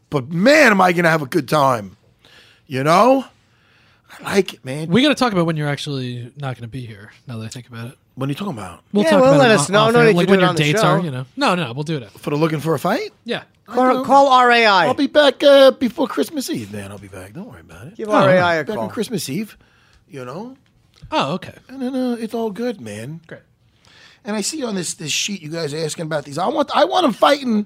But 0.09 0.29
man, 0.29 0.71
am 0.71 0.79
I 0.79 0.93
gonna 0.93 1.09
have 1.09 1.21
a 1.21 1.25
good 1.25 1.49
time? 1.49 1.97
You 2.65 2.85
know, 2.85 3.25
I 4.21 4.35
like 4.35 4.53
it, 4.53 4.65
man. 4.65 4.89
We 4.89 5.01
got 5.01 5.09
to 5.09 5.15
talk 5.15 5.33
about 5.33 5.45
when 5.45 5.57
you're 5.57 5.67
actually 5.67 6.31
not 6.37 6.55
going 6.55 6.63
to 6.63 6.67
be 6.67 6.85
here. 6.85 7.11
Now 7.27 7.37
that 7.37 7.45
I 7.45 7.47
think 7.49 7.67
about 7.67 7.87
it, 7.87 7.97
What 8.15 8.27
are 8.27 8.31
you 8.31 8.35
talking 8.35 8.53
about? 8.53 8.83
we'll 8.93 9.03
Yeah, 9.03 9.11
talk 9.11 9.21
well, 9.21 9.33
about 9.33 9.39
let 9.43 9.51
it 9.51 9.59
us 9.59 9.69
know. 9.69 9.79
off 9.85 9.93
No 9.93 9.99
air, 9.99 10.05
need 10.07 10.11
to 10.13 10.17
like 10.17 10.29
when 10.29 10.39
your 10.39 10.53
dates 10.53 10.81
show. 10.81 10.87
are. 10.87 10.99
You 11.01 11.11
know, 11.11 11.25
no, 11.35 11.55
no, 11.55 11.73
we'll 11.73 11.83
do 11.83 11.97
it. 11.97 12.09
For 12.11 12.29
the 12.29 12.35
looking 12.35 12.59
for 12.59 12.73
a 12.73 12.79
fight? 12.79 13.11
Yeah. 13.25 13.43
Call, 13.65 14.03
call 14.03 14.45
RAI. 14.45 14.65
I'll 14.87 14.93
be 14.93 15.07
back 15.07 15.41
uh, 15.43 15.71
before 15.71 16.07
Christmas 16.07 16.49
Eve, 16.49 16.71
man. 16.73 16.91
I'll 16.91 16.97
be 16.97 17.07
back. 17.07 17.33
Don't 17.33 17.49
worry 17.49 17.61
about 17.61 17.87
it. 17.87 17.95
Give 17.95 18.09
Oh, 18.09 18.25
RAI 18.25 18.55
a 18.57 18.63
back 18.65 18.75
call. 18.75 18.83
on 18.85 18.89
Christmas 18.89 19.29
Eve, 19.29 19.57
you 20.09 20.23
know. 20.25 20.57
Oh, 21.11 21.33
okay. 21.33 21.55
And 21.69 21.81
then 21.81 21.95
uh, 21.95 22.17
it's 22.19 22.33
all 22.33 22.49
good, 22.51 22.81
man. 22.81 23.21
Great. 23.27 23.41
And 24.25 24.35
I 24.35 24.41
see 24.41 24.63
on 24.63 24.75
this 24.75 24.93
this 24.93 25.11
sheet 25.11 25.41
you 25.41 25.49
guys 25.49 25.73
are 25.73 25.77
asking 25.77 26.05
about 26.05 26.23
these. 26.25 26.37
I 26.37 26.47
want 26.47 26.69
I 26.75 26.85
want 26.85 27.05
him 27.05 27.13
fighting. 27.13 27.65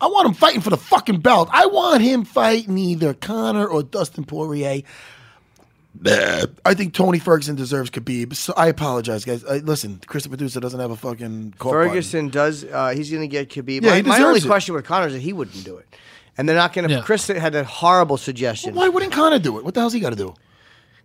I 0.00 0.06
want 0.06 0.26
him 0.26 0.34
fighting 0.34 0.60
for 0.60 0.70
the 0.70 0.76
fucking 0.76 1.20
belt. 1.20 1.48
I 1.52 1.66
want 1.66 2.02
him 2.02 2.24
fighting 2.24 2.76
either 2.78 3.14
Conor 3.14 3.66
or 3.66 3.82
Dustin 3.82 4.24
Poirier. 4.24 4.82
Bleh. 5.98 6.54
I 6.64 6.74
think 6.74 6.94
Tony 6.94 7.18
Ferguson 7.18 7.54
deserves 7.54 7.90
Khabib. 7.90 8.34
So 8.34 8.54
I 8.56 8.68
apologize, 8.68 9.24
guys. 9.24 9.44
Uh, 9.44 9.60
listen, 9.62 10.00
Chris 10.06 10.24
the 10.24 10.30
producer 10.30 10.60
doesn't 10.60 10.80
have 10.80 10.90
a 10.90 10.96
fucking 10.96 11.54
cough 11.58 11.72
button. 11.72 11.88
Ferguson 11.88 12.28
does. 12.28 12.64
Uh, 12.64 12.90
he's 12.90 13.10
going 13.10 13.22
to 13.22 13.28
get 13.28 13.50
Khabib. 13.50 13.82
Yeah, 13.82 13.90
my, 13.90 13.96
he 13.96 14.02
my 14.02 14.22
only 14.22 14.40
it. 14.40 14.46
question 14.46 14.74
with 14.74 14.84
Conor 14.84 15.08
is 15.08 15.12
that 15.12 15.20
he 15.20 15.32
wouldn't 15.32 15.64
do 15.64 15.76
it, 15.76 15.86
and 16.38 16.48
they're 16.48 16.56
not 16.56 16.72
going 16.72 16.88
to. 16.88 16.94
Yeah. 16.94 17.02
Chris 17.02 17.26
had 17.26 17.54
a 17.54 17.64
horrible 17.64 18.16
suggestion 18.16 18.74
Why 18.74 18.88
wouldn't 18.88 19.12
Conor 19.12 19.38
do 19.38 19.58
it? 19.58 19.64
What 19.64 19.74
the 19.74 19.80
hell's 19.80 19.92
he 19.92 20.00
got 20.00 20.10
to 20.10 20.16
do? 20.16 20.34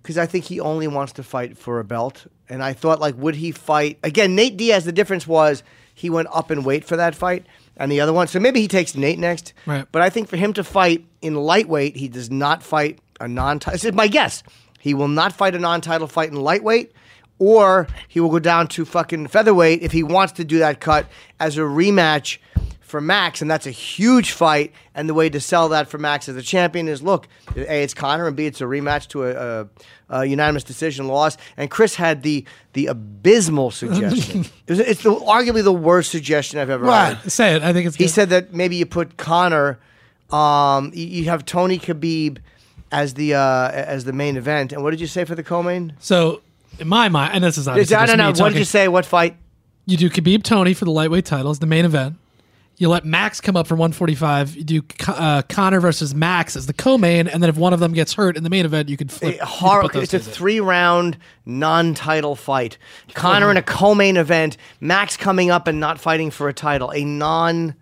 because 0.08 0.18
I 0.18 0.26
think 0.26 0.46
he 0.46 0.62
only 0.62 0.88
wants 0.88 1.12
to 1.14 1.24
fight 1.24 1.58
for 1.58 1.82
a 1.82 1.84
belt, 1.84 2.28
and 2.48 2.64
I 2.64 2.72
thought 2.72 3.02
like, 3.02 3.18
would 3.18 3.36
he 3.36 3.52
fight 3.52 4.00
again? 4.04 4.36
Nate 4.36 4.56
Diaz. 4.56 4.86
The 4.86 4.94
difference 4.94 5.28
was 5.28 5.64
he 5.94 6.10
went 6.10 6.30
up 6.32 6.50
in 6.50 6.64
weight 6.64 6.86
for 6.86 6.96
that 6.96 7.14
fight, 7.14 7.46
and 7.76 7.92
the 7.92 8.00
other 8.00 8.14
one. 8.14 8.28
So 8.28 8.40
maybe 8.40 8.62
he 8.62 8.70
takes 8.70 8.96
Nate 8.96 9.20
next. 9.20 9.54
Right. 9.66 9.86
But 9.92 10.02
I 10.02 10.10
think 10.10 10.30
for 10.30 10.38
him 10.38 10.54
to 10.54 10.64
fight 10.64 11.06
in 11.22 11.36
lightweight, 11.36 11.98
he 11.98 12.08
does 12.08 12.32
not 12.32 12.64
fight 12.64 13.00
a 13.20 13.28
non-title. 13.28 13.74
This 13.74 13.84
is 13.84 13.92
my 13.92 14.08
guess. 14.08 14.44
He 14.88 14.94
will 14.94 15.08
not 15.08 15.34
fight 15.34 15.54
a 15.56 15.60
non-title 15.60 16.08
fight 16.08 16.30
in 16.30 16.36
lightweight. 16.36 16.92
Or 17.40 17.88
he 18.08 18.20
will 18.20 18.32
go 18.32 18.40
down 18.40 18.68
to 18.70 18.84
fucking 18.84 19.28
featherweight 19.28 19.84
if 19.84 19.92
he 19.92 20.02
wants 20.02 20.34
to 20.34 20.44
do 20.44 20.58
that 20.60 20.80
cut 20.80 21.06
as 21.40 21.56
a 21.58 21.62
rematch 21.62 22.40
for 22.80 23.00
Max, 23.00 23.42
and 23.44 23.52
that's 23.52 23.68
a 23.68 23.72
huge 23.72 24.32
fight. 24.32 24.72
And 24.96 25.08
the 25.08 25.14
way 25.14 25.30
to 25.30 25.40
sell 25.40 25.70
that 25.70 25.88
for 25.88 25.98
Max 26.00 26.28
as 26.30 26.36
a 26.36 26.42
champion 26.42 26.88
is 26.88 27.04
look, 27.04 27.28
A, 27.56 27.84
it's 27.84 27.94
Conor, 27.94 28.26
and 28.28 28.36
B, 28.36 28.48
it's 28.48 28.60
a 28.62 28.64
rematch 28.64 29.08
to 29.10 29.26
a, 29.26 29.62
a, 29.62 29.68
a 30.10 30.26
unanimous 30.26 30.64
decision 30.64 31.08
loss. 31.08 31.38
And 31.58 31.70
Chris 31.70 31.94
had 31.96 32.24
the 32.24 32.44
the 32.74 32.88
abysmal 32.88 33.70
suggestion. 33.70 34.42
it 34.68 34.72
was, 34.72 34.80
it's 34.80 35.04
the, 35.04 35.14
arguably 35.14 35.64
the 35.64 35.72
worst 35.74 36.10
suggestion 36.10 36.60
I've 36.60 36.72
ever 36.72 36.86
What? 36.86 37.18
heard. 37.18 37.32
Say 37.32 37.56
it. 37.56 37.62
I 37.62 37.72
think 37.72 37.86
it's. 37.88 37.98
He 37.98 38.06
good. 38.06 38.10
said 38.10 38.30
that 38.30 38.52
maybe 38.54 38.78
you 38.78 38.86
put 38.88 39.18
Connor, 39.18 39.78
um, 40.32 40.92
you, 40.96 41.06
you 41.06 41.26
have 41.26 41.46
Tony 41.46 41.78
Khabib 41.78 42.38
as 42.92 43.14
the 43.14 43.36
uh, 43.36 43.72
as 43.72 44.06
the 44.06 44.14
main 44.14 44.38
event. 44.38 44.72
And 44.74 44.84
what 44.84 44.92
did 44.92 45.02
you 45.02 45.08
say 45.08 45.26
for 45.26 45.36
the 45.36 45.44
co-main? 45.44 45.94
so. 46.00 46.42
In 46.80 46.88
my 46.90 47.10
mind, 47.10 47.34
and 47.34 47.44
this 47.44 47.58
is 47.58 47.68
I 47.68 47.72
obviously 47.72 47.96
don't 47.96 48.06
just 48.06 48.18
know. 48.40 48.44
What 48.44 48.54
did 48.54 48.60
you 48.60 48.66
say? 48.66 48.88
What 48.88 49.04
fight? 49.04 49.36
You 49.88 49.98
do 49.98 50.12
Khabib 50.12 50.44
Tony 50.44 50.76
for 50.76 50.86
the 50.86 50.92
lightweight 50.92 51.26
title 51.26 51.50
as 51.50 51.58
the 51.58 51.66
main 51.66 51.86
event. 51.86 52.18
You 52.76 52.90
let 52.90 53.04
Max 53.04 53.42
come 53.42 53.56
up 53.58 53.66
for 53.66 53.74
145. 53.74 54.56
You 54.56 54.64
do 54.64 54.82
uh, 55.08 55.42
Conor 55.50 55.80
versus 55.80 56.14
Max 56.14 56.56
as 56.56 56.68
the 56.68 56.74
co-main, 56.74 57.28
and 57.28 57.42
then 57.42 57.50
if 57.50 57.58
one 57.58 57.74
of 57.74 57.80
them 57.80 57.94
gets 57.94 58.14
hurt 58.14 58.38
in 58.38 58.44
the 58.44 58.52
main 58.52 58.66
event, 58.66 58.90
you 58.90 58.98
could 58.98 59.12
flip. 59.12 59.34
you 59.34 59.40
could 59.40 59.82
put 59.82 59.94
those 59.94 60.14
it's 60.14 60.28
a 60.28 60.32
three 60.32 60.60
round 60.60 61.18
non 61.48 61.96
title 61.96 62.36
fight. 62.36 62.78
Conor 63.16 63.50
in 63.50 63.58
a 63.58 63.64
co 63.64 63.96
main 63.96 64.18
event, 64.18 64.58
Max 64.80 65.18
coming 65.18 65.50
up 65.50 65.66
and 65.68 65.80
not 65.80 66.00
fighting 66.00 66.30
for 66.30 66.48
a 66.48 66.54
title. 66.54 66.92
A 66.92 67.04
non 67.04 67.74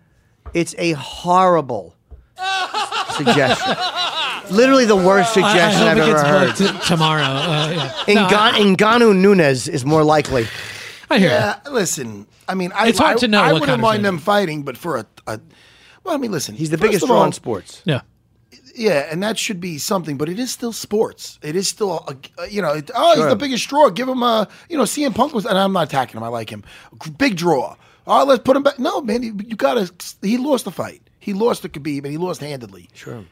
it's 0.53 0.73
a 0.77 0.93
horrible 0.93 1.95
suggestion. 3.11 3.75
Literally 4.51 4.85
the 4.85 4.95
worst 4.95 5.37
I, 5.37 5.41
I 5.41 5.47
suggestion 5.51 5.87
hope 5.87 5.87
have 5.87 5.97
it 5.97 6.01
ever 6.01 6.11
gets 6.11 6.59
heard. 6.59 6.69
booked 6.71 6.83
t- 6.83 6.87
tomorrow. 6.87 7.23
Uh, 7.23 7.91
yeah. 8.07 8.13
No, 8.15 8.27
Ngan- 8.27 8.75
Ngannou 8.75 9.15
Nunez 9.15 9.67
is 9.67 9.85
more 9.85 10.03
likely. 10.03 10.47
I 11.09 11.19
hear 11.19 11.29
Yeah, 11.29 11.59
listen. 11.71 12.27
I 12.47 12.53
mean, 12.55 12.71
I, 12.75 12.89
It's 12.89 12.99
hard 12.99 13.17
I, 13.17 13.19
to 13.19 13.27
know 13.27 13.39
I 13.41 13.53
what 13.53 13.61
wouldn't 13.61 13.67
kind 13.67 13.79
of 13.79 13.81
mind 13.81 13.97
fight. 13.97 14.03
them 14.03 14.17
fighting, 14.19 14.63
but 14.63 14.77
for 14.77 14.97
a, 14.97 15.05
a 15.27 15.39
well, 16.03 16.13
I 16.13 16.17
mean, 16.17 16.31
listen. 16.31 16.55
He's 16.55 16.69
the 16.69 16.77
first 16.77 16.87
biggest 16.89 17.03
of 17.03 17.09
draw 17.09 17.19
all, 17.19 17.25
in 17.25 17.31
sports. 17.31 17.81
you. 17.85 17.93
Yeah. 17.93 18.01
Yeah, 18.77 19.07
and 19.09 19.23
that 19.23 19.37
should 19.39 19.61
be 19.61 19.77
something, 19.77 20.17
but 20.17 20.27
it 20.27 20.37
is 20.37 20.51
still 20.51 20.73
sports. 20.73 21.39
It 21.41 21.55
is 21.55 21.67
still, 21.67 22.03
a, 22.07 22.41
a- 22.43 22.47
you 22.47 22.61
know, 22.61 22.73
it, 22.73 22.91
oh, 22.93 23.11
he's 23.11 23.19
Sure. 23.21 23.29
the 23.29 23.35
biggest 23.37 23.67
draw. 23.69 23.89
Give 23.89 24.07
him 24.09 24.21
a, 24.21 24.47
you 24.69 24.77
know, 24.77 24.83
CM 24.83 25.15
Punk 25.15 25.33
was, 25.33 25.45
and 25.45 25.57
I'm 25.57 25.71
not 25.73 25.87
attacking 25.87 26.17
him. 26.17 26.23
I 26.23 26.27
like 26.27 26.49
him. 26.49 26.63
Big 27.17 27.37
draw. 27.37 27.75
Oh, 28.05 28.25
let's 28.25 28.43
put 28.43 28.55
him 28.57 28.63
back. 28.63 28.77
No, 28.77 28.99
man, 29.01 29.23
you, 29.23 29.35
you 29.47 29.55
gotta. 29.55 29.91
He 30.21 30.37
lost 30.37 30.65
the 30.65 30.71
fight. 30.71 31.01
He 31.19 31.33
lost 31.33 31.61
to 31.63 31.69
Khabib, 31.69 31.99
and 32.03 32.07
he 32.07 32.17
lost 32.17 32.41
handedly. 32.41 32.89
Sure. 32.93 33.23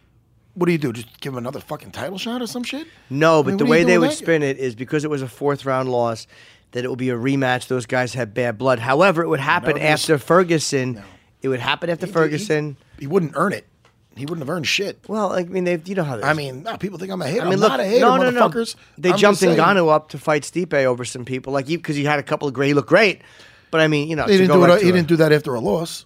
What 0.56 0.68
do 0.68 0.72
you 0.72 0.78
do? 0.78 0.94
Just 0.94 1.20
give 1.20 1.34
him 1.34 1.38
another 1.38 1.60
fucking 1.60 1.92
title 1.92 2.18
shot 2.18 2.42
or 2.42 2.48
some 2.48 2.64
shit? 2.64 2.86
No, 3.10 3.42
but 3.44 3.50
mean, 3.52 3.58
the 3.58 3.64
what 3.64 3.68
do 3.68 3.72
way 3.72 3.80
do 3.82 3.86
they 3.88 3.98
with 3.98 4.10
would 4.10 4.12
that? 4.18 4.24
spin 4.24 4.44
it 4.44 4.58
is 4.60 4.76
because 4.76 5.04
it 5.04 5.10
was 5.10 5.22
a 5.22 5.28
fourth 5.28 5.66
round 5.66 5.90
loss. 5.92 6.28
that 6.74 6.84
it 6.84 6.88
will 6.88 6.96
be 6.96 7.10
a 7.12 7.16
rematch. 7.16 7.68
Those 7.68 7.86
guys 7.86 8.16
have 8.16 8.34
bad 8.34 8.58
blood. 8.58 8.80
However, 8.80 9.22
it 9.24 9.28
would 9.28 9.40
happen 9.40 9.78
after 9.78 10.18
Ferguson. 10.18 11.04
It 11.44 11.48
would 11.50 11.60
happen 11.60 11.90
after 11.92 12.06
He- 12.08 12.12
he- 12.12 12.14
Ferguson. 12.14 12.78
He 13.00 13.06
wouldn't 13.08 13.34
earn 13.36 13.54
it. 13.54 13.68
He 14.16 14.26
wouldn't 14.26 14.40
have 14.48 14.50
earned 14.50 14.66
shit. 14.68 15.00
well, 15.08 15.32
I 15.34 15.44
mean, 15.44 15.64
they 15.66 15.80
you 15.86 15.94
know 15.96 16.04
how 16.04 16.18
they. 16.18 16.24
I 16.24 16.34
mean, 16.34 16.62
no, 16.64 16.78
people 16.78 16.98
think 17.00 17.12
I'm 17.12 17.22
a 17.22 17.28
hater. 17.28 17.42
I 17.42 17.46
mean, 17.46 17.54
I'm 17.54 17.60
look, 17.60 17.70
not 17.72 17.80
a 17.80 17.84
hater, 17.86 18.02
no, 18.06 18.18
no, 18.18 18.30
no. 18.30 18.48
motherfuckers. 18.50 18.76
They 18.98 19.10
I'm 19.12 19.18
jumped 19.18 19.42
just 19.42 19.56
saying. 19.56 19.58
Ngannou 19.60 19.92
up 19.92 20.10
to 20.10 20.18
fight 20.20 20.44
Stipe 20.44 20.74
over 20.86 21.04
some 21.06 21.26
people, 21.26 21.52
like 21.54 21.68
you, 21.70 21.78
because 21.78 21.96
he 21.96 22.04
had 22.06 22.20
a 22.20 22.24
couple 22.24 22.48
of 22.48 22.54
great. 22.54 22.68
He 22.68 22.74
looked 22.76 22.90
great, 22.90 23.22
but 23.72 23.82
I 23.82 23.88
mean, 23.88 24.08
you 24.10 24.16
know, 24.16 24.24
He 24.26 24.34
to 24.34 24.38
didn't 24.38 24.48
go 24.50 24.66
do 24.68 24.72
it. 24.74 24.78
to 24.80 24.84
He 24.84 24.90
a- 24.90 24.94
didn't 24.94 25.08
do 25.08 25.16
that 25.18 25.32
after 25.32 25.54
a 25.56 25.60
loss. 25.60 26.06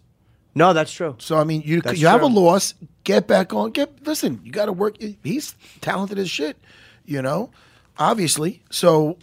No, 0.57 0.73
that's 0.73 0.91
true. 0.91 1.15
So 1.19 1.37
I 1.37 1.43
mean, 1.43 1.61
you 1.63 1.81
That's 1.81 1.99
you 1.99 2.07
have 2.07 2.21
a 2.23 2.27
loss. 2.27 2.73
Get 3.03 3.27
back 3.27 3.53
on. 3.53 3.71
Get 3.71 4.05
listen. 4.05 4.41
You 4.43 4.51
got 4.51 4.65
to 4.65 4.73
work. 4.73 4.97
He's 5.23 5.55
talented 5.81 6.17
as 6.17 6.29
shit. 6.29 6.57
You 7.05 7.21
know, 7.21 7.51
obviously. 7.97 8.61
So 8.69 9.17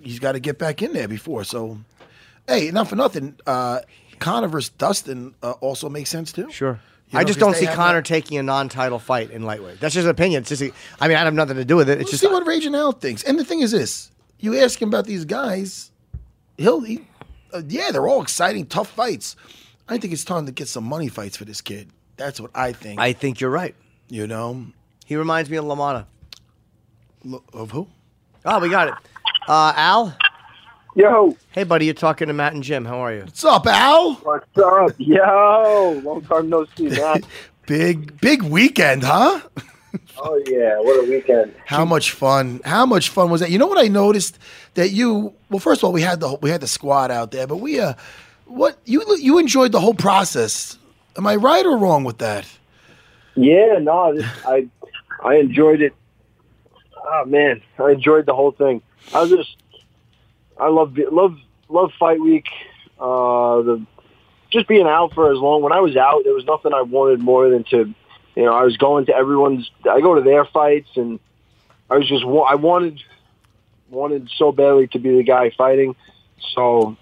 he's 0.00 0.18
got 0.18 0.32
to 0.32 0.40
get 0.40 0.58
back 0.58 0.80
in 0.80 0.92
there 0.92 1.08
before. 1.08 1.44
So, 1.44 1.78
hey, 2.46 2.70
not 2.70 2.88
for 2.88 2.96
nothing. 2.96 3.36
Uh, 3.46 3.80
Conor 4.18 4.48
versus 4.48 4.70
Dustin 4.70 5.34
uh, 5.42 5.52
also 5.60 5.88
makes 5.88 6.10
sense 6.10 6.32
too. 6.32 6.50
Sure. 6.50 6.80
You 7.10 7.18
I 7.18 7.22
know, 7.22 7.26
just 7.28 7.38
don't 7.38 7.56
see 7.56 7.66
Conor 7.66 7.98
that- 7.98 8.04
taking 8.04 8.38
a 8.38 8.42
non-title 8.42 8.98
fight 8.98 9.30
in 9.30 9.42
lightweight. 9.42 9.80
That's 9.80 9.94
just 9.94 10.04
an 10.04 10.10
opinion. 10.10 10.42
It's 10.42 10.50
just, 10.50 10.62
a, 10.62 10.72
I 11.00 11.08
mean, 11.08 11.16
I 11.16 11.20
have 11.24 11.32
nothing 11.32 11.56
to 11.56 11.64
do 11.64 11.76
with 11.76 11.88
it. 11.88 11.92
It's 11.92 12.00
Let's 12.00 12.10
just 12.10 12.22
see 12.22 12.28
what 12.28 12.46
Raging 12.46 12.74
Al 12.74 12.92
thinks. 12.92 13.22
And 13.24 13.38
the 13.38 13.44
thing 13.44 13.60
is 13.60 13.70
this: 13.72 14.10
you 14.40 14.58
ask 14.58 14.80
him 14.80 14.88
about 14.88 15.06
these 15.06 15.24
guys, 15.24 15.90
he'll, 16.58 16.80
he, 16.80 17.06
uh, 17.52 17.62
yeah, 17.66 17.90
they're 17.92 18.06
all 18.06 18.20
exciting, 18.20 18.66
tough 18.66 18.90
fights. 18.90 19.36
I 19.88 19.98
think 19.98 20.12
it's 20.12 20.24
time 20.24 20.46
to 20.46 20.52
get 20.52 20.68
some 20.68 20.84
money 20.84 21.08
fights 21.08 21.36
for 21.36 21.44
this 21.44 21.60
kid. 21.60 21.88
That's 22.16 22.40
what 22.40 22.50
I 22.54 22.72
think. 22.72 23.00
I 23.00 23.12
think 23.12 23.40
you're 23.40 23.50
right. 23.50 23.74
You 24.08 24.26
know, 24.26 24.66
He 25.06 25.16
reminds 25.16 25.48
me 25.50 25.56
of 25.56 25.64
Lamana. 25.64 26.06
Lo- 27.24 27.42
of 27.52 27.70
who? 27.70 27.88
Oh, 28.44 28.58
we 28.60 28.68
got 28.68 28.88
it. 28.88 28.94
Uh, 29.46 29.72
Al. 29.76 30.16
Yo. 30.94 31.36
Hey, 31.52 31.64
buddy. 31.64 31.84
You're 31.86 31.94
talking 31.94 32.28
to 32.28 32.34
Matt 32.34 32.54
and 32.54 32.62
Jim. 32.62 32.84
How 32.84 32.98
are 32.98 33.12
you? 33.14 33.20
What's 33.20 33.44
up, 33.44 33.66
Al? 33.66 34.14
What's 34.14 34.58
up? 34.58 34.94
Yo. 34.98 36.00
Long 36.04 36.22
time 36.22 36.48
no 36.48 36.66
see, 36.76 36.88
man. 36.88 37.22
Big 37.66 38.18
big 38.22 38.42
weekend, 38.42 39.02
huh? 39.04 39.42
oh, 40.18 40.42
yeah. 40.46 40.78
What 40.78 41.04
a 41.04 41.10
weekend. 41.10 41.54
How 41.66 41.84
much 41.84 42.12
fun? 42.12 42.62
How 42.64 42.86
much 42.86 43.10
fun 43.10 43.28
was 43.30 43.42
that? 43.42 43.50
You 43.50 43.58
know 43.58 43.66
what 43.66 43.78
I 43.78 43.88
noticed 43.88 44.38
that 44.72 44.88
you. 44.90 45.34
Well, 45.50 45.58
first 45.58 45.80
of 45.80 45.84
all, 45.84 45.92
we 45.92 46.00
had 46.00 46.18
the 46.20 46.34
we 46.40 46.48
had 46.48 46.62
the 46.62 46.66
squad 46.66 47.10
out 47.10 47.30
there, 47.30 47.46
but 47.46 47.56
we 47.58 47.78
uh, 47.78 47.92
what 48.48 48.78
you 48.84 49.04
you 49.18 49.38
enjoyed 49.38 49.72
the 49.72 49.80
whole 49.80 49.94
process. 49.94 50.78
Am 51.16 51.26
I 51.26 51.36
right 51.36 51.64
or 51.64 51.76
wrong 51.76 52.04
with 52.04 52.18
that? 52.18 52.46
Yeah, 53.34 53.78
no, 53.80 54.20
I 54.46 54.68
I 55.22 55.36
enjoyed 55.36 55.80
it. 55.80 55.94
Oh 56.96 57.24
man, 57.24 57.62
I 57.78 57.92
enjoyed 57.92 58.26
the 58.26 58.34
whole 58.34 58.52
thing. 58.52 58.82
I 59.14 59.22
was 59.22 59.30
just, 59.30 59.56
I 60.58 60.68
love 60.68 60.98
love 60.98 61.38
love 61.68 61.92
fight 61.98 62.20
week. 62.20 62.48
Uh, 62.98 63.62
the 63.62 63.86
just 64.50 64.66
being 64.66 64.86
out 64.86 65.12
for 65.14 65.30
as 65.30 65.38
long. 65.38 65.62
When 65.62 65.72
I 65.72 65.80
was 65.80 65.96
out, 65.96 66.24
there 66.24 66.34
was 66.34 66.44
nothing 66.44 66.72
I 66.72 66.82
wanted 66.82 67.20
more 67.20 67.50
than 67.50 67.64
to, 67.64 67.94
you 68.34 68.44
know, 68.44 68.52
I 68.52 68.64
was 68.64 68.76
going 68.76 69.06
to 69.06 69.14
everyone's. 69.14 69.70
I 69.88 70.00
go 70.00 70.14
to 70.14 70.22
their 70.22 70.44
fights, 70.44 70.90
and 70.96 71.20
I 71.90 71.96
was 71.96 72.08
just 72.08 72.24
I 72.24 72.54
wanted 72.54 73.02
wanted 73.90 74.30
so 74.36 74.52
badly 74.52 74.86
to 74.88 74.98
be 74.98 75.16
the 75.16 75.22
guy 75.22 75.50
fighting. 75.50 75.96
So 76.54 76.96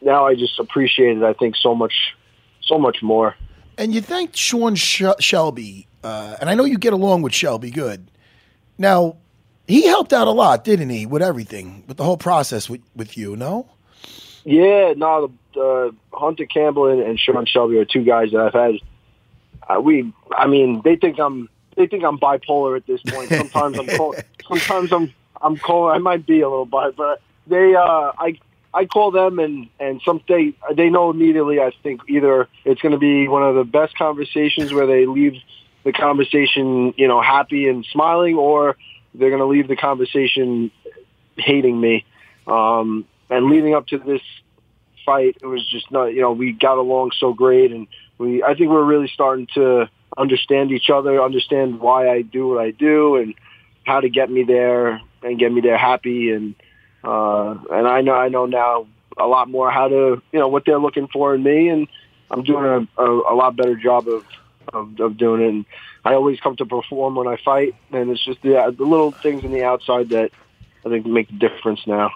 now 0.00 0.26
I 0.26 0.34
just 0.34 0.58
appreciate 0.58 1.16
it. 1.16 1.22
I 1.22 1.32
think 1.32 1.56
so 1.56 1.74
much, 1.74 1.94
so 2.62 2.78
much 2.78 3.02
more. 3.02 3.34
And 3.78 3.94
you 3.94 4.00
thanked 4.00 4.36
Sean 4.36 4.74
Sh- 4.74 5.02
Shelby, 5.20 5.86
uh, 6.04 6.36
and 6.40 6.50
I 6.50 6.54
know 6.54 6.64
you 6.64 6.78
get 6.78 6.92
along 6.92 7.22
with 7.22 7.34
Shelby 7.34 7.70
good. 7.70 8.10
Now, 8.78 9.16
he 9.66 9.86
helped 9.86 10.12
out 10.12 10.26
a 10.26 10.32
lot, 10.32 10.64
didn't 10.64 10.90
he, 10.90 11.06
with 11.06 11.22
everything, 11.22 11.84
with 11.86 11.96
the 11.96 12.04
whole 12.04 12.16
process 12.16 12.68
with, 12.68 12.82
with 12.94 13.16
you, 13.16 13.36
no? 13.36 13.68
Yeah, 14.44 14.94
no, 14.96 15.32
the 15.54 15.60
uh, 15.60 16.16
Hunter 16.16 16.46
Campbell 16.46 16.88
and, 16.88 17.00
and 17.00 17.18
Sean 17.18 17.46
Shelby 17.46 17.78
are 17.78 17.84
two 17.84 18.02
guys 18.02 18.32
that 18.32 18.40
I've 18.40 18.52
had. 18.52 18.74
Uh, 19.68 19.80
we, 19.80 20.12
I 20.36 20.46
mean, 20.46 20.82
they 20.84 20.96
think 20.96 21.18
I'm 21.18 21.48
they 21.76 21.86
think 21.86 22.04
I'm 22.04 22.18
bipolar 22.18 22.76
at 22.76 22.86
this 22.86 23.00
point. 23.02 23.28
Sometimes 23.30 23.78
I'm 23.78 23.86
cold, 23.96 24.16
sometimes 24.46 24.92
I'm 24.92 25.14
I'm 25.40 25.56
cold. 25.56 25.92
I 25.92 25.98
might 25.98 26.26
be 26.26 26.40
a 26.40 26.48
little 26.48 26.66
bi, 26.66 26.90
but 26.90 27.22
they 27.46 27.74
uh, 27.74 28.12
I 28.18 28.38
I 28.74 28.86
call 28.86 29.10
them 29.10 29.38
and 29.38 29.68
and 29.78 30.00
some 30.04 30.20
they 30.28 30.54
they 30.74 30.88
know 30.88 31.10
immediately. 31.10 31.60
I 31.60 31.72
think 31.82 32.02
either 32.08 32.48
it's 32.64 32.80
going 32.80 32.92
to 32.92 32.98
be 32.98 33.28
one 33.28 33.42
of 33.42 33.54
the 33.54 33.64
best 33.64 33.96
conversations 33.96 34.72
where 34.72 34.86
they 34.86 35.06
leave 35.06 35.34
the 35.84 35.92
conversation 35.92 36.94
you 36.96 37.08
know 37.08 37.20
happy 37.20 37.68
and 37.68 37.84
smiling, 37.92 38.36
or 38.36 38.76
they're 39.14 39.30
going 39.30 39.40
to 39.40 39.46
leave 39.46 39.68
the 39.68 39.76
conversation 39.76 40.70
hating 41.36 41.80
me. 41.80 42.04
Um, 42.46 43.06
and 43.30 43.46
leading 43.46 43.74
up 43.74 43.86
to 43.88 43.98
this 43.98 44.22
fight, 45.04 45.38
it 45.42 45.46
was 45.46 45.66
just 45.70 45.90
not, 45.90 46.06
you 46.06 46.20
know, 46.20 46.32
we 46.32 46.52
got 46.52 46.78
along 46.78 47.12
so 47.18 47.32
great, 47.32 47.72
and 47.72 47.86
we, 48.18 48.42
I 48.42 48.54
think 48.54 48.70
we're 48.70 48.84
really 48.84 49.10
starting 49.12 49.48
to 49.54 49.88
understand 50.16 50.70
each 50.70 50.90
other, 50.90 51.22
understand 51.22 51.80
why 51.80 52.10
I 52.10 52.22
do 52.22 52.48
what 52.48 52.58
I 52.58 52.70
do, 52.70 53.16
and 53.16 53.34
how 53.84 54.00
to 54.00 54.08
get 54.08 54.30
me 54.30 54.44
there 54.44 55.00
and 55.22 55.38
get 55.38 55.52
me 55.52 55.60
there 55.60 55.78
happy, 55.78 56.30
and 56.30 56.54
uh, 57.04 57.56
and 57.70 57.86
I 57.86 58.00
know, 58.00 58.14
I 58.14 58.28
know 58.28 58.46
now 58.46 58.86
a 59.18 59.26
lot 59.26 59.48
more 59.48 59.70
how 59.70 59.88
to, 59.88 60.22
you 60.32 60.38
know, 60.38 60.48
what 60.48 60.64
they're 60.64 60.78
looking 60.78 61.08
for 61.08 61.34
in 61.34 61.42
me, 61.42 61.68
and 61.68 61.88
I'm 62.30 62.42
doing 62.42 62.64
a, 62.64 63.02
a, 63.02 63.32
a 63.32 63.34
lot 63.34 63.56
better 63.56 63.76
job 63.76 64.08
of, 64.08 64.24
of 64.72 65.00
of 65.00 65.16
doing 65.16 65.42
it. 65.42 65.48
And 65.48 65.64
I 66.04 66.14
always 66.14 66.40
come 66.40 66.56
to 66.56 66.66
perform 66.66 67.14
when 67.14 67.28
I 67.28 67.36
fight, 67.36 67.74
and 67.92 68.10
it's 68.10 68.24
just 68.24 68.42
the, 68.42 68.74
the 68.76 68.84
little 68.84 69.12
things 69.12 69.44
in 69.44 69.52
the 69.52 69.64
outside 69.64 70.08
that 70.10 70.30
I 70.84 70.88
think 70.88 71.06
make 71.06 71.28
the 71.28 71.34
difference 71.34 71.86
now. 71.86 72.10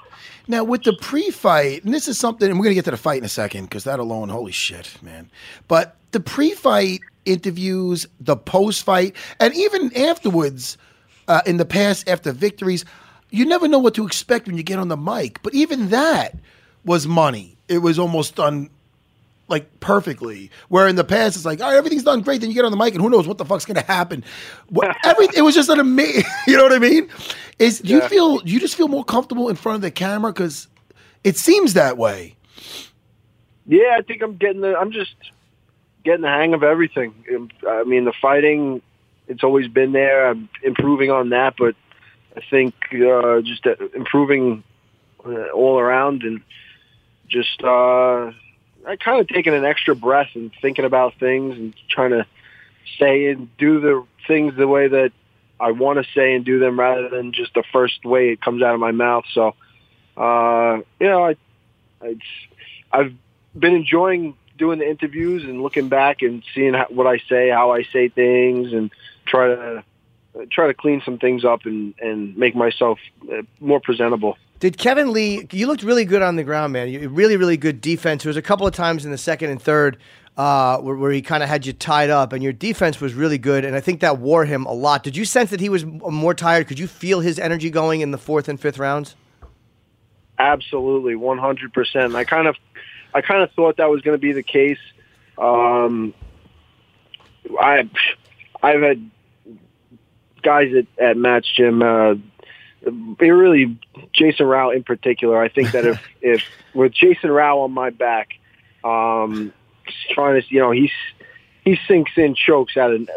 Now, 0.48 0.64
with 0.64 0.84
the 0.84 0.96
pre-fight, 1.00 1.84
and 1.84 1.92
this 1.92 2.08
is 2.08 2.18
something, 2.18 2.48
and 2.48 2.58
we're 2.58 2.64
gonna 2.64 2.74
get 2.74 2.84
to 2.86 2.90
the 2.92 2.96
fight 2.96 3.18
in 3.18 3.24
a 3.24 3.28
second 3.28 3.64
because 3.64 3.84
that 3.84 3.98
alone, 3.98 4.28
holy 4.28 4.52
shit, 4.52 4.96
man. 5.02 5.30
But 5.68 5.96
the 6.12 6.20
pre-fight 6.20 7.00
interviews, 7.24 8.06
the 8.20 8.36
post-fight, 8.36 9.14
and 9.40 9.54
even 9.54 9.94
afterwards, 9.96 10.78
uh, 11.28 11.42
in 11.46 11.56
the 11.56 11.64
past 11.64 12.08
after 12.08 12.32
victories, 12.32 12.84
you 13.30 13.44
never 13.44 13.68
know 13.68 13.78
what 13.78 13.94
to 13.94 14.06
expect 14.06 14.46
when 14.46 14.56
you 14.56 14.62
get 14.62 14.78
on 14.78 14.88
the 14.88 14.96
mic. 14.96 15.42
But 15.42 15.54
even 15.54 15.88
that 15.90 16.34
was 16.84 17.06
money. 17.06 17.56
It 17.68 17.78
was 17.78 17.98
almost 17.98 18.36
done 18.36 18.70
like 19.48 19.80
perfectly. 19.80 20.50
Where 20.68 20.88
in 20.88 20.96
the 20.96 21.04
past 21.04 21.36
it's 21.36 21.44
like, 21.44 21.60
all 21.60 21.68
right, 21.70 21.76
everything's 21.76 22.04
done 22.04 22.20
great. 22.22 22.40
Then 22.40 22.50
you 22.50 22.54
get 22.56 22.64
on 22.64 22.70
the 22.70 22.76
mic 22.76 22.94
and 22.94 23.02
who 23.02 23.10
knows 23.10 23.26
what 23.28 23.38
the 23.38 23.44
fuck's 23.44 23.64
gonna 23.64 23.80
happen. 23.82 24.24
What, 24.68 24.96
every, 25.04 25.28
it 25.36 25.42
was 25.42 25.54
just 25.54 25.68
an 25.68 25.80
amazing. 25.80 26.24
You 26.46 26.56
know 26.56 26.62
what 26.62 26.72
I 26.72 26.78
mean? 26.78 27.08
Is 27.58 27.80
do 27.80 27.92
you 27.92 28.00
Yeah. 28.00 28.08
feel 28.08 28.42
you 28.44 28.60
just 28.60 28.76
feel 28.76 28.88
more 28.88 29.04
comfortable 29.04 29.48
in 29.48 29.56
front 29.56 29.76
of 29.76 29.82
the 29.82 29.90
camera 29.90 30.32
because 30.32 30.68
it 31.24 31.36
seems 31.36 31.74
that 31.74 31.96
way. 31.98 32.36
Yeah, 33.66 33.96
I 33.98 34.02
think 34.02 34.22
I'm 34.22 34.36
getting 34.36 34.60
the. 34.60 34.76
I'm 34.78 34.92
just 34.92 35.14
getting 36.04 36.20
the 36.20 36.28
hang 36.28 36.54
of 36.54 36.62
everything. 36.62 37.12
I 37.68 37.82
mean, 37.82 38.04
the 38.04 38.12
fighting, 38.22 38.80
it's 39.26 39.42
always 39.42 39.66
been 39.66 39.90
there. 39.90 40.28
I'm 40.28 40.48
improving 40.62 41.10
on 41.10 41.30
that, 41.30 41.54
but 41.58 41.74
I 42.36 42.40
think 42.50 42.74
uh, 42.92 43.40
just 43.40 43.66
uh, 43.66 43.76
improving 43.94 44.62
uh, 45.24 45.48
all 45.50 45.78
around 45.78 46.22
and 46.22 46.42
just 47.28 47.62
uh, 47.62 48.30
I 48.86 48.96
kind 48.96 49.20
of 49.20 49.28
taking 49.28 49.54
an 49.54 49.64
extra 49.64 49.96
breath 49.96 50.30
and 50.34 50.52
thinking 50.60 50.84
about 50.84 51.14
things 51.18 51.56
and 51.56 51.74
trying 51.88 52.10
to 52.10 52.26
say 52.98 53.26
and 53.26 53.54
do 53.56 53.80
the 53.80 54.04
things 54.26 54.54
the 54.56 54.68
way 54.68 54.88
that 54.88 55.12
I 55.58 55.72
want 55.72 56.04
to 56.04 56.12
say 56.12 56.34
and 56.34 56.44
do 56.44 56.58
them 56.58 56.78
rather 56.78 57.08
than 57.08 57.32
just 57.32 57.54
the 57.54 57.64
first 57.72 58.04
way 58.04 58.30
it 58.30 58.40
comes 58.40 58.62
out 58.62 58.74
of 58.74 58.80
my 58.80 58.92
mouth. 58.92 59.24
So, 59.32 59.54
uh, 60.16 60.78
you 61.00 61.08
know, 61.08 61.24
I, 61.24 61.36
I, 62.02 62.16
I've 62.92 63.14
been 63.58 63.74
enjoying 63.74 64.36
doing 64.58 64.78
the 64.78 64.88
interviews 64.88 65.44
and 65.44 65.62
looking 65.62 65.88
back 65.88 66.22
and 66.22 66.42
seeing 66.54 66.74
how, 66.74 66.86
what 66.90 67.06
I 67.06 67.18
say, 67.28 67.48
how 67.48 67.72
I 67.72 67.84
say 67.84 68.08
things, 68.08 68.72
and 68.72 68.90
try 69.26 69.48
to 69.48 69.84
try 70.50 70.66
to 70.66 70.74
clean 70.74 71.02
some 71.04 71.18
things 71.18 71.44
up 71.44 71.64
and 71.64 71.94
and 72.00 72.36
make 72.36 72.54
myself 72.54 72.98
uh, 73.32 73.42
more 73.60 73.80
presentable. 73.80 74.36
Did 74.58 74.78
Kevin 74.78 75.12
Lee? 75.12 75.46
You 75.52 75.66
looked 75.66 75.82
really 75.82 76.04
good 76.04 76.22
on 76.22 76.36
the 76.36 76.44
ground, 76.44 76.72
man. 76.72 76.88
You 76.88 77.08
really, 77.08 77.36
really 77.36 77.58
good 77.58 77.80
defense. 77.80 78.22
There 78.22 78.30
was 78.30 78.38
a 78.38 78.42
couple 78.42 78.66
of 78.66 78.74
times 78.74 79.04
in 79.04 79.10
the 79.10 79.18
second 79.18 79.50
and 79.50 79.60
third 79.60 79.98
uh, 80.38 80.78
where, 80.78 80.96
where 80.96 81.12
he 81.12 81.20
kind 81.20 81.42
of 81.42 81.48
had 81.48 81.66
you 81.66 81.74
tied 81.74 82.08
up, 82.08 82.32
and 82.32 82.42
your 82.42 82.54
defense 82.54 82.98
was 82.98 83.12
really 83.12 83.36
good. 83.36 83.66
And 83.66 83.76
I 83.76 83.80
think 83.80 84.00
that 84.00 84.18
wore 84.18 84.46
him 84.46 84.64
a 84.64 84.72
lot. 84.72 85.02
Did 85.02 85.14
you 85.14 85.26
sense 85.26 85.50
that 85.50 85.60
he 85.60 85.68
was 85.68 85.84
more 85.84 86.32
tired? 86.32 86.68
Could 86.68 86.78
you 86.78 86.86
feel 86.86 87.20
his 87.20 87.38
energy 87.38 87.68
going 87.68 88.00
in 88.00 88.12
the 88.12 88.18
fourth 88.18 88.48
and 88.48 88.58
fifth 88.58 88.78
rounds? 88.78 89.14
Absolutely, 90.38 91.16
one 91.16 91.38
hundred 91.38 91.72
percent. 91.74 92.14
I 92.14 92.24
kind 92.24 92.46
of, 92.46 92.56
I 93.12 93.20
kind 93.20 93.42
of 93.42 93.50
thought 93.52 93.76
that 93.76 93.90
was 93.90 94.00
going 94.00 94.14
to 94.14 94.20
be 94.20 94.32
the 94.32 94.42
case. 94.42 94.78
Um, 95.36 96.14
I, 97.60 97.88
I've 98.62 98.80
had 98.80 99.10
guys 100.46 100.72
at, 100.72 100.86
at 101.02 101.16
Matt's 101.16 101.50
gym. 101.54 101.82
Uh, 101.82 102.14
it 102.84 103.26
really, 103.26 103.78
Jason 104.12 104.46
Rau 104.46 104.70
in 104.70 104.84
particular. 104.84 105.42
I 105.42 105.48
think 105.48 105.72
that 105.72 105.84
if 105.84 106.00
if 106.22 106.42
with 106.72 106.92
Jason 106.92 107.30
Rau 107.30 107.60
on 107.60 107.72
my 107.72 107.90
back, 107.90 108.28
um, 108.84 109.52
trying 110.10 110.40
to, 110.40 110.46
you 110.48 110.60
know, 110.60 110.70
he's 110.70 110.92
he 111.64 111.78
sinks 111.88 112.12
in 112.16 112.36
chokes 112.36 112.76
at 112.76 112.90
an, 112.90 113.08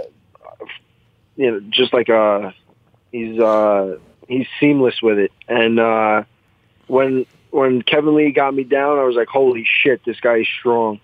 you 1.36 1.52
know, 1.52 1.60
just 1.70 1.94
like 1.94 2.10
a 2.10 2.54
he's 3.12 3.40
uh 3.40 3.98
he's 4.28 4.48
seamless 4.60 5.02
with 5.02 5.20
it, 5.20 5.32
and 5.48 5.80
uh 5.80 6.24
when 6.88 7.28
when 7.52 7.84
Kevin 7.84 8.16
Lee 8.16 8.32
got 8.32 8.54
me 8.54 8.64
down, 8.64 8.98
I 8.98 9.04
was 9.04 9.16
like, 9.16 9.28
holy 9.28 9.68
shit, 9.84 10.04
this 10.04 10.20
guy 10.20 10.38
is 10.38 10.48
strong. 10.60 11.00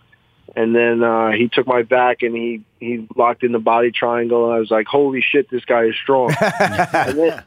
And 0.55 0.73
then 0.73 1.03
uh, 1.03 1.31
he 1.31 1.49
took 1.49 1.67
my 1.67 1.81
back 1.81 2.21
and 2.21 2.33
he 2.33 2.63
he 2.79 3.07
locked 3.15 3.43
in 3.43 3.51
the 3.51 3.59
body 3.59 3.91
triangle, 3.91 4.45
and 4.45 4.53
I 4.53 4.59
was 4.59 4.71
like, 4.71 4.87
holy 4.87 5.21
shit, 5.21 5.49
this 5.49 5.65
guy 5.65 5.83
is 5.83 5.95
strong. 6.01 6.33
and 6.41 7.17
then 7.17 7.43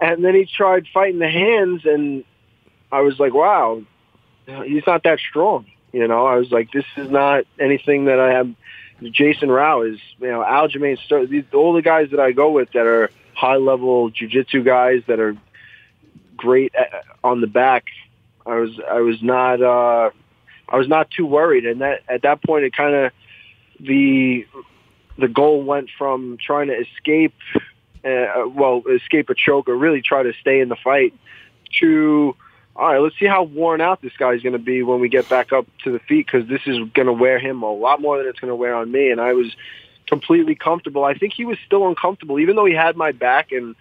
and 0.00 0.24
then 0.24 0.34
he 0.34 0.46
tried 0.46 0.86
fighting 0.94 1.18
the 1.18 1.28
hands, 1.28 1.84
and 1.84 2.24
I 2.92 3.00
was 3.00 3.18
like, 3.18 3.34
wow, 3.34 3.82
he's 4.46 4.86
not 4.86 5.02
that 5.02 5.18
strong. 5.18 5.66
You 5.92 6.06
know, 6.06 6.26
I 6.26 6.36
was 6.36 6.50
like, 6.50 6.70
this 6.72 6.84
is 6.96 7.10
not 7.10 7.44
anything 7.58 8.06
that 8.06 8.20
I 8.20 8.32
have. 8.32 8.50
Jason 9.02 9.50
Rau 9.50 9.82
is, 9.82 9.98
you 10.20 10.28
know, 10.28 10.40
Aljamain, 10.40 10.98
Ster- 10.98 11.26
these 11.26 11.44
all 11.52 11.72
the 11.72 11.82
guys 11.82 12.10
that 12.10 12.20
I 12.20 12.32
go 12.32 12.50
with 12.52 12.70
that 12.72 12.86
are 12.86 13.10
high 13.34 13.56
level 13.56 14.10
jujitsu 14.10 14.64
guys 14.64 15.02
that 15.08 15.18
are 15.18 15.36
great 16.36 16.74
at, 16.74 17.04
on 17.22 17.40
the 17.40 17.46
back. 17.46 17.86
I 18.46 18.56
was 18.56 18.78
I 18.80 19.00
was 19.00 19.22
not 19.22 19.60
uh, 19.62 20.10
I 20.68 20.76
was 20.76 20.88
not 20.88 21.10
too 21.10 21.26
worried, 21.26 21.66
and 21.66 21.80
that 21.80 22.02
at 22.08 22.22
that 22.22 22.42
point 22.42 22.64
it 22.64 22.74
kind 22.74 22.94
of 22.94 23.12
the 23.80 24.46
the 25.18 25.28
goal 25.28 25.62
went 25.62 25.90
from 25.96 26.38
trying 26.44 26.68
to 26.68 26.74
escape, 26.74 27.34
uh, 28.04 28.48
well, 28.48 28.82
escape 28.90 29.30
a 29.30 29.34
choke 29.34 29.68
or 29.68 29.76
really 29.76 30.02
try 30.02 30.22
to 30.22 30.32
stay 30.40 30.60
in 30.60 30.68
the 30.68 30.76
fight 30.76 31.14
to 31.80 32.34
all 32.76 32.88
right, 32.88 32.98
let's 32.98 33.16
see 33.18 33.26
how 33.26 33.44
worn 33.44 33.80
out 33.80 34.02
this 34.02 34.12
guy's 34.18 34.42
going 34.42 34.54
to 34.54 34.58
be 34.58 34.82
when 34.82 34.98
we 34.98 35.08
get 35.08 35.28
back 35.28 35.52
up 35.52 35.66
to 35.84 35.92
the 35.92 36.00
feet 36.00 36.26
because 36.26 36.48
this 36.48 36.62
is 36.66 36.78
going 36.92 37.06
to 37.06 37.12
wear 37.12 37.38
him 37.38 37.62
a 37.62 37.72
lot 37.72 38.00
more 38.00 38.18
than 38.18 38.26
it's 38.26 38.40
going 38.40 38.50
to 38.50 38.56
wear 38.56 38.74
on 38.74 38.90
me. 38.90 39.10
And 39.10 39.20
I 39.20 39.32
was 39.32 39.54
completely 40.08 40.56
comfortable. 40.56 41.04
I 41.04 41.14
think 41.14 41.34
he 41.34 41.44
was 41.44 41.56
still 41.64 41.86
uncomfortable, 41.86 42.40
even 42.40 42.56
though 42.56 42.64
he 42.64 42.74
had 42.74 42.96
my 42.96 43.12
back 43.12 43.52
and 43.52 43.76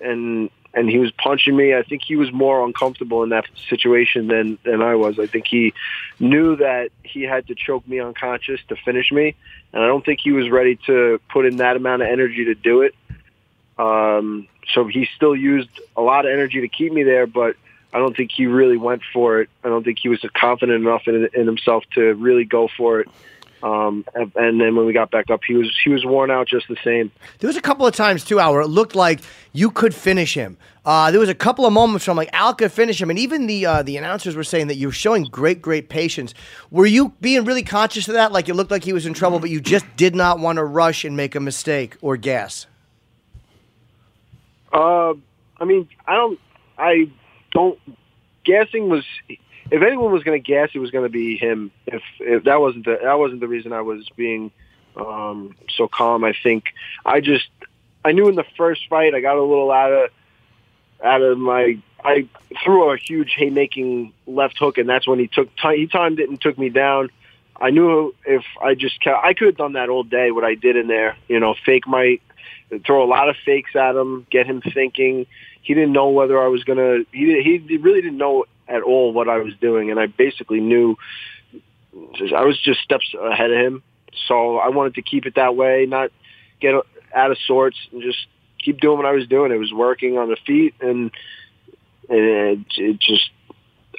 and 0.00 0.48
and 0.74 0.88
he 0.88 0.98
was 0.98 1.10
punching 1.12 1.56
me. 1.56 1.74
I 1.74 1.82
think 1.82 2.02
he 2.02 2.16
was 2.16 2.30
more 2.32 2.64
uncomfortable 2.64 3.22
in 3.22 3.30
that 3.30 3.46
situation 3.68 4.28
than 4.28 4.58
than 4.64 4.82
I 4.82 4.94
was. 4.94 5.18
I 5.18 5.26
think 5.26 5.46
he 5.46 5.72
knew 6.20 6.56
that 6.56 6.90
he 7.02 7.22
had 7.22 7.46
to 7.48 7.54
choke 7.54 7.86
me 7.88 8.00
unconscious 8.00 8.60
to 8.68 8.76
finish 8.76 9.10
me, 9.10 9.34
and 9.72 9.82
I 9.82 9.86
don't 9.86 10.04
think 10.04 10.20
he 10.22 10.32
was 10.32 10.50
ready 10.50 10.76
to 10.86 11.20
put 11.30 11.46
in 11.46 11.56
that 11.56 11.76
amount 11.76 12.02
of 12.02 12.08
energy 12.08 12.46
to 12.46 12.54
do 12.54 12.82
it. 12.82 12.94
Um, 13.78 14.48
so 14.74 14.86
he 14.86 15.08
still 15.16 15.34
used 15.34 15.70
a 15.96 16.02
lot 16.02 16.26
of 16.26 16.32
energy 16.32 16.60
to 16.60 16.68
keep 16.68 16.92
me 16.92 17.02
there, 17.02 17.26
but 17.26 17.56
I 17.92 17.98
don't 17.98 18.14
think 18.16 18.30
he 18.32 18.46
really 18.46 18.76
went 18.76 19.02
for 19.12 19.40
it. 19.40 19.48
I 19.64 19.68
don't 19.68 19.84
think 19.84 19.98
he 20.00 20.08
was 20.08 20.20
confident 20.34 20.84
enough 20.84 21.06
in, 21.06 21.28
in 21.32 21.46
himself 21.46 21.84
to 21.94 22.14
really 22.14 22.44
go 22.44 22.68
for 22.76 23.00
it. 23.00 23.08
Um, 23.62 24.04
and, 24.14 24.32
and 24.36 24.60
then 24.60 24.76
when 24.76 24.86
we 24.86 24.92
got 24.92 25.10
back 25.10 25.30
up, 25.30 25.40
he 25.46 25.54
was 25.54 25.76
he 25.82 25.90
was 25.90 26.04
worn 26.04 26.30
out 26.30 26.46
just 26.46 26.68
the 26.68 26.76
same. 26.84 27.10
There 27.40 27.48
was 27.48 27.56
a 27.56 27.60
couple 27.60 27.86
of 27.86 27.94
times 27.94 28.24
too, 28.24 28.38
Al, 28.38 28.52
where 28.52 28.62
it 28.62 28.68
looked 28.68 28.94
like 28.94 29.20
you 29.52 29.70
could 29.70 29.94
finish 29.94 30.34
him. 30.34 30.56
Uh, 30.84 31.10
there 31.10 31.20
was 31.20 31.28
a 31.28 31.34
couple 31.34 31.66
of 31.66 31.72
moments 31.72 32.06
where 32.06 32.12
I'm 32.12 32.16
like, 32.16 32.30
Al 32.32 32.54
could 32.54 32.72
finish 32.72 33.00
him, 33.00 33.10
and 33.10 33.18
even 33.18 33.46
the 33.46 33.66
uh, 33.66 33.82
the 33.82 33.96
announcers 33.96 34.36
were 34.36 34.44
saying 34.44 34.68
that 34.68 34.76
you 34.76 34.88
were 34.88 34.92
showing 34.92 35.24
great, 35.24 35.60
great 35.60 35.88
patience. 35.88 36.34
Were 36.70 36.86
you 36.86 37.12
being 37.20 37.44
really 37.44 37.64
conscious 37.64 38.06
of 38.08 38.14
that? 38.14 38.32
Like 38.32 38.48
it 38.48 38.54
looked 38.54 38.70
like 38.70 38.84
he 38.84 38.92
was 38.92 39.06
in 39.06 39.14
trouble, 39.14 39.40
but 39.40 39.50
you 39.50 39.60
just 39.60 39.84
did 39.96 40.14
not 40.14 40.38
want 40.38 40.56
to 40.56 40.64
rush 40.64 41.04
and 41.04 41.16
make 41.16 41.34
a 41.34 41.40
mistake 41.40 41.96
or 42.00 42.16
gas. 42.16 42.66
Uh, 44.72 45.14
I 45.58 45.64
mean, 45.64 45.88
I 46.06 46.14
don't, 46.14 46.40
I 46.78 47.10
don't. 47.52 47.78
Guessing 48.44 48.88
was, 48.88 49.04
if 49.70 49.82
anyone 49.82 50.12
was 50.12 50.22
going 50.22 50.42
to 50.42 50.46
guess, 50.46 50.70
it 50.74 50.78
was 50.78 50.90
going 50.90 51.04
to 51.04 51.10
be 51.10 51.36
him. 51.36 51.70
If, 51.86 52.02
if 52.20 52.44
that 52.44 52.60
wasn't 52.60 52.84
the 52.84 52.98
that 53.02 53.18
wasn't 53.18 53.40
the 53.40 53.48
reason 53.48 53.72
I 53.72 53.82
was 53.82 54.08
being 54.16 54.50
um, 54.96 55.54
so 55.68 55.88
calm. 55.88 56.24
I 56.24 56.34
think 56.42 56.64
I 57.04 57.20
just 57.20 57.48
I 58.04 58.12
knew 58.12 58.28
in 58.28 58.34
the 58.34 58.44
first 58.56 58.88
fight 58.88 59.14
I 59.14 59.20
got 59.20 59.36
a 59.36 59.42
little 59.42 59.70
out 59.70 59.92
of 59.92 60.10
out 61.04 61.22
of 61.22 61.38
my. 61.38 61.78
I 62.04 62.28
threw 62.64 62.92
a 62.92 62.96
huge 62.96 63.34
haymaking 63.36 64.12
left 64.26 64.56
hook, 64.58 64.78
and 64.78 64.88
that's 64.88 65.06
when 65.06 65.18
he 65.18 65.26
took 65.26 65.48
he 65.74 65.86
timed 65.86 66.20
it 66.20 66.28
and 66.28 66.40
took 66.40 66.56
me 66.56 66.68
down. 66.68 67.10
I 67.60 67.70
knew 67.70 68.14
if 68.24 68.44
I 68.62 68.74
just 68.74 69.02
kept, 69.02 69.24
I 69.24 69.34
could 69.34 69.48
have 69.48 69.56
done 69.56 69.72
that 69.72 69.88
all 69.88 70.04
day. 70.04 70.30
What 70.30 70.44
I 70.44 70.54
did 70.54 70.76
in 70.76 70.86
there, 70.86 71.16
you 71.26 71.40
know, 71.40 71.56
fake 71.66 71.88
my 71.88 72.20
throw 72.86 73.02
a 73.02 73.06
lot 73.06 73.28
of 73.28 73.36
fakes 73.44 73.74
at 73.74 73.96
him, 73.96 74.26
get 74.30 74.46
him 74.46 74.60
thinking. 74.60 75.26
He 75.62 75.74
didn't 75.74 75.92
know 75.92 76.10
whether 76.10 76.40
I 76.40 76.46
was 76.46 76.62
gonna. 76.64 76.98
He 77.12 77.42
he 77.42 77.76
really 77.78 78.00
didn't 78.00 78.18
know 78.18 78.44
at 78.68 78.82
all 78.82 79.12
what 79.12 79.28
I 79.28 79.38
was 79.38 79.54
doing, 79.60 79.90
and 79.90 79.98
I 79.98 80.06
basically 80.06 80.60
knew. 80.60 80.96
I 82.36 82.44
was 82.44 82.60
just 82.60 82.80
steps 82.80 83.12
ahead 83.20 83.50
of 83.50 83.58
him, 83.58 83.82
so 84.28 84.58
I 84.58 84.68
wanted 84.68 84.94
to 84.94 85.02
keep 85.02 85.26
it 85.26 85.34
that 85.36 85.56
way, 85.56 85.86
not 85.86 86.10
get 86.60 86.74
out 87.14 87.30
of 87.30 87.38
sorts, 87.46 87.76
and 87.92 88.02
just 88.02 88.26
keep 88.62 88.80
doing 88.80 88.98
what 88.98 89.06
I 89.06 89.12
was 89.12 89.26
doing. 89.26 89.52
It 89.52 89.58
was 89.58 89.72
working 89.72 90.18
on 90.18 90.28
the 90.28 90.36
feet, 90.46 90.74
and, 90.80 91.10
and 92.08 92.18
it, 92.18 92.58
it 92.76 93.00
just. 93.00 93.30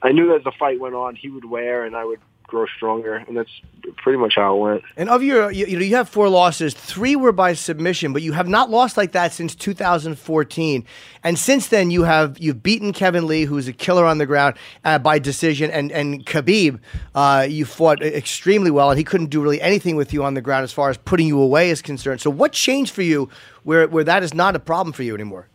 I 0.01 0.13
knew 0.13 0.33
as 0.33 0.43
the 0.43 0.53
fight 0.57 0.79
went 0.79 0.95
on, 0.95 1.15
he 1.15 1.29
would 1.29 1.43
wear, 1.43 1.83
and 1.83 1.95
I 1.95 2.05
would 2.05 2.21
grow 2.49 2.65
stronger, 2.75 3.15
and 3.15 3.37
that's 3.37 3.61
pretty 3.97 4.17
much 4.17 4.35
how 4.35 4.55
it 4.55 4.59
went. 4.59 4.83
And 4.97 5.09
of 5.09 5.23
your, 5.23 5.51
you, 5.51 5.65
you 5.65 5.77
know, 5.77 5.85
you 5.85 5.95
have 5.95 6.09
four 6.09 6.27
losses. 6.29 6.73
Three 6.73 7.15
were 7.15 7.31
by 7.31 7.53
submission, 7.53 8.11
but 8.11 8.21
you 8.21 8.33
have 8.33 8.47
not 8.47 8.69
lost 8.69 8.97
like 8.97 9.13
that 9.13 9.31
since 9.31 9.55
2014. 9.55 10.85
And 11.23 11.39
since 11.39 11.67
then, 11.67 11.91
you 11.91 12.03
have 12.03 12.37
you've 12.39 12.63
beaten 12.63 12.91
Kevin 12.91 13.27
Lee, 13.27 13.45
who's 13.45 13.67
a 13.67 13.73
killer 13.73 14.05
on 14.05 14.17
the 14.17 14.25
ground 14.25 14.55
uh, 14.83 14.99
by 14.99 15.19
decision, 15.19 15.71
and 15.71 15.91
and 15.91 16.25
Khabib, 16.25 16.79
uh, 17.15 17.45
you 17.49 17.65
fought 17.65 18.01
extremely 18.01 18.71
well, 18.71 18.89
and 18.89 18.97
he 18.97 19.03
couldn't 19.03 19.29
do 19.29 19.41
really 19.41 19.61
anything 19.61 19.95
with 19.95 20.13
you 20.13 20.23
on 20.23 20.33
the 20.33 20.41
ground 20.41 20.63
as 20.63 20.71
far 20.71 20.89
as 20.89 20.97
putting 20.97 21.27
you 21.27 21.39
away 21.39 21.69
is 21.69 21.81
concerned. 21.81 22.21
So, 22.21 22.29
what 22.29 22.51
changed 22.51 22.93
for 22.93 23.03
you 23.03 23.29
where 23.63 23.87
where 23.87 24.03
that 24.03 24.23
is 24.23 24.33
not 24.33 24.55
a 24.55 24.59
problem 24.59 24.93
for 24.93 25.03
you 25.03 25.13
anymore? 25.13 25.47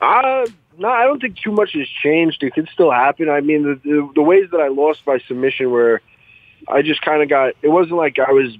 Uh, 0.00 0.46
no, 0.80 0.88
I 0.88 1.04
don't 1.04 1.20
think 1.20 1.36
too 1.36 1.52
much 1.52 1.74
has 1.74 1.86
changed. 1.86 2.42
It 2.42 2.54
could 2.54 2.68
still 2.72 2.90
happen. 2.90 3.28
I 3.28 3.42
mean, 3.42 3.64
the 3.64 3.74
the, 3.84 4.10
the 4.14 4.22
ways 4.22 4.48
that 4.50 4.60
I 4.60 4.68
lost 4.68 5.04
by 5.04 5.18
submission 5.28 5.70
were, 5.70 6.00
I 6.66 6.80
just 6.80 7.02
kind 7.02 7.22
of 7.22 7.28
got. 7.28 7.54
It 7.60 7.68
wasn't 7.68 7.96
like 7.96 8.18
I 8.18 8.32
was, 8.32 8.56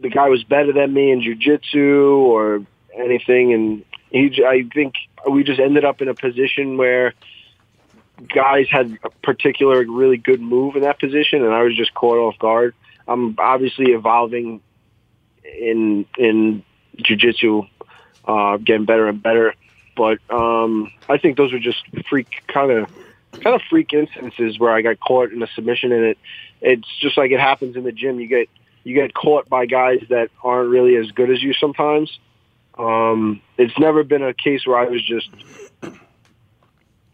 the 0.00 0.08
guy 0.08 0.28
was 0.28 0.44
better 0.44 0.72
than 0.72 0.94
me 0.94 1.10
in 1.10 1.20
jujitsu 1.20 2.18
or 2.18 2.64
anything, 2.96 3.52
and 3.52 3.84
he. 4.12 4.44
I 4.44 4.62
think 4.72 4.94
we 5.28 5.42
just 5.42 5.58
ended 5.58 5.84
up 5.84 6.02
in 6.02 6.08
a 6.08 6.14
position 6.14 6.76
where 6.76 7.14
guys 8.32 8.66
had 8.70 8.96
a 9.02 9.10
particular 9.24 9.84
really 9.84 10.18
good 10.18 10.40
move 10.40 10.76
in 10.76 10.82
that 10.82 11.00
position, 11.00 11.44
and 11.44 11.52
I 11.52 11.64
was 11.64 11.76
just 11.76 11.92
caught 11.94 12.18
off 12.18 12.38
guard. 12.38 12.76
I'm 13.08 13.34
obviously 13.38 13.86
evolving 13.86 14.60
in 15.42 16.06
in 16.16 16.62
jujitsu, 16.96 17.68
uh, 18.24 18.58
getting 18.58 18.84
better 18.84 19.08
and 19.08 19.20
better. 19.20 19.56
But 19.96 20.18
um, 20.30 20.92
I 21.08 21.18
think 21.18 21.36
those 21.36 21.52
were 21.52 21.58
just 21.58 21.82
freak 22.08 22.42
kind 22.46 22.70
of 22.70 22.90
kind 23.40 23.56
of 23.56 23.62
freak 23.68 23.92
instances 23.92 24.58
where 24.58 24.72
I 24.72 24.82
got 24.82 25.00
caught 25.00 25.32
in 25.32 25.42
a 25.42 25.46
submission, 25.48 25.92
and 25.92 26.04
it 26.04 26.18
it's 26.60 26.88
just 27.00 27.16
like 27.16 27.30
it 27.30 27.40
happens 27.40 27.76
in 27.76 27.84
the 27.84 27.92
gym. 27.92 28.20
You 28.20 28.28
get 28.28 28.48
you 28.84 28.94
get 28.94 29.14
caught 29.14 29.48
by 29.48 29.66
guys 29.66 30.02
that 30.10 30.30
aren't 30.42 30.70
really 30.70 30.96
as 30.96 31.10
good 31.12 31.30
as 31.30 31.42
you 31.42 31.52
sometimes. 31.52 32.18
Um, 32.78 33.42
it's 33.58 33.78
never 33.78 34.02
been 34.02 34.22
a 34.22 34.32
case 34.32 34.66
where 34.66 34.78
I 34.78 34.86
was 34.86 35.02
just 35.02 35.28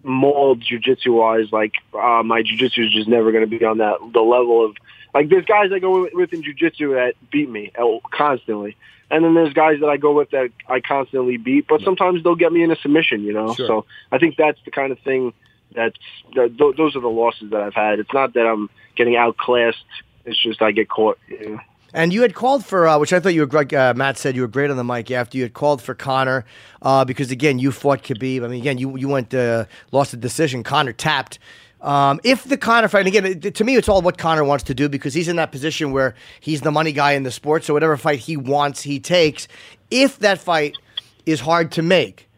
mauled 0.03 0.63
jujitsu 0.63 1.09
wise. 1.09 1.53
Like 1.53 1.75
uh, 1.95 2.23
my 2.25 2.43
jujitsu 2.43 2.87
is 2.87 2.93
just 2.93 3.09
never 3.09 3.33
going 3.33 3.49
to 3.49 3.59
be 3.59 3.65
on 3.65 3.79
that 3.79 3.99
the 4.13 4.21
level 4.21 4.65
of 4.65 4.77
like 5.15 5.29
there's 5.29 5.45
guys 5.45 5.71
I 5.73 5.79
go 5.79 6.09
with 6.13 6.33
in 6.33 6.43
jujitsu 6.43 6.95
that 6.95 7.15
beat 7.31 7.49
me 7.49 7.73
constantly, 8.11 8.77
and 9.11 9.25
then 9.25 9.35
there's 9.35 9.53
guys 9.53 9.81
that 9.81 9.89
I 9.89 9.97
go 9.97 10.13
with 10.13 10.31
that 10.31 10.51
I 10.67 10.81
constantly 10.81 11.37
beat. 11.37 11.67
But 11.69 11.81
sometimes 11.83 12.23
they'll 12.23 12.35
get 12.35 12.53
me 12.53 12.63
in 12.63 12.71
a 12.71 12.77
submission, 12.77 13.23
you 13.23 13.33
know. 13.33 13.55
Sure. 13.55 13.67
So 13.67 13.87
I 14.13 14.19
think 14.19 14.37
that's 14.37 14.59
the 14.65 14.71
kind 14.71 14.93
of 14.93 14.99
thing 15.01 15.33
that's 15.75 15.97
that, 16.35 16.57
th- 16.59 16.77
those 16.77 16.97
are 16.97 17.01
the 17.01 17.09
losses 17.09 17.51
that 17.51 17.61
I've 17.61 17.75
had. 17.75 17.99
It's 17.99 18.13
not 18.13 18.35
that 18.35 18.47
I'm 18.47 18.69
getting 18.97 19.17
outclassed. 19.17 19.85
It's 20.25 20.41
just 20.43 20.61
I 20.61 20.73
get 20.73 20.89
caught. 20.89 21.19
You 21.29 21.51
know? 21.51 21.61
And 21.95 22.13
you 22.13 22.23
had 22.23 22.35
called 22.35 22.67
for, 22.67 22.87
uh, 22.87 22.99
which 22.99 23.13
I 23.13 23.21
thought 23.21 23.33
you 23.33 23.41
were 23.41 23.47
great. 23.47 23.73
Uh, 23.73 23.95
Matt 23.97 24.19
said 24.19 24.37
you 24.37 24.43
were 24.43 24.49
great 24.49 24.71
on 24.71 24.77
the 24.77 24.85
mic 24.85 25.11
after 25.11 25.39
you 25.39 25.45
had 25.45 25.55
called 25.55 25.81
for 25.81 25.95
Conor, 25.95 26.45
uh, 26.83 27.05
because 27.05 27.31
again, 27.31 27.59
you 27.59 27.73
fought 27.73 28.03
Khabib. 28.03 28.45
I 28.45 28.49
mean, 28.49 28.61
again, 28.61 28.77
you 28.77 28.97
you 28.99 29.09
went 29.09 29.33
uh, 29.33 29.65
lost 29.91 30.11
the 30.11 30.19
decision. 30.19 30.63
Conor 30.63 30.93
tapped. 30.93 31.39
Um, 31.81 32.21
if 32.25 32.45
the 32.45 32.57
Conor 32.57 32.89
fight, 32.89 33.07
again, 33.07 33.41
to 33.41 33.65
me, 33.65 33.77
it's 33.77 33.89
all 33.89 34.03
what 34.03 34.19
Conor 34.19 34.45
wants 34.45 34.65
to 34.65 34.75
do 34.75 34.89
because 34.89 35.15
he's 35.15 35.29
in 35.29 35.37
that 35.37 35.53
position 35.53 35.93
where 35.93 36.15
he's 36.41 36.63
the 36.63 36.73
money 36.73 36.93
guy 36.93 37.13
in 37.13 37.23
the 37.23 37.31
sport. 37.31 37.65
So 37.65 37.73
whatever 37.73 37.97
fight 37.97 38.19
he 38.19 38.37
wants, 38.37 38.83
he 38.83 38.99
takes. 38.99 39.47
If 39.91 40.19
that 40.19 40.39
fight 40.39 40.77
is 41.25 41.41
hard 41.41 41.71
to 41.73 41.83
make, 41.83 42.29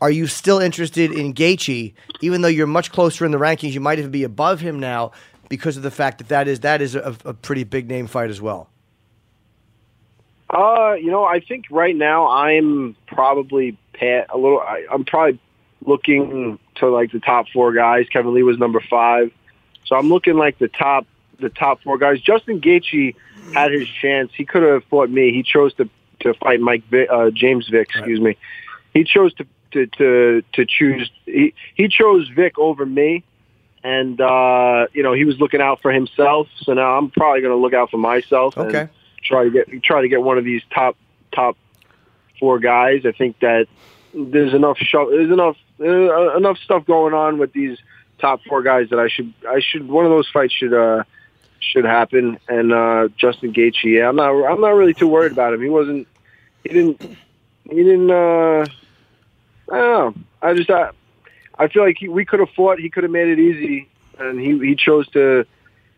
are 0.00 0.10
you 0.10 0.26
still 0.26 0.58
interested 0.58 1.12
in 1.12 1.34
Gaethje, 1.34 1.94
even 2.20 2.42
though 2.42 2.48
you're 2.48 2.66
much 2.66 2.90
closer 2.92 3.24
in 3.24 3.32
the 3.32 3.38
rankings? 3.38 3.72
You 3.72 3.80
might 3.80 3.98
even 3.98 4.10
be 4.10 4.24
above 4.24 4.60
him 4.60 4.80
now 4.80 5.12
because 5.48 5.76
of 5.76 5.82
the 5.82 5.90
fact 5.90 6.18
that 6.18 6.28
that 6.28 6.48
is 6.48 6.60
that 6.60 6.80
is 6.80 6.94
a, 6.94 7.16
a 7.24 7.34
pretty 7.34 7.64
big 7.64 7.88
name 7.88 8.06
fight 8.06 8.30
as 8.30 8.40
well. 8.40 8.68
Uh, 10.48 10.94
you 10.94 11.10
know, 11.10 11.24
I 11.24 11.40
think 11.40 11.66
right 11.70 11.94
now 11.94 12.28
I'm 12.28 12.96
probably 13.06 13.78
a 14.00 14.24
little. 14.34 14.60
I, 14.60 14.86
I'm 14.90 15.04
probably 15.04 15.38
looking 15.84 16.58
to 16.80 16.88
like 16.90 17.12
the 17.12 17.20
top 17.20 17.46
four 17.52 17.72
guys. 17.72 18.06
Kevin 18.12 18.34
Lee 18.34 18.42
was 18.42 18.58
number 18.58 18.80
five, 18.90 19.30
so 19.86 19.96
I'm 19.96 20.08
looking 20.08 20.34
like 20.36 20.58
the 20.58 20.68
top 20.68 21.06
the 21.38 21.48
top 21.48 21.82
four 21.82 21.96
guys. 21.96 22.20
Justin 22.20 22.60
Gaethje 22.60 23.14
had 23.54 23.72
his 23.72 23.88
chance. 23.88 24.30
He 24.36 24.44
could 24.44 24.62
have 24.62 24.84
fought 24.84 25.08
me. 25.10 25.32
He 25.32 25.42
chose 25.42 25.72
to 25.74 25.88
to 26.20 26.34
fight 26.34 26.60
Mike 26.60 26.84
Vick, 26.90 27.08
uh, 27.10 27.30
James 27.30 27.66
Vick. 27.68 27.88
Excuse 27.94 28.20
me. 28.20 28.36
He 28.92 29.04
chose 29.04 29.32
to 29.34 29.46
to 29.72 29.86
to 29.86 30.42
to 30.54 30.66
choose. 30.66 31.10
He 31.24 31.54
he 31.74 31.88
chose 31.88 32.28
Vick 32.28 32.58
over 32.58 32.84
me, 32.84 33.24
and 33.82 34.20
uh, 34.20 34.86
you 34.92 35.02
know 35.02 35.12
he 35.14 35.24
was 35.24 35.38
looking 35.38 35.60
out 35.60 35.80
for 35.80 35.92
himself. 35.92 36.48
So 36.62 36.74
now 36.74 36.98
I'm 36.98 37.10
probably 37.10 37.40
going 37.40 37.52
to 37.56 37.60
look 37.62 37.72
out 37.74 37.90
for 37.90 37.98
myself. 37.98 38.56
and 38.56 38.68
Okay. 38.68 38.88
try 39.22 39.44
to 39.44 39.50
get 39.50 39.82
try 39.82 40.02
to 40.02 40.08
get 40.08 40.22
one 40.22 40.36
of 40.38 40.44
these 40.44 40.62
top 40.74 40.96
top 41.32 41.56
four 42.38 42.58
guys. 42.58 43.06
I 43.06 43.12
think 43.12 43.38
that 43.40 43.66
there's 44.12 44.54
enough 44.54 44.76
show, 44.78 45.08
there's 45.10 45.30
enough 45.30 45.56
uh, 45.80 46.36
enough 46.36 46.58
stuff 46.58 46.84
going 46.86 47.14
on 47.14 47.38
with 47.38 47.52
these 47.52 47.78
top 48.20 48.40
four 48.48 48.62
guys 48.62 48.90
that 48.90 48.98
I 48.98 49.08
should 49.08 49.32
I 49.48 49.60
should 49.60 49.88
one 49.88 50.04
of 50.04 50.10
those 50.10 50.28
fights 50.28 50.54
should 50.54 50.74
uh 50.74 51.04
should 51.60 51.84
happen. 51.84 52.38
And 52.48 52.72
uh 52.72 53.08
Justin 53.16 53.52
Gaethje, 53.52 53.84
yeah, 53.84 54.08
I'm 54.08 54.16
not 54.16 54.30
I'm 54.30 54.60
not 54.60 54.70
really 54.70 54.94
too 54.94 55.08
worried 55.08 55.32
about 55.32 55.54
him. 55.54 55.62
He 55.62 55.68
wasn't 55.68 56.06
he 56.64 56.68
didn't 56.70 57.00
he 57.64 57.76
didn't 57.76 58.10
uh 58.10 58.66
I 59.72 59.76
don't 59.76 60.16
know. 60.16 60.22
I 60.42 60.54
just 60.54 60.70
I, 60.70 60.90
I 61.58 61.68
feel 61.68 61.84
like 61.84 61.96
he, 61.98 62.08
we 62.08 62.24
could 62.24 62.40
have 62.40 62.50
fought. 62.50 62.78
He 62.78 62.90
could 62.90 63.04
have 63.04 63.12
made 63.12 63.28
it 63.28 63.38
easy, 63.38 63.88
and 64.18 64.40
he 64.40 64.58
he 64.58 64.74
chose 64.74 65.08
to 65.10 65.46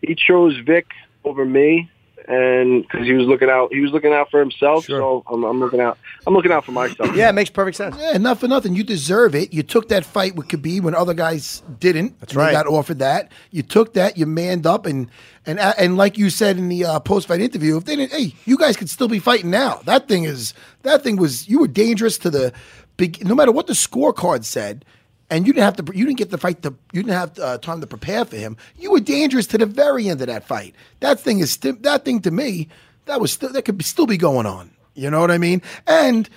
he 0.03 0.15
chose 0.15 0.59
Vick 0.67 0.87
over 1.25 1.45
me, 1.45 1.91
and 2.29 2.83
because 2.83 3.07
he 3.07 3.13
was 3.13 3.27
looking 3.27 3.51
out 3.51 3.73
he 3.73 3.81
was 3.81 3.91
looking 3.93 4.13
out 4.13 4.31
for 4.31 4.41
himself. 4.41 4.87
So 4.87 5.23
I'm, 5.27 5.45
I'm 5.45 5.61
looking 5.61 5.81
out 5.81 5.99
I'm 6.27 6.35
looking 6.35 6.53
out 6.53 6.65
for 6.65 6.73
myself. 6.73 7.15
Yeah, 7.17 7.29
it 7.29 7.33
makes 7.33 7.51
perfect 7.51 7.77
sense. 7.77 7.97
Yeah, 7.99 8.19
not 8.19 8.39
for 8.39 8.49
nothing. 8.49 8.75
You 8.75 8.85
deserve 8.85 9.35
it. 9.35 9.53
You 9.53 9.63
took 9.63 9.89
that 9.89 10.05
fight 10.05 10.37
with 10.37 10.49
Khabib 10.49 10.83
when 10.83 10.95
other 10.95 11.15
guys 11.15 11.63
didn't. 11.81 12.19
That's 12.21 12.35
right. 12.35 12.49
You 12.49 12.53
got 12.53 12.67
offered 12.67 12.99
that. 13.01 13.33
You 13.51 13.63
took 13.63 13.95
that. 13.95 14.17
You 14.17 14.27
manned 14.27 14.67
up, 14.67 14.87
and 14.87 15.09
and 15.47 15.59
and 15.59 15.97
like 15.97 16.19
you 16.19 16.31
said 16.31 16.59
in 16.59 16.69
the 16.69 16.85
uh, 16.85 17.01
post 17.01 17.29
fight 17.29 17.41
interview, 17.41 17.77
if 17.77 17.85
they 17.85 17.97
didn't, 17.97 18.13
hey, 18.13 18.35
you 18.45 18.57
guys 18.57 18.77
could 18.77 18.91
still 18.91 19.09
be 19.09 19.19
fighting 19.19 19.51
now. 19.51 19.81
That 19.85 20.09
thing 20.09 20.25
is 20.25 20.55
that 20.83 21.03
thing 21.03 21.17
was 21.17 21.49
you 21.49 21.59
were 21.61 21.69
dangerous 21.69 22.19
to 22.19 22.31
the 22.31 22.53
big. 22.97 23.25
No 23.25 23.35
matter 23.35 23.53
what 23.53 23.67
the 23.67 23.75
scorecard 23.75 24.45
said. 24.45 24.85
And 25.33 25.47
you 25.47 25.55
didn't 25.55 25.65
have 25.65 25.77
to. 25.77 25.97
You 25.97 26.05
didn't 26.05 26.19
get 26.19 26.31
the 26.31 26.37
fight. 26.37 26.63
To, 26.63 26.75
you 26.93 27.03
didn't 27.03 27.17
have 27.17 27.39
uh, 27.39 27.57
time 27.57 27.81
to 27.81 27.87
prepare 27.87 28.27
for 28.27 28.37
him. 28.37 28.59
You 28.77 28.93
were 28.93 29.01
dangerous 29.01 29.47
to 29.49 29.59
the 29.59 29.65
very 29.65 30.11
end 30.11 30.21
of 30.21 30.27
that 30.27 30.45
fight. 30.45 30.75
That 31.01 31.19
thing 31.19 31.39
is 31.39 31.53
sti- 31.53 31.79
that 31.81 32.05
thing 32.05 32.21
to 32.21 32.31
me. 32.31 32.69
That 33.07 33.19
was 33.19 33.33
still 33.33 33.49
that 33.51 33.63
could 33.63 33.79
be, 33.79 33.85
still 33.85 34.07
be 34.07 34.19
going 34.19 34.45
on. 34.45 34.71
You 34.95 35.09
know 35.11 35.21
what 35.21 35.31
I 35.31 35.39
mean? 35.39 35.63
And 35.87 36.29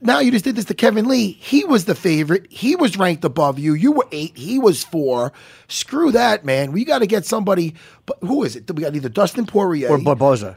now 0.00 0.20
you 0.20 0.30
just 0.30 0.46
did 0.46 0.56
this 0.56 0.64
to 0.64 0.74
Kevin 0.74 1.08
Lee. 1.08 1.32
He 1.32 1.64
was 1.64 1.84
the 1.84 1.94
favorite. 1.94 2.50
He 2.50 2.74
was 2.74 2.96
ranked 2.96 3.22
above 3.22 3.58
you. 3.58 3.74
You 3.74 3.92
were 3.92 4.08
eight. 4.12 4.34
He 4.34 4.58
was 4.58 4.82
four. 4.82 5.30
Screw 5.68 6.10
that, 6.12 6.42
man. 6.42 6.72
We 6.72 6.86
got 6.86 7.00
to 7.00 7.06
get 7.06 7.26
somebody. 7.26 7.74
But 8.06 8.16
who 8.22 8.44
is 8.44 8.56
it? 8.56 8.70
We 8.74 8.82
got 8.82 8.96
either 8.96 9.10
Dustin 9.10 9.44
Poirier 9.44 9.90
Or 9.90 9.98
Barboza. 9.98 10.56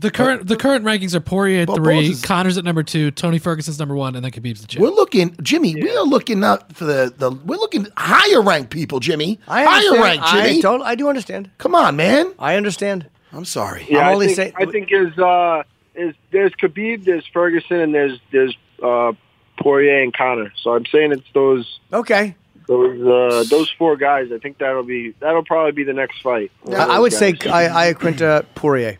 The 0.00 0.10
current 0.12 0.46
the 0.46 0.56
current 0.56 0.84
rankings 0.84 1.12
are 1.14 1.20
Poirier 1.20 1.62
at 1.62 1.68
Well, 1.68 1.76
three, 1.78 2.08
Boza's- 2.10 2.22
Conor's 2.22 2.56
at 2.56 2.64
number 2.64 2.84
two, 2.84 3.10
Tony 3.10 3.38
Ferguson's 3.40 3.80
number 3.80 3.96
one, 3.96 4.14
and 4.14 4.24
then 4.24 4.30
Khabib's 4.30 4.60
the 4.60 4.68
champ. 4.68 4.80
We're 4.82 4.90
looking, 4.90 5.34
Jimmy. 5.42 5.74
We 5.74 5.90
are 5.96 6.04
looking 6.04 6.44
up 6.44 6.72
for 6.72 6.84
the, 6.84 7.12
the. 7.16 7.32
We're 7.32 7.56
looking 7.56 7.88
higher 7.96 8.40
ranked 8.40 8.70
people, 8.70 9.00
Jimmy. 9.00 9.40
I 9.48 9.64
higher 9.64 9.74
understand. 9.76 10.02
ranked, 10.02 10.24
I, 10.24 10.46
Jimmy. 10.48 10.62
don't, 10.62 10.82
I 10.82 10.94
do 10.94 11.08
understand. 11.08 11.50
Come 11.58 11.74
on, 11.74 11.96
man. 11.96 12.32
I 12.38 12.54
understand. 12.54 13.06
I'm 13.32 13.44
sorry. 13.44 13.86
Yeah, 13.90 13.98
I'm 14.02 14.06
I 14.06 14.12
only 14.14 14.26
think, 14.26 14.36
saying- 14.36 14.52
I 14.56 14.64
think 14.70 14.88
is 14.92 15.18
uh 15.18 15.62
is 15.96 16.14
there's 16.30 16.52
Khabib, 16.52 17.04
there's 17.04 17.26
Ferguson, 17.32 17.80
and 17.80 17.92
there's 17.92 18.20
there's 18.30 18.56
uh 18.80 19.12
Poirier 19.60 20.02
and 20.04 20.16
Connor. 20.16 20.52
So 20.62 20.76
I'm 20.76 20.86
saying 20.86 21.10
it's 21.10 21.26
those 21.34 21.80
Okay. 21.92 22.36
those 22.68 23.00
uh 23.04 23.42
those 23.50 23.68
four 23.76 23.96
guys. 23.96 24.30
I 24.32 24.38
think 24.38 24.58
that'll 24.58 24.84
be 24.84 25.12
that'll 25.18 25.42
probably 25.44 25.72
be 25.72 25.82
the 25.82 25.92
next 25.92 26.22
fight. 26.22 26.52
I, 26.68 26.74
I 26.74 26.98
would 27.00 27.12
say 27.12 27.30
I, 27.50 27.92
Iaquinta 27.92 28.46
Poirier. 28.54 28.98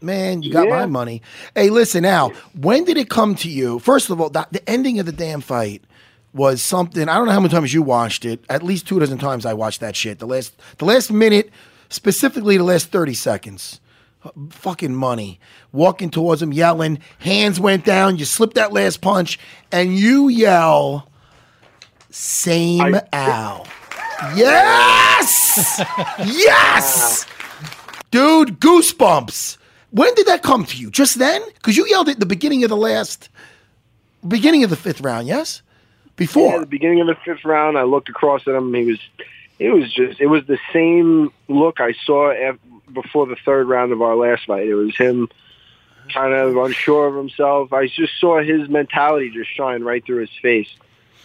Man, 0.00 0.42
you 0.42 0.52
got 0.52 0.66
Yeah. 0.68 0.76
my 0.76 0.86
money. 0.86 1.22
Hey, 1.54 1.70
listen 1.70 2.02
now. 2.02 2.30
When 2.58 2.84
did 2.84 2.96
it 2.96 3.08
come 3.10 3.34
to 3.36 3.48
you? 3.50 3.78
First 3.78 4.10
of 4.10 4.20
all, 4.20 4.30
that, 4.30 4.52
the 4.52 4.68
ending 4.68 4.98
of 4.98 5.06
the 5.06 5.12
damn 5.12 5.40
fight 5.40 5.82
was 6.32 6.60
something. 6.62 7.08
I 7.08 7.16
don't 7.16 7.26
know 7.26 7.32
how 7.32 7.40
many 7.40 7.52
times 7.52 7.72
you 7.72 7.82
watched 7.82 8.24
it. 8.24 8.44
At 8.48 8.62
least 8.62 8.86
two 8.86 8.98
dozen 8.98 9.18
times 9.18 9.46
I 9.46 9.54
watched 9.54 9.80
that 9.80 9.96
shit. 9.96 10.18
The 10.18 10.26
last, 10.26 10.54
the 10.78 10.84
last 10.84 11.10
minute, 11.10 11.50
specifically 11.88 12.56
the 12.56 12.64
last 12.64 12.90
thirty 12.90 13.14
seconds. 13.14 13.80
Fucking 14.50 14.94
money. 14.94 15.38
Walking 15.72 16.10
towards 16.10 16.42
him, 16.42 16.52
yelling. 16.52 16.98
Hands 17.20 17.58
went 17.60 17.84
down. 17.84 18.16
You 18.16 18.24
slipped 18.24 18.54
that 18.56 18.72
last 18.72 19.00
punch, 19.00 19.38
and 19.70 19.96
you 19.96 20.28
yell, 20.28 21.08
"Same 22.10 22.98
Al." 23.12 23.66
Yes, 24.34 25.80
yes, 26.26 27.26
dude. 28.10 28.60
Goosebumps. 28.60 29.56
When 29.90 30.14
did 30.14 30.26
that 30.26 30.42
come 30.42 30.64
to 30.66 30.76
you? 30.76 30.90
Just 30.90 31.18
then? 31.18 31.42
Because 31.54 31.76
you 31.76 31.86
yelled 31.86 32.08
at 32.08 32.20
the 32.20 32.26
beginning 32.26 32.64
of 32.64 32.70
the 32.70 32.76
last, 32.76 33.28
beginning 34.26 34.64
of 34.64 34.70
the 34.70 34.76
fifth 34.76 35.00
round. 35.00 35.26
Yes, 35.26 35.62
before. 36.16 36.54
Yeah, 36.54 36.60
the 36.60 36.66
beginning 36.66 37.00
of 37.00 37.06
the 37.06 37.16
fifth 37.24 37.44
round, 37.44 37.78
I 37.78 37.82
looked 37.82 38.08
across 38.08 38.46
at 38.46 38.54
him. 38.54 38.74
He 38.74 38.84
was, 38.84 38.98
it 39.58 39.70
was 39.70 39.92
just, 39.92 40.20
it 40.20 40.26
was 40.26 40.44
the 40.46 40.58
same 40.72 41.32
look 41.48 41.80
I 41.80 41.94
saw 42.04 42.32
before 42.92 43.26
the 43.26 43.36
third 43.44 43.68
round 43.68 43.92
of 43.92 44.02
our 44.02 44.16
last 44.16 44.46
fight. 44.46 44.66
It 44.66 44.74
was 44.74 44.96
him 44.96 45.28
kind 46.12 46.34
of 46.34 46.56
unsure 46.56 47.08
of 47.08 47.16
himself. 47.16 47.72
I 47.72 47.86
just 47.86 48.18
saw 48.20 48.42
his 48.42 48.68
mentality 48.68 49.30
just 49.30 49.50
shine 49.54 49.82
right 49.82 50.04
through 50.04 50.20
his 50.20 50.30
face, 50.42 50.68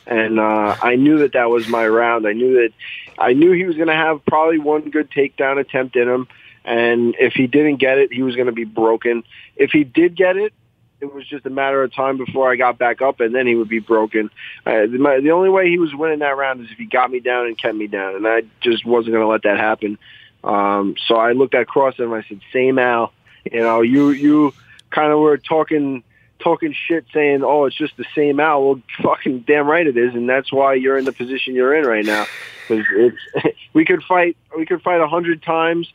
and 0.07 0.39
uh, 0.39 0.75
I 0.81 0.95
knew 0.95 1.19
that 1.19 1.33
that 1.33 1.49
was 1.49 1.67
my 1.67 1.87
round. 1.87 2.27
I 2.27 2.33
knew 2.33 2.53
that, 2.53 2.73
I 3.17 3.33
knew 3.33 3.51
he 3.51 3.65
was 3.65 3.75
going 3.75 3.89
to 3.89 3.95
have 3.95 4.25
probably 4.25 4.59
one 4.59 4.89
good 4.89 5.11
takedown 5.11 5.59
attempt 5.59 5.95
in 5.95 6.07
him, 6.07 6.27
and 6.63 7.15
if 7.19 7.33
he 7.33 7.47
didn't 7.47 7.77
get 7.77 7.97
it, 7.97 8.13
he 8.13 8.21
was 8.23 8.35
going 8.35 8.47
to 8.47 8.53
be 8.53 8.65
broken. 8.65 9.23
If 9.55 9.71
he 9.71 9.83
did 9.83 10.15
get 10.15 10.37
it, 10.37 10.53
it 11.01 11.13
was 11.13 11.27
just 11.27 11.45
a 11.45 11.49
matter 11.49 11.81
of 11.83 11.93
time 11.93 12.17
before 12.17 12.51
I 12.51 12.55
got 12.55 12.77
back 12.77 13.01
up, 13.01 13.19
and 13.19 13.33
then 13.33 13.47
he 13.47 13.55
would 13.55 13.67
be 13.67 13.79
broken. 13.79 14.29
Uh, 14.65 14.81
the, 14.81 14.97
my, 14.99 15.19
the 15.19 15.31
only 15.31 15.49
way 15.49 15.69
he 15.69 15.79
was 15.79 15.93
winning 15.93 16.19
that 16.19 16.37
round 16.37 16.61
is 16.61 16.71
if 16.71 16.77
he 16.77 16.85
got 16.85 17.11
me 17.11 17.19
down 17.19 17.47
and 17.47 17.57
kept 17.57 17.75
me 17.75 17.87
down, 17.87 18.15
and 18.15 18.27
I 18.27 18.43
just 18.61 18.85
wasn't 18.85 19.13
going 19.13 19.23
to 19.23 19.27
let 19.27 19.43
that 19.43 19.57
happen. 19.57 19.97
Um, 20.43 20.95
so 21.07 21.15
I 21.15 21.33
looked 21.33 21.55
at 21.55 21.67
him. 21.73 22.13
I 22.13 22.23
said, 22.27 22.41
"Same 22.53 22.79
Al, 22.79 23.13
you 23.51 23.61
know, 23.61 23.81
you 23.81 24.11
you 24.11 24.53
kind 24.89 25.11
of 25.11 25.19
were 25.19 25.37
talking 25.37 26.03
talking 26.39 26.73
shit, 26.73 27.05
saying, 27.13 27.43
oh, 27.43 27.65
it's 27.65 27.75
just 27.75 27.97
the 27.97 28.05
same 28.15 28.39
Al.' 28.39 28.63
Well, 28.63 28.81
fucking 29.01 29.41
damn 29.41 29.67
right 29.67 29.85
it 29.85 29.97
is, 29.97 30.13
and 30.13 30.29
that's 30.29 30.51
why 30.51 30.75
you're 30.75 30.97
in 30.97 31.05
the 31.05 31.13
position 31.13 31.55
you're 31.55 31.75
in 31.75 31.85
right 31.85 32.05
now. 32.05 32.25
Because 32.67 32.85
it's 32.91 33.57
we 33.73 33.85
could 33.85 34.03
fight 34.03 34.37
we 34.55 34.65
could 34.65 34.81
fight 34.81 35.01
a 35.01 35.07
hundred 35.07 35.41
times." 35.41 35.91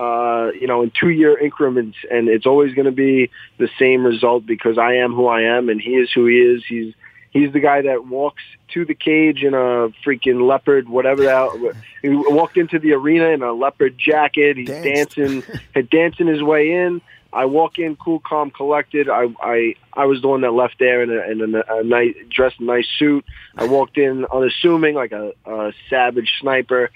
Uh, 0.00 0.50
you 0.58 0.66
know, 0.66 0.82
in 0.82 0.90
two 0.98 1.10
year 1.10 1.38
increments, 1.38 1.98
and 2.10 2.28
it's 2.28 2.46
always 2.46 2.72
going 2.72 2.86
to 2.86 2.90
be 2.92 3.30
the 3.58 3.68
same 3.78 4.02
result 4.04 4.46
because 4.46 4.78
I 4.78 4.94
am 4.94 5.12
who 5.12 5.26
I 5.26 5.42
am, 5.42 5.68
and 5.68 5.78
he 5.78 5.90
is 5.90 6.10
who 6.10 6.24
he 6.24 6.36
is. 6.36 6.64
He's 6.66 6.94
he's 7.28 7.52
the 7.52 7.60
guy 7.60 7.82
that 7.82 8.06
walks 8.06 8.42
to 8.68 8.86
the 8.86 8.94
cage 8.94 9.42
in 9.42 9.52
a 9.52 9.90
freaking 10.02 10.48
leopard, 10.48 10.88
whatever 10.88 11.24
that. 11.24 11.74
He 12.00 12.08
walked 12.08 12.56
into 12.56 12.78
the 12.78 12.94
arena 12.94 13.26
in 13.26 13.42
a 13.42 13.52
leopard 13.52 13.98
jacket. 13.98 14.56
He's 14.56 14.68
dancing, 14.68 15.42
had 15.74 15.90
dancing 15.90 16.28
his 16.28 16.42
way 16.42 16.72
in. 16.72 17.02
I 17.32 17.44
walk 17.44 17.78
in 17.78 17.96
cool, 17.96 18.20
calm, 18.20 18.50
collected. 18.50 19.08
I 19.08 19.28
I 19.40 19.74
I 19.92 20.06
was 20.06 20.20
the 20.20 20.28
one 20.28 20.40
that 20.40 20.52
left 20.52 20.78
there 20.78 21.02
in 21.02 21.10
a, 21.10 21.30
in 21.30 21.54
a, 21.54 21.62
a 21.68 21.84
nice 21.84 22.14
dressed 22.28 22.60
nice 22.60 22.88
suit. 22.98 23.24
I 23.56 23.66
walked 23.66 23.98
in 23.98 24.26
unassuming, 24.32 24.94
like 24.94 25.12
a, 25.12 25.32
a 25.46 25.72
savage 25.88 26.32
sniper. 26.40 26.90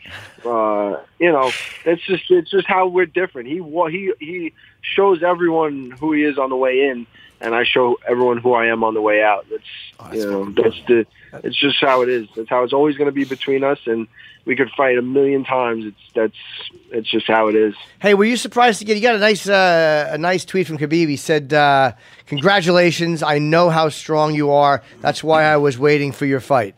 Uh, 0.44 1.00
you 1.18 1.30
know, 1.30 1.52
it's 1.84 2.02
just 2.02 2.30
it's 2.30 2.50
just 2.50 2.66
how 2.66 2.88
we're 2.88 3.06
different. 3.06 3.48
He 3.48 3.62
he 3.90 4.12
he 4.18 4.52
shows 4.84 5.22
everyone 5.22 5.90
who 5.90 6.12
he 6.12 6.24
is 6.24 6.38
on 6.38 6.50
the 6.50 6.56
way 6.56 6.88
in, 6.88 7.06
and 7.40 7.54
I 7.54 7.64
show 7.64 7.98
everyone 8.06 8.38
who 8.38 8.54
I 8.54 8.66
am 8.66 8.84
on 8.84 8.94
the 8.94 9.02
way 9.02 9.22
out. 9.22 9.46
That's 9.50 10.14
you 10.14 10.30
know 10.30 10.50
that's 10.50 10.80
the 10.86 11.06
it's 11.42 11.58
just 11.58 11.80
how 11.80 12.02
it 12.02 12.08
is. 12.08 12.28
That's 12.36 12.48
how 12.48 12.62
it's 12.62 12.72
always 12.72 12.96
going 12.96 13.06
to 13.06 13.12
be 13.12 13.24
between 13.24 13.64
us, 13.64 13.78
and 13.86 14.06
we 14.44 14.56
could 14.56 14.70
fight 14.76 14.98
a 14.98 15.02
million 15.02 15.44
times. 15.44 15.86
It's 15.86 16.12
that's 16.14 16.70
it's 16.90 17.10
just 17.10 17.26
how 17.26 17.48
it 17.48 17.56
is. 17.56 17.74
Hey, 18.00 18.14
were 18.14 18.24
you 18.24 18.36
surprised 18.36 18.78
to 18.80 18.84
get? 18.84 18.96
You 18.96 19.02
got 19.02 19.16
a 19.16 19.18
nice, 19.18 19.48
uh, 19.48 20.10
a 20.12 20.18
nice 20.18 20.44
tweet 20.44 20.66
from 20.66 20.78
Khabib. 20.78 21.08
He 21.08 21.16
said, 21.16 21.52
uh, 21.52 21.92
"Congratulations! 22.26 23.22
I 23.22 23.38
know 23.38 23.70
how 23.70 23.88
strong 23.88 24.34
you 24.34 24.52
are. 24.52 24.82
That's 25.00 25.24
why 25.24 25.44
I 25.44 25.56
was 25.56 25.78
waiting 25.78 26.12
for 26.12 26.26
your 26.26 26.40
fight." 26.40 26.74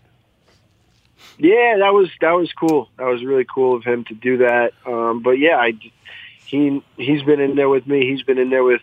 Yeah, 1.38 1.76
that 1.78 1.92
was 1.92 2.08
that 2.20 2.32
was 2.32 2.50
cool. 2.52 2.88
That 2.96 3.06
was 3.06 3.22
really 3.24 3.44
cool 3.44 3.76
of 3.76 3.84
him 3.84 4.04
to 4.04 4.14
do 4.14 4.38
that. 4.38 4.72
Um, 4.86 5.22
but 5.22 5.32
yeah, 5.32 5.56
I, 5.56 5.72
he 6.46 6.82
he's 6.96 7.22
been 7.22 7.40
in 7.40 7.56
there 7.56 7.68
with 7.68 7.86
me. 7.86 8.06
He's 8.10 8.22
been 8.22 8.38
in 8.38 8.50
there 8.50 8.64
with 8.64 8.82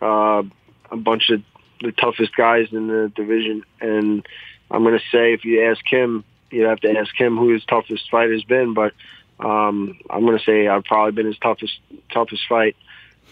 uh, 0.00 0.42
a 0.90 0.96
bunch 0.96 1.30
of 1.30 1.42
the 1.80 1.92
toughest 1.92 2.34
guys 2.36 2.68
in 2.72 2.88
the 2.88 3.12
division. 3.14 3.64
And 3.80 4.26
I'm 4.70 4.82
going 4.82 4.98
to 4.98 5.04
say, 5.16 5.32
if 5.32 5.44
you 5.44 5.64
ask 5.64 5.80
him, 5.86 6.24
you 6.50 6.64
have 6.64 6.80
to 6.80 6.90
ask 6.90 7.14
him 7.18 7.36
who 7.36 7.52
his 7.52 7.64
toughest 7.64 8.10
fight 8.10 8.30
has 8.30 8.42
been. 8.44 8.74
But 8.74 8.92
um, 9.40 9.98
I'm 10.10 10.24
going 10.24 10.38
to 10.38 10.44
say 10.44 10.68
I've 10.68 10.84
probably 10.84 11.12
been 11.12 11.26
his 11.26 11.38
toughest 11.38 11.78
toughest 12.12 12.42
fight. 12.48 12.76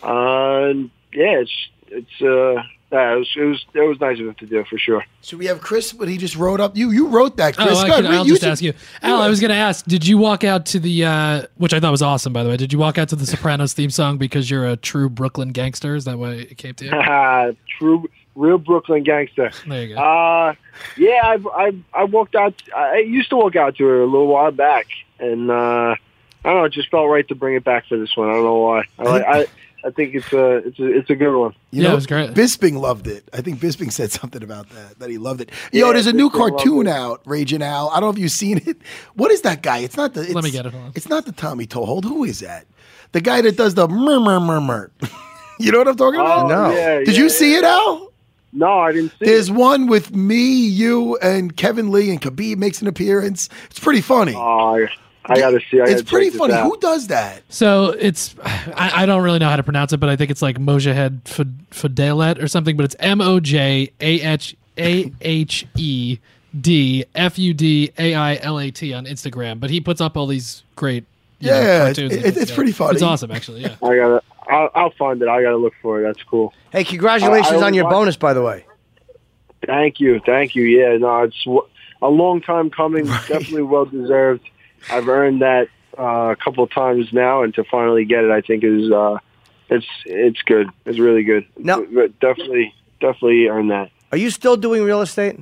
Uh, 0.02 0.72
yeah, 1.12 1.40
it's 1.40 1.68
it's 1.88 2.22
uh, 2.22 2.62
yeah, 2.92 3.14
it 3.14 3.18
was 3.18 3.30
it 3.36 3.42
was 3.42 3.66
it 3.74 3.80
was 3.80 4.00
nice 4.00 4.20
of 4.20 4.26
him 4.26 4.34
to 4.34 4.46
do 4.46 4.64
for 4.64 4.78
sure. 4.78 5.04
So 5.20 5.36
we 5.36 5.46
have 5.46 5.60
Chris, 5.60 5.92
but 5.92 6.08
he 6.08 6.16
just 6.18 6.36
wrote 6.36 6.60
up. 6.60 6.76
You 6.76 6.90
you 6.92 7.08
wrote 7.08 7.36
that, 7.38 7.56
Chris. 7.56 7.68
Oh, 7.70 7.78
I 7.78 7.88
Go 7.88 7.94
could, 7.96 8.04
ahead, 8.04 8.16
I'll 8.18 8.24
just 8.24 8.42
should- 8.42 8.50
ask 8.50 8.62
you, 8.62 8.72
Al. 9.02 9.20
I 9.20 9.28
was 9.28 9.40
going 9.40 9.48
to 9.50 9.56
ask, 9.56 9.84
did 9.86 10.06
you 10.06 10.18
walk 10.18 10.44
out 10.44 10.66
to 10.66 10.78
the, 10.78 11.04
uh, 11.04 11.42
which 11.56 11.74
I 11.74 11.80
thought 11.80 11.90
was 11.90 12.02
awesome, 12.02 12.32
by 12.32 12.44
the 12.44 12.48
way? 12.48 12.56
Did 12.56 12.72
you 12.72 12.78
walk 12.78 12.96
out 12.98 13.08
to 13.08 13.16
the 13.16 13.26
Sopranos 13.26 13.72
theme 13.74 13.90
song 13.90 14.18
because 14.18 14.48
you're 14.50 14.66
a 14.66 14.76
true 14.76 15.08
Brooklyn 15.08 15.50
gangster? 15.50 15.96
Is 15.96 16.04
that 16.04 16.18
why 16.18 16.32
it 16.32 16.58
came 16.58 16.74
to 16.74 16.84
you? 16.84 17.56
true 17.78 18.08
real 18.36 18.58
Brooklyn 18.58 19.02
gangster. 19.02 19.50
There 19.66 19.82
you 19.84 19.94
go. 19.94 20.00
Uh, 20.00 20.54
yeah, 20.96 21.20
I 21.24 21.38
I 21.66 21.72
I 21.92 22.04
walked 22.04 22.34
out. 22.36 22.54
I 22.76 22.98
used 22.98 23.30
to 23.30 23.36
walk 23.36 23.56
out 23.56 23.76
to 23.76 23.84
her 23.84 24.00
a 24.02 24.06
little 24.06 24.28
while 24.28 24.50
back, 24.52 24.86
and 25.18 25.50
uh, 25.50 25.54
I 25.94 25.96
don't 26.44 26.56
know. 26.58 26.64
It 26.64 26.72
just 26.72 26.90
felt 26.90 27.08
right 27.08 27.26
to 27.28 27.34
bring 27.34 27.56
it 27.56 27.64
back 27.64 27.86
for 27.88 27.96
this 27.98 28.16
one. 28.16 28.28
I 28.28 28.34
don't 28.34 28.44
know 28.44 28.58
why. 28.58 28.84
I 28.98 29.02
like- 29.02 29.24
I 29.26 29.46
I 29.84 29.90
think 29.90 30.14
it's 30.14 30.32
a 30.32 30.56
it's 30.56 30.78
a 30.78 30.86
it's 30.98 31.10
a 31.10 31.14
good 31.14 31.38
one. 31.38 31.54
You 31.70 31.84
know, 31.84 31.96
Bisping 31.96 32.80
loved 32.80 33.06
it. 33.06 33.28
I 33.32 33.40
think 33.40 33.60
Bisping 33.60 33.92
said 33.92 34.10
something 34.10 34.42
about 34.42 34.68
that, 34.70 34.98
that 34.98 35.10
he 35.10 35.18
loved 35.18 35.40
it. 35.40 35.50
Yo, 35.72 35.86
Yeah, 35.86 35.92
there's 35.92 36.06
a 36.06 36.12
new 36.12 36.28
Bisping 36.30 36.40
loved 36.40 36.54
cartoon 36.56 36.88
out, 36.88 37.22
Raging 37.24 37.62
Al. 37.62 37.90
I 37.90 37.94
don't 38.00 38.02
know 38.08 38.10
if 38.10 38.18
you've 38.18 38.30
seen 38.32 38.60
it. 38.66 38.78
What 39.14 39.30
is 39.30 39.42
that 39.42 39.62
guy? 39.62 39.78
It's 39.78 39.96
not 39.96 40.14
the. 40.14 40.22
It's, 40.22 40.34
Let 40.34 40.44
me 40.44 40.50
get 40.50 40.66
it, 40.66 40.72
hold 40.72 40.84
on. 40.86 40.92
It's 40.94 41.08
not 41.08 41.24
the 41.26 41.32
Tommy 41.32 41.66
Tohold. 41.66 42.04
Who 42.04 42.24
is 42.24 42.40
that? 42.40 42.66
The 43.12 43.20
guy 43.20 43.40
that 43.42 43.56
does 43.56 43.74
the 43.74 43.86
murmur 43.88 44.40
murmur. 44.40 44.40
murr 44.40 44.60
murr. 44.60 44.90
you 45.60 45.70
know 45.72 45.78
what 45.78 45.88
I'm 45.88 45.96
talking 45.96 46.20
about? 46.20 46.46
Oh, 46.46 46.48
No. 46.48 46.70
yeah, 46.74 46.98
Did 46.98 47.08
yeah, 47.08 47.14
you 47.22 47.28
see 47.28 47.54
it, 47.54 47.64
Al? 47.64 48.12
No, 48.52 48.78
I 48.78 48.92
didn't 48.92 49.10
see 49.10 49.26
There's 49.26 49.50
it. 49.50 49.54
one 49.54 49.86
with 49.86 50.14
me, 50.16 50.66
you, 50.66 51.16
and 51.18 51.56
Kevin 51.56 51.90
Lee, 51.92 52.10
and 52.10 52.20
Khabib 52.20 52.56
makes 52.56 52.80
an 52.80 52.88
appearance. 52.88 53.48
It's 53.70 53.78
pretty 53.78 54.00
funny. 54.00 54.34
Oh, 54.34 54.86
I, 55.28 55.32
I 55.34 55.38
gotta 55.38 55.60
see. 55.70 55.80
I 55.80 55.84
it's 55.84 56.02
gotta 56.02 56.04
pretty 56.04 56.30
funny. 56.30 56.54
out. 56.54 56.64
Who 56.64 56.78
does 56.78 57.08
that? 57.08 57.42
So 57.48 57.90
it's 57.98 58.34
I, 58.44 59.02
I 59.02 59.06
don't 59.06 59.22
really 59.22 59.38
know 59.38 59.48
how 59.48 59.56
to 59.56 59.62
pronounce 59.62 59.92
it, 59.92 59.98
but 59.98 60.08
I 60.08 60.16
think 60.16 60.30
it's 60.30 60.42
like 60.42 60.58
Mojahed 60.58 61.22
Fidelet 61.70 62.42
or 62.42 62.48
something. 62.48 62.76
But 62.76 62.84
it's 62.84 62.96
M 63.00 63.20
O 63.20 63.40
J 63.40 63.90
A 64.00 64.20
H 64.20 64.56
A 64.78 65.12
H 65.20 65.66
E 65.76 66.18
D 66.58 67.04
F 67.14 67.38
U 67.38 67.52
D 67.54 67.90
A 67.98 68.14
I 68.14 68.36
L 68.36 68.58
A 68.60 68.70
T 68.70 68.94
on 68.94 69.04
Instagram. 69.06 69.58
But 69.60 69.70
he 69.70 69.80
puts 69.80 70.00
up 70.00 70.16
all 70.16 70.26
these 70.26 70.62
great 70.76 71.04
you 71.40 71.50
know, 71.50 71.60
Yeah, 71.60 71.78
cartoons. 71.84 72.12
it- 72.12 72.16
and 72.18 72.26
it's 72.26 72.36
things. 72.38 72.52
pretty 72.52 72.72
funny. 72.72 72.94
It's 72.94 73.02
awesome, 73.02 73.30
actually. 73.30 73.62
Yeah. 73.62 73.74
I 73.82 73.96
gotta. 73.96 74.22
I'll, 74.48 74.70
I'll 74.76 74.90
find 74.92 75.20
it. 75.20 75.28
I 75.28 75.42
gotta 75.42 75.56
look 75.56 75.74
for 75.82 76.00
it. 76.00 76.04
That's 76.04 76.22
cool. 76.22 76.54
Hey, 76.70 76.84
congratulations 76.84 77.60
I- 77.60 77.64
I 77.64 77.66
on 77.66 77.74
your 77.74 77.84
watched- 77.84 77.92
bonus, 77.94 78.16
by 78.16 78.32
the 78.32 78.42
way. 78.42 78.64
Thank 79.66 79.98
you, 80.00 80.20
thank 80.24 80.54
you. 80.54 80.62
Yeah, 80.64 80.96
no, 80.98 81.22
it's 81.22 81.44
a 82.02 82.08
long 82.08 82.40
time 82.40 82.70
coming. 82.70 83.04
Definitely 83.28 83.62
well 83.62 83.86
deserved. 83.86 84.48
I've 84.90 85.08
earned 85.08 85.42
that 85.42 85.68
uh, 85.98 86.30
a 86.30 86.36
couple 86.36 86.64
of 86.64 86.70
times 86.70 87.12
now, 87.12 87.42
and 87.42 87.54
to 87.54 87.64
finally 87.64 88.04
get 88.04 88.24
it, 88.24 88.30
I 88.30 88.40
think 88.40 88.64
is 88.64 88.90
uh, 88.90 89.18
it's 89.68 89.86
it's 90.04 90.42
good. 90.42 90.68
It's 90.84 90.98
really 90.98 91.24
good. 91.24 91.46
No. 91.56 91.86
But 91.92 92.18
definitely, 92.20 92.74
definitely 93.00 93.46
earned 93.48 93.70
that. 93.70 93.90
Are 94.12 94.18
you 94.18 94.30
still 94.30 94.56
doing 94.56 94.82
real 94.84 95.00
estate? 95.00 95.38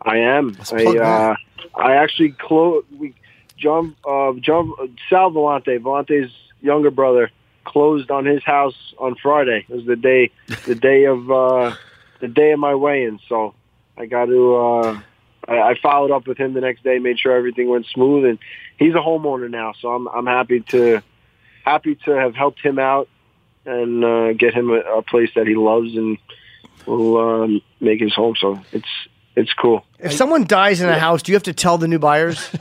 I 0.00 0.18
am. 0.18 0.56
I 0.72 0.84
uh. 0.84 1.34
I 1.74 1.94
actually 1.94 2.32
close. 2.32 2.84
We 2.98 3.14
John 3.56 3.96
uh, 4.04 4.32
John 4.40 4.72
Sal 5.08 5.30
Vellante, 5.30 5.78
Vellante's 5.78 6.32
younger 6.60 6.90
brother, 6.90 7.30
closed 7.64 8.10
on 8.10 8.24
his 8.24 8.42
house 8.42 8.94
on 8.98 9.14
Friday. 9.16 9.64
It 9.68 9.74
was 9.74 9.86
the 9.86 9.96
day 9.96 10.30
the 10.66 10.74
day 10.74 11.04
of 11.04 11.30
uh, 11.30 11.74
the 12.20 12.28
day 12.28 12.52
of 12.52 12.58
my 12.58 12.74
weigh-in. 12.74 13.20
So 13.28 13.54
I 13.96 14.06
got 14.06 14.26
to. 14.26 14.56
Uh, 14.56 15.00
I, 15.52 15.70
I 15.70 15.74
followed 15.80 16.10
up 16.10 16.26
with 16.26 16.38
him 16.38 16.54
the 16.54 16.60
next 16.60 16.82
day, 16.82 16.98
made 16.98 17.18
sure 17.18 17.36
everything 17.36 17.68
went 17.68 17.86
smooth, 17.86 18.24
and 18.24 18.38
he's 18.78 18.94
a 18.94 18.98
homeowner 18.98 19.50
now. 19.50 19.72
So 19.80 19.88
I'm 19.92 20.08
I'm 20.08 20.26
happy 20.26 20.60
to 20.68 21.02
happy 21.64 21.96
to 22.04 22.10
have 22.12 22.34
helped 22.34 22.60
him 22.60 22.78
out 22.78 23.08
and 23.64 24.04
uh, 24.04 24.32
get 24.32 24.54
him 24.54 24.70
a, 24.70 24.80
a 24.98 25.02
place 25.02 25.30
that 25.36 25.46
he 25.46 25.54
loves 25.54 25.94
and 25.94 26.18
will 26.86 27.16
um, 27.18 27.62
make 27.80 28.00
his 28.00 28.14
home. 28.14 28.34
So 28.38 28.60
it's 28.72 28.88
it's 29.36 29.52
cool. 29.52 29.84
If 29.98 30.12
someone 30.12 30.44
dies 30.44 30.80
in 30.80 30.88
a 30.88 30.98
house, 30.98 31.22
do 31.22 31.32
you 31.32 31.36
have 31.36 31.44
to 31.44 31.52
tell 31.52 31.78
the 31.78 31.88
new 31.88 31.98
buyers? 31.98 32.50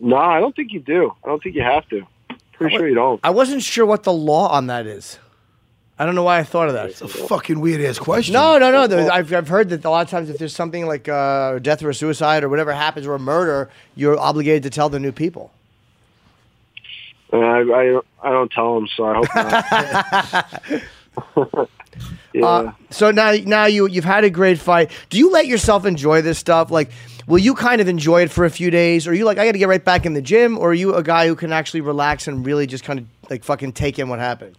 No, 0.00 0.16
I 0.16 0.40
don't 0.40 0.56
think 0.56 0.72
you 0.72 0.80
do. 0.80 1.12
I 1.22 1.28
don't 1.28 1.42
think 1.42 1.54
you 1.54 1.62
have 1.62 1.86
to. 1.90 2.06
Pretty 2.52 2.76
sure 2.76 2.88
you 2.88 2.94
don't. 2.94 3.20
I 3.22 3.30
wasn't 3.30 3.62
sure 3.62 3.84
what 3.84 4.02
the 4.02 4.12
law 4.12 4.48
on 4.48 4.66
that 4.68 4.86
is. 4.86 5.18
I 6.00 6.06
don't 6.06 6.14
know 6.14 6.22
why 6.22 6.38
I 6.38 6.44
thought 6.44 6.68
of 6.68 6.74
that. 6.74 6.86
It's 6.88 7.02
a 7.02 7.08
fucking 7.08 7.60
weird 7.60 7.82
ass 7.82 7.98
question. 7.98 8.32
No, 8.32 8.56
no, 8.58 8.70
no. 8.70 8.86
There- 8.86 9.12
I've, 9.12 9.30
I've 9.34 9.48
heard 9.48 9.68
that 9.68 9.84
a 9.84 9.90
lot 9.90 10.00
of 10.06 10.08
times 10.10 10.30
if 10.30 10.38
there's 10.38 10.54
something 10.54 10.86
like 10.86 11.08
uh, 11.10 11.58
death 11.58 11.82
or 11.82 11.92
suicide 11.92 12.42
or 12.42 12.48
whatever 12.48 12.72
happens 12.72 13.06
or 13.06 13.14
a 13.14 13.18
murder, 13.18 13.68
you're 13.96 14.18
obligated 14.18 14.62
to 14.62 14.70
tell 14.70 14.88
the 14.88 14.98
new 14.98 15.12
people. 15.12 15.52
I, 17.32 17.36
I 17.38 18.00
I 18.22 18.30
don't 18.30 18.50
tell 18.50 18.74
them, 18.76 18.88
so 18.96 19.04
I 19.04 19.14
hope 19.14 19.28
not. 20.56 20.62
yeah. 21.52 21.64
Uh, 22.42 22.70
so 22.90 23.10
now, 23.10 23.32
now 23.44 23.66
you 23.66 23.88
you've 23.88 24.04
had 24.04 24.22
a 24.22 24.30
great 24.30 24.58
fight. 24.58 24.92
Do 25.10 25.18
you 25.18 25.30
let 25.32 25.48
yourself 25.48 25.84
enjoy 25.84 26.22
this 26.22 26.38
stuff? 26.38 26.70
Like, 26.70 26.90
will 27.26 27.38
you 27.40 27.54
kind 27.54 27.80
of 27.80 27.88
enjoy 27.88 28.22
it 28.22 28.30
for 28.30 28.44
a 28.44 28.50
few 28.50 28.70
days, 28.70 29.06
or 29.06 29.10
are 29.10 29.14
you 29.14 29.24
like, 29.24 29.36
I 29.36 29.44
got 29.46 29.52
to 29.52 29.58
get 29.58 29.66
right 29.68 29.84
back 29.84 30.06
in 30.06 30.14
the 30.14 30.22
gym, 30.22 30.56
or 30.56 30.70
are 30.70 30.74
you 30.74 30.94
a 30.94 31.02
guy 31.02 31.26
who 31.26 31.34
can 31.34 31.52
actually 31.52 31.80
relax 31.80 32.28
and 32.28 32.46
really 32.46 32.68
just 32.68 32.84
kind 32.84 33.00
of 33.00 33.06
like 33.28 33.42
fucking 33.42 33.72
take 33.72 33.98
in 33.98 34.08
what 34.08 34.20
happened? 34.20 34.56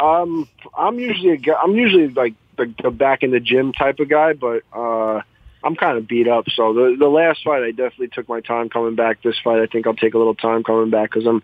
Um, 0.00 0.48
I'm 0.76 0.98
usually 0.98 1.30
a 1.30 1.36
guy, 1.36 1.54
I'm 1.54 1.74
usually 1.74 2.08
like 2.08 2.34
the, 2.56 2.72
the 2.82 2.90
back 2.90 3.22
in 3.22 3.30
the 3.30 3.40
gym 3.40 3.72
type 3.72 3.98
of 3.98 4.08
guy, 4.08 4.32
but 4.32 4.62
uh, 4.72 5.22
I'm 5.62 5.74
kind 5.76 5.98
of 5.98 6.06
beat 6.06 6.28
up. 6.28 6.44
So 6.50 6.72
the 6.72 6.96
the 6.98 7.08
last 7.08 7.42
fight, 7.44 7.62
I 7.62 7.70
definitely 7.70 8.08
took 8.08 8.28
my 8.28 8.40
time 8.40 8.68
coming 8.68 8.94
back. 8.94 9.22
This 9.22 9.36
fight, 9.42 9.60
I 9.60 9.66
think 9.66 9.86
I'll 9.86 9.94
take 9.94 10.14
a 10.14 10.18
little 10.18 10.34
time 10.34 10.62
coming 10.62 10.90
back 10.90 11.10
because 11.10 11.26
I'm 11.26 11.42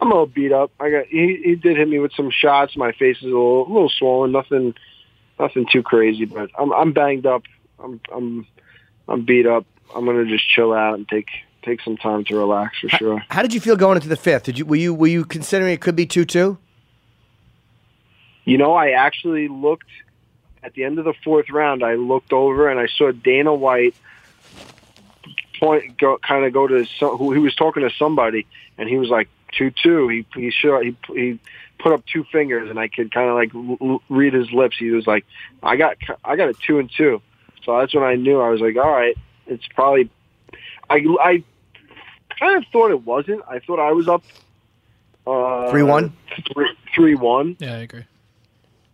I'm 0.00 0.08
a 0.08 0.14
little 0.14 0.26
beat 0.26 0.52
up. 0.52 0.72
I 0.78 0.90
got 0.90 1.06
he 1.06 1.40
he 1.42 1.54
did 1.54 1.76
hit 1.76 1.88
me 1.88 1.98
with 1.98 2.12
some 2.14 2.30
shots. 2.30 2.76
My 2.76 2.92
face 2.92 3.18
is 3.18 3.24
a 3.24 3.26
little 3.26 3.66
a 3.66 3.72
little 3.72 3.88
swollen. 3.88 4.32
Nothing 4.32 4.74
nothing 5.38 5.66
too 5.70 5.82
crazy, 5.82 6.26
but 6.26 6.50
I'm 6.58 6.72
I'm 6.72 6.92
banged 6.92 7.26
up. 7.26 7.44
I'm 7.82 8.00
I'm 8.14 8.46
I'm 9.08 9.24
beat 9.24 9.46
up. 9.46 9.64
I'm 9.94 10.04
gonna 10.04 10.26
just 10.26 10.48
chill 10.48 10.74
out 10.74 10.94
and 10.94 11.08
take 11.08 11.28
take 11.62 11.80
some 11.80 11.96
time 11.96 12.24
to 12.24 12.36
relax 12.36 12.78
for 12.78 12.88
sure. 12.90 13.24
How 13.30 13.42
did 13.42 13.54
you 13.54 13.60
feel 13.60 13.76
going 13.76 13.96
into 13.96 14.08
the 14.08 14.16
fifth? 14.16 14.44
Did 14.44 14.58
you 14.58 14.66
were 14.66 14.76
you 14.76 14.94
were 14.94 15.06
you 15.06 15.24
considering 15.24 15.72
it 15.72 15.80
could 15.80 15.96
be 15.96 16.06
two 16.06 16.24
two? 16.24 16.58
You 18.46 18.58
know, 18.58 18.74
I 18.74 18.90
actually 18.90 19.48
looked 19.48 19.90
at 20.62 20.72
the 20.72 20.84
end 20.84 20.98
of 20.98 21.04
the 21.04 21.14
fourth 21.24 21.50
round. 21.50 21.82
I 21.82 21.96
looked 21.96 22.32
over 22.32 22.70
and 22.70 22.80
I 22.80 22.86
saw 22.86 23.10
Dana 23.10 23.52
White 23.52 23.94
point, 25.58 25.98
go, 25.98 26.16
kind 26.18 26.44
of 26.44 26.52
go 26.52 26.66
to 26.66 26.86
some, 26.98 27.16
who 27.18 27.32
he 27.32 27.40
was 27.40 27.54
talking 27.54 27.82
to 27.82 27.94
somebody, 27.96 28.46
and 28.78 28.88
he 28.88 28.96
was 28.96 29.08
like 29.08 29.28
two 29.52 29.70
two. 29.70 30.08
He 30.08 30.26
he 30.34 30.50
sure 30.50 30.82
he 30.82 30.96
he 31.08 31.38
put 31.78 31.92
up 31.92 32.06
two 32.06 32.24
fingers, 32.24 32.70
and 32.70 32.78
I 32.78 32.88
could 32.88 33.12
kind 33.12 33.28
of 33.28 33.34
like 33.34 33.54
l- 33.54 33.78
l- 33.80 34.02
read 34.08 34.32
his 34.32 34.50
lips. 34.52 34.76
He 34.78 34.90
was 34.90 35.06
like, 35.06 35.26
"I 35.62 35.76
got 35.76 35.96
I 36.24 36.36
got 36.36 36.48
a 36.48 36.54
two 36.54 36.78
and 36.78 36.90
two. 36.90 37.20
So 37.64 37.78
that's 37.78 37.94
when 37.94 38.04
I 38.04 38.14
knew. 38.14 38.40
I 38.40 38.50
was 38.50 38.60
like, 38.60 38.76
"All 38.76 38.90
right, 38.90 39.16
it's 39.46 39.66
probably." 39.74 40.08
I 40.88 41.04
I 41.20 41.42
kind 42.38 42.56
of 42.58 42.64
thought 42.70 42.92
it 42.92 43.04
wasn't. 43.04 43.42
I 43.48 43.58
thought 43.58 43.80
I 43.80 43.90
was 43.90 44.06
up 44.06 44.22
uh, 45.26 45.72
3-1? 45.72 46.12
three 46.94 47.16
Yeah, 47.58 47.74
I 47.74 47.78
agree. 47.78 48.04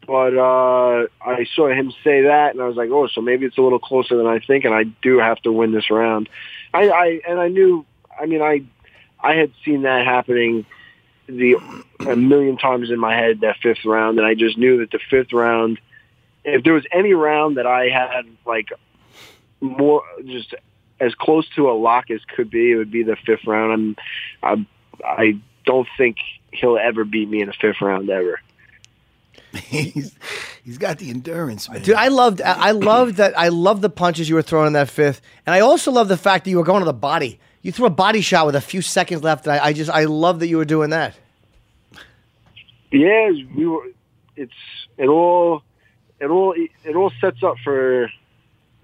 But 0.06 0.36
uh, 0.36 1.06
I 1.20 1.46
saw 1.54 1.68
him 1.68 1.92
say 2.02 2.22
that, 2.22 2.52
and 2.52 2.60
I 2.60 2.66
was 2.66 2.76
like, 2.76 2.90
"Oh, 2.90 3.06
so 3.06 3.20
maybe 3.20 3.46
it's 3.46 3.58
a 3.58 3.62
little 3.62 3.78
closer 3.78 4.16
than 4.16 4.26
I 4.26 4.40
think, 4.40 4.64
and 4.64 4.74
I 4.74 4.84
do 4.84 5.18
have 5.18 5.40
to 5.42 5.52
win 5.52 5.72
this 5.72 5.90
round." 5.90 6.28
I, 6.74 6.88
I 6.88 7.20
and 7.28 7.40
I 7.40 7.48
knew. 7.48 7.86
I 8.18 8.26
mean, 8.26 8.42
I 8.42 8.62
I 9.20 9.34
had 9.34 9.52
seen 9.64 9.82
that 9.82 10.04
happening 10.04 10.66
the 11.26 11.56
a 12.00 12.16
million 12.16 12.56
times 12.56 12.90
in 12.90 12.98
my 12.98 13.14
head 13.14 13.40
that 13.40 13.56
fifth 13.62 13.84
round, 13.84 14.18
and 14.18 14.26
I 14.26 14.34
just 14.34 14.58
knew 14.58 14.78
that 14.78 14.90
the 14.90 14.98
fifth 15.10 15.32
round, 15.32 15.80
if 16.44 16.64
there 16.64 16.72
was 16.72 16.84
any 16.90 17.14
round 17.14 17.56
that 17.56 17.66
I 17.66 17.88
had 17.88 18.26
like 18.44 18.70
more 19.60 20.02
just 20.24 20.54
as 21.00 21.14
close 21.14 21.48
to 21.56 21.70
a 21.70 21.72
lock 21.72 22.10
as 22.10 22.20
could 22.24 22.50
be, 22.50 22.72
it 22.72 22.76
would 22.76 22.90
be 22.90 23.02
the 23.02 23.16
fifth 23.16 23.46
round. 23.46 23.96
I'm, 24.42 24.66
I 25.02 25.06
I 25.06 25.38
don't 25.64 25.88
think 25.96 26.16
he'll 26.52 26.78
ever 26.78 27.04
beat 27.04 27.28
me 27.28 27.40
in 27.40 27.46
the 27.46 27.54
fifth 27.54 27.80
round 27.80 28.10
ever. 28.10 28.40
He's 29.54 30.14
he's 30.62 30.78
got 30.78 30.98
the 30.98 31.10
endurance, 31.10 31.68
man. 31.68 31.82
Dude, 31.82 31.94
I 31.94 32.08
loved 32.08 32.40
I 32.40 32.68
I 32.68 32.70
loved 32.72 33.16
that 33.16 33.38
I 33.38 33.48
loved 33.48 33.82
the 33.82 33.90
punches 33.90 34.28
you 34.28 34.34
were 34.34 34.42
throwing 34.42 34.68
in 34.68 34.72
that 34.74 34.88
fifth. 34.88 35.20
And 35.46 35.54
I 35.54 35.60
also 35.60 35.90
love 35.90 36.08
the 36.08 36.16
fact 36.16 36.44
that 36.44 36.50
you 36.50 36.58
were 36.58 36.64
going 36.64 36.80
to 36.80 36.86
the 36.86 36.92
body. 36.92 37.38
You 37.62 37.72
threw 37.72 37.86
a 37.86 37.90
body 37.90 38.20
shot 38.20 38.46
with 38.46 38.56
a 38.56 38.60
few 38.60 38.82
seconds 38.82 39.22
left, 39.22 39.46
and 39.46 39.54
I, 39.54 39.66
I 39.66 39.72
just 39.72 39.90
I 39.90 40.04
love 40.04 40.40
that 40.40 40.48
you 40.48 40.56
were 40.56 40.64
doing 40.64 40.90
that. 40.90 41.14
Yeah, 42.90 43.30
we 43.54 43.66
were. 43.66 43.86
It's 44.36 44.52
it 44.98 45.06
all 45.06 45.62
it 46.20 46.26
all 46.26 46.54
it 46.84 46.96
all 46.96 47.12
sets 47.20 47.42
up 47.42 47.56
for 47.62 48.10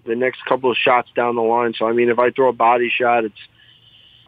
the 0.05 0.17
next 0.17 0.45
couple 0.45 0.71
of 0.71 0.77
shots 0.77 1.11
down 1.15 1.37
the 1.37 1.43
line. 1.43 1.75
So 1.75 1.87
I 1.87 1.93
mean, 1.93 2.09
if 2.09 2.19
I 2.19 2.31
throw 2.31 2.49
a 2.49 2.53
body 2.53 2.91
shot, 2.91 3.25
it's 3.25 3.39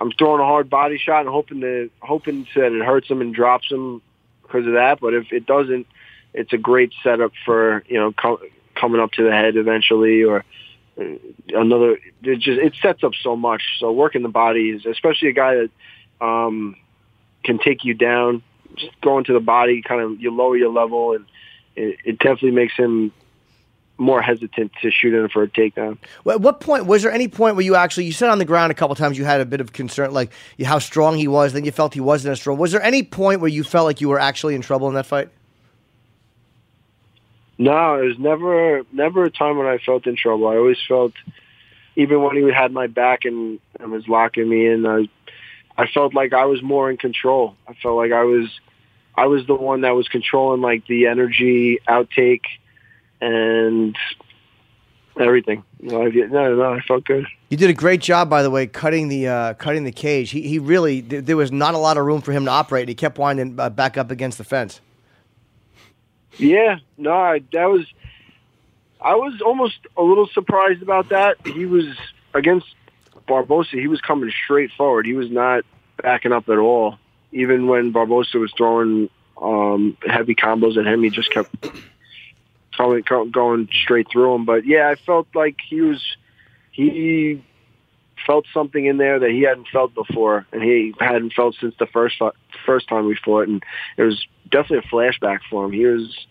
I'm 0.01 0.13
throwing 0.13 0.41
a 0.41 0.45
hard 0.45 0.71
body 0.71 0.99
shot 0.99 1.21
and 1.21 1.29
hoping 1.29 1.61
to 1.61 1.91
hoping 2.01 2.47
that 2.55 2.73
it 2.73 2.85
hurts 2.85 3.09
him 3.09 3.21
and 3.21 3.35
drops 3.35 3.71
him 3.71 4.01
because 4.43 4.67
of 4.67 4.73
that. 4.73 5.01
But 5.01 5.15
if 5.15 5.33
it 5.33 5.47
doesn't, 5.47 5.87
it's 6.33 6.53
a 6.53 6.59
great 6.59 6.93
setup 7.03 7.33
for 7.45 7.85
you 7.87 7.99
know 7.99 8.13
co- 8.13 8.41
coming 8.75 9.01
up 9.01 9.13
to 9.13 9.25
the 9.25 9.33
head 9.33 9.57
eventually 9.57 10.25
or 10.25 10.45
uh, 10.99 11.05
another. 11.49 11.99
It 12.23 12.39
just 12.39 12.61
it 12.61 12.75
sets 12.81 13.03
up 13.05 13.13
so 13.23 13.37
much. 13.37 13.63
So 13.79 13.93
working 13.93 14.23
the 14.23 14.29
body 14.29 14.71
is 14.71 14.87
especially 14.87 15.29
a 15.29 15.33
guy 15.33 15.55
that 15.57 15.71
um, 16.25 16.77
can 17.45 17.59
take 17.59 17.85
you 17.85 17.95
down. 17.95 18.43
Just 18.77 19.01
going 19.01 19.25
to 19.25 19.33
the 19.33 19.41
body, 19.41 19.83
kind 19.83 20.01
of 20.01 20.21
you 20.21 20.31
lower 20.31 20.57
your 20.57 20.71
level, 20.71 21.15
and 21.15 21.27
it, 21.75 21.99
it 22.05 22.19
definitely 22.19 22.53
makes 22.53 22.75
him 22.75 23.13
more 23.99 24.23
hesitant 24.23 24.73
to 24.81 24.91
shoot 24.91 25.13
in 25.13 25.29
for 25.29 25.43
a 25.43 25.49
takedown. 25.49 25.99
Well, 26.25 26.37
At 26.37 26.41
what 26.41 26.61
point 26.61 26.87
was 26.87 27.03
there 27.03 27.13
any 27.13 27.29
point 27.29 27.57
where 27.57 27.65
you 27.65 27.75
actually 27.75 28.07
you 28.07 28.13
said 28.13 28.31
on 28.31 28.39
the 28.39 28.45
ground 28.45 28.73
a 28.73 28.75
couple 28.75 28.95
times 28.97 29.19
you 29.19 29.25
had 29.25 29.41
a 29.41 29.45
bit 29.45 29.61
of 29.61 29.73
concern, 29.73 30.13
like 30.13 30.33
how 30.65 30.79
strong 30.79 31.17
he 31.17 31.29
was, 31.29 31.53
then 31.53 31.65
you 31.65 31.73
felt 31.73 31.93
he 31.93 32.01
wasn't 32.01 32.33
as 32.33 32.41
strong. 32.41 32.57
Was 32.59 32.73
there 32.73 32.83
any 32.83 33.03
point 33.03 33.41
where 33.41 33.51
you 33.51 33.63
felt 33.63 33.85
like 33.85 34.01
you 34.01 34.09
were 34.09 34.19
actually 34.19 34.55
in 34.55 34.63
trouble 34.63 34.89
in 34.89 34.95
that 34.95 35.07
fight? 35.07 35.29
No, 37.61 37.97
it 37.97 38.07
was 38.07 38.19
never 38.19 38.85
never 38.91 39.27
a 39.27 39.31
time 39.31 39.59
when 39.59 39.67
I 39.67 39.77
felt 39.77 40.07
in 40.07 40.17
trouble. 40.17 40.49
I 40.49 40.57
always 40.57 40.79
felt, 40.89 41.13
even 41.95 42.23
when 42.23 42.35
he 42.35 42.51
had 42.51 42.73
my 42.73 42.87
back 42.87 43.27
and, 43.27 43.61
and 43.79 43.93
was 43.93 44.09
locking 44.09 44.49
me 44.49 44.67
in, 44.67 44.87
I, 44.87 45.11
I 45.77 45.87
felt 45.87 46.15
like 46.15 46.33
I 46.33 46.47
was 46.47 46.63
more 46.63 46.91
in 46.91 46.97
control. 46.97 47.57
I 47.69 47.75
felt 47.75 47.99
like 47.99 48.13
I 48.13 48.23
was, 48.23 48.49
I 49.15 49.27
was 49.27 49.47
the 49.47 49.55
one 49.55 49.83
that 49.83 49.91
was 49.91 50.09
controlling 50.09 50.63
like 50.63 50.87
the 50.87 51.07
energy 51.07 51.81
outtake, 51.87 52.47
and 53.21 53.95
everything. 55.21 55.63
I, 55.83 55.87
no, 55.87 56.55
no, 56.55 56.73
I 56.73 56.81
felt 56.81 57.05
good. 57.05 57.27
You 57.51 57.59
did 57.59 57.69
a 57.69 57.75
great 57.75 58.01
job, 58.01 58.31
by 58.31 58.43
the 58.43 58.51
way, 58.51 58.69
cutting 58.69 59.09
the 59.09 59.29
uh, 59.29 59.55
cutting 59.55 59.85
the 59.85 59.93
cage. 59.93 60.31
He, 60.31 60.49
he 60.49 60.59
really 60.59 61.03
th- 61.03 61.27
there 61.27 61.37
was 61.37 61.53
not 61.53 61.75
a 61.75 61.79
lot 61.79 61.99
of 61.99 62.07
room 62.07 62.23
for 62.23 62.33
him 62.33 62.47
to 62.47 62.51
operate. 62.51 62.89
He 62.89 62.95
kept 62.95 63.19
winding 63.19 63.61
uh, 63.61 63.69
back 63.69 63.99
up 63.99 64.11
against 64.11 64.39
the 64.39 64.45
fence. 64.45 64.81
Yeah, 66.41 66.79
no, 66.97 67.13
I, 67.13 67.41
that 67.53 67.67
was. 67.67 67.87
I 69.01 69.15
was 69.15 69.41
almost 69.41 69.79
a 69.97 70.03
little 70.03 70.29
surprised 70.29 70.83
about 70.83 71.09
that. 71.09 71.37
He 71.47 71.65
was 71.65 71.87
against 72.35 72.67
Barboza. 73.27 73.71
He 73.73 73.87
was 73.87 74.01
coming 74.01 74.31
straight 74.45 74.71
forward. 74.77 75.07
He 75.07 75.15
was 75.15 75.31
not 75.31 75.65
backing 76.03 76.33
up 76.33 76.49
at 76.51 76.59
all. 76.59 76.99
Even 77.33 77.67
when 77.67 77.93
Barboza 77.93 78.39
was 78.39 78.53
throwing 78.57 79.09
um, 79.41 79.97
heavy 80.07 80.35
combos 80.35 80.77
at 80.77 80.87
him, 80.87 81.03
he 81.03 81.09
just 81.09 81.31
kept 81.31 81.55
going, 82.77 83.05
going 83.31 83.69
straight 83.83 84.09
through 84.11 84.35
him. 84.35 84.45
But 84.45 84.67
yeah, 84.67 84.89
I 84.89 84.97
felt 84.97 85.29
like 85.35 85.57
he 85.67 85.81
was 85.81 86.03
he 86.73 87.43
felt 88.31 88.47
something 88.55 88.87
in 88.87 88.97
there 88.97 89.19
that 89.19 89.31
he 89.31 89.43
hadn't 89.43 89.67
felt 89.73 89.93
before, 89.93 90.47
and 90.53 90.63
he 90.63 90.95
hadn't 91.01 91.33
felt 91.33 91.57
since 91.61 91.75
the 91.81 91.87
first 91.87 92.23
first 92.65 92.89
time 92.89 93.07
we 93.07 93.17
fought, 93.25 93.49
and 93.49 93.61
it 93.97 94.03
was 94.03 94.25
definitely 94.53 94.79
a 94.79 94.95
flashback 94.95 95.41
for 95.51 95.65
him. 95.65 95.73
He 95.73 95.85
was 95.85 96.27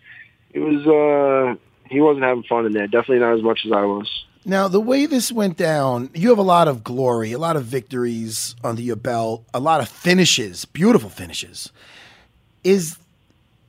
he 0.54 0.60
was 0.60 0.88
uh 0.88 1.60
he 1.90 2.00
wasn't 2.00 2.24
having 2.24 2.44
fun 2.44 2.66
in 2.66 2.72
there. 2.72 2.88
Definitely 2.88 3.20
not 3.20 3.36
as 3.36 3.44
much 3.44 3.66
as 3.66 3.74
I 3.74 3.84
was. 3.84 4.10
Now, 4.46 4.70
the 4.70 4.80
way 4.80 5.06
this 5.08 5.30
went 5.30 5.58
down, 5.58 6.10
you 6.14 6.30
have 6.30 6.38
a 6.38 6.44
lot 6.44 6.70
of 6.70 6.86
glory, 6.86 7.34
a 7.34 7.38
lot 7.38 7.58
of 7.58 7.66
victories 7.66 8.56
under 8.64 8.82
your 8.82 8.96
belt, 8.96 9.44
a 9.54 9.60
lot 9.60 9.82
of 9.82 9.90
finishes, 9.90 10.64
beautiful 10.64 11.10
finishes. 11.10 11.74
Is 12.64 12.98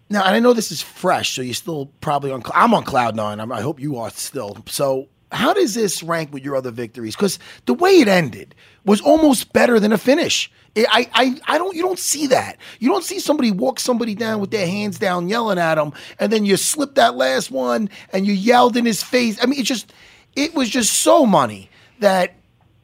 now, 0.08 0.24
and 0.24 0.36
I 0.36 0.38
know 0.38 0.52
this 0.52 0.70
is 0.70 0.80
fresh, 0.82 1.34
so 1.34 1.42
you're 1.42 1.54
still 1.54 1.90
probably 2.00 2.30
on. 2.30 2.44
I'm 2.54 2.74
on 2.74 2.84
cloud 2.84 3.16
nine. 3.16 3.40
I'm, 3.40 3.50
I 3.50 3.60
hope 3.60 3.80
you 3.80 3.96
are 3.96 4.10
still. 4.10 4.58
So, 4.66 5.08
how 5.32 5.52
does 5.52 5.74
this 5.74 6.02
rank 6.02 6.32
with 6.32 6.44
your 6.44 6.56
other 6.56 6.70
victories? 6.70 7.14
Because 7.14 7.38
the 7.66 7.74
way 7.74 8.00
it 8.00 8.08
ended 8.08 8.54
was 8.84 9.00
almost 9.00 9.52
better 9.52 9.78
than 9.78 9.92
a 9.92 9.98
finish. 9.98 10.50
I, 10.76 11.08
I, 11.12 11.40
I 11.46 11.58
don't. 11.58 11.74
You 11.74 11.82
don't 11.82 11.98
see 11.98 12.28
that. 12.28 12.56
You 12.78 12.88
don't 12.88 13.04
see 13.04 13.18
somebody 13.18 13.50
walk 13.50 13.80
somebody 13.80 14.14
down 14.14 14.40
with 14.40 14.50
their 14.50 14.66
hands 14.66 14.98
down, 14.98 15.28
yelling 15.28 15.58
at 15.58 15.74
them, 15.74 15.92
and 16.18 16.32
then 16.32 16.44
you 16.44 16.56
slip 16.56 16.94
that 16.94 17.16
last 17.16 17.50
one 17.50 17.90
and 18.12 18.26
you 18.26 18.32
yelled 18.32 18.76
in 18.76 18.86
his 18.86 19.02
face. 19.02 19.38
I 19.42 19.46
mean, 19.46 19.58
it 19.58 19.64
just, 19.64 19.92
it 20.36 20.54
was 20.54 20.68
just 20.68 20.92
so 20.94 21.26
money 21.26 21.70
that. 21.98 22.34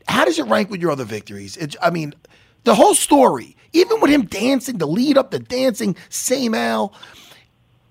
How 0.08 0.24
does 0.24 0.38
it 0.38 0.44
rank 0.44 0.70
with 0.70 0.80
your 0.80 0.92
other 0.92 1.02
victories? 1.02 1.56
It, 1.56 1.74
I 1.82 1.90
mean, 1.90 2.14
the 2.62 2.76
whole 2.76 2.94
story, 2.94 3.56
even 3.72 4.00
with 4.00 4.08
him 4.08 4.24
dancing, 4.26 4.78
the 4.78 4.86
lead 4.86 5.18
up, 5.18 5.32
the 5.32 5.40
dancing, 5.40 5.96
same 6.10 6.54
Al, 6.54 6.92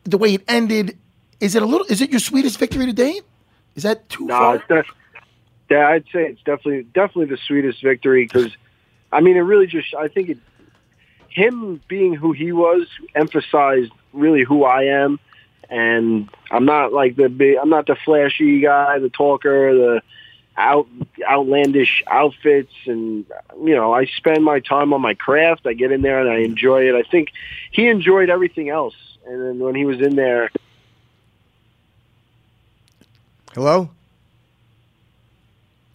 the 0.06 0.18
way 0.18 0.36
it 0.36 0.44
ended. 0.48 0.98
Is 1.42 1.56
it 1.56 1.62
a 1.62 1.66
little? 1.66 1.86
Is 1.90 2.02
it 2.02 2.12
your 2.12 2.22
sweetest 2.22 2.58
victory 2.58 2.86
to 2.86 2.94
date? 2.94 3.24
Is 3.76 3.84
that 3.84 4.08
too 4.10 4.26
no, 4.26 4.38
far? 4.38 4.64
def- 4.68 4.94
yeah, 5.70 5.88
I'd 5.90 6.06
say 6.14 6.26
it's 6.26 6.42
definitely 6.44 6.84
definitely 6.84 7.26
the 7.26 7.38
sweetest 7.38 7.82
victory 7.82 8.26
because, 8.26 8.52
I 9.12 9.22
mean, 9.22 9.36
it 9.36 9.42
really 9.42 9.68
just 9.68 9.94
I 9.94 10.08
think 10.08 10.30
it 10.30 10.38
him 11.30 11.82
being 11.88 12.14
who 12.14 12.32
he 12.32 12.52
was 12.52 12.88
emphasized 13.14 13.92
really 14.14 14.44
who 14.44 14.64
I 14.64 14.84
am, 14.84 15.20
and 15.70 16.30
I'm 16.50 16.66
not 16.66 16.94
like 16.94 17.16
the 17.16 17.30
big, 17.30 17.58
I'm 17.58 17.70
not 17.70 17.88
the 17.88 17.96
flashy 17.96 18.62
guy, 18.62 19.00
the 19.00 19.10
talker, 19.10 19.74
the 19.74 20.02
out 20.58 20.88
outlandish 21.28 22.04
outfits, 22.08 22.72
and 22.86 23.26
you 23.62 23.76
know 23.76 23.94
I 23.94 24.06
spend 24.06 24.44
my 24.44 24.60
time 24.60 24.94
on 24.94 25.02
my 25.02 25.14
craft. 25.14 25.68
I 25.68 25.74
get 25.74 25.92
in 25.92 26.02
there 26.02 26.20
and 26.20 26.30
I 26.30 26.38
enjoy 26.38 26.88
it. 26.88 26.96
I 26.96 27.04
think 27.10 27.32
he 27.72 27.88
enjoyed 27.88 28.30
everything 28.30 28.70
else, 28.70 28.96
and 29.28 29.42
then 29.42 29.60
when 29.60 29.76
he 29.76 29.86
was 29.86 30.00
in 30.00 30.16
there. 30.16 30.52
Hello? 33.56 33.90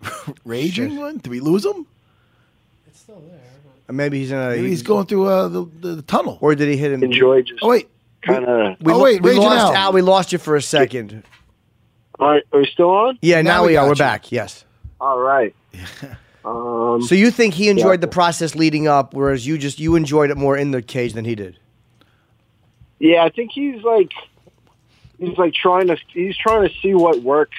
Raging 0.44 0.96
one? 0.96 1.18
Did 1.18 1.28
we 1.28 1.40
lose 1.40 1.64
him? 1.64 1.86
Uh, 3.08 3.92
Maybe 3.92 4.20
he's 4.20 4.30
in 4.30 4.38
a. 4.38 4.48
Maybe 4.50 4.68
he's 4.70 4.82
going 4.82 5.04
through 5.06 5.26
uh, 5.26 5.48
the, 5.48 5.64
the 5.80 6.02
tunnel. 6.02 6.38
Or 6.40 6.54
did 6.54 6.68
he 6.68 6.76
hit 6.78 6.90
him? 6.92 7.02
Enjoy 7.02 7.42
just 7.42 7.60
Oh 7.62 7.68
wait, 7.68 7.88
kind 8.22 8.44
of. 8.46 8.76
We, 8.80 8.92
Oh, 8.92 9.02
wait, 9.02 9.20
we 9.22 9.30
Raging 9.30 9.44
lost 9.44 9.74
Al. 9.74 9.92
We 9.92 10.00
lost 10.00 10.32
you 10.32 10.38
for 10.38 10.56
a 10.56 10.62
second. 10.62 11.22
All 12.18 12.30
right, 12.30 12.42
are 12.52 12.60
we 12.60 12.66
still 12.72 12.90
on? 12.90 13.18
Yeah, 13.20 13.42
now, 13.42 13.56
Now 13.58 13.62
we 13.62 13.68
we 13.68 13.76
are. 13.76 13.84
We're 13.84 13.90
you. 13.90 13.96
back. 13.96 14.32
Yes. 14.32 14.64
All 15.00 15.20
right. 15.20 15.54
Um, 16.42 17.02
So 17.02 17.14
you 17.14 17.30
think 17.30 17.52
he 17.52 17.68
enjoyed 17.68 18.00
Yeah. 18.00 18.06
the 18.06 18.08
process 18.08 18.54
leading 18.54 18.88
up, 18.88 19.12
whereas 19.12 19.46
you 19.46 19.58
just 19.58 19.78
you 19.78 19.94
enjoyed 19.94 20.30
it 20.30 20.38
more 20.38 20.56
in 20.56 20.70
the 20.70 20.80
cage 20.80 21.12
than 21.12 21.26
he 21.26 21.34
did. 21.34 21.58
Yeah, 22.98 23.24
I 23.24 23.28
think 23.28 23.50
he's 23.52 23.82
like 23.82 24.10
he's 25.20 25.38
like 25.38 25.54
trying 25.54 25.86
to 25.88 25.96
he's 26.12 26.36
trying 26.36 26.68
to 26.68 26.74
see 26.82 26.94
what 26.94 27.22
works. 27.22 27.58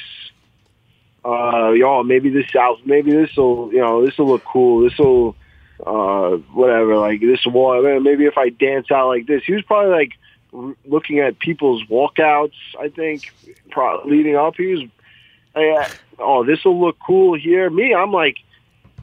Uh, 1.23 1.71
y'all, 1.71 2.03
maybe 2.03 2.29
this 2.29 2.53
out, 2.55 2.79
maybe 2.85 3.11
this 3.11 3.35
will 3.37 3.71
you 3.71 3.79
know 3.79 4.05
this 4.05 4.17
will 4.17 4.27
look 4.27 4.43
cool. 4.43 4.81
This 4.81 4.97
will 4.97 5.35
uh 5.85 6.37
whatever 6.53 6.97
like 6.97 7.21
this 7.21 7.45
will 7.45 8.01
maybe 8.01 8.25
if 8.25 8.37
I 8.37 8.49
dance 8.49 8.91
out 8.91 9.07
like 9.07 9.27
this. 9.27 9.43
He 9.45 9.53
was 9.53 9.63
probably 9.63 9.91
like 9.91 10.11
looking 10.85 11.19
at 11.19 11.39
people's 11.39 11.83
walkouts. 11.85 12.53
I 12.79 12.89
think 12.89 13.33
pro- 13.69 14.05
leading 14.05 14.35
up, 14.35 14.55
he 14.57 14.67
was. 14.67 14.83
Uh, 15.53 15.89
oh, 16.17 16.45
this 16.45 16.63
will 16.63 16.79
look 16.79 16.97
cool 17.05 17.37
here. 17.37 17.69
Me, 17.69 17.93
I'm 17.93 18.11
like, 18.11 18.37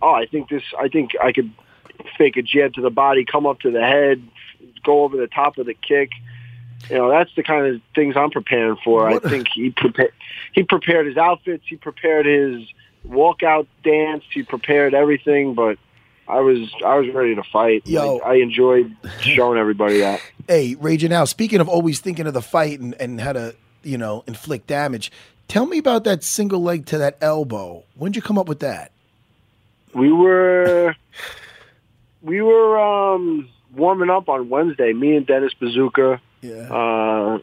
oh, 0.01 0.13
I 0.13 0.27
think 0.27 0.49
this. 0.49 0.63
I 0.79 0.89
think 0.89 1.13
I 1.23 1.33
could 1.33 1.53
fake 2.17 2.37
a 2.37 2.43
jab 2.43 2.75
to 2.75 2.81
the 2.81 2.91
body, 2.91 3.25
come 3.25 3.47
up 3.47 3.61
to 3.61 3.71
the 3.71 3.81
head, 3.81 4.23
go 4.85 5.05
over 5.05 5.17
the 5.17 5.27
top 5.27 5.59
of 5.59 5.67
the 5.67 5.75
kick. 5.75 6.11
You 6.89 6.97
know, 6.97 7.11
that's 7.11 7.31
the 7.37 7.43
kind 7.43 7.67
of 7.67 7.83
things 7.95 8.17
I'm 8.17 8.31
preparing 8.31 8.77
for. 8.83 9.09
I 9.09 9.19
think 9.19 9.49
he 9.49 9.71
prepared. 9.71 10.13
He 10.53 10.63
prepared 10.63 11.07
his 11.07 11.17
outfits. 11.17 11.65
He 11.67 11.77
prepared 11.77 12.27
his 12.27 12.67
walkout 13.07 13.67
dance. 13.85 14.25
He 14.33 14.43
prepared 14.43 14.95
everything. 14.95 15.55
But 15.55 15.79
I 16.29 16.41
was 16.41 16.73
I 16.85 16.97
was 16.97 17.13
ready 17.15 17.35
to 17.35 17.43
fight. 17.43 17.87
Yo. 17.87 18.19
I, 18.19 18.33
I 18.33 18.35
enjoyed 18.37 18.95
showing 19.21 19.59
everybody 19.59 20.01
that. 20.01 20.21
Hey, 20.47 20.77
Raging 20.77 21.13
Al, 21.13 21.27
speaking 21.27 21.61
of 21.61 21.69
always 21.69 22.01
thinking 22.01 22.27
of 22.27 22.35
the 22.35 22.43
fight 22.43 22.81
and, 22.81 22.95
and 22.95 23.21
how 23.21 23.33
to, 23.33 23.55
you 23.83 23.99
know, 23.99 24.25
inflict 24.27 24.67
damage, 24.67 25.13
tell 25.47 25.67
me 25.67 25.79
about 25.79 26.05
that 26.05 26.23
single 26.23 26.63
leg 26.63 26.87
to 26.87 26.99
that 26.99 27.19
elbow. 27.21 27.85
When'd 27.97 28.17
you 28.17 28.23
come 28.23 28.39
up 28.39 28.49
with 28.49 28.61
that? 28.61 28.93
We 29.95 30.13
were 30.13 30.95
we 32.23 32.41
were 32.43 32.79
um, 32.79 33.49
warming 33.75 34.11
up 34.11 34.29
on 34.29 34.49
Wednesday. 34.49 34.93
Me 34.93 35.17
and 35.17 35.27
Dennis 35.27 35.53
Buzukja, 35.61 36.21
Yeah. 36.41 36.73
uh, 36.73 37.39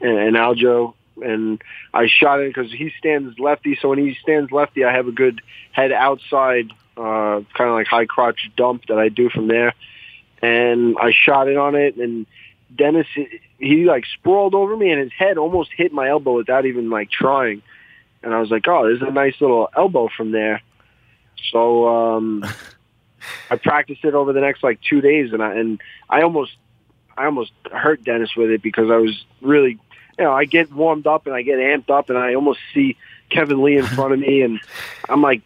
and, 0.00 0.18
and 0.18 0.36
Aljo, 0.36 0.94
and 1.22 1.62
I 1.94 2.08
shot 2.08 2.40
it 2.40 2.54
because 2.54 2.72
he 2.72 2.92
stands 2.98 3.38
lefty. 3.38 3.78
So 3.80 3.88
when 3.88 3.98
he 3.98 4.16
stands 4.22 4.50
lefty, 4.50 4.84
I 4.84 4.92
have 4.92 5.06
a 5.06 5.12
good 5.12 5.40
head 5.70 5.92
outside, 5.92 6.70
uh, 6.96 7.42
kind 7.54 7.70
of 7.70 7.74
like 7.74 7.86
high 7.86 8.06
crotch 8.06 8.50
dump 8.56 8.86
that 8.86 8.98
I 8.98 9.08
do 9.08 9.28
from 9.30 9.48
there. 9.48 9.74
And 10.40 10.96
I 11.00 11.12
shot 11.12 11.48
it 11.48 11.56
on 11.56 11.76
it, 11.76 11.96
and 11.96 12.26
Dennis 12.74 13.06
he 13.58 13.84
like 13.84 14.04
sprawled 14.06 14.54
over 14.54 14.76
me, 14.76 14.90
and 14.90 15.00
his 15.00 15.12
head 15.16 15.38
almost 15.38 15.70
hit 15.76 15.92
my 15.92 16.08
elbow 16.08 16.36
without 16.36 16.66
even 16.66 16.90
like 16.90 17.10
trying. 17.10 17.62
And 18.22 18.34
I 18.34 18.40
was 18.40 18.50
like, 18.50 18.66
"Oh, 18.66 18.84
there's 18.84 19.02
a 19.02 19.12
nice 19.12 19.34
little 19.40 19.68
elbow 19.76 20.08
from 20.08 20.32
there." 20.32 20.62
So 21.52 21.88
um, 21.88 22.44
I 23.50 23.56
practiced 23.56 24.04
it 24.04 24.14
over 24.14 24.32
the 24.32 24.40
next 24.40 24.64
like 24.64 24.80
two 24.80 25.00
days, 25.00 25.32
and 25.32 25.42
I 25.42 25.54
and 25.54 25.80
I 26.10 26.22
almost 26.22 26.52
I 27.16 27.26
almost 27.26 27.52
hurt 27.70 28.04
Dennis 28.04 28.34
with 28.36 28.50
it 28.50 28.62
because 28.62 28.90
I 28.90 28.96
was 28.96 29.24
really, 29.40 29.78
you 30.18 30.24
know, 30.24 30.32
I 30.32 30.44
get 30.44 30.72
warmed 30.72 31.06
up 31.06 31.26
and 31.26 31.34
I 31.34 31.42
get 31.42 31.58
amped 31.58 31.90
up, 31.90 32.10
and 32.10 32.18
I 32.18 32.34
almost 32.34 32.60
see 32.74 32.96
Kevin 33.30 33.62
Lee 33.62 33.78
in 33.78 33.86
front 33.86 34.12
of 34.12 34.18
me, 34.18 34.42
and 34.42 34.60
I'm 35.08 35.22
like 35.22 35.42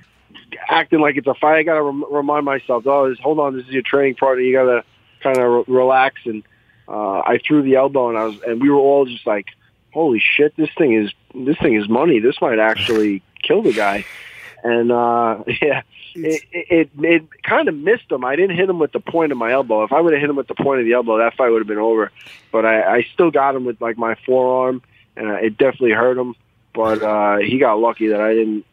acting 0.69 1.01
like 1.01 1.17
it's 1.17 1.27
a 1.27 1.35
fight. 1.35 1.59
I 1.59 1.63
got 1.63 1.75
to 1.75 1.83
rem- 1.83 2.13
remind 2.13 2.45
myself, 2.45 2.87
oh, 2.87 3.09
this, 3.09 3.19
hold 3.19 3.39
on, 3.39 3.57
this 3.57 3.67
is 3.67 3.73
your 3.73 3.83
training 3.83 4.17
partner. 4.17 4.43
You 4.43 4.53
got 4.53 4.65
to 4.65 4.85
kind 5.23 5.39
of 5.39 5.69
re- 5.69 5.75
relax. 5.75 6.21
And 6.25 6.43
uh, 6.89 7.19
I 7.19 7.39
threw 7.47 7.63
the 7.63 7.77
elbow, 7.77 8.09
and 8.09 8.19
I 8.19 8.25
was, 8.25 8.41
and 8.47 8.61
we 8.61 8.71
were 8.71 8.79
all 8.79 9.07
just 9.07 9.27
like, 9.27 9.47
holy 9.93 10.21
shit, 10.21 10.55
this 10.57 10.71
thing 10.77 10.93
is 10.93 11.13
this 11.35 11.59
thing 11.59 11.75
is 11.75 11.89
money. 11.89 12.21
This 12.21 12.41
might 12.41 12.59
actually 12.59 13.23
kill 13.43 13.63
the 13.63 13.73
guy. 13.73 14.05
And 14.63 14.91
uh, 14.91 15.45
yeah, 15.63 15.83
it 16.25 16.43
it, 16.53 16.91
it, 16.99 17.43
kind 17.43 17.69
of 17.69 17.75
missed 17.75 18.11
him. 18.11 18.25
I 18.25 18.37
didn't 18.37 18.57
hit 18.57 18.69
him 18.69 18.79
with 18.79 18.93
the 18.93 19.01
point 19.01 19.33
of 19.33 19.39
my 19.39 19.53
elbow. 19.53 19.85
If 19.85 19.93
I 19.93 20.01
would 20.01 20.13
have 20.13 20.21
hit 20.21 20.31
him 20.31 20.37
with 20.37 20.49
the 20.49 20.55
point 20.55 20.81
of 20.81 20.87
the 20.87 20.93
elbow, 20.95 21.19
that 21.19 21.35
fight 21.37 21.51
would 21.51 21.61
have 21.61 21.67
been 21.69 21.79
over. 21.79 22.11
But 22.53 22.65
I, 22.67 22.97
I 22.97 23.07
still 23.15 23.31
got 23.31 23.55
him 23.55 23.65
with 23.65 23.81
like 23.81 23.99
my 23.99 24.15
forearm, 24.27 24.83
and 25.17 25.29
uh, 25.29 25.35
it 25.35 25.59
definitely 25.59 25.93
hurt 25.93 26.19
him. 26.19 26.35
But 26.75 27.03
uh, 27.03 27.39
he 27.39 27.59
got 27.59 27.79
lucky 27.79 28.09
that 28.09 28.21
I 28.21 28.35
didn't. 28.35 28.65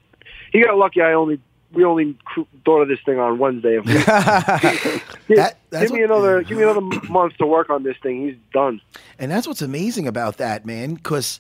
He 0.51 0.63
got 0.63 0.77
lucky. 0.77 1.01
I 1.01 1.13
only 1.13 1.39
we 1.71 1.83
only 1.85 2.15
cr- 2.25 2.41
thought 2.65 2.81
of 2.81 2.87
this 2.87 2.99
thing 3.05 3.17
on 3.19 3.39
Wednesday. 3.39 3.79
Give, 3.83 4.05
That- 4.05 5.57
give 5.71 5.91
me 5.91 6.01
what- 6.01 6.11
another 6.11 6.43
give 6.43 6.57
me 6.57 6.63
another 6.63 6.81
month 7.09 7.37
to 7.37 7.45
work 7.47 7.69
on 7.69 7.83
this 7.83 7.97
thing. 8.03 8.27
He's 8.27 8.35
done. 8.53 8.79
And 9.17 9.31
that's 9.31 9.47
what's 9.47 9.61
amazing 9.61 10.07
about 10.07 10.37
that, 10.37 10.65
man, 10.65 10.93
because 10.95 11.39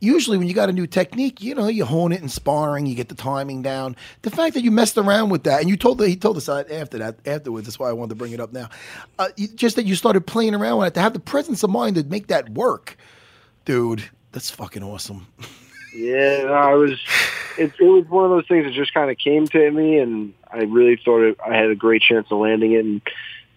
usually 0.00 0.38
when 0.38 0.46
you 0.46 0.54
got 0.54 0.68
a 0.68 0.72
new 0.72 0.86
technique, 0.86 1.42
you 1.42 1.54
know, 1.54 1.68
you 1.68 1.84
hone 1.84 2.12
it 2.12 2.20
in 2.22 2.28
sparring, 2.28 2.86
you 2.86 2.94
get 2.94 3.08
the 3.08 3.14
timing 3.14 3.62
down. 3.62 3.96
The 4.22 4.30
fact 4.30 4.54
that 4.54 4.62
you 4.62 4.70
messed 4.70 4.98
around 4.98 5.30
with 5.30 5.44
that, 5.44 5.60
and 5.60 5.68
you 5.68 5.76
told 5.76 5.98
the, 5.98 6.08
he 6.08 6.16
told 6.16 6.36
us 6.36 6.48
after 6.48 6.98
that 6.98 7.16
afterwards. 7.26 7.66
That's 7.66 7.78
why 7.78 7.88
I 7.88 7.92
wanted 7.92 8.10
to 8.10 8.14
bring 8.16 8.32
it 8.32 8.40
up 8.40 8.52
now. 8.52 8.68
Uh, 9.18 9.28
you, 9.36 9.48
just 9.48 9.76
that 9.76 9.86
you 9.86 9.94
started 9.94 10.26
playing 10.26 10.54
around 10.54 10.78
with 10.78 10.88
it 10.88 10.94
to 10.94 11.00
have 11.00 11.12
the 11.12 11.20
presence 11.20 11.62
of 11.62 11.70
mind 11.70 11.96
to 11.96 12.04
make 12.04 12.28
that 12.28 12.50
work, 12.50 12.96
dude. 13.64 14.04
That's 14.32 14.50
fucking 14.50 14.82
awesome. 14.82 15.26
Yeah, 15.94 16.42
no, 16.44 16.52
I 16.52 16.74
was. 16.74 17.00
It, 17.58 17.72
it 17.80 17.84
was 17.84 18.04
one 18.08 18.24
of 18.24 18.30
those 18.30 18.46
things 18.46 18.66
that 18.66 18.74
just 18.74 18.92
kind 18.92 19.10
of 19.10 19.16
came 19.16 19.46
to 19.48 19.70
me, 19.70 19.98
and 19.98 20.34
I 20.52 20.64
really 20.64 21.00
thought 21.02 21.22
it, 21.22 21.38
I 21.44 21.54
had 21.56 21.70
a 21.70 21.74
great 21.74 22.02
chance 22.02 22.26
of 22.30 22.38
landing 22.38 22.72
it. 22.72 22.84
And 22.84 23.00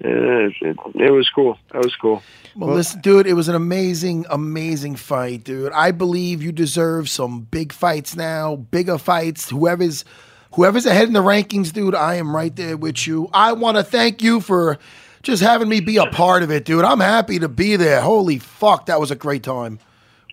it, 0.02 0.78
it 0.96 1.12
was 1.12 1.30
cool. 1.30 1.58
That 1.72 1.84
was 1.84 1.96
cool. 1.96 2.22
Well, 2.56 2.74
listen, 2.76 3.02
dude, 3.02 3.28
it 3.28 3.34
was 3.34 3.48
an 3.48 3.56
amazing, 3.56 4.26
amazing 4.30 4.96
fight, 4.96 5.44
dude. 5.44 5.72
I 5.72 5.92
believe 5.92 6.42
you 6.42 6.52
deserve 6.52 7.10
some 7.10 7.42
big 7.42 7.72
fights 7.72 8.16
now, 8.16 8.56
bigger 8.56 8.98
fights. 8.98 9.50
Whoever's 9.50 10.04
whoever's 10.54 10.86
ahead 10.86 11.08
in 11.08 11.14
the 11.14 11.22
rankings, 11.22 11.72
dude, 11.72 11.96
I 11.96 12.16
am 12.16 12.36
right 12.36 12.56
there 12.56 12.76
with 12.76 13.06
you. 13.06 13.30
I 13.34 13.54
want 13.54 13.78
to 13.78 13.84
thank 13.84 14.22
you 14.24 14.42
for 14.42 14.78
just 15.22 15.44
having 15.44 15.70
me 15.70 15.80
be 15.80 15.98
a 15.98 16.08
part 16.08 16.44
of 16.44 16.50
it, 16.52 16.66
dude. 16.66 16.84
I'm 16.84 17.00
happy 17.02 17.40
to 17.40 17.48
be 17.50 17.76
there. 17.76 18.02
Holy 18.02 18.40
fuck, 18.40 18.88
that 18.88 19.00
was 19.00 19.12
a 19.12 19.16
great 19.16 19.44
time. 19.44 19.80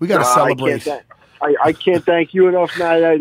We 0.00 0.06
got 0.08 0.18
to 0.18 0.24
Uh, 0.24 0.28
I 0.30 0.34
celebrate. 0.34 0.70
can't, 0.70 0.82
thank, 0.82 1.02
I, 1.42 1.54
I 1.68 1.72
can't 1.72 2.04
thank 2.04 2.34
you 2.34 2.48
enough, 2.48 2.70
Matt. 2.78 3.04
I, 3.04 3.18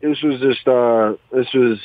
this 0.00 0.22
was 0.22 0.40
just 0.40 0.66
uh, 0.66 1.14
this 1.32 1.52
was 1.52 1.78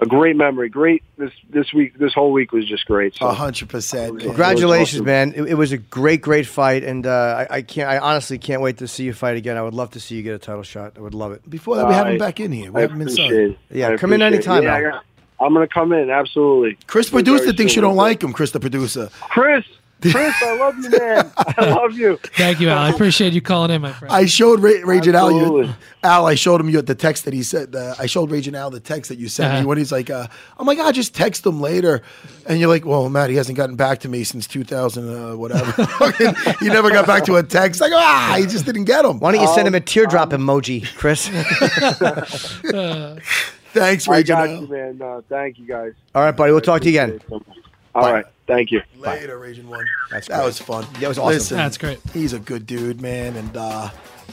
a 0.00 0.06
great 0.06 0.36
memory. 0.36 0.68
Great 0.68 1.02
this 1.18 1.32
this 1.50 1.72
week. 1.72 1.96
This 1.98 2.12
whole 2.14 2.32
week 2.32 2.52
was 2.52 2.66
just 2.66 2.86
great. 2.86 3.16
A 3.20 3.32
hundred 3.32 3.68
percent. 3.68 4.20
Congratulations, 4.20 5.00
awesome. 5.00 5.06
man! 5.06 5.32
It, 5.36 5.42
it 5.50 5.54
was 5.54 5.72
a 5.72 5.78
great, 5.78 6.22
great 6.22 6.46
fight, 6.46 6.82
and 6.84 7.06
uh, 7.06 7.46
I, 7.50 7.56
I 7.56 7.62
can't. 7.62 7.88
I 7.88 7.98
honestly 7.98 8.38
can't 8.38 8.62
wait 8.62 8.78
to 8.78 8.88
see 8.88 9.04
you 9.04 9.12
fight 9.12 9.36
again. 9.36 9.56
I 9.56 9.62
would 9.62 9.74
love 9.74 9.90
to 9.92 10.00
see 10.00 10.16
you 10.16 10.22
get 10.22 10.34
a 10.34 10.38
title 10.38 10.62
shot. 10.62 10.94
I 10.96 11.00
would 11.00 11.14
love 11.14 11.32
it. 11.32 11.48
Before 11.48 11.76
that, 11.76 11.86
we 11.86 11.94
have 11.94 12.08
him 12.08 12.18
back 12.18 12.40
in 12.40 12.52
here. 12.52 12.72
We 12.72 12.78
I 12.78 12.82
have 12.82 12.92
him 12.92 13.02
inside. 13.02 13.32
it. 13.32 13.58
Yeah, 13.70 13.90
I 13.90 13.96
come 13.96 14.12
in 14.12 14.22
anytime, 14.22 14.62
Yeah, 14.62 14.74
I 14.74 14.82
got- 14.82 15.04
I'm 15.40 15.54
gonna 15.54 15.66
come 15.66 15.92
in. 15.92 16.10
Absolutely. 16.10 16.76
Chris 16.86 17.08
Very 17.08 17.22
producer 17.22 17.52
thinks 17.54 17.74
you 17.74 17.80
don't 17.82 17.96
like 17.96 18.22
him. 18.22 18.32
Chris 18.32 18.50
the 18.50 18.60
producer. 18.60 19.08
Chris. 19.30 19.64
Chris, 20.02 20.34
I 20.42 20.56
love 20.56 20.78
you, 20.78 20.90
man. 20.90 21.30
I 21.36 21.70
love 21.70 21.92
you. 21.92 22.18
Thank 22.36 22.60
you, 22.60 22.68
Al. 22.70 22.78
I 22.78 22.90
appreciate 22.90 23.32
you 23.32 23.40
calling 23.40 23.70
in, 23.70 23.82
my 23.82 23.92
friend. 23.92 24.12
I 24.12 24.26
showed 24.26 24.60
Ray, 24.60 24.82
Raging 24.82 25.14
Al, 25.14 25.30
you, 25.32 25.72
Al. 26.02 26.26
I 26.26 26.34
showed 26.34 26.60
him 26.60 26.68
you 26.68 26.80
the 26.82 26.94
text 26.94 27.24
that 27.26 27.34
he 27.34 27.42
said. 27.42 27.74
Uh, 27.74 27.94
I 27.98 28.06
showed 28.06 28.30
Raging 28.30 28.54
Al 28.54 28.70
the 28.70 28.80
text 28.80 29.08
that 29.10 29.18
you 29.18 29.28
sent 29.28 29.52
me 29.52 29.58
Uh-huh. 29.58 29.68
when 29.68 29.78
he's 29.78 29.92
like, 29.92 30.10
uh, 30.10 30.26
"I'm 30.58 30.66
like, 30.66 30.78
I 30.78 30.92
just 30.92 31.14
text 31.14 31.44
him 31.44 31.60
later," 31.60 32.02
and 32.46 32.58
you're 32.60 32.68
like, 32.68 32.84
"Well, 32.84 33.08
Matt, 33.08 33.30
he 33.30 33.36
hasn't 33.36 33.56
gotten 33.56 33.76
back 33.76 34.00
to 34.00 34.08
me 34.08 34.24
since 34.24 34.46
2000, 34.46 35.08
uh, 35.08 35.36
whatever. 35.36 35.70
he 36.60 36.68
never 36.68 36.90
got 36.90 37.06
back 37.06 37.24
to 37.24 37.36
a 37.36 37.42
text. 37.42 37.82
I 37.82 37.88
go, 37.88 37.96
ah, 37.98 38.36
he 38.38 38.46
just 38.46 38.64
didn't 38.66 38.84
get 38.84 39.04
him. 39.04 39.20
Why 39.20 39.32
don't 39.32 39.40
you 39.40 39.48
send 39.54 39.68
him 39.68 39.74
a 39.74 39.78
Um, 39.78 39.82
teardrop 39.84 40.30
emoji, 40.30 40.86
Chris? 40.96 41.28
Thanks, 43.72 44.08
I 44.08 44.12
Raging 44.12 44.36
got 44.36 44.48
Al. 44.48 44.60
you, 44.62 44.66
man. 44.68 44.98
No, 44.98 45.22
thank 45.28 45.58
you, 45.58 45.66
guys. 45.66 45.92
All 46.14 46.22
right, 46.24 46.32
buddy. 46.36 46.50
We'll 46.52 46.60
talk 46.60 46.80
to 46.82 46.90
you 46.90 47.00
again. 47.00 47.20
All 47.94 48.12
right. 48.12 48.24
Thank 48.50 48.72
you. 48.72 48.82
Later, 48.98 49.38
Raging 49.38 49.68
One. 49.68 49.86
That's 50.10 50.26
that 50.26 50.38
great. 50.38 50.46
was 50.46 50.58
fun. 50.58 50.84
That 50.98 51.08
was 51.08 51.18
awesome. 51.18 51.34
Listen, 51.34 51.56
That's 51.56 51.78
great. 51.78 52.00
He's 52.12 52.32
a 52.32 52.40
good 52.40 52.66
dude, 52.66 53.00
man, 53.00 53.36
and 53.36 53.56
uh, 53.56 53.90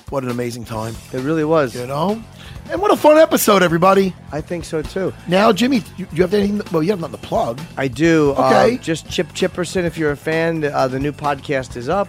what 0.09 0.23
an 0.23 0.31
amazing 0.31 0.65
time. 0.65 0.95
It 1.13 1.21
really 1.21 1.43
was. 1.43 1.75
You 1.75 1.85
know, 1.85 2.23
and 2.71 2.81
what 2.81 2.91
a 2.91 2.97
fun 2.97 3.17
episode, 3.17 3.61
everybody. 3.61 4.15
I 4.31 4.41
think 4.41 4.65
so 4.65 4.81
too. 4.81 5.13
Now, 5.27 5.53
Jimmy, 5.53 5.83
you, 5.97 6.07
you 6.11 6.23
have 6.23 6.33
anything? 6.33 6.61
Well, 6.71 6.81
you 6.81 6.89
have 6.89 6.99
nothing 6.99 7.19
to 7.19 7.27
plug. 7.27 7.61
I 7.77 7.87
do. 7.87 8.31
Okay. 8.31 8.75
Uh, 8.75 8.77
just 8.79 9.07
Chip 9.09 9.27
Chipperson, 9.29 9.83
if 9.83 9.97
you're 9.99 10.11
a 10.11 10.17
fan, 10.17 10.63
uh, 10.63 10.87
the 10.87 10.99
new 10.99 11.11
podcast 11.11 11.77
is 11.77 11.87
up. 11.87 12.07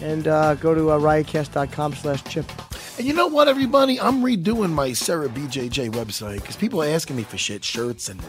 And 0.00 0.26
uh, 0.26 0.56
go 0.56 0.74
to 0.74 0.90
uh, 0.90 0.98
riotcast.com 0.98 1.94
slash 1.94 2.24
chip. 2.24 2.50
And 2.98 3.06
you 3.06 3.14
know 3.14 3.28
what, 3.28 3.46
everybody? 3.48 3.98
I'm 4.00 4.22
redoing 4.22 4.70
my 4.70 4.92
Serra 4.92 5.28
BJJ 5.28 5.92
website 5.92 6.40
because 6.40 6.56
people 6.56 6.82
are 6.82 6.88
asking 6.88 7.16
me 7.16 7.22
for 7.22 7.38
shit, 7.38 7.64
shirts 7.64 8.08
and 8.08 8.20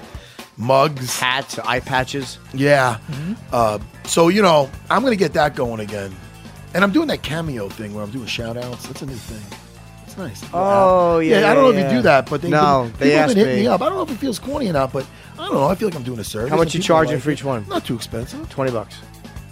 mugs, 0.57 1.19
hats, 1.19 1.59
eye 1.59 1.79
patches. 1.79 2.37
Yeah. 2.53 2.97
Uh, 3.51 3.79
so 4.05 4.27
you 4.29 4.41
know, 4.41 4.69
I'm 4.89 5.03
gonna 5.03 5.15
get 5.15 5.33
that 5.33 5.55
going 5.55 5.79
again, 5.79 6.15
and 6.73 6.83
I'm 6.83 6.91
doing 6.91 7.07
that 7.09 7.21
cameo 7.23 7.69
thing 7.69 7.93
where 7.93 8.03
I'm 8.03 8.11
doing 8.11 8.25
shout 8.27 8.57
outs. 8.57 8.87
That's 8.87 9.01
a 9.01 9.05
new 9.05 9.13
thing. 9.15 9.57
It's 10.05 10.17
nice. 10.17 10.43
Oh, 10.53 11.19
yeah, 11.19 11.49
I 11.51 11.53
don't 11.53 11.63
know 11.63 11.69
if 11.71 11.75
yeah. 11.77 11.89
you 11.91 11.97
do 11.97 12.01
that, 12.03 12.29
but 12.29 12.41
they 12.41 12.49
No, 12.49 12.83
been, 12.83 12.91
they 12.91 12.97
people 13.05 13.11
have 13.11 13.19
asked 13.25 13.35
been 13.35 13.45
hitting 13.45 13.55
me 13.55 13.61
me. 13.63 13.67
up. 13.67 13.81
I 13.81 13.85
don't 13.89 13.95
know 13.97 14.03
if 14.03 14.11
it 14.11 14.17
feels 14.17 14.39
corny 14.39 14.69
or 14.69 14.73
not, 14.73 14.93
but 14.93 15.05
I 15.33 15.45
don't 15.45 15.53
know. 15.55 15.65
I 15.67 15.75
feel 15.75 15.87
like 15.89 15.95
I'm 15.97 16.03
doing 16.03 16.19
a 16.19 16.23
service. 16.23 16.49
How 16.51 16.55
much 16.57 16.67
and 16.67 16.75
you 16.75 16.79
people 16.79 16.87
charging 16.95 17.13
like 17.15 17.23
for 17.23 17.29
it. 17.31 17.33
each 17.33 17.43
one? 17.43 17.67
Not 17.67 17.85
too 17.85 17.95
expensive. 17.95 18.47
20 18.49 18.71
bucks. 18.71 18.95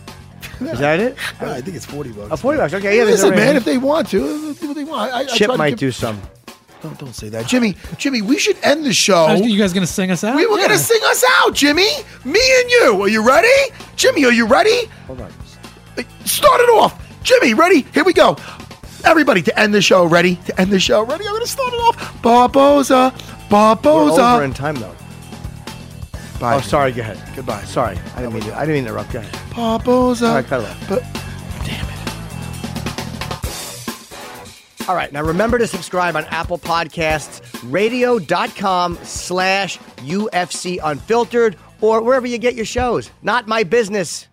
Is 0.62 0.80
that 0.80 1.00
it? 1.00 1.18
I 1.42 1.60
think 1.62 1.76
it's 1.76 1.86
forty 1.86 2.12
bucks. 2.12 2.30
Oh, 2.32 2.36
40 2.38 2.58
bucks. 2.60 2.74
Okay, 2.76 2.96
yeah, 2.98 3.04
there's 3.06 3.24
Listen, 3.24 3.32
no 3.32 3.36
man, 3.36 3.46
range. 3.48 3.58
if 3.58 3.66
they 3.66 3.78
want 3.80 4.08
to, 4.10 4.54
do 4.54 4.68
what 4.68 4.76
they 4.76 4.84
want. 4.84 5.12
I, 5.12 5.20
I 5.22 5.26
Chip 5.26 5.48
try 5.48 5.56
to 5.56 5.58
might 5.58 5.70
give- 5.72 5.80
do 5.80 5.92
some. 5.92 6.22
Don't, 6.84 7.00
don't 7.00 7.14
say 7.16 7.30
that, 7.30 7.48
Jimmy. 7.48 7.78
Jimmy, 7.98 8.22
we 8.22 8.38
should 8.38 8.58
end 8.62 8.86
the 8.86 8.92
show. 8.94 9.16
Are 9.26 9.38
you 9.38 9.58
guys 9.58 9.72
gonna 9.74 9.88
sing 9.88 10.12
us 10.12 10.22
out? 10.24 10.36
We 10.36 10.46
were 10.46 10.58
Yeah. 10.60 10.68
gonna 10.68 10.78
sing 10.80 11.00
us 11.06 11.24
out, 11.40 11.54
Jimmy. 11.54 11.88
Me 12.26 12.42
and 12.60 12.70
you. 12.70 13.02
Are 13.02 13.08
you 13.08 13.26
ready? 13.26 13.74
Jimmy, 13.96 14.26
are 14.26 14.32
you 14.34 14.46
ready? 14.46 14.88
Hold 15.08 15.22
on. 15.22 15.32
Start 16.26 16.60
it 16.60 16.70
off. 16.70 17.02
Jimmy, 17.24 17.54
ready? 17.54 17.86
Here 17.94 18.04
we 18.04 18.12
go. 18.12 18.36
Everybody 19.06 19.42
to 19.44 19.58
end 19.60 19.74
the 19.74 19.82
show. 19.82 20.04
Ready? 20.06 20.36
To 20.48 20.60
end 20.60 20.72
the 20.72 20.80
show. 20.80 21.04
Ready? 21.04 21.26
I'm 21.26 21.34
gonna 21.34 21.48
start 21.48 21.74
it 21.74 21.78
off. 21.78 22.22
Barboza. 22.22 23.14
We're 23.50 23.78
over 24.20 24.44
in 24.44 24.54
time, 24.54 24.76
though. 24.76 24.96
Bye. 26.40 26.56
Oh, 26.56 26.62
sorry. 26.62 26.92
Go 26.92 27.02
ahead. 27.02 27.22
Goodbye. 27.36 27.64
Sorry. 27.64 27.98
I 28.16 28.22
didn't 28.22 28.34
mean 28.34 28.44
to, 28.44 28.56
I 28.58 28.62
didn't 28.62 28.76
mean 28.76 28.84
to 28.86 28.90
interrupt. 28.90 29.14
Go 29.14 29.20
ahead. 29.20 29.56
Barboza. 29.56 30.28
All 30.28 30.36
right, 30.36 30.46
cut 30.46 30.62
it 30.62 30.70
off. 30.70 30.90
But 30.90 31.04
All 34.88 34.96
right. 34.96 35.12
Now 35.12 35.24
remember 35.24 35.58
to 35.58 35.68
subscribe 35.68 36.16
on 36.16 36.26
Apple 36.26 36.58
Podcasts, 36.58 37.42
radio.com 37.72 38.98
slash 39.04 39.78
UFC 39.98 40.80
Unfiltered, 40.84 41.56
or 41.80 42.02
wherever 42.02 42.28
you 42.28 42.38
get 42.38 42.56
your 42.56 42.66
shows. 42.66 43.10
Not 43.22 43.48
my 43.48 43.64
business. 43.64 44.28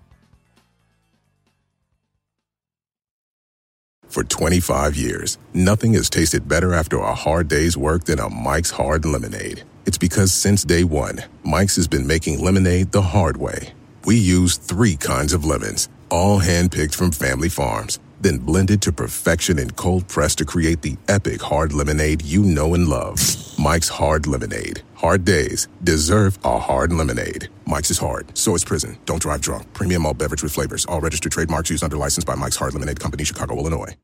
For 4.11 4.25
25 4.25 4.97
years, 4.97 5.39
nothing 5.55 5.93
has 5.95 6.11
tasted 6.11 6.49
better 6.49 6.75
after 6.75 6.99
a 6.99 7.15
hard 7.15 7.47
day's 7.47 7.77
work 7.77 8.07
than 8.07 8.19
a 8.19 8.29
Mike's 8.29 8.73
Hard 8.73 9.05
Lemonade. 9.05 9.63
It's 9.87 9.99
because 9.99 10.33
since 10.33 10.65
day 10.65 10.83
one, 10.83 11.23
Mike's 11.45 11.77
has 11.77 11.87
been 11.87 12.09
making 12.09 12.43
lemonade 12.43 12.91
the 12.91 13.03
hard 13.03 13.37
way. 13.37 13.73
We 14.05 14.17
use 14.17 14.57
three 14.57 14.97
kinds 14.97 15.33
of 15.33 15.45
lemons, 15.45 15.89
all 16.11 16.41
handpicked 16.41 16.93
from 16.93 17.13
family 17.13 17.49
farms, 17.49 18.01
then 18.21 18.39
blended 18.39 18.81
to 18.83 18.93
perfection 18.93 19.59
and 19.59 19.75
cold 19.77 20.07
pressed 20.09 20.39
to 20.39 20.45
create 20.45 20.83
the 20.83 20.97
epic 21.09 21.41
hard 21.41 21.73
lemonade 21.73 22.23
you 22.23 22.43
know 22.43 22.75
and 22.75 22.89
love. 22.89 23.19
Mike's 23.59 23.89
Hard 23.89 24.27
Lemonade. 24.27 24.83
Hard 24.95 25.27
days 25.27 25.69
deserve 25.83 26.39
a 26.45 26.59
hard 26.59 26.95
lemonade. 26.95 27.49
Mike's 27.67 27.91
is 27.91 27.99
hard, 27.99 28.37
so 28.37 28.55
is 28.55 28.65
prison. 28.65 28.97
Don't 29.05 29.21
drive 29.21 29.43
drunk. 29.43 29.71
Premium 29.75 30.07
all 30.07 30.15
beverage 30.15 30.43
with 30.43 30.53
flavors. 30.53 30.87
All 30.87 31.01
registered 31.01 31.33
trademarks 31.33 31.69
used 31.69 31.85
under 31.85 31.99
license 31.99 32.25
by 32.25 32.35
Mike's 32.35 32.57
Hard 32.57 32.73
Lemonade 32.73 33.01
Company, 33.01 33.25
Chicago, 33.25 33.59
Illinois. 33.59 33.95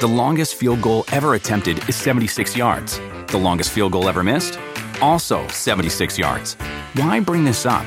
The 0.00 0.08
longest 0.08 0.56
field 0.56 0.82
goal 0.82 1.04
ever 1.12 1.34
attempted 1.34 1.88
is 1.88 1.94
76 1.94 2.56
yards. 2.56 2.98
The 3.28 3.38
longest 3.38 3.70
field 3.70 3.92
goal 3.92 4.08
ever 4.08 4.24
missed? 4.24 4.58
Also 5.00 5.46
76 5.48 6.18
yards. 6.18 6.54
Why 6.94 7.20
bring 7.20 7.44
this 7.44 7.64
up? 7.64 7.86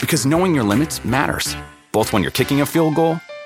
Because 0.00 0.26
knowing 0.26 0.54
your 0.54 0.64
limits 0.64 1.04
matters, 1.04 1.56
both 1.90 2.12
when 2.12 2.22
you're 2.22 2.30
kicking 2.32 2.60
a 2.60 2.66
field 2.66 2.94
goal 2.94 3.18